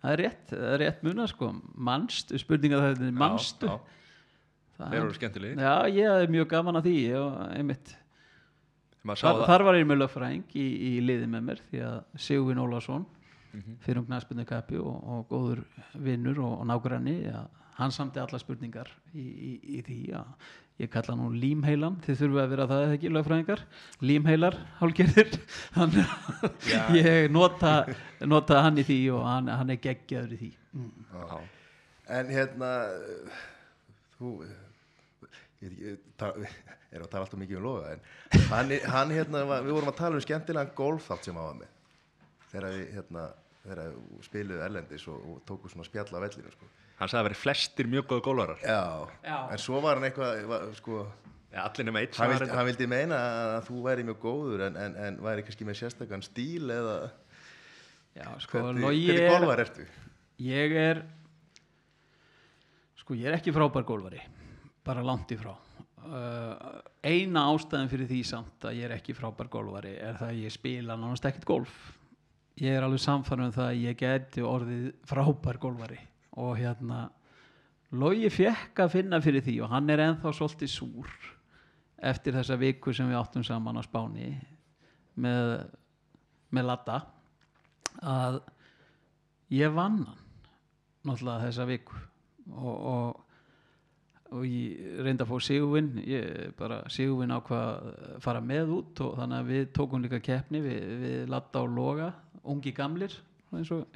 það 0.00 0.14
er 0.16 0.22
rétt, 0.24 0.42
það 0.56 0.66
er 0.72 0.82
rétt 0.86 1.04
muna 1.04 1.28
sko, 1.28 1.52
mannstu, 1.92 2.40
spurninga 2.40 2.80
það 2.86 3.06
er 3.10 3.14
mannstu 3.20 3.68
þeir 4.78 4.92
er- 4.94 5.00
eru 5.04 5.14
skemmtilegir. 5.20 5.60
Já, 5.60 5.76
ég 5.92 6.20
er 6.24 6.30
mjög 6.32 6.48
gaman 6.56 6.78
að 6.80 6.88
því. 6.88 6.98
Og 7.18 7.38
einmitt, 7.58 7.94
þar, 9.16 9.44
þar 9.46 9.62
var 9.64 9.74
ég 9.80 9.86
með 9.88 9.98
lögfræðing 10.02 10.44
í, 10.54 10.66
í 10.88 11.00
liði 11.00 11.26
með 11.32 11.42
mér 11.48 11.62
því 11.70 11.80
að 11.88 11.98
Sigurvin 12.16 12.58
Ólafsson 12.64 13.06
Mhm. 13.48 13.78
fyrir 13.80 13.96
um 13.98 14.04
knæspindu 14.04 14.44
kappi 14.44 14.76
og, 14.76 14.96
og 15.08 15.22
góður 15.30 15.62
vinnur 16.04 16.36
og, 16.44 16.58
og 16.60 16.66
nágranni 16.68 17.14
ja, 17.24 17.46
hann 17.78 17.90
samti 17.90 18.20
alla 18.20 18.38
spurningar 18.38 18.90
í, 19.16 19.24
í, 19.24 19.52
í 19.78 19.82
því 19.86 19.96
að 20.18 20.26
ég 20.84 20.90
kalla 20.92 21.14
nú 21.16 21.30
límheilan. 21.32 21.96
Þið 22.04 22.18
þurfum 22.20 22.42
að 22.42 22.50
vera 22.52 22.66
það 22.68 22.82
eða 22.84 22.98
ekki 22.98 23.08
lögfræðingar? 23.16 23.62
Límheilar 24.04 24.58
hálgerðir 24.82 25.32
þannig 25.74 26.12
að 26.82 26.98
ég 27.00 27.30
nota, 27.32 27.72
nota 28.28 28.60
hann 28.66 28.78
í 28.78 28.84
því 28.86 28.98
og 29.16 29.24
hann, 29.26 29.48
hann 29.48 29.70
er 29.74 29.80
geggjaður 29.88 30.36
í 30.36 30.40
því. 30.44 30.52
Já. 31.16 31.40
en 32.20 32.26
hérna 32.36 32.72
þú 34.18 34.34
ég, 34.44 34.52
veit 35.24 35.72
ekki, 35.72 35.88
ég, 35.88 35.98
ta, 36.20 36.34
er 36.92 37.02
að 37.04 37.10
tala 37.12 37.26
alltaf 37.26 37.40
mikið 37.42 37.58
um 37.60 37.66
loga 37.68 37.92
en 37.92 38.00
hann, 38.48 38.72
hann 38.94 39.10
hérna, 39.12 39.42
var- 39.50 39.62
við 39.66 39.74
vorum 39.76 39.90
að 39.92 39.98
tala 40.00 40.16
um 40.16 40.24
skemmtilegan 40.24 40.74
golfþátt 40.78 41.24
sem 41.28 41.36
hann 41.36 41.48
var 41.50 41.58
með 41.60 41.70
þegar 42.52 42.74
við 42.78 42.92
hérna 42.96 43.24
þegar 43.62 43.80
við 43.92 44.26
spiluðu 44.28 44.62
erlendis 44.64 45.06
og, 45.12 45.24
og 45.34 45.40
tóku 45.48 45.68
svona 45.68 45.84
spjall 45.84 46.08
á 46.16 46.20
vellinu 46.24 46.52
sko. 46.54 46.68
Hann 46.98 47.10
sagði 47.12 47.20
að 47.20 47.26
veri 47.28 47.36
flestir 47.42 47.86
mjög 47.92 48.06
góða 48.10 48.24
gólarar 48.24 48.62
já, 48.64 48.78
Já. 49.22 49.36
en 49.52 49.58
svo 49.62 49.80
var 49.84 49.98
hann 50.00 50.08
eitthvað 50.08 50.40
var, 50.50 50.64
sko, 50.78 51.02
ja, 51.52 51.66
Allir 51.68 51.86
nema 51.90 52.00
eitt 52.02 52.16
hann, 52.16 52.30
vildi, 52.32 52.46
þetta. 52.46 52.56
hann 52.56 52.66
vildi 52.70 52.88
meina 52.90 53.18
að 53.58 53.68
þú 53.68 53.82
væri 53.84 54.06
mjög 54.08 54.18
góður 54.24 54.64
en, 54.70 54.80
en, 54.86 54.96
en 55.06 55.20
væri 55.28 55.44
kannski 55.46 55.68
með 55.68 55.78
sérstakann 55.82 56.24
stíl 56.26 56.72
eða 56.74 56.96
Já, 58.18 58.26
sko, 58.42 58.64
hvernig, 58.64 59.12
er- 59.14 59.28
golfar 59.36 59.62
ertu 59.66 59.84
Ég 60.42 60.74
er 60.88 61.04
sko 62.98 63.14
ég 63.18 63.28
er 63.30 63.36
ekki 63.38 63.52
frábær 63.54 63.84
gólfari 63.88 64.20
bara 64.86 65.04
langt 65.04 65.30
í 65.34 65.38
frá 65.38 65.52
uh, 66.08 66.80
eina 67.06 67.44
ástæðan 67.52 67.90
fyrir 67.92 68.08
því 68.10 68.18
samt 68.26 68.66
að 68.68 68.80
ég 68.80 68.88
er 68.88 68.96
ekki 68.96 69.16
frábær 69.16 69.50
gólfari 69.52 69.94
er 69.96 70.18
það 70.18 70.32
að 70.32 70.42
ég 70.42 70.54
spila 70.54 70.96
nánast 70.98 71.28
ekkert 71.28 71.48
golf. 71.48 71.76
Ég 72.58 72.74
er 72.74 72.84
alveg 72.86 73.02
samfærum 73.04 73.48
um 73.48 73.54
það 73.54 73.68
að 73.70 73.82
ég 73.84 73.98
geti 74.00 74.44
orðið 74.44 74.86
frábær 75.08 75.60
gólfari 75.62 76.00
og 76.38 76.56
hérna 76.58 77.06
Logi 77.96 78.28
fekk 78.28 78.82
að 78.84 78.94
finna 78.98 79.20
fyrir 79.24 79.44
því 79.46 79.54
og 79.64 79.70
hann 79.72 79.88
er 79.88 80.02
ennþá 80.04 80.32
svolítið 80.36 80.72
súr 80.74 81.12
eftir 82.04 82.34
þessa 82.36 82.58
viku 82.60 82.92
sem 82.92 83.08
við 83.08 83.16
áttum 83.16 83.44
saman 83.46 83.80
á 83.80 83.82
Spáni 83.86 84.34
með, 85.16 85.70
með 86.52 86.68
Latta 86.68 86.98
að 88.04 88.42
ég 89.56 89.72
vann 89.72 90.02
hann 90.04 90.26
náttúrulega 91.08 91.46
þessa 91.46 91.66
viku. 91.68 91.96
Og, 92.48 92.76
og, 92.92 93.24
og 94.34 94.44
ég 94.44 95.00
reyndi 95.04 95.24
að 95.24 95.30
fá 95.30 95.38
Sigurvin. 95.44 95.92
Ég 96.04 96.52
bara 96.58 96.82
Sigurvin 96.92 97.32
ákvað 97.32 97.62
að 97.64 98.18
fara 98.24 98.42
með 98.44 98.74
út 98.76 99.00
og 99.06 99.16
þannig 99.20 99.38
að 99.38 99.52
við 99.54 99.64
tókum 99.78 100.04
líka 100.04 100.20
keppni. 100.24 100.60
Við, 100.64 100.90
við 101.04 101.22
Latta 101.32 101.62
og 101.64 101.72
Loga 101.76 102.10
ungi 102.48 102.72
gamlir 102.76 103.14
eins 103.56 103.72
og, 103.74 103.86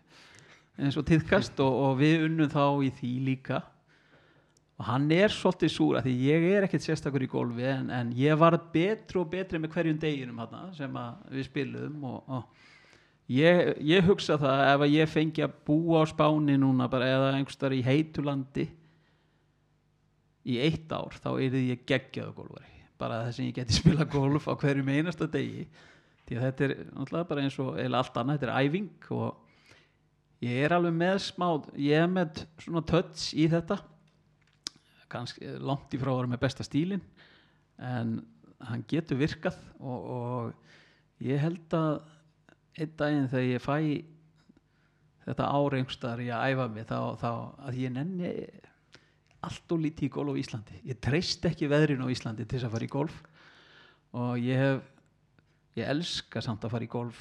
eins 0.80 0.96
og 0.96 1.06
tíðkast. 1.08 1.60
Og, 1.64 1.78
og 1.84 2.00
við 2.00 2.26
unnum 2.28 2.50
þá 2.52 2.64
í 2.86 2.90
því 2.96 3.12
líka. 3.28 3.60
Og 4.80 4.88
hann 4.88 5.06
er 5.14 5.30
svolítið 5.30 5.74
súr 5.76 6.00
að 6.00 6.08
því 6.08 6.16
ég 6.26 6.48
er 6.56 6.66
ekkert 6.66 6.86
sérstakur 6.86 7.22
í 7.22 7.30
golfi 7.30 7.68
en, 7.68 7.90
en 7.92 8.12
ég 8.16 8.38
var 8.40 8.56
betri 8.72 9.20
og 9.20 9.28
betri 9.30 9.60
með 9.60 9.76
hverjum 9.76 10.00
deginum 10.00 10.40
hana, 10.42 10.64
sem 10.74 10.96
við 11.30 11.48
spiluðum. 11.50 12.06
Og, 12.08 12.38
og 12.38 13.34
ég, 13.36 13.74
ég 13.84 14.08
hugsa 14.08 14.40
það 14.40 14.64
ef 14.70 14.86
að 14.86 14.94
ég 14.96 15.12
fengi 15.12 15.44
að 15.44 15.58
búa 15.68 16.02
á 16.02 16.04
spáni 16.08 16.56
núna 16.58 16.88
bara 16.90 17.10
eða 17.12 17.34
einhverstaðar 17.36 17.76
í 17.76 17.84
heitulandi 17.84 18.66
í 20.48 20.58
eitt 20.62 20.92
ár 20.92 21.14
þá 21.22 21.30
er 21.36 21.58
ég 21.60 21.84
geggjaðu 21.86 22.34
golfari 22.40 22.72
bara 23.02 23.22
þess 23.26 23.40
að 23.40 23.48
ég 23.48 23.56
geti 23.58 23.78
spila 23.80 24.06
golf 24.10 24.48
á 24.50 24.54
hverjum 24.58 24.92
einasta 24.92 25.28
degi. 25.30 25.66
Því 26.26 26.38
að 26.38 26.44
þetta 26.46 26.66
er 26.66 26.74
náttúrulega 26.92 27.30
bara 27.30 27.46
eins 27.46 27.56
og 27.62 27.78
eða 27.82 28.02
allt 28.02 28.20
annað, 28.20 28.42
þetta 28.42 28.52
er 28.52 28.68
æfing 28.68 29.08
og 29.16 30.44
ég 30.46 30.66
er 30.66 30.74
alveg 30.76 30.94
með 30.98 31.16
smá 31.26 31.48
ég 31.78 32.04
er 32.04 32.10
með 32.10 32.44
svona 32.62 32.84
touch 32.92 33.32
í 33.34 33.48
þetta. 33.50 33.80
Kannski 35.12 35.56
langt 35.60 35.92
í 35.92 36.00
frá 36.00 36.12
að 36.12 36.22
vera 36.22 36.32
með 36.32 36.44
besta 36.46 36.66
stílin 36.66 37.02
en 37.82 38.20
hann 38.62 38.84
getur 38.88 39.18
virkað 39.18 39.58
og, 39.82 40.06
og 40.16 41.24
ég 41.26 41.42
held 41.42 41.74
að 41.76 41.94
einn 42.78 42.92
daginn 42.96 43.30
þegar 43.32 43.48
ég 43.48 43.64
fæ 43.64 43.76
þetta 45.26 45.48
árengstar 45.58 46.22
ég 46.22 46.34
að 46.34 46.52
æfa 46.54 46.68
mig 46.70 46.86
þá, 46.88 46.98
þá 47.18 47.30
að 47.66 47.80
ég 47.82 47.92
nenni 47.94 48.30
allt 49.42 49.74
og 49.74 49.80
lítið 49.82 50.06
í 50.08 50.12
golf 50.14 50.34
á 50.34 50.40
Íslandi. 50.42 50.80
Ég 50.86 51.00
treyst 51.02 51.44
ekki 51.48 51.68
veðrin 51.70 52.02
á 52.04 52.08
Íslandi 52.12 52.44
til 52.46 52.58
þess 52.58 52.68
að 52.68 52.74
fara 52.76 52.86
í 52.88 52.92
golf. 52.92 53.16
Og 54.12 54.36
ég 54.42 54.60
hef 54.60 54.82
ég 55.80 55.88
elska 55.88 56.42
samt 56.44 56.64
að 56.66 56.74
fara 56.76 56.84
í 56.86 56.90
golf 56.92 57.18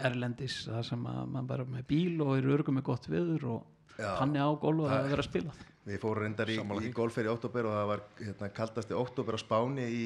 erlendis 0.00 0.60
það 0.70 0.84
sem 0.86 1.06
að 1.10 1.20
mann 1.34 1.48
bara 1.50 1.66
með 1.68 1.84
bíl 1.90 2.20
og 2.24 2.36
er 2.38 2.46
örgum 2.54 2.78
með 2.78 2.86
gott 2.86 3.08
viður 3.10 3.44
og 3.56 3.98
Já, 4.00 4.14
þannig 4.22 4.40
á 4.40 4.50
golf 4.62 4.84
að 4.86 4.92
það- 4.94 5.08
vera 5.10 5.24
að 5.24 5.28
spila. 5.28 5.54
Við 5.90 5.98
fórum 6.00 6.22
reyndar 6.22 6.48
í, 6.52 6.56
í 6.60 6.64
því. 6.64 6.90
golferi 6.94 7.26
í 7.28 7.32
oktober 7.32 7.66
og 7.66 7.72
það 7.74 7.86
var 7.90 8.02
hérna, 8.20 8.48
kaldasti 8.54 8.94
oktober 8.94 9.34
á 9.36 9.40
Spáni 9.42 9.86
í, 9.90 10.04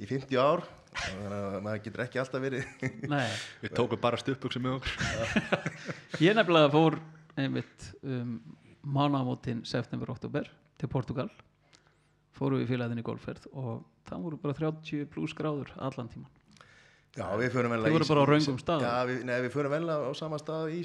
í 0.00 0.06
50 0.08 0.38
ár. 0.40 0.62
Þannig 0.92 1.32
að 1.36 1.58
maður 1.64 1.82
getur 1.84 2.02
ekki 2.04 2.20
alltaf 2.20 2.42
verið 2.42 2.64
Nei, 3.08 3.28
Við 3.62 3.72
tókum 3.76 4.00
bara 4.00 4.18
stuppbuxum 4.20 4.62
með 4.66 4.74
okkur. 4.80 4.92
Ég 6.20 6.34
nefnilega 6.36 6.68
fór 6.72 6.98
einmitt 7.40 7.86
um, 8.04 8.34
mánamótin 8.84 9.62
september-oktober 9.68 10.48
til 10.82 10.90
Portugal 10.92 11.30
fórum 12.36 12.62
við 12.62 12.74
félaginni 12.74 13.04
í 13.04 13.06
golfferð 13.06 13.48
og 13.52 13.82
það 14.08 14.24
voru 14.26 14.38
bara 14.42 14.58
30 14.58 15.10
pluss 15.12 15.36
gráður 15.38 15.72
allan 15.78 16.10
tíman 16.12 16.30
Já, 17.12 17.26
við 17.36 17.50
förum 17.52 17.74
venlega 17.74 17.90
Þið 17.90 17.98
voru 17.98 18.08
bara 18.08 18.22
á 18.24 18.26
röngum 18.30 18.60
stað. 18.60 18.82
Já, 18.86 18.92
við, 19.04 19.18
nei, 19.28 19.34
við 19.44 19.50
förum 19.52 19.74
venlega 19.74 20.06
á 20.08 20.12
sama 20.16 20.38
stað 20.40 20.70
í 20.72 20.78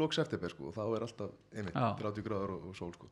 lóks 0.00 0.16
september 0.16 0.52
sko, 0.52 0.70
og 0.70 0.76
þá 0.78 0.84
er 0.86 1.04
alltaf 1.04 1.34
einmitt, 1.52 1.76
Já. 1.76 1.90
30 1.98 2.24
gráður 2.24 2.54
og, 2.54 2.70
og 2.70 2.78
sól 2.78 2.94
sko. 2.94 3.10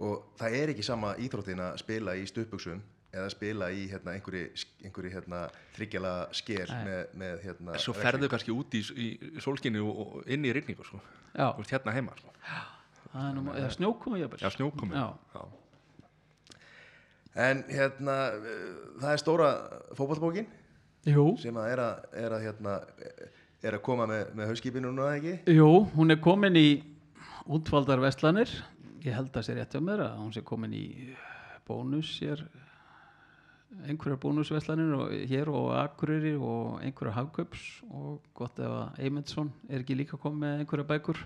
og 0.00 0.30
það 0.40 0.56
er 0.62 0.72
ekki 0.72 0.86
sama 0.86 1.12
íþróttin 1.20 1.60
að 1.60 1.76
spila 1.82 2.16
í 2.16 2.24
stupuksum 2.30 2.80
eða 3.10 3.28
spila 3.34 3.68
í 3.74 3.84
hérna, 3.90 4.14
einhverju, 4.16 5.12
hérna, 5.12 5.42
þryggjala 5.76 6.14
sker 6.40 6.72
með, 6.86 7.00
með 7.20 7.44
hérna, 7.44 7.78
Svo 7.82 7.92
ferðu 7.98 8.30
kannski 8.32 8.54
út 8.54 8.78
í, 8.78 8.84
í 8.96 9.08
sólskinni 9.44 9.82
og, 9.84 10.04
og 10.06 10.30
inn 10.30 10.46
í 10.46 10.54
rigningu 10.56 10.86
sko. 10.86 11.02
Já, 11.34 11.50
hérna 11.74 11.98
heima 11.98 12.16
sko. 12.16 12.32
það 13.10 13.24
er 13.26 13.36
nú, 13.36 13.48
eða 13.52 13.72
snjókomi. 13.76 14.22
Já, 14.24 14.52
snjókomi 14.56 14.96
Já. 14.96 15.10
En 17.38 17.62
hérna, 17.70 18.16
uh, 18.34 18.70
það 19.02 19.12
er 19.12 19.22
stóra 19.22 19.50
fótballbókin 19.98 20.48
Jú, 21.08 21.30
sem 21.40 21.56
að 21.56 21.70
er 21.72 21.82
að, 21.84 22.08
er 22.20 22.34
að, 22.36 22.46
hérna, 22.48 22.78
er 23.64 23.76
að 23.78 23.84
koma 23.86 24.08
með, 24.10 24.34
með 24.36 24.50
hauskipinu 24.50 24.90
núna 24.90 25.14
ekki? 25.16 25.36
Jú, 25.54 25.68
hún 25.94 26.12
er 26.12 26.20
komin 26.20 26.58
í 26.58 26.68
útvaldar 27.50 28.02
vestlanir 28.02 28.50
ég 29.00 29.14
held 29.16 29.32
að 29.32 29.46
sé 29.46 29.56
rétt 29.56 29.72
hjá 29.72 29.80
mér 29.84 30.02
að 30.04 30.18
hún 30.20 30.34
sé 30.34 30.42
komin 30.44 30.74
í 30.76 30.86
bónus 31.68 32.18
hér 32.20 32.42
einhverjar 33.86 34.18
bónusvestlanir 34.20 34.94
og, 34.98 35.12
hér 35.30 35.50
og 35.54 35.70
Akureyri 35.78 36.34
og 36.36 36.80
einhverjar 36.82 37.16
Hagköps 37.20 37.66
og 37.88 38.18
gott 38.36 38.58
ef 38.58 38.70
að 38.70 39.04
Eymundsson 39.06 39.52
er 39.68 39.84
ekki 39.84 39.96
líka 39.98 40.18
komið 40.20 40.42
með 40.42 40.62
einhverjar 40.62 40.88
bækur. 40.90 41.20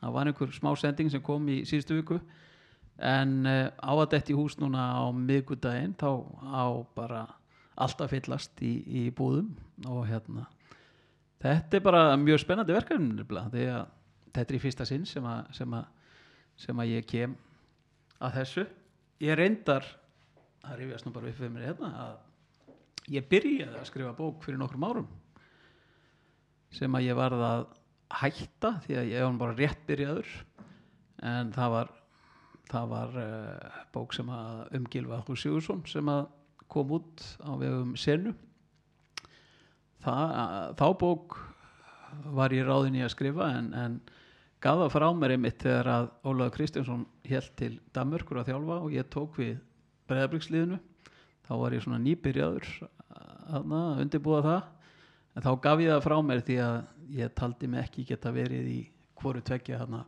Það 0.00 0.14
var 0.16 0.30
einhver 0.30 0.54
smá 0.56 0.70
sending 0.80 1.12
sem 1.12 1.22
kom 1.24 1.48
í 1.52 1.60
síðustu 1.68 1.98
viku 2.00 2.20
en 3.00 3.36
uh, 3.48 3.68
á 3.80 3.92
að 3.96 4.08
detti 4.14 4.34
í 4.34 4.38
hús 4.38 4.58
núna 4.60 4.90
á 5.00 5.04
miðgudaginn 5.16 5.96
þá 5.98 6.10
á 6.44 6.64
bara 6.96 7.22
alltaf 7.80 8.12
fyllast 8.12 8.60
í, 8.64 8.74
í 8.84 9.02
búðum. 9.16 9.54
Og 9.88 10.04
hérna 10.10 10.46
þetta 11.40 11.78
er 11.78 11.84
bara 11.84 12.02
mjög 12.20 12.42
spennandi 12.42 12.76
verkefni 12.76 13.24
að 13.24 13.54
þetta 14.30 14.44
er 14.44 14.58
í 14.58 14.62
fyrsta 14.62 14.86
sinn 14.88 15.06
sem 15.08 15.24
að, 15.26 15.46
sem 15.56 15.76
að, 15.78 15.86
sem 16.60 16.82
að 16.82 16.92
ég 16.92 17.08
kem 17.08 17.36
að 18.20 18.36
þessu. 18.40 18.66
Ég 19.24 19.38
reyndar 19.40 19.86
það 20.60 20.76
rifjast 20.82 21.06
nú 21.06 21.14
bara 21.14 21.32
við 21.32 21.54
mér 21.54 21.70
hérna 21.70 21.90
að 22.04 23.14
ég 23.16 23.26
byrjaði 23.30 23.80
að 23.80 23.88
skrifa 23.88 24.16
bók 24.16 24.44
fyrir 24.44 24.60
nokkrum 24.60 24.86
árum 24.86 25.08
sem 26.70 26.94
að 26.94 27.08
ég 27.08 27.18
varð 27.18 27.42
að 27.42 27.64
hætta 28.20 28.74
því 28.84 28.98
að 29.00 29.10
ég 29.10 29.24
var 29.24 29.40
bara 29.40 29.56
rétt 29.58 29.80
byrjaður. 29.88 30.28
En 31.26 31.50
það 31.54 31.72
var 31.74 31.90
það 32.70 32.92
var 32.92 33.16
uh, 33.18 33.80
bók 33.94 34.14
sem 34.16 34.28
að 34.32 34.62
umgilva 34.78 35.20
Hús 35.26 35.44
Sigursson 35.44 35.82
sem 35.90 36.10
að 36.10 36.28
kom 36.70 36.92
út 36.94 37.24
á 37.42 37.50
vegum 37.58 37.96
senu. 37.98 38.34
Það, 40.00 40.34
þá 40.78 40.86
bók 41.00 41.36
var 42.34 42.54
ég 42.54 42.66
ráðin 42.66 42.98
í 43.00 43.02
að 43.04 43.12
skrifa 43.14 43.50
en, 43.58 43.72
en 43.76 43.98
gaf 44.62 44.78
það 44.80 44.94
frá 44.94 45.06
mér 45.16 45.34
einmitt 45.34 45.60
þegar 45.62 45.90
að 45.92 46.06
Ólaður 46.24 46.54
Kristjánsson 46.56 47.04
held 47.28 47.50
til 47.58 47.72
Danmörkur 47.96 48.40
að 48.40 48.52
þjálfa 48.52 48.78
og 48.86 48.94
ég 48.94 49.10
tók 49.12 49.36
við 49.40 49.58
breðabriksliðinu 50.10 50.80
þá 51.46 51.52
var 51.60 51.76
ég 51.76 51.84
svona 51.84 52.00
nýbyrjaður 52.04 52.70
að 53.50 54.02
undirbúa 54.04 54.40
það. 54.46 54.62
En 55.34 55.44
þá 55.46 55.52
gaf 55.66 55.82
ég 55.82 55.92
það 55.92 56.04
frá 56.06 56.16
mér 56.26 56.42
því 56.46 56.56
að 56.64 56.76
ég 57.20 57.36
taldi 57.38 57.70
mig 57.70 57.84
ekki 57.84 58.06
geta 58.08 58.32
verið 58.34 58.66
í 58.70 58.80
hvoru 59.20 59.42
tveggja 59.44 59.82
hana 59.82 60.04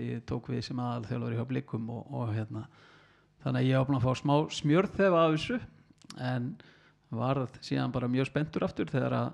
því 0.00 0.08
ég 0.14 0.24
tók 0.28 0.48
við 0.50 0.64
sem 0.66 0.80
aðal 0.80 1.06
þjálfur 1.10 1.36
hjá 1.36 1.46
blikum 1.52 1.92
og, 1.92 2.08
og 2.16 2.32
hérna 2.34 2.64
þannig 3.44 3.60
að 3.60 3.68
ég 3.68 3.80
áfna 3.80 4.00
að 4.00 4.06
fá 4.06 4.20
smá 4.20 4.34
smjörð 4.56 4.96
þegar 4.96 5.18
af 5.20 5.36
þessu 5.36 5.60
en 6.30 6.50
varð 7.10 7.60
síðan 7.64 7.94
bara 7.94 8.10
mjög 8.10 8.30
spenntur 8.30 8.66
aftur 8.66 8.90
þegar 8.90 9.16
að 9.18 9.30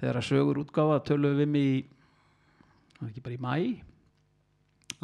þegar 0.00 0.18
að 0.20 0.28
sögur 0.28 0.60
útgáfa 0.64 1.02
töluðum 1.08 1.40
við 1.42 1.52
mig 1.54 1.68
í 1.68 1.78
það 2.94 3.00
var 3.00 3.12
ekki 3.12 3.24
bara 3.24 3.36
í 3.36 3.44
mæ 3.44 3.56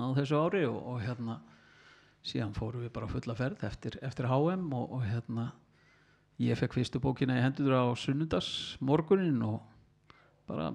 á 0.00 0.06
þessu 0.16 0.40
ári 0.40 0.66
og, 0.68 0.78
og 0.80 1.00
hérna 1.04 1.38
síðan 2.26 2.56
fórum 2.56 2.84
við 2.84 2.92
bara 2.94 3.08
fulla 3.10 3.36
ferð 3.36 3.64
eftir, 3.68 3.96
eftir 4.04 4.28
HM 4.28 4.68
og, 4.76 4.96
og 4.96 5.04
hérna 5.06 5.50
ég 6.40 6.58
fekk 6.58 6.78
fyrstu 6.78 7.00
bókina 7.02 7.38
í 7.38 7.44
hendur 7.44 7.76
á 7.76 7.84
sunnundas 7.98 8.76
morgunin 8.80 9.40
og 9.44 9.60
bara 10.48 10.70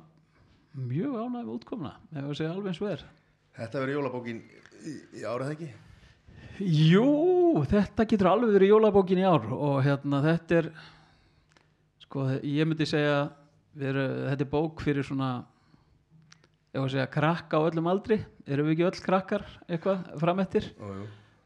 mjög 0.75 1.15
ánægum 1.21 1.55
útkomna 1.55 1.95
ef 2.13 2.23
að 2.23 2.35
segja 2.39 2.53
alveg 2.53 2.73
eins 2.73 2.83
er 2.91 3.05
Þetta 3.55 3.81
verður 3.81 3.97
jólabókin 3.99 4.43
í, 4.83 4.93
í 5.19 5.23
árið 5.23 5.51
ekki? 5.53 5.71
Jú, 6.65 7.07
þetta 7.67 8.05
getur 8.07 8.29
alveg 8.31 8.53
verið 8.55 8.71
jólabókin 8.73 9.19
í 9.19 9.25
ár 9.27 9.47
og 9.55 9.81
hérna 9.83 10.21
þetta 10.23 10.59
er 10.61 10.69
sko 12.03 12.27
ég 12.43 12.67
myndi 12.67 12.87
segja 12.87 13.25
veru, 13.75 14.05
þetta 14.29 14.45
er 14.45 14.51
bók 14.51 14.83
fyrir 14.83 15.07
svona 15.07 15.29
ef 16.75 16.81
að 16.83 16.91
segja 16.93 17.11
krakka 17.11 17.59
á 17.59 17.67
öllum 17.67 17.89
aldri. 17.91 18.19
Erum 18.47 18.69
við 18.69 18.75
ekki 18.75 18.87
öll 18.89 19.03
krakkar 19.07 19.45
eitthvað 19.67 20.05
framettir 20.21 20.69
Ó, 20.79 20.91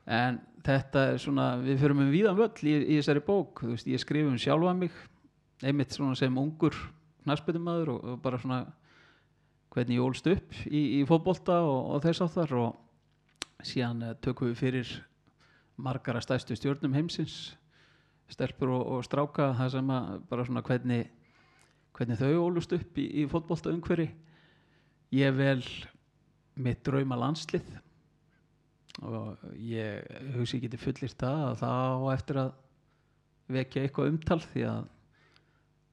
en 0.10 0.42
þetta 0.66 1.06
er 1.14 1.22
svona 1.22 1.52
við 1.62 1.82
fyrir 1.84 1.98
með 1.98 2.14
víðan 2.14 2.40
völl 2.40 2.66
í, 2.66 2.76
í 2.76 3.00
þessari 3.00 3.24
bók. 3.26 3.64
Þú 3.64 3.74
veist, 3.76 3.90
ég 3.90 4.02
skrif 4.02 4.30
um 4.30 4.38
sjálfa 4.42 4.76
mig 4.78 4.98
einmitt 5.66 5.96
svona 5.96 6.18
sem 6.18 6.38
ungur 6.42 6.76
knarspytumadur 7.26 7.94
og, 7.96 8.06
og 8.14 8.22
bara 8.24 8.40
svona 8.42 8.64
hvernig 9.80 9.96
ég 9.96 10.04
ólst 10.04 10.28
upp 10.28 10.58
í, 10.68 10.82
í 11.00 11.06
fótbolta 11.08 11.62
og, 11.64 11.94
og 11.96 12.04
þess 12.04 12.26
áttar 12.28 12.56
og 12.60 13.64
síðan 13.66 14.04
uh, 14.12 14.18
tökum 14.20 14.52
við 14.52 14.60
fyrir 14.60 14.92
margara 15.80 16.20
stæstu 16.24 16.58
stjórnum 16.60 16.98
heimsins 16.98 17.56
stelpur 18.30 18.76
og, 18.76 18.84
og 18.94 19.08
stráka 19.08 19.54
það 19.58 19.72
sem 19.78 19.96
að 19.96 20.12
bara 20.30 20.46
svona 20.46 20.66
hvernig 20.68 21.08
hvernig 21.98 22.20
þau 22.20 22.46
ólust 22.46 22.74
upp 22.76 23.00
í, 23.02 23.06
í 23.24 23.28
fótbolta 23.30 23.72
umhverfi. 23.74 24.08
Ég 25.16 25.34
vel 25.36 25.64
mitt 26.60 26.84
drauma 26.86 27.18
landslið 27.20 27.66
og 29.00 29.42
ég 29.64 30.06
hugsi 30.36 30.60
ekki 30.60 30.72
til 30.74 30.82
fullir 30.82 31.14
það 31.16 31.44
að 31.48 31.60
það 31.64 31.90
á 31.90 32.08
eftir 32.14 32.40
að 32.44 32.50
vekja 33.50 33.84
eitthvað 33.84 34.12
umtal 34.14 34.40
því 34.44 34.66
að 34.70 34.88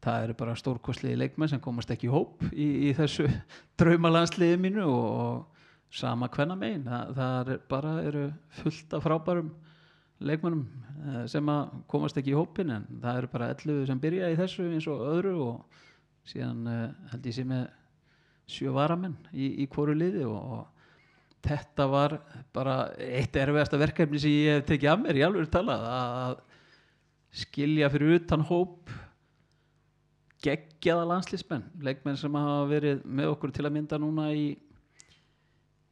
það 0.07 0.25
eru 0.29 0.39
bara 0.39 0.57
stórkostliði 0.59 1.19
leikmenn 1.21 1.51
sem 1.51 1.63
komast 1.63 1.91
ekki 1.93 2.09
í 2.09 2.15
hóp 2.15 2.43
í, 2.53 2.67
í 2.89 2.95
þessu 2.97 3.27
draumalandsliði 3.81 4.59
mínu 4.63 4.87
og, 4.87 5.45
sama 5.97 6.29
hvenna 6.33 6.57
megin. 6.59 6.85
Það, 6.87 7.15
það 7.17 7.51
er 7.55 7.63
bara 7.71 7.95
eru 8.05 8.27
fullt 8.59 8.95
af 8.97 9.05
frábærum 9.07 9.51
leikmennum 10.27 10.65
eh, 11.07 11.25
sem 11.31 11.49
að 11.53 11.75
komast 11.91 12.19
ekki 12.19 12.33
í 12.33 12.37
hópin 12.37 12.73
en 12.73 12.87
það 13.03 13.21
eru 13.21 13.33
bara 13.33 13.51
11 13.55 13.83
sem 13.91 14.01
byrja 14.01 14.31
í 14.33 14.39
þessu 14.39 14.71
eins 14.71 14.89
og 14.91 15.05
öðru 15.11 15.35
og 15.45 15.83
síðan 16.27 16.63
uh, 16.67 16.87
held 17.13 17.29
ég 17.29 17.37
sé 17.37 17.45
með 17.47 17.67
sjö 18.51 18.73
varamenn 18.75 19.15
í, 19.31 19.63
í 19.63 19.67
hvoru 19.71 19.95
liði 19.95 20.25
og, 20.27 20.57
og 20.57 21.47
þetta 21.47 21.87
var 21.91 22.17
bara 22.55 22.77
eitt 22.99 23.37
erfiðasta 23.39 23.79
verkefni 23.79 24.19
sem 24.23 24.35
ég 24.35 24.59
hef 24.59 24.67
tekið 24.71 24.93
af 24.93 25.03
mér 25.05 25.21
í 25.21 25.25
alveg 25.27 25.51
talað 25.53 25.85
að 25.93 26.41
skilja 27.45 27.91
fyrir 27.93 28.17
utan 28.17 28.43
hóp 28.49 28.91
geggjaða 30.47 31.09
landslýsmenn 31.11 31.67
leikmenn 31.85 32.19
sem 32.21 32.39
hafa 32.39 32.69
verið 32.71 33.03
með 33.05 33.33
okkur 33.35 33.55
til 33.55 33.67
að 33.67 33.77
mynda 33.77 33.99
núna 34.01 34.31
í 34.33 34.47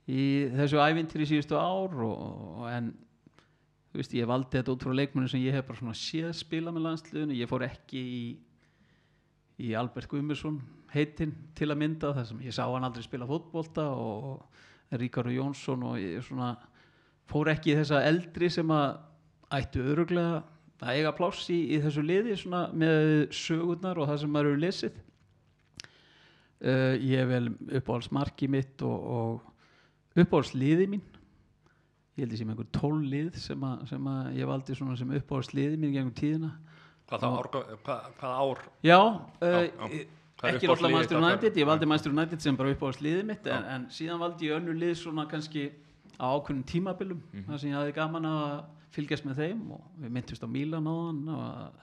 í 0.04 0.24
þessu 0.52 0.80
ævintir 0.84 1.24
í 1.24 1.28
síðustu 1.28 1.56
ár 1.56 1.94
og, 2.04 2.16
og 2.60 2.66
en 2.70 2.90
þú 3.90 4.00
veist 4.00 4.16
ég 4.18 4.28
valdi 4.28 4.58
þetta 4.58 4.74
út 4.74 4.84
frá 4.84 4.96
leikmennu 4.98 5.30
sem 5.32 5.44
ég 5.44 5.56
hef 5.56 5.68
bara 5.68 5.80
svona 5.80 5.96
séð 5.96 6.32
spila 6.36 6.72
með 6.74 6.88
landsliðinu. 6.88 7.36
Ég 7.38 7.48
fór 7.50 7.64
ekki 7.68 8.00
í 8.02 8.24
í 9.62 9.74
Albert 9.78 10.10
Guðmursson 10.10 10.58
heitinn 10.94 11.34
til 11.54 11.68
að 11.70 11.80
mynda 11.82 12.12
þar 12.16 12.26
sem 12.26 12.40
ég 12.42 12.54
sá 12.54 12.64
hann 12.66 12.86
aldrei 12.86 13.04
spila 13.06 13.28
fótbolta 13.28 13.86
og 13.94 14.42
Ríkaru 14.94 15.34
Jónsson 15.34 15.84
og 15.86 16.00
ég 16.02 16.24
svona 16.26 16.54
fór 17.30 17.52
ekki 17.54 17.72
í 17.72 17.76
þessa 17.78 18.02
eldri 18.06 18.50
sem 18.52 18.70
að 18.74 18.98
ættu 19.54 19.84
öruglega 19.92 20.42
að 20.82 20.96
eiga 20.98 21.12
pláss 21.16 21.46
í, 21.50 21.58
í 21.76 21.80
þessu 21.84 22.02
liði 22.04 22.36
svona 22.36 22.64
með 22.74 23.28
sögurnar 23.32 23.98
og 24.02 24.08
það 24.10 24.18
sem 24.24 24.32
maður 24.34 24.50
eru 24.52 24.62
lesið 24.64 24.96
uh, 26.64 26.94
ég 26.98 27.18
er 27.22 27.28
vel 27.30 27.46
uppáhaldsmarki 27.78 28.48
mitt 28.52 28.82
og, 28.86 29.04
og 29.18 30.20
uppáhaldsliði 30.24 30.88
mín 30.94 31.04
ég 32.14 32.24
held 32.24 32.34
ég 32.36 32.40
sem 32.42 32.50
einhver 32.52 32.68
tól 32.74 32.98
lið 33.10 33.38
sem, 33.42 33.64
að, 33.66 33.86
sem 33.90 34.10
að 34.10 34.36
ég 34.38 34.50
valdi 34.50 34.76
sem 34.78 35.14
uppáhaldsliði 35.20 35.78
mín 35.80 35.94
gengum 35.96 36.14
tíðina 36.18 36.52
Hvað, 37.04 37.20
það, 37.20 37.34
ár, 37.36 37.46
hvað, 37.84 38.04
hvað 38.18 38.36
ár? 38.40 38.60
Já, 38.80 38.94
Já, 38.96 39.00
uh, 39.44 39.64
já. 39.64 40.04
Hvað 40.34 40.48
er 40.50 40.56
ekki 40.58 40.68
Manchester 40.68 41.16
okkar? 41.18 41.24
United, 41.30 41.58
ég 41.60 41.66
valdi 41.68 41.86
Manchester 41.88 42.12
United 42.14 42.42
sem 42.42 42.56
bara 42.58 42.70
upp 42.74 42.80
á 42.82 42.88
sliðið 42.96 43.26
mitt 43.28 43.44
en, 43.46 43.52
Já. 43.66 43.74
en 43.76 43.84
síðan 43.92 44.22
valdi 44.24 44.48
ég 44.48 44.56
önnu 44.56 44.72
lið 44.80 44.94
svona 44.98 45.24
kannski 45.30 45.66
á 46.18 46.26
ákveðnum 46.32 46.64
tímabilum 46.68 47.20
Mhm. 47.30 47.44
þar 47.50 47.60
sem 47.60 47.70
ég 47.70 47.76
hafði 47.78 47.94
gaman 47.98 48.26
að 48.30 48.64
fylgjast 48.94 49.26
með 49.28 49.40
þeim 49.42 49.62
og 49.76 49.84
við 50.02 50.12
myndist 50.16 50.44
á 50.44 50.48
Mílan 50.50 50.86
á 50.90 50.94
hann 50.94 51.22
og 51.34 51.82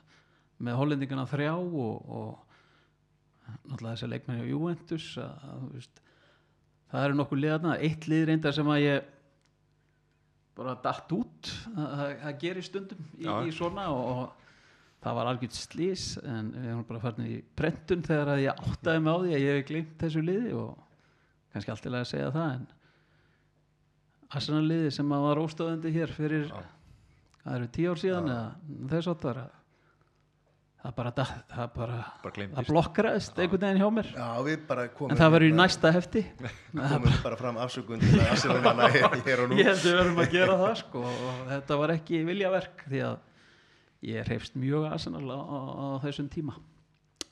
með 0.61 0.77
hollendingana 0.79 1.27
þrjá 1.29 1.53
og, 1.57 2.11
og 2.11 3.55
náttúrulega 3.67 3.95
þessi 3.95 4.09
leikmenn 4.11 4.41
hjá 4.41 4.49
Juventus 4.51 5.07
að, 5.21 5.47
að, 5.51 5.63
veist, 5.75 6.01
það 6.91 7.07
eru 7.07 7.17
nokkuð 7.21 7.41
liðarna 7.43 7.77
eitt 7.88 8.07
lið 8.11 8.27
reyndar 8.29 8.55
sem 8.55 8.69
að 8.71 8.83
ég 8.85 9.09
bara 10.55 10.75
datt 10.83 11.11
út 11.15 11.49
að- 11.73 12.19
það 12.21 12.38
gerir 12.43 12.67
stundum 12.67 13.01
í, 13.17 13.25
í 13.25 13.51
svona 13.55 13.88
og, 13.95 14.03
og 14.11 14.47
það 15.01 15.15
var 15.17 15.29
algjörð 15.31 15.55
slís 15.57 16.05
en 16.21 16.51
við 16.53 16.67
erum 16.69 16.83
bara 16.91 17.01
farin 17.07 17.25
í 17.31 17.39
prentun 17.57 18.03
þegar 18.05 18.33
að 18.35 18.43
ég 18.45 18.61
áttaði 18.67 19.01
mig 19.01 19.15
á 19.15 19.21
því 19.23 19.31
að 19.38 19.45
ég 19.47 19.57
hef 19.57 19.67
glimt 19.71 19.95
þessu 20.03 20.21
liði 20.27 20.51
og 20.61 20.83
kannski 21.55 21.73
allt 21.73 21.85
til 21.88 21.95
að 21.97 22.05
segja 22.11 22.29
það 22.35 22.51
en 22.59 22.67
Arsenal 24.31 24.61
liði 24.69 24.91
sem 24.95 25.09
að 25.11 25.25
var 25.25 25.41
óstöðandi 25.41 25.91
hér 25.95 26.13
fyrir 26.15 26.45
Já. 26.51 26.61
Það 27.45 27.55
eru 27.57 27.68
tíu 27.77 27.91
ár 27.93 27.99
síðan 28.01 28.30
eða 28.31 28.85
þess 28.91 29.09
áttar 29.11 29.39
það 30.81 30.93
bara, 30.97 31.11
datt- 31.13 31.51
það 31.53 31.73
bara 31.76 31.97
Bara 32.23 32.45
það 32.57 32.69
blokkraðist 32.72 33.39
einhvern 33.43 33.61
veginn 33.68 33.81
hjá 33.84 33.89
mér. 33.93 34.07
Já, 34.18 34.30
við 34.47 34.63
bara 34.69 34.85
komum 34.97 35.11
en 35.13 35.19
það 35.19 35.31
var 35.35 35.43
í 35.45 35.49
hérna- 35.51 35.61
næsta 35.61 35.91
hefti. 35.93 36.23
komum 36.73 37.18
bara 37.26 37.38
fram 37.38 37.59
afsökun 37.61 38.01
til 38.01 38.15
að 38.18 38.31
afsökunana 38.35 38.88
hér, 38.93 39.43
og 39.43 39.51
nú. 39.51 39.59
Ég 39.61 39.69
held 39.69 39.84
við 39.85 39.97
verðum 39.99 40.22
að 40.23 40.31
gera 40.38 40.55
það 40.63 40.73
sko 40.81 41.03
og 41.05 41.43
þetta 41.51 41.77
var 41.84 41.93
ekki 41.97 42.23
viljaverk 42.31 42.85
því 42.88 43.03
að 43.11 43.19
ég 44.09 44.26
hreifst 44.26 44.55
mjög 44.57 44.88
Arsenal 44.89 45.27
á, 45.30 45.38
á, 45.38 45.59
á 45.61 45.85
þessum 46.07 46.31
tíma. 46.34 46.55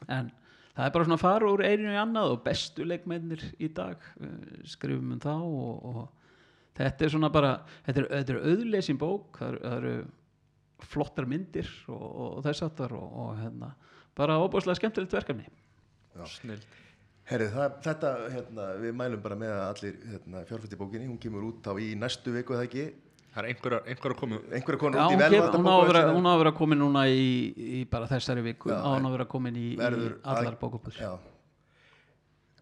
En 0.05 0.29
það 0.77 0.85
er 0.85 0.93
bara 0.93 1.07
svona 1.09 1.17
að 1.17 1.23
fara 1.25 1.49
úr 1.49 1.63
einu 1.65 1.89
í 1.89 1.97
annað 1.97 2.35
og 2.35 2.43
bestu 2.45 2.85
leikmennir 2.85 3.41
í 3.57 3.71
dag 3.73 3.97
uh, 4.21 4.29
skrifum 4.69 5.15
um 5.17 5.23
þá 5.25 5.33
og, 5.33 5.89
og 5.89 6.03
þetta 6.79 7.05
er 7.07 7.13
svona 7.13 7.29
bara 7.33 7.51
þetta 7.85 8.01
er, 8.01 8.09
þetta 8.17 8.35
er 8.35 8.51
auðleysin 8.53 8.99
bók 9.01 9.39
það 9.41 9.53
eru, 9.53 9.61
það 9.65 9.77
eru 9.79 9.93
flottar 10.89 11.27
myndir 11.29 11.69
og, 11.91 12.05
og 12.25 12.37
þess 12.45 12.63
aftar 12.69 12.93
og, 12.95 13.09
og 13.23 13.33
hérna, 13.41 13.73
bara 14.15 14.37
óbúslega 14.39 14.79
skemmtilegt 14.79 15.11
verkefni. 15.17 15.43
Snill. 16.31 16.61
Herri, 17.29 17.45
það, 17.53 17.75
þetta, 17.85 18.13
hérna, 18.33 18.63
við 18.81 18.95
mælum 18.97 19.21
bara 19.21 19.35
með 19.37 19.51
að 19.53 19.65
allir 19.67 19.99
hérna, 20.13 20.41
fjárfætti 20.49 20.79
bókinni, 20.79 21.09
hún 21.11 21.19
kemur 21.21 21.45
út 21.51 21.67
á 21.69 21.73
í 21.77 21.91
næstu 21.99 22.33
viku 22.33 22.55
eða 22.57 22.65
ekki, 22.69 22.87
Það 23.29 23.43
er 23.43 23.47
einhverja, 23.51 23.79
einhverja 23.93 24.17
komu 24.17 24.37
einhverja 24.49 24.79
konur 24.81 24.97
Já, 24.97 25.03
út 25.05 25.13
í 25.13 25.17
velvæta 25.21 25.57
hún, 25.59 25.67
á 25.69 25.73
að 25.75 25.83
vera, 25.91 25.99
hún 26.15 26.25
á 26.25 26.31
að 26.31 26.39
vera 26.41 26.51
komin 26.57 26.79
núna 26.81 27.03
í, 27.13 27.27
í 27.77 27.81
bara 27.91 28.07
þessari 28.09 28.41
viku. 28.47 28.71
Já, 28.73 28.79
á 28.81 28.89
hún 28.89 29.05
að 29.05 29.13
vera 29.19 29.27
komin 29.29 29.59
í, 29.59 29.65
í 29.75 29.77
verður 29.77 30.15
allar 30.23 30.55
að- 30.55 30.57
bókabúr 30.63 30.97
Já. 30.97 31.11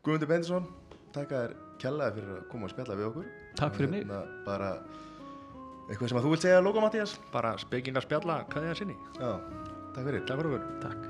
Guðmundur 0.04 0.30
Bendisson, 0.34 0.68
takk 1.16 1.32
að 1.32 1.46
þér 1.46 1.56
kjallaði 1.82 2.16
fyrir 2.18 2.34
að 2.36 2.44
koma 2.52 2.68
og 2.68 2.74
spjalla 2.74 2.98
við 3.00 3.08
okkur. 3.08 3.30
Takk 3.58 3.78
fyrir 3.78 3.94
mig. 3.94 4.06
Hérna, 4.06 4.24
bara 4.46 4.72
eitthvað 5.88 6.12
sem 6.12 6.20
að 6.20 6.26
þú 6.28 6.34
vilt 6.36 6.48
segja 6.48 6.62
að 6.62 6.66
loka, 6.70 6.86
Mattías? 6.86 7.20
bara 7.34 7.58
spekingar 7.62 8.06
spjalla, 8.06 8.42
hvað 8.52 8.64
er 8.64 8.74
það 8.74 8.82
sinni? 8.84 8.98
Já, 9.18 9.30
takk 9.96 10.10
fyrir. 10.10 10.26
Takk 10.30 10.44
fyrir 10.44 11.07